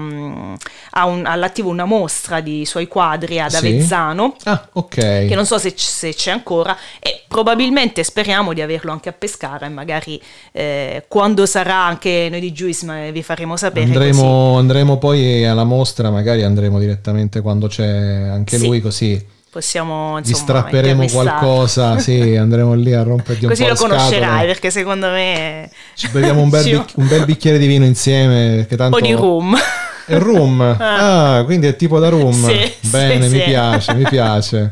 ha 0.91 1.05
un- 1.07 1.27
all'attivo 1.27 1.69
una 1.69 1.85
mostra 1.85 2.41
di 2.41 2.65
suoi 2.65 2.89
quadri 2.89 3.39
ad 3.39 3.51
Sì. 3.51 3.57
Avezzano. 3.59 4.35
Ah, 4.45 4.67
ok. 4.73 4.95
Che 4.95 5.33
non 5.35 5.45
so 5.45 5.59
se, 5.59 5.75
se 5.77 6.15
c'è 6.15 6.31
ancora 6.31 6.75
e 6.99 7.23
probabilmente 7.29 8.03
speriamo 8.03 8.55
di 8.55 8.63
averlo 8.63 8.93
anche 8.93 9.11
a 9.11 9.13
Pescara 9.13 9.67
e 9.67 9.69
magari 9.69 10.21
eh, 10.53 11.05
quando 11.07 11.45
sarà 11.45 11.77
anche 11.85 12.29
noi 12.31 12.41
di 12.41 12.53
Juice 12.53 13.11
vi 13.13 13.23
faremo 13.23 13.57
sapere. 13.59 13.85
Andremo, 13.87 14.57
andremo 14.57 14.97
poi 14.97 15.45
alla 15.45 15.65
mostra, 15.65 16.11
magari 16.11 16.43
andremo 16.45 16.79
direttamente 16.79 17.43
quando 17.43 17.67
c'è 17.69 17.87
anche 17.87 18.57
Sì. 18.57 18.67
lui, 18.67 18.81
così 18.81 19.41
possiamo 19.53 20.19
gli 20.19 20.29
insomma 20.29 20.39
strapperemo 20.61 21.03
intervistarlo. 21.03 21.39
qualcosa, 21.39 21.99
sì, 22.01 22.35
andremo 22.37 22.73
lì 22.73 22.95
a 22.95 23.03
rompergli 23.03 23.43
un 23.45 23.51
Così 23.51 23.63
po' 23.63 23.69
lo 23.69 23.75
le 23.75 23.79
scatole. 23.79 23.99
conoscerai 23.99 24.47
perché 24.47 24.71
secondo 24.71 25.09
me 25.11 25.71
Ci 25.95 26.09
beviamo 26.09 26.41
un 26.41 26.49
bel, 26.49 26.65
bic- 26.71 26.93
un 26.97 27.07
bel 27.07 27.25
bicchiere 27.27 27.59
di 27.59 27.67
vino 27.67 27.85
insieme, 27.85 28.55
perché 28.57 28.77
tanto... 28.77 28.97
o 28.97 29.01
di 29.01 29.13
rum. 29.13 29.55
È 30.05 30.19
rum? 30.19 30.61
Ah, 30.61 31.43
quindi 31.45 31.69
è 31.69 31.77
tipo 31.77 32.01
da 32.01 32.09
rum. 32.09 32.33
Sì, 32.33 32.73
Bene, 32.91 33.29
sì, 33.29 33.35
mi 33.37 33.39
sì. 33.39 33.45
piace, 33.45 33.95
mi 33.95 34.03
piace. 34.03 34.69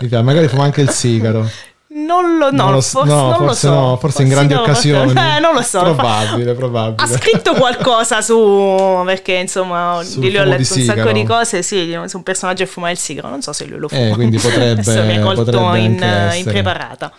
Mi 0.00 0.08
piace. 0.08 0.24
Magari 0.24 0.48
fuma 0.48 0.64
anche 0.64 0.80
il 0.80 0.88
sigaro. 0.88 1.46
Non 1.94 2.38
lo, 2.38 2.50
no, 2.50 2.62
Non 2.64 2.72
lo- 2.72 2.80
forse, 2.80 3.08
no, 3.12 3.20
non 3.22 3.30
lo 3.30 3.36
forse 3.46 3.66
so. 3.66 3.70
no, 3.70 3.96
forse 3.98 4.22
in 4.22 4.28
grandi 4.28 4.54
no, 4.54 4.60
occasioni. 4.62 5.10
Eh, 5.10 5.40
non 5.40 5.52
lo 5.54 5.62
so. 5.62 5.80
Probabile, 5.80 6.50
Ha 6.50 6.54
probabile. 6.54 7.08
scritto 7.18 7.52
qualcosa 7.54 8.22
su 8.22 9.02
perché 9.04 9.34
insomma 9.34 10.00
Sul 10.02 10.20
di 10.20 10.28
lui 10.30 10.38
ho 10.38 10.44
letto 10.44 10.74
un 10.74 10.80
sacco 10.80 11.12
di 11.12 11.24
cose 11.24 11.62
sì 11.62 11.92
un 11.92 12.08
su 12.08 12.16
un 12.16 12.22
personaggio 12.22 12.64
che 12.64 12.70
fuma 12.70 12.90
il 12.90 12.96
sigaro 12.98 13.28
non 13.28 13.42
so 13.42 13.52
se 13.52 13.66
lui 13.66 13.78
lo 13.78 13.88
fuma 13.88 14.00
Eh, 14.08 14.10
quindi 14.12 14.36
potrebbe- 14.40 14.80
Adesso 14.80 15.02
mi 15.02 15.16
hai 15.16 15.20
colto 15.22 15.74
in, 15.74 16.30
impreparata 16.36 17.12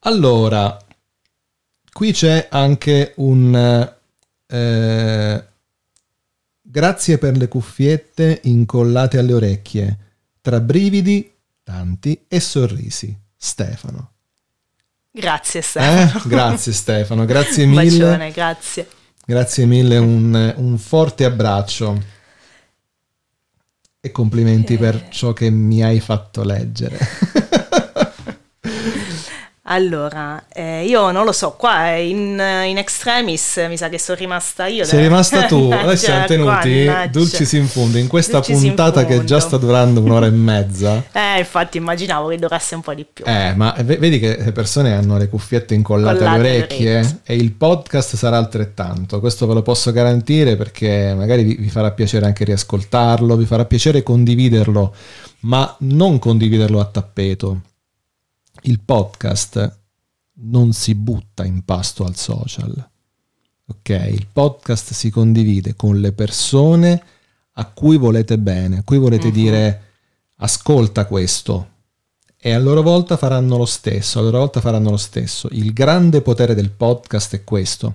Allora, 0.00 0.76
qui 1.92 2.12
c'è 2.12 2.48
anche 2.50 3.12
un... 3.16 3.88
eh, 4.48 5.44
grazie 6.62 7.18
per 7.18 7.36
le 7.36 7.48
cuffiette 7.48 8.40
incollate 8.44 9.18
alle 9.18 9.32
orecchie, 9.32 9.98
tra 10.40 10.60
brividi, 10.60 11.32
tanti, 11.62 12.24
e 12.28 12.40
sorrisi. 12.40 13.16
Stefano. 13.36 14.12
grazie 15.10 15.60
Eh? 15.60 15.62
Stefano 15.62 16.22
Grazie 16.26 16.72
Stefano, 16.72 17.24
grazie 17.26 17.64
un 17.64 17.70
mille. 17.70 17.98
bacione 17.98 18.30
grazie 18.32 18.88
Grazie 19.28 19.66
mille, 19.66 19.96
un, 19.98 20.54
un 20.56 20.78
forte 20.78 21.24
abbraccio 21.24 22.00
e 24.00 24.10
complimenti 24.12 24.74
Eh. 24.74 24.78
per 24.78 25.08
ciò 25.10 25.32
che 25.32 25.50
mi 25.50 25.82
hai 25.82 25.98
fatto 25.98 26.44
leggere. 26.44 26.96
allora 29.68 30.44
eh, 30.52 30.84
io 30.84 31.10
non 31.10 31.24
lo 31.24 31.32
so 31.32 31.52
qua 31.52 31.96
in, 31.96 32.40
in 32.66 32.78
extremis 32.78 33.64
mi 33.68 33.76
sa 33.76 33.88
che 33.88 33.98
sono 33.98 34.16
rimasta 34.18 34.66
io 34.66 34.84
Sei 34.84 35.02
rimasta 35.02 35.46
tu, 35.46 35.70
adesso 35.72 36.04
siamo 36.04 36.24
tenuti 36.26 36.88
dulcis 37.10 37.52
in 37.52 37.66
fondo 37.66 37.98
in 37.98 38.06
questa 38.06 38.38
Dulcis 38.38 38.62
in 38.62 38.68
puntata 38.68 39.04
che 39.04 39.24
già 39.24 39.40
sta 39.40 39.56
durando 39.56 40.00
un'ora 40.00 40.26
e 40.26 40.30
mezza. 40.30 41.04
eh 41.12 41.38
infatti 41.38 41.78
immaginavo 41.78 42.28
che 42.28 42.36
durasse 42.36 42.74
un 42.74 42.80
po' 42.80 42.94
di 42.94 43.04
più 43.10 43.24
Eh, 43.26 43.54
ma 43.54 43.74
vedi 43.84 44.18
che 44.18 44.36
le 44.38 44.52
persone 44.52 44.94
hanno 44.94 45.18
le 45.18 45.28
cuffiette 45.28 45.74
incollate 45.74 46.24
alle 46.24 46.38
orecchie. 46.38 47.20
e 47.24 47.34
il 47.34 47.52
podcast 47.52 48.16
sarà 48.16 48.36
altrettanto. 48.36 49.20
Questo 49.20 49.46
ve 49.46 49.54
lo 49.54 49.62
posso 49.62 49.90
garantire 49.92 50.56
perché 50.56 51.14
magari 51.16 51.42
vi, 51.42 51.56
vi 51.56 51.68
farà 51.68 51.90
piacere 51.90 52.26
anche 52.26 52.44
riascoltarlo, 52.44 53.36
vi 53.36 53.46
farà 53.46 53.64
piacere 53.64 54.02
condividerlo, 54.02 54.94
ma 55.40 55.74
non 55.80 56.18
condividerlo 56.18 56.80
a 56.80 56.84
tappeto. 56.84 57.60
Il 58.68 58.80
podcast 58.80 59.78
non 60.38 60.72
si 60.72 60.96
butta 60.96 61.44
in 61.44 61.64
pasto 61.64 62.04
al 62.04 62.16
social. 62.16 62.90
Ok, 63.68 63.88
il 64.10 64.26
podcast 64.32 64.92
si 64.92 65.08
condivide 65.08 65.76
con 65.76 66.00
le 66.00 66.10
persone 66.10 67.00
a 67.52 67.64
cui 67.66 67.96
volete 67.96 68.38
bene, 68.38 68.78
a 68.78 68.82
cui 68.82 68.98
volete 68.98 69.28
Mhm. 69.28 69.32
dire 69.32 69.82
ascolta 70.38 71.06
questo, 71.06 71.68
e 72.36 72.50
a 72.52 72.58
loro 72.58 72.82
volta 72.82 73.16
faranno 73.16 73.56
lo 73.56 73.66
stesso, 73.66 74.18
a 74.18 74.22
loro 74.22 74.38
volta 74.38 74.60
faranno 74.60 74.90
lo 74.90 74.96
stesso. 74.96 75.48
Il 75.52 75.72
grande 75.72 76.20
potere 76.20 76.56
del 76.56 76.70
podcast 76.70 77.34
è 77.36 77.44
questo, 77.44 77.94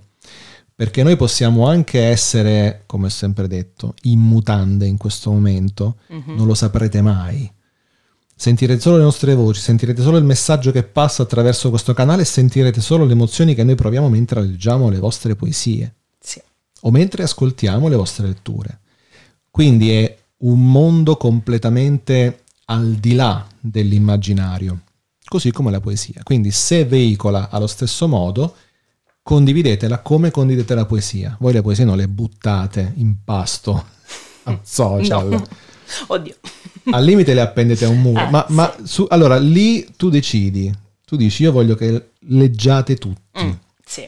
perché 0.74 1.04
noi 1.04 1.18
possiamo 1.18 1.68
anche 1.68 2.00
essere, 2.02 2.84
come 2.86 3.08
ho 3.08 3.10
sempre 3.10 3.48
detto, 3.50 3.94
in 4.04 4.20
mutande 4.22 4.88
in 4.88 4.96
questo 4.96 5.32
momento, 5.32 5.98
Mhm. 6.08 6.34
non 6.36 6.48
lo 6.48 6.54
saprete 6.54 7.02
mai. 7.02 7.52
Sentirete 8.42 8.82
solo 8.82 8.98
le 8.98 9.04
nostre 9.04 9.36
voci, 9.36 9.62
sentirete 9.62 10.02
solo 10.02 10.18
il 10.18 10.24
messaggio 10.24 10.72
che 10.72 10.82
passa 10.82 11.22
attraverso 11.22 11.70
questo 11.70 11.94
canale 11.94 12.24
e 12.24 12.26
sentirete 12.26 12.82
solo 12.82 13.06
le 13.06 13.12
emozioni 13.12 13.54
che 13.54 13.64
noi 13.64 13.76
proviamo 13.76 14.10
mentre 14.10 14.42
leggiamo 14.42 14.90
le 14.90 14.98
vostre 14.98 15.36
poesie 15.36 15.94
Sì. 16.20 16.42
o 16.80 16.90
mentre 16.90 17.22
ascoltiamo 17.22 17.88
le 17.88 17.96
vostre 17.96 18.26
letture. 18.26 18.80
Quindi 19.52 19.92
è 19.92 20.18
un 20.38 20.72
mondo 20.72 21.18
completamente 21.18 22.46
al 22.66 22.94
di 22.94 23.14
là 23.14 23.46
dell'immaginario, 23.60 24.86
così 25.24 25.52
come 25.52 25.70
la 25.70 25.80
poesia. 25.80 26.22
Quindi 26.24 26.50
se 26.50 26.84
veicola 26.86 27.52
allo 27.52 27.68
stesso 27.68 28.08
modo, 28.08 28.56
condividetela 29.22 30.00
come 30.00 30.32
condividete 30.32 30.74
la 30.74 30.88
poesia. 30.88 31.38
Voi 31.40 31.54
le 31.54 31.62
poesie 31.62 31.86
non 31.86 31.96
le 31.96 32.08
buttate 32.08 32.94
in 32.96 33.18
pasto 33.24 33.86
a 34.46 34.60
social. 34.64 35.28
No. 35.30 35.48
oddio 36.08 36.36
Al 36.92 37.04
limite 37.04 37.34
le 37.34 37.42
appendete 37.42 37.86
a 37.86 37.90
un 37.90 38.02
muro. 38.02 38.22
Eh, 38.26 38.30
ma 38.30 38.46
sì. 38.48 38.54
ma 38.54 38.76
su- 38.84 39.06
allora 39.10 39.38
lì 39.38 39.88
tu 39.96 40.10
decidi. 40.10 40.72
Tu 41.06 41.16
dici 41.16 41.44
io 41.44 41.52
voglio 41.52 41.76
che 41.76 42.10
leggiate 42.28 42.96
tutti. 42.96 43.44
Mm, 43.44 43.52
sì, 43.86 44.08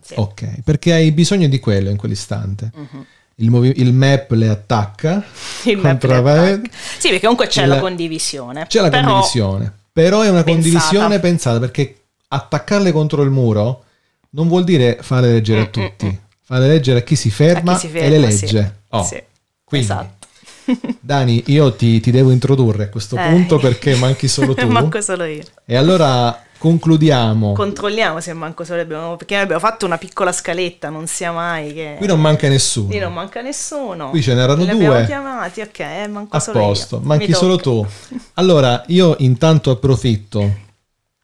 sì. 0.00 0.14
Ok, 0.16 0.62
perché 0.62 0.92
hai 0.92 1.10
bisogno 1.12 1.48
di 1.48 1.58
quello 1.58 1.90
in 1.90 1.96
quell'istante. 1.96 2.70
Mhm. 2.74 3.06
Il, 3.38 3.50
movi- 3.50 3.74
il 3.76 3.92
map 3.92 4.30
le 4.32 4.48
attacca. 4.48 5.24
Il 5.64 5.78
map 5.78 6.02
le 6.04 6.62
Sì, 6.98 7.08
perché 7.08 7.20
comunque 7.22 7.48
c'è 7.48 7.62
Il- 7.62 7.68
la 7.70 7.80
condivisione. 7.80 8.66
C'è 8.68 8.80
la 8.80 8.88
Però- 8.90 9.04
condivisione. 9.10 9.72
Però 9.92 10.20
è 10.22 10.28
una 10.28 10.42
pensata. 10.42 10.52
condivisione 10.78 11.18
pensata 11.20 11.58
perché 11.58 12.02
attaccarle 12.28 12.90
contro 12.92 13.22
il 13.22 13.30
muro 13.30 13.84
non 14.30 14.48
vuol 14.48 14.64
dire 14.64 14.98
fare 15.00 15.30
leggere 15.32 15.60
a 15.60 15.64
Mm, 15.68 15.70
tutti. 15.70 16.06
mm, 16.06 16.08
mm. 16.08 16.12
Fare 16.46 16.66
leggere 16.68 16.98
a 16.98 17.02
chi 17.02 17.16
si 17.16 17.30
ferma, 17.30 17.74
chi 17.74 17.88
si 17.88 17.96
e 17.96 18.08
le 18.08 18.18
ferma, 18.20 18.30
sì. 18.30 18.40
legge. 18.44 18.74
Oh, 18.90 19.02
Sì, 19.04 19.22
quindi, 19.64 19.86
esatto. 19.86 20.23
Dani, 21.00 21.42
io 21.46 21.72
ti, 21.74 22.00
ti 22.00 22.10
devo 22.10 22.30
introdurre 22.30 22.84
a 22.84 22.88
questo 22.88 23.16
Eh. 23.16 23.28
punto 23.28 23.58
perché 23.58 23.94
manchi 23.96 24.28
solo 24.28 24.52
tu. 24.56 24.66
Manco 24.66 25.00
solo 25.00 25.24
io. 25.24 25.42
E 25.64 25.76
allora 25.76 26.38
concludiamo. 26.58 27.52
Controlliamo 27.52 28.20
se 28.20 28.32
manco 28.32 28.64
solo 28.64 28.80
abbiamo. 28.80 29.16
Perché 29.16 29.36
abbiamo 29.36 29.60
fatto 29.60 29.84
una 29.86 29.98
piccola 29.98 30.32
scaletta, 30.32 30.88
non 30.88 31.06
sia 31.06 31.30
mai 31.32 31.72
che. 31.74 31.94
Qui 31.98 32.06
non 32.06 32.20
manca 32.20 32.48
nessuno. 32.48 32.88
Lì 32.90 32.98
non 32.98 33.12
manca 33.12 33.40
nessuno. 33.42 34.10
Qui 34.10 34.22
ce 34.22 34.34
n'erano 34.34 34.62
Li 34.64 34.70
abbiamo 34.70 34.94
due. 34.94 35.04
chiamati, 35.06 35.60
ok, 35.60 35.78
eh, 35.80 36.08
manco 36.08 36.36
A 36.36 36.40
solo 36.40 36.58
posto, 36.58 36.96
io. 36.96 37.02
manchi 37.02 37.32
solo 37.34 37.56
tu. 37.56 37.86
Allora, 38.34 38.82
io 38.88 39.14
intanto 39.18 39.70
approfitto 39.70 40.62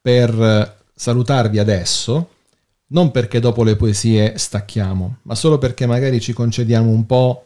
per 0.01 0.77
salutarvi 0.95 1.57
adesso, 1.59 2.29
non 2.87 3.11
perché 3.11 3.39
dopo 3.39 3.63
le 3.63 3.75
poesie 3.75 4.33
stacchiamo, 4.37 5.17
ma 5.23 5.35
solo 5.35 5.57
perché 5.57 5.85
magari 5.85 6.19
ci 6.21 6.33
concediamo 6.33 6.89
un 6.89 7.05
po' 7.05 7.45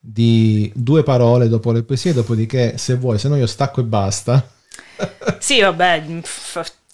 di 0.00 0.72
due 0.74 1.02
parole 1.02 1.48
dopo 1.48 1.70
le 1.72 1.82
poesie, 1.82 2.14
dopodiché 2.14 2.78
se 2.78 2.96
vuoi, 2.96 3.18
se 3.18 3.28
no 3.28 3.36
io 3.36 3.46
stacco 3.46 3.80
e 3.80 3.84
basta. 3.84 4.48
Sì, 5.38 5.60
vabbè, 5.60 6.04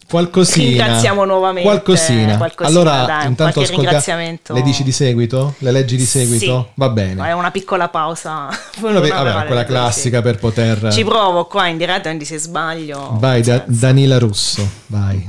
Qualcosina. 0.09 0.85
Ringraziamo 0.85 1.25
nuovamente. 1.25 1.69
Qualcosina. 1.69 2.37
qualcosina, 2.37 2.69
allora, 2.81 3.05
dai, 3.05 3.27
intanto 3.27 3.61
ascolta. 3.61 3.81
ringraziamento. 3.83 4.55
Le 4.55 4.63
dici 4.63 4.85
di 4.85 4.93
seguito? 4.93 5.55
Le 5.59 5.73
leggi 5.73 5.97
di 5.97 6.05
seguito? 6.07 6.63
Sì. 6.63 6.73
Va 6.75 6.89
bene. 6.91 7.27
È 7.27 7.33
una 7.33 7.51
piccola 7.51 7.89
pausa. 7.89 8.49
Una 8.83 9.01
vabbè, 9.01 9.09
per 9.09 9.47
quella 9.47 9.65
classica 9.65 10.23
per 10.23 10.39
poter. 10.39 10.93
Ci 10.93 11.03
provo 11.03 11.47
qua 11.47 11.67
in 11.67 11.77
diretta, 11.77 12.03
quindi 12.03 12.25
se 12.25 12.39
sbaglio. 12.39 13.17
Vai, 13.19 13.43
da- 13.43 13.65
Danila 13.67 14.19
Russo, 14.19 14.69
vai. 14.87 15.29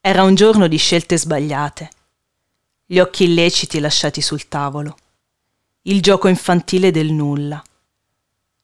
Era 0.00 0.22
un 0.22 0.36
giorno 0.36 0.68
di 0.68 0.76
scelte 0.76 1.18
sbagliate. 1.18 1.88
Gli 2.90 3.00
occhi 3.00 3.24
illeciti 3.24 3.80
lasciati 3.80 4.22
sul 4.22 4.48
tavolo. 4.48 4.96
Il 5.82 6.00
gioco 6.00 6.26
infantile 6.26 6.90
del 6.90 7.12
nulla. 7.12 7.62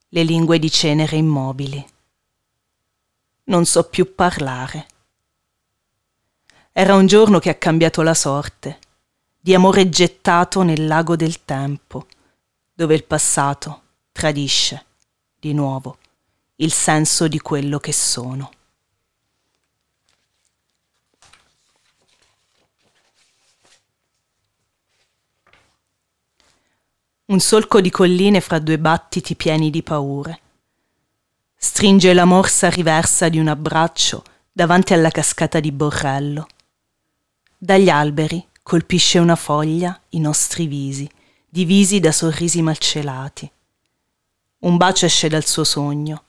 Le 0.08 0.22
lingue 0.22 0.58
di 0.58 0.70
cenere 0.70 1.16
immobili. 1.16 1.86
Non 3.44 3.66
so 3.66 3.86
più 3.90 4.14
parlare. 4.14 4.86
Era 6.72 6.94
un 6.94 7.06
giorno 7.06 7.38
che 7.38 7.50
ha 7.50 7.54
cambiato 7.56 8.00
la 8.00 8.14
sorte, 8.14 8.78
di 9.38 9.54
amore 9.54 9.90
gettato 9.90 10.62
nel 10.62 10.86
lago 10.86 11.16
del 11.16 11.44
tempo, 11.44 12.06
dove 12.72 12.94
il 12.94 13.04
passato 13.04 13.82
tradisce, 14.10 14.86
di 15.38 15.52
nuovo, 15.52 15.98
il 16.56 16.72
senso 16.72 17.28
di 17.28 17.40
quello 17.40 17.78
che 17.78 17.92
sono. 17.92 18.50
Un 27.26 27.40
solco 27.40 27.80
di 27.80 27.88
colline 27.88 28.42
fra 28.42 28.58
due 28.58 28.78
battiti 28.78 29.34
pieni 29.34 29.70
di 29.70 29.82
paure. 29.82 30.40
Stringe 31.56 32.12
la 32.12 32.26
morsa 32.26 32.68
riversa 32.68 33.30
di 33.30 33.38
un 33.38 33.48
abbraccio 33.48 34.22
davanti 34.52 34.92
alla 34.92 35.10
cascata 35.10 35.58
di 35.58 35.72
Borrello. 35.72 36.46
Dagli 37.56 37.88
alberi 37.88 38.46
colpisce 38.62 39.18
una 39.18 39.36
foglia 39.36 39.98
i 40.10 40.20
nostri 40.20 40.66
visi, 40.66 41.08
divisi 41.48 41.98
da 41.98 42.12
sorrisi 42.12 42.60
malcelati. 42.60 43.50
Un 44.58 44.76
bacio 44.76 45.06
esce 45.06 45.28
dal 45.28 45.46
suo 45.46 45.64
sogno, 45.64 46.24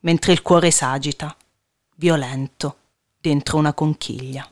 mentre 0.00 0.32
il 0.32 0.42
cuore 0.42 0.72
s'agita, 0.72 1.36
violento, 1.94 2.76
dentro 3.20 3.58
una 3.58 3.72
conchiglia. 3.72 4.48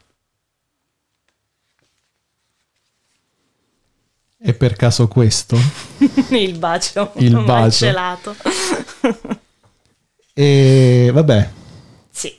È 4.43 4.55
per 4.55 4.75
caso 4.75 5.07
questo? 5.07 5.57
il 6.31 6.57
bacio, 6.59 7.13
Il 7.17 7.31
bacio. 7.33 7.45
malcelato. 7.45 8.35
E 10.33 11.11
vabbè, 11.13 11.51
sì, 12.11 12.35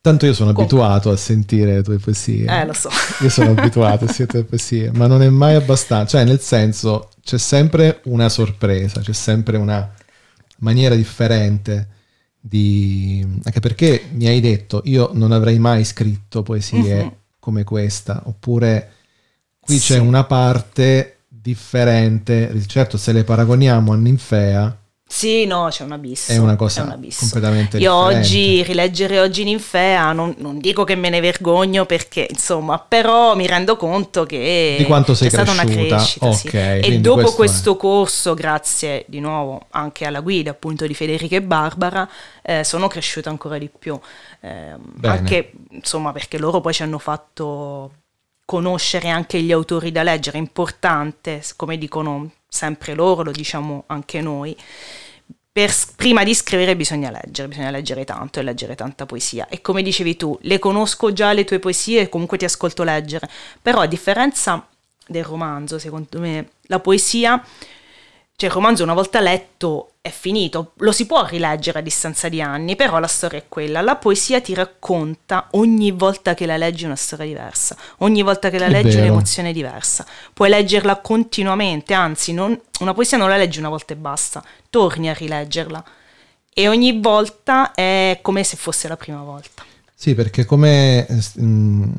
tanto 0.00 0.26
io 0.26 0.34
sono 0.34 0.52
Com- 0.52 0.62
abituato 0.64 1.10
a 1.10 1.16
sentire 1.16 1.74
le 1.76 1.82
tue 1.82 1.98
poesie. 1.98 2.46
eh 2.46 2.64
lo 2.64 2.72
so. 2.72 2.88
Io 3.22 3.28
sono 3.30 3.50
abituato 3.50 4.04
a 4.04 4.08
sentire 4.08 4.38
le 4.40 4.44
tue 4.44 4.44
poesie, 4.44 4.92
ma 4.92 5.06
non 5.06 5.22
è 5.22 5.28
mai 5.28 5.54
abbastanza. 5.56 6.18
Cioè, 6.18 6.24
nel 6.28 6.40
senso, 6.40 7.08
c'è 7.22 7.38
sempre 7.38 8.00
una 8.04 8.28
sorpresa, 8.28 9.00
c'è 9.00 9.12
sempre 9.12 9.56
una 9.56 9.92
maniera 10.58 10.94
differente 10.94 11.88
di... 12.38 13.26
Anche 13.42 13.60
perché 13.60 14.04
mi 14.12 14.26
hai 14.28 14.40
detto, 14.40 14.82
io 14.84 15.10
non 15.14 15.32
avrei 15.32 15.58
mai 15.58 15.84
scritto 15.84 16.42
poesie 16.42 17.02
Mhm. 17.02 17.12
come 17.40 17.64
questa, 17.64 18.22
oppure 18.26 18.92
qui 19.68 19.78
c'è 19.78 19.94
Sì. 19.94 19.98
una 20.00 20.24
parte 20.24 21.18
differente. 21.28 22.50
Certo, 22.66 22.96
se 22.96 23.12
le 23.12 23.24
paragoniamo 23.24 23.92
a 23.92 23.96
Ninfea, 23.96 24.76
Sì, 25.10 25.46
no, 25.46 25.68
c'è 25.70 25.84
un 25.84 25.92
abisso. 25.92 26.32
È 26.32 26.36
una 26.36 26.54
cosa 26.56 26.80
c'è 26.82 26.86
un 26.86 26.92
abisso. 26.92 27.20
completamente 27.20 27.78
Io 27.78 27.94
differente. 27.94 28.26
oggi, 28.26 28.62
rileggere 28.62 29.20
oggi 29.20 29.44
Ninfea, 29.44 30.12
non, 30.12 30.34
non 30.38 30.58
dico 30.58 30.84
che 30.84 30.96
me 30.96 31.08
ne 31.08 31.20
vergogno 31.20 31.86
perché, 31.86 32.26
insomma, 32.28 32.78
però 32.78 33.34
mi 33.34 33.46
rendo 33.46 33.76
conto 33.78 34.24
che 34.26 34.74
Di 34.78 34.84
quanto 34.84 35.14
sei 35.14 35.30
c'è 35.30 35.34
stata 35.36 35.52
una 35.52 35.64
cresciuta. 35.64 35.96
crescita. 35.96 36.32
sì. 36.32 36.46
Ok, 36.48 36.54
E 36.54 36.98
dopo 37.00 37.20
questo 37.20 37.36
questo, 37.36 37.76
corso, 37.76 38.34
grazie 38.34 39.04
di 39.08 39.20
nuovo 39.20 39.62
anche 39.70 40.04
alla 40.04 40.20
guida 40.20 40.50
appunto 40.50 40.86
di 40.86 40.92
Federica 40.94 41.36
e 41.36 41.42
Barbara, 41.42 42.06
eh, 42.42 42.62
sono 42.64 42.86
cresciuta 42.88 43.30
ancora 43.30 43.56
di 43.56 43.70
più. 43.78 43.98
Eh, 44.40 44.74
anche, 45.02 45.52
insomma, 45.70 46.12
perché 46.12 46.36
loro 46.36 46.60
poi 46.60 46.74
ci 46.74 46.82
hanno 46.82 46.98
fatto 46.98 47.92
conoscere 48.48 49.10
anche 49.10 49.42
gli 49.42 49.52
autori 49.52 49.92
da 49.92 50.02
leggere, 50.02 50.38
è 50.38 50.40
importante, 50.40 51.42
come 51.54 51.76
dicono 51.76 52.30
sempre 52.48 52.94
loro, 52.94 53.22
lo 53.22 53.30
diciamo 53.30 53.84
anche 53.88 54.22
noi, 54.22 54.56
per- 55.52 55.74
prima 55.96 56.24
di 56.24 56.32
scrivere 56.32 56.74
bisogna 56.74 57.10
leggere, 57.10 57.48
bisogna 57.48 57.68
leggere 57.68 58.06
tanto 58.06 58.40
e 58.40 58.42
leggere 58.42 58.74
tanta 58.74 59.04
poesia. 59.04 59.48
E 59.48 59.60
come 59.60 59.82
dicevi 59.82 60.16
tu, 60.16 60.38
le 60.40 60.58
conosco 60.58 61.12
già 61.12 61.34
le 61.34 61.44
tue 61.44 61.58
poesie 61.58 62.08
comunque 62.08 62.38
ti 62.38 62.46
ascolto 62.46 62.84
leggere, 62.84 63.28
però 63.60 63.80
a 63.80 63.86
differenza 63.86 64.66
del 65.06 65.24
romanzo, 65.24 65.78
secondo 65.78 66.18
me, 66.18 66.52
la 66.68 66.80
poesia, 66.80 67.44
cioè 68.34 68.48
il 68.48 68.54
romanzo 68.54 68.82
una 68.82 68.94
volta 68.94 69.20
letto 69.20 69.96
è 70.08 70.10
finito, 70.10 70.72
lo 70.78 70.92
si 70.92 71.06
può 71.06 71.24
rileggere 71.26 71.78
a 71.78 71.82
distanza 71.82 72.28
di 72.28 72.40
anni, 72.42 72.74
però 72.76 72.98
la 72.98 73.06
storia 73.06 73.38
è 73.38 73.44
quella. 73.48 73.80
La 73.80 73.96
poesia 73.96 74.40
ti 74.40 74.54
racconta 74.54 75.48
ogni 75.52 75.90
volta 75.92 76.34
che 76.34 76.46
la 76.46 76.56
leggi 76.56 76.84
una 76.84 76.96
storia 76.96 77.26
diversa, 77.26 77.76
ogni 77.98 78.22
volta 78.22 78.50
che 78.50 78.58
la 78.58 78.66
È 78.66 78.70
leggi 78.70 78.96
vero. 78.96 79.02
un'emozione 79.02 79.52
diversa. 79.52 80.04
Puoi 80.32 80.48
leggerla 80.48 80.96
continuamente, 81.00 81.94
anzi, 81.94 82.32
non- 82.32 82.58
una 82.80 82.94
poesia 82.94 83.16
non 83.18 83.28
la 83.28 83.36
leggi 83.36 83.58
una 83.58 83.68
volta 83.68 83.92
e 83.94 83.96
basta, 83.96 84.42
torni 84.70 85.08
a 85.08 85.14
rileggerla. 85.14 85.84
E 86.52 86.68
ogni 86.68 87.00
volta 87.00 87.72
è 87.72 88.18
come 88.22 88.42
se 88.44 88.56
fosse 88.56 88.88
la 88.88 88.96
prima 88.96 89.22
volta. 89.22 89.62
Sì, 89.94 90.14
perché 90.14 90.44
come, 90.44 91.06
mm, 91.40 91.90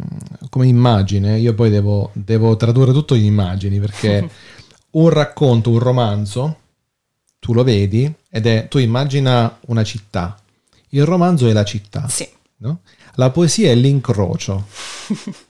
come 0.49 0.68
immagine, 0.68 1.38
io 1.38 1.53
poi 1.53 1.69
devo, 1.69 2.11
devo 2.14 2.56
tradurre 2.57 2.91
tutto 2.94 3.14
in 3.15 3.23
immagini, 3.26 3.80
perché 3.80 4.30
un 4.91 5.10
racconto, 5.10 5.69
un 5.69 5.80
romanzo, 5.80 6.57
tu 7.39 7.53
lo 7.53 7.63
vedi 7.63 8.11
ed 8.29 8.45
è, 8.45 8.67
tu 8.69 8.77
immagina 8.77 9.57
una 9.67 9.83
città, 9.83 10.37
il 10.89 11.05
romanzo 11.05 11.47
è 11.47 11.53
la 11.53 11.63
città, 11.63 12.07
Sì. 12.07 12.27
no? 12.57 12.81
la 13.15 13.29
poesia 13.31 13.71
è 13.71 13.75
l'incrocio. 13.75 14.65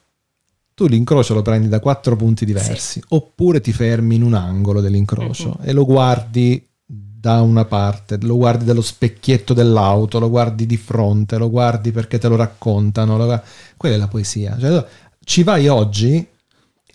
Tu 0.79 0.87
l'incrocio 0.87 1.33
lo 1.33 1.41
prendi 1.41 1.67
da 1.67 1.81
quattro 1.81 2.15
punti 2.15 2.45
diversi, 2.45 3.03
oppure 3.09 3.59
ti 3.59 3.73
fermi 3.73 4.15
in 4.15 4.23
un 4.23 4.33
angolo 4.33 4.79
dell'incrocio 4.79 5.57
Mhm. 5.59 5.67
e 5.67 5.73
lo 5.73 5.83
guardi 5.83 6.65
da 6.85 7.41
una 7.41 7.65
parte, 7.65 8.17
lo 8.21 8.37
guardi 8.37 8.63
dallo 8.63 8.81
specchietto 8.81 9.53
dell'auto, 9.53 10.19
lo 10.19 10.29
guardi 10.29 10.65
di 10.65 10.77
fronte, 10.77 11.37
lo 11.37 11.49
guardi 11.49 11.91
perché 11.91 12.17
te 12.17 12.29
lo 12.29 12.37
raccontano. 12.37 13.17
lo 13.17 13.41
Quella 13.75 13.95
è 13.95 13.97
la 13.97 14.07
poesia. 14.07 14.55
Cioè, 14.57 14.85
ci 15.25 15.43
vai 15.43 15.67
oggi 15.67 16.25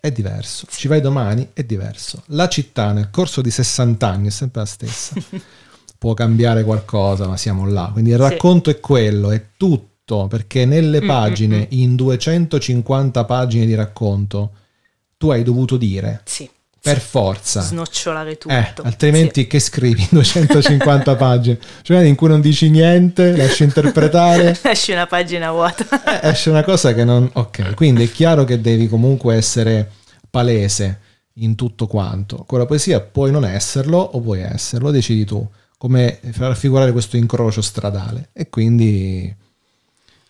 è 0.04 0.12
diverso, 0.12 0.66
ci 0.68 0.86
vai 0.86 1.00
domani 1.00 1.48
è 1.54 1.62
diverso. 1.64 2.24
La 2.26 2.46
città 2.48 2.92
nel 2.92 3.08
corso 3.08 3.40
di 3.40 3.50
60 3.50 4.06
anni 4.06 4.26
è 4.26 4.30
sempre 4.30 4.60
la 4.60 4.66
stessa. 4.66 5.14
Può 5.96 6.12
cambiare 6.12 6.62
qualcosa, 6.62 7.26
ma 7.26 7.38
siamo 7.38 7.66
là. 7.66 7.88
Quindi 7.90 8.10
il 8.10 8.16
Sì. 8.16 8.22
racconto 8.22 8.68
è 8.68 8.80
quello, 8.80 9.30
è 9.30 9.42
tutto, 9.56 10.26
perché 10.26 10.66
nelle 10.66 11.00
Mm, 11.02 11.06
pagine, 11.06 11.58
mm, 11.60 11.66
in 11.70 11.96
250 11.96 13.24
pagine 13.24 13.64
di 13.64 13.74
racconto, 13.74 14.50
tu 15.16 15.30
hai 15.30 15.42
dovuto 15.42 15.78
dire 15.78 16.20
Sì. 16.26 16.46
Per 16.84 17.00
forza. 17.00 17.62
Snocciolare 17.62 18.36
tutto. 18.36 18.54
Eh, 18.54 18.72
altrimenti 18.82 19.46
che 19.46 19.58
scrivi 19.58 20.02
in 20.04 20.08
250 20.10 21.16
pagine? 21.16 21.58
Cioè 21.80 22.02
in 22.02 22.14
cui 22.14 22.28
non 22.28 22.42
dici 22.42 22.68
niente, 22.68 23.34
lasci 23.34 23.62
interpretare, 23.64 24.54
Sì. 24.60 24.68
Esce 24.68 24.92
una 24.92 25.06
pagina 25.06 25.50
vuota. 25.50 26.20
eh, 26.20 26.28
esce 26.28 26.50
una 26.50 26.62
cosa 26.62 26.92
che 26.92 27.04
non... 27.04 27.28
Ok, 27.32 27.74
quindi 27.74 28.04
è 28.04 28.10
chiaro 28.12 28.44
che 28.44 28.60
devi 28.60 28.86
comunque 28.86 29.34
essere 29.34 29.90
palese 30.28 31.00
in 31.38 31.54
tutto 31.54 31.86
quanto. 31.86 32.44
Con 32.46 32.58
la 32.58 32.66
poesia 32.66 33.00
puoi 33.00 33.30
non 33.30 33.46
esserlo 33.46 33.96
o 33.98 34.20
puoi 34.20 34.40
esserlo, 34.42 34.90
decidi 34.90 35.24
tu 35.24 35.46
come 35.78 36.20
far 36.32 36.48
raffigurare 36.48 36.92
questo 36.92 37.16
incrocio 37.16 37.62
stradale. 37.62 38.28
E 38.34 38.50
quindi... 38.50 39.34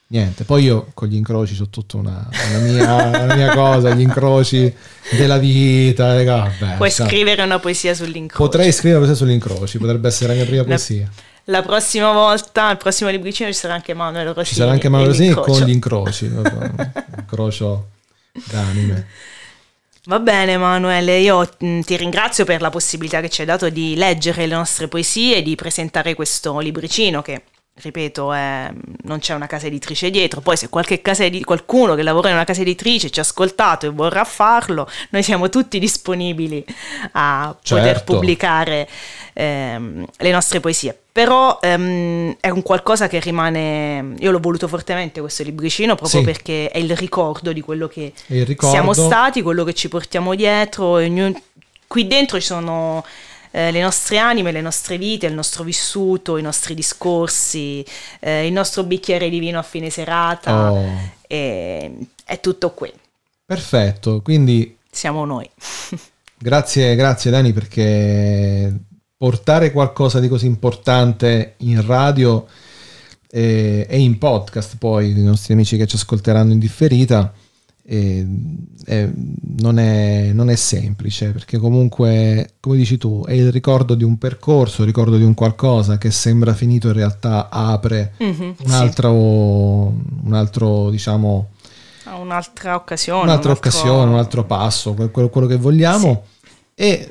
Niente, 0.07 0.45
poi 0.45 0.65
io 0.65 0.91
con 0.95 1.09
gli 1.09 1.17
incroci 1.17 1.61
ho 1.61 1.69
tutta 1.69 1.97
una, 1.97 2.29
una 2.51 2.59
mia, 2.59 2.95
una 3.25 3.35
mia 3.35 3.55
cosa, 3.55 3.95
gli 3.95 4.03
incroci 4.03 4.73
della 5.13 5.39
vita. 5.39 6.15
le- 6.15 6.25
Vabbè, 6.25 6.77
Puoi 6.77 6.91
sa- 6.91 7.07
scrivere 7.07 7.43
una 7.43 7.59
poesia 7.59 7.95
sull'incrocio. 7.95 8.45
Potrei 8.45 8.71
scrivere 8.71 8.99
una 8.99 9.07
poesia 9.07 9.25
sugli 9.27 9.35
incroci, 9.35 9.79
potrebbe 9.79 10.09
essere 10.09 10.29
la 10.29 10.35
mia 10.35 10.45
prima 10.45 10.65
poesia. 10.65 11.11
La 11.49 11.63
prossima 11.63 12.13
volta, 12.13 12.69
al 12.69 12.77
prossimo 12.77 13.11
libricino 13.11 13.51
ci 13.53 13.59
sarà 13.59 13.75
anche 13.75 13.93
Manuel 13.93 14.27
Rossini. 14.29 14.47
Ci 14.47 14.55
sarà 14.55 14.71
anche 14.71 14.89
Mauro 14.89 15.09
Rosini 15.09 15.33
con 15.35 15.61
gli 15.63 15.71
incroci, 15.71 16.31
incrocio 17.19 17.89
d'anime. 18.51 19.07
Va 20.07 20.21
bene 20.21 20.57
Manuele, 20.59 21.19
io 21.19 21.49
mh, 21.59 21.81
ti 21.81 21.97
ringrazio 21.97 22.45
per 22.45 22.61
la 22.61 22.71
possibilità 22.71 23.21
che 23.21 23.31
ci 23.31 23.41
hai 23.41 23.47
dato 23.47 23.69
di 23.71 23.95
leggere 23.97 24.47
le 24.47 24.55
nostre 24.55 24.87
poesie 24.87 25.37
e 25.39 25.43
di 25.43 25.55
presentare 25.55 26.15
questo 26.15 26.59
libricino 26.61 27.23
che 27.23 27.43
ripeto, 27.77 28.33
eh, 28.33 28.73
non 29.03 29.19
c'è 29.19 29.35
una 29.35 29.47
casa 29.47 29.67
editrice 29.67 30.11
dietro. 30.11 30.41
Poi, 30.41 30.57
se 30.57 30.69
qualche 30.69 31.03
casa 31.03 31.25
edi- 31.25 31.43
qualcuno 31.43 31.95
che 31.95 32.03
lavora 32.03 32.29
in 32.29 32.35
una 32.35 32.45
casa 32.45 32.61
editrice 32.61 33.11
ci 33.11 33.19
ha 33.19 33.23
ascoltato 33.23 33.87
e 33.87 33.89
vorrà 33.91 34.25
farlo, 34.25 34.89
noi 35.11 35.23
siamo 35.23 35.49
tutti 35.49 35.79
disponibili 35.79 36.65
a 37.13 37.55
poter 37.61 37.85
Certo. 37.85 38.13
pubblicare 38.15 38.89
ehm, 39.33 40.05
le 40.19 40.31
nostre 40.31 40.61
poesie. 40.61 40.97
Però 41.11 41.59
ehm, 41.61 42.37
è 42.41 42.49
un 42.49 42.63
qualcosa 42.63 43.09
che 43.09 43.19
rimane. 43.21 44.15
Io 44.19 44.31
l'ho 44.31 44.41
voluto 44.41 44.67
fortemente 44.69 45.21
questo 45.21 45.43
libricino 45.43 45.95
proprio 45.97 46.21
Sì. 46.21 46.25
perché 46.27 46.71
è 46.71 46.79
il 46.79 46.97
ricordo 46.97 47.53
di 47.53 47.61
quello 47.61 47.87
che 47.89 48.13
ricordo. 48.29 48.71
siamo 48.75 48.93
stati, 48.93 49.43
quello 49.43 49.65
che 49.65 49.75
ci 49.75 49.89
portiamo 49.89 50.35
dietro. 50.35 50.85
ognuno- 50.87 51.41
qui 51.87 52.07
dentro 52.07 52.41
ci 52.41 52.47
sono 52.47 53.05
eh, 53.57 53.71
le 53.71 53.81
nostre 53.81 54.19
anime, 54.19 54.51
le 54.51 54.61
nostre 54.61 54.99
vite, 54.99 55.27
il 55.27 55.35
nostro 55.35 55.63
vissuto, 55.63 56.39
i 56.39 56.43
nostri 56.43 56.75
discorsi, 56.75 57.85
eh, 58.19 58.49
il 58.49 58.53
nostro 58.53 58.83
bicchiere 58.83 59.31
di 59.31 59.39
vino 59.39 59.61
a 59.61 59.63
fine 59.63 59.91
serata. 59.91 60.73
Oh. 60.73 60.85
E, 61.29 61.97
è 62.25 62.41
tutto 62.41 62.73
qui. 62.73 62.93
Perfetto, 63.47 64.23
quindi 64.23 64.77
Siamo 64.91 65.25
noi. 65.25 65.49
grazie, 66.37 66.97
grazie 66.97 67.31
Dani 67.31 67.53
perché 67.53 68.75
portare 69.17 69.71
qualcosa 69.71 70.19
di 70.19 70.27
così 70.27 70.47
importante 70.47 71.55
in 71.59 71.87
radio 71.87 72.47
eh, 73.31 73.87
e 73.89 73.99
in 74.01 74.19
podcast 74.19 74.79
poi 74.79 75.11
i 75.11 75.23
nostri 75.23 75.53
amici 75.53 75.77
che 75.77 75.87
ci 75.87 75.95
ascolteranno 75.95 76.51
in 76.51 76.59
differita 76.59 77.33
eh, 77.87 78.27
eh, 78.87 79.13
non, 79.59 79.79
è, 79.79 80.31
non 80.33 80.49
è 80.51 80.55
semplice 80.57 81.31
perché 81.33 81.59
comunque 81.59 82.55
come 82.61 82.77
dici 82.77 82.97
tu 82.97 83.25
è 83.27 83.33
il 83.33 83.53
ricordo 83.53 83.95
di 83.95 84.05
un 84.05 84.17
percorso 84.17 84.81
il 84.83 84.87
ricordo 84.87 85.17
di 85.19 85.23
un 85.23 85.35
qualcosa 85.35 85.99
che 85.99 86.11
sembra 86.11 86.55
finito 86.55 86.87
in 86.89 86.95
realtà 86.95 87.51
apre 87.51 88.13
Mhm, 88.19 88.55
un 88.65 88.71
altro 88.71 89.13
un 89.13 90.33
altro 90.33 90.89
diciamo 90.91 91.49
sì. 92.03 92.09
A 92.09 92.17
Un'altra 92.17 92.75
occasione. 92.75 93.23
un'altra 93.23 93.51
un 93.51 93.57
altro- 93.57 93.71
occasione, 93.71 94.11
un 94.13 94.19
altro 94.19 94.45
passo, 94.45 94.93
que- 94.95 95.11
quello, 95.11 95.31
quello 95.31 95.47
che 95.47 95.57
vogliamo. 95.57 96.25
E 96.75 97.11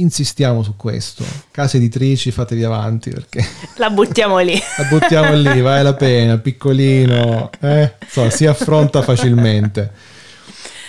insistiamo 0.00 0.62
su 0.62 0.76
questo. 0.76 1.24
Case 1.50 1.76
editrici, 1.76 2.30
fatevi 2.30 2.64
avanti 2.64 3.10
perché 3.10 3.44
La 3.76 3.90
buttiamo 3.90 4.38
lì. 4.38 4.54
la 4.78 4.84
buttiamo 4.84 5.34
lì, 5.34 5.60
vale 5.60 5.82
la 5.82 5.94
pena, 5.94 6.38
piccolino, 6.38 7.50
eh? 7.60 7.94
Insomma, 8.02 8.30
si 8.30 8.46
affronta 8.46 9.02
facilmente. 9.02 9.92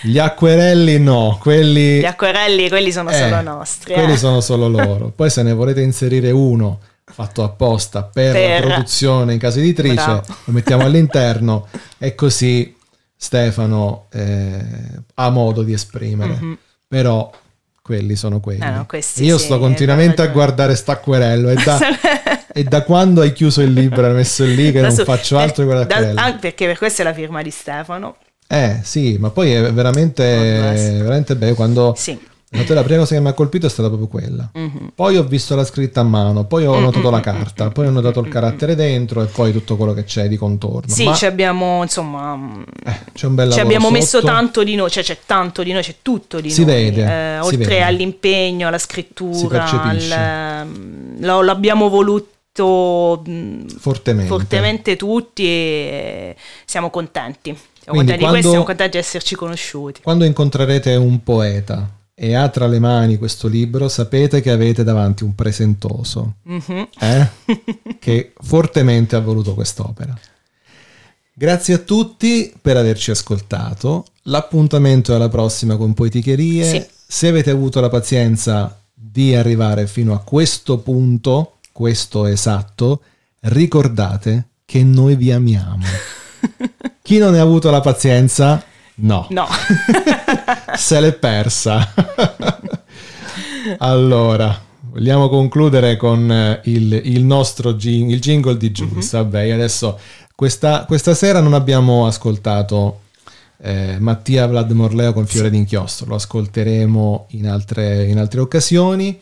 Gli 0.03 0.17
acquerelli 0.17 0.97
no, 0.99 1.38
quelli, 1.39 1.99
Gli 1.99 2.05
acquerelli, 2.05 2.69
quelli 2.69 2.91
sono 2.91 3.11
eh, 3.11 3.17
solo 3.17 3.41
nostri. 3.41 3.93
quelli 3.93 4.13
eh. 4.13 4.17
sono 4.17 4.41
solo 4.41 4.67
loro. 4.67 5.09
Poi 5.15 5.29
se 5.29 5.43
ne 5.43 5.53
volete 5.53 5.81
inserire 5.81 6.31
uno 6.31 6.79
fatto 7.03 7.43
apposta 7.43 8.03
per, 8.03 8.31
Per- 8.31 8.59
la 8.61 8.67
produzione 8.67 9.33
in 9.33 9.39
casa 9.39 9.59
editrice, 9.59 9.93
Bravo. 9.95 10.23
lo 10.45 10.53
mettiamo 10.53 10.85
all'interno 10.85 11.67
e 11.99 12.15
così 12.15 12.75
Stefano 13.15 14.07
eh, 14.11 14.63
ha 15.15 15.29
modo 15.29 15.61
di 15.61 15.73
esprimere. 15.73 16.38
Mhm. 16.39 16.57
Però 16.88 17.31
quelli 17.82 18.16
sono 18.16 18.40
quelli. 18.40 18.62
Eh 18.64 18.70
no, 18.70 18.86
Io 19.18 19.38
sì, 19.38 19.45
sto 19.45 19.60
continuamente 19.60 20.22
a 20.22 20.28
guardare 20.28 20.76
st'acquerello 20.76 21.49
e 21.49 21.56
da, 21.56 21.80
e 22.53 22.64
da 22.64 22.84
quando 22.84 23.22
hai 23.22 23.34
chiuso 23.34 23.62
il 23.62 23.74
libro 23.74 24.02
e 24.02 24.03
l'hai 24.08 24.14
messo 24.14 24.44
lì 24.45 24.72
che 24.72 24.80
non 24.82 24.91
Adesso- 24.91 25.03
faccio 25.03 25.38
altro 25.38 25.64
che 25.64 25.70
da- 25.70 25.76
guardare 25.76 25.99
l'acquerello. 26.14 26.20
anche 26.20 26.40
perché 26.40 26.66
per 26.68 26.78
questa 26.78 27.02
è 27.02 27.06
la 27.06 27.14
firma 27.14 27.41
di 27.41 27.49
Stefano. 27.52 28.18
Eh 28.48 28.80
sì, 28.84 29.18
ma 29.18 29.30
poi 29.30 29.53
è 29.53 29.72
veramente, 29.72 30.24
veramente 30.24 31.36
bello 31.36 31.56
quando... 31.56 31.94
Sì. 31.98 32.20
Notate, 32.53 32.73
la 32.73 32.84
prima 32.84 32.99
cosa 32.99 33.15
che 33.15 33.22
mi 33.22 33.30
ha 33.30 33.34
colpito 33.34 33.65
è 33.65 33.69
stata 33.69 33.88
proprio 33.88 34.10
quella. 34.10 34.49
Mhm. 34.53 34.91
Poi 34.94 35.15
ho 35.15 35.23
visto 35.23 35.56
la 35.56 35.64
scritta 35.64 36.02
a 36.02 36.03
mano, 36.03 36.44
poi 36.44 36.65
ho 36.65 36.78
notato 36.82 37.07
mm, 37.07 37.11
la 37.14 37.19
carta, 37.22 37.69
poi 37.69 37.88
ho 37.88 37.91
notato 37.91 38.19
il 38.19 38.28
carattere 38.28 38.76
dentro 38.76 39.22
e 39.22 39.28
poi 39.28 39.53
tutto 39.53 39.78
quello 39.78 39.94
che 39.94 40.03
c'è 40.03 40.28
di 40.28 40.36
contorno. 40.36 40.94
Sì, 40.94 41.06
Ma 41.06 41.14
ci 41.14 41.26
abbiamo, 41.26 41.82
insomma, 41.82 42.36
mm, 42.36 42.61
c'è 43.14 43.28
un 43.28 43.36
bel 43.36 43.53
ci 43.53 43.61
abbiamo 43.61 43.90
messo 43.90 44.19
sotto. 44.19 44.26
tanto 44.34 44.64
di 44.65 44.76
noi, 44.76 44.90
cioè 44.91 45.02
c'è 45.02 45.18
tanto 45.26 45.64
di 45.64 45.72
noi, 45.72 45.82
c'è 45.82 45.95
tutto 46.02 46.41
di 46.41 46.49
Si 46.52 46.65
noi. 46.65 46.73
vede, 46.73 47.03
Eh, 47.06 47.40
oltre 47.40 47.57
vede. 47.57 47.84
all'impegno, 47.84 48.68
alla 48.68 48.78
scrittura, 48.80 49.64
al- 49.84 50.65
mm, 50.68 51.23
lo- 51.23 51.41
l'abbiamo 51.44 51.88
voluto 51.88 53.23
mm, 53.30 53.65
Fortemente. 53.80 54.28
fortemente 54.30 54.98
tutti 54.98 55.45
e 55.45 56.36
siamo 56.65 56.90
contenti. 56.90 57.57
Siamo 57.82 57.98
Quindi 57.98 58.11
contenti 58.11 58.23
di 58.26 58.30
questo, 58.30 58.49
siamo 58.49 58.65
contenti 58.65 58.91
di 58.91 58.98
esserci 58.98 59.36
conosciuti. 59.36 60.02
Quando 60.02 60.26
incontrerete 60.26 60.95
un 60.95 61.23
poeta 61.23 61.90
e 62.23 62.35
ha 62.35 62.49
tra 62.49 62.68
le 62.68 62.77
mani 62.77 63.18
questo 63.18 63.48
libro, 63.48 63.89
sapete 63.89 64.41
che 64.41 64.52
avete 64.52 64.84
davanti 64.84 65.23
un 65.23 65.34
presentoso 65.34 66.35
Mhm. 66.43 66.88
eh? 66.99 67.30
che 67.98 68.34
fortemente 68.39 69.15
ha 69.15 69.19
voluto 69.19 69.56
quest'opera. 69.56 70.15
Grazie 71.34 71.73
a 71.73 71.77
tutti 71.80 72.53
per 72.61 72.77
averci 72.77 73.10
ascoltato. 73.10 74.06
L'appuntamento 74.26 75.11
è 75.11 75.15
alla 75.15 75.30
prossima 75.30 75.77
con 75.77 75.95
Poeticherie. 75.95 76.64
Sì. 76.64 76.85
Se 77.07 77.27
avete 77.27 77.49
avuto 77.49 77.80
la 77.81 77.89
pazienza 77.89 78.80
di 78.93 79.34
arrivare 79.34 79.88
fino 79.88 80.14
a 80.14 80.19
questo 80.19 80.77
punto, 80.77 81.53
questo 81.72 82.27
esatto, 82.27 83.02
ricordate 83.39 84.49
che 84.64 84.84
noi 84.84 85.15
vi 85.15 85.31
amiamo. 85.31 85.84
Chi 87.02 87.18
non 87.18 87.31
ne 87.31 87.39
ha 87.39 87.41
avuto 87.41 87.72
la 87.72 87.81
pazienza, 87.81 88.64
no, 88.95 89.27
No. 89.30 89.47
se 90.76 90.99
l'è 90.99 91.13
persa. 91.13 91.93
allora, 93.80 94.59
vogliamo 94.81 95.30
concludere 95.30 95.97
con 95.97 96.31
eh, 96.31 96.61
il, 96.65 96.93
il 97.05 97.23
nostro 97.23 97.73
jing- 97.73 98.11
il 98.11 98.19
jingle 98.19 98.57
di 98.57 98.72
Juice. 98.72 99.18
Vabbè, 99.18 99.41
io 99.43 99.53
adesso 99.53 99.99
questa, 100.35 100.85
questa 100.85 101.13
sera 101.13 101.39
non 101.39 101.53
abbiamo 101.53 102.05
ascoltato 102.07 103.01
eh, 103.61 103.97
Mattia 103.99 104.47
Vlad 104.47 104.72
Morleo 104.72 105.13
con 105.13 105.26
Fiore 105.27 105.49
d'inchiostro, 105.49 106.07
lo 106.07 106.15
ascolteremo 106.15 107.27
in 107.31 107.47
altre, 107.47 108.05
in 108.05 108.18
altre 108.18 108.39
occasioni. 108.39 109.19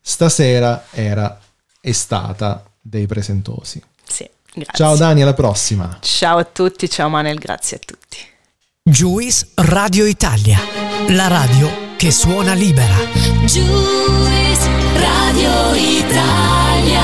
Stasera 0.00 0.86
era 0.90 1.40
è 1.80 1.92
stata 1.92 2.64
dei 2.80 3.06
presentosi. 3.06 3.80
Sì, 4.04 4.28
grazie. 4.52 4.72
Ciao 4.74 4.96
Dani, 4.96 5.22
alla 5.22 5.34
prossima. 5.34 5.98
Ciao 6.00 6.38
a 6.38 6.44
tutti, 6.44 6.88
ciao 6.88 7.08
Manel, 7.08 7.38
grazie 7.38 7.76
a 7.76 7.80
tutti. 7.84 8.18
Juice 8.88 9.48
Radio 9.56 10.06
Italia, 10.06 10.60
la 11.08 11.26
radio 11.26 11.68
che 11.96 12.12
suona 12.12 12.54
libera. 12.54 12.94
Juice 13.44 14.68
Radio 14.94 15.74
Italia. 15.74 17.02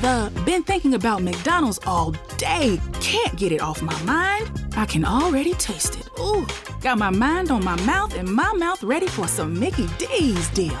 The 0.00 0.30
been 0.46 0.62
thinking 0.62 0.94
about 0.94 1.20
McDonald's 1.20 1.78
all 1.84 2.14
day. 2.38 2.80
Can't 3.00 3.36
get 3.36 3.52
it 3.52 3.60
off 3.60 3.82
my 3.82 3.92
mind. 4.06 4.50
I 4.78 4.86
can 4.86 5.04
already 5.04 5.52
taste 5.52 5.98
it. 5.98 6.08
Ooh, 6.18 6.46
got 6.80 6.96
my 6.96 7.10
mind 7.10 7.50
on 7.50 7.62
my 7.62 7.78
mouth 7.82 8.16
and 8.16 8.26
my 8.32 8.50
mouth 8.54 8.82
ready 8.82 9.08
for 9.08 9.28
some 9.28 9.52
Mickey 9.58 9.88
D's 9.98 10.48
deal. 10.54 10.80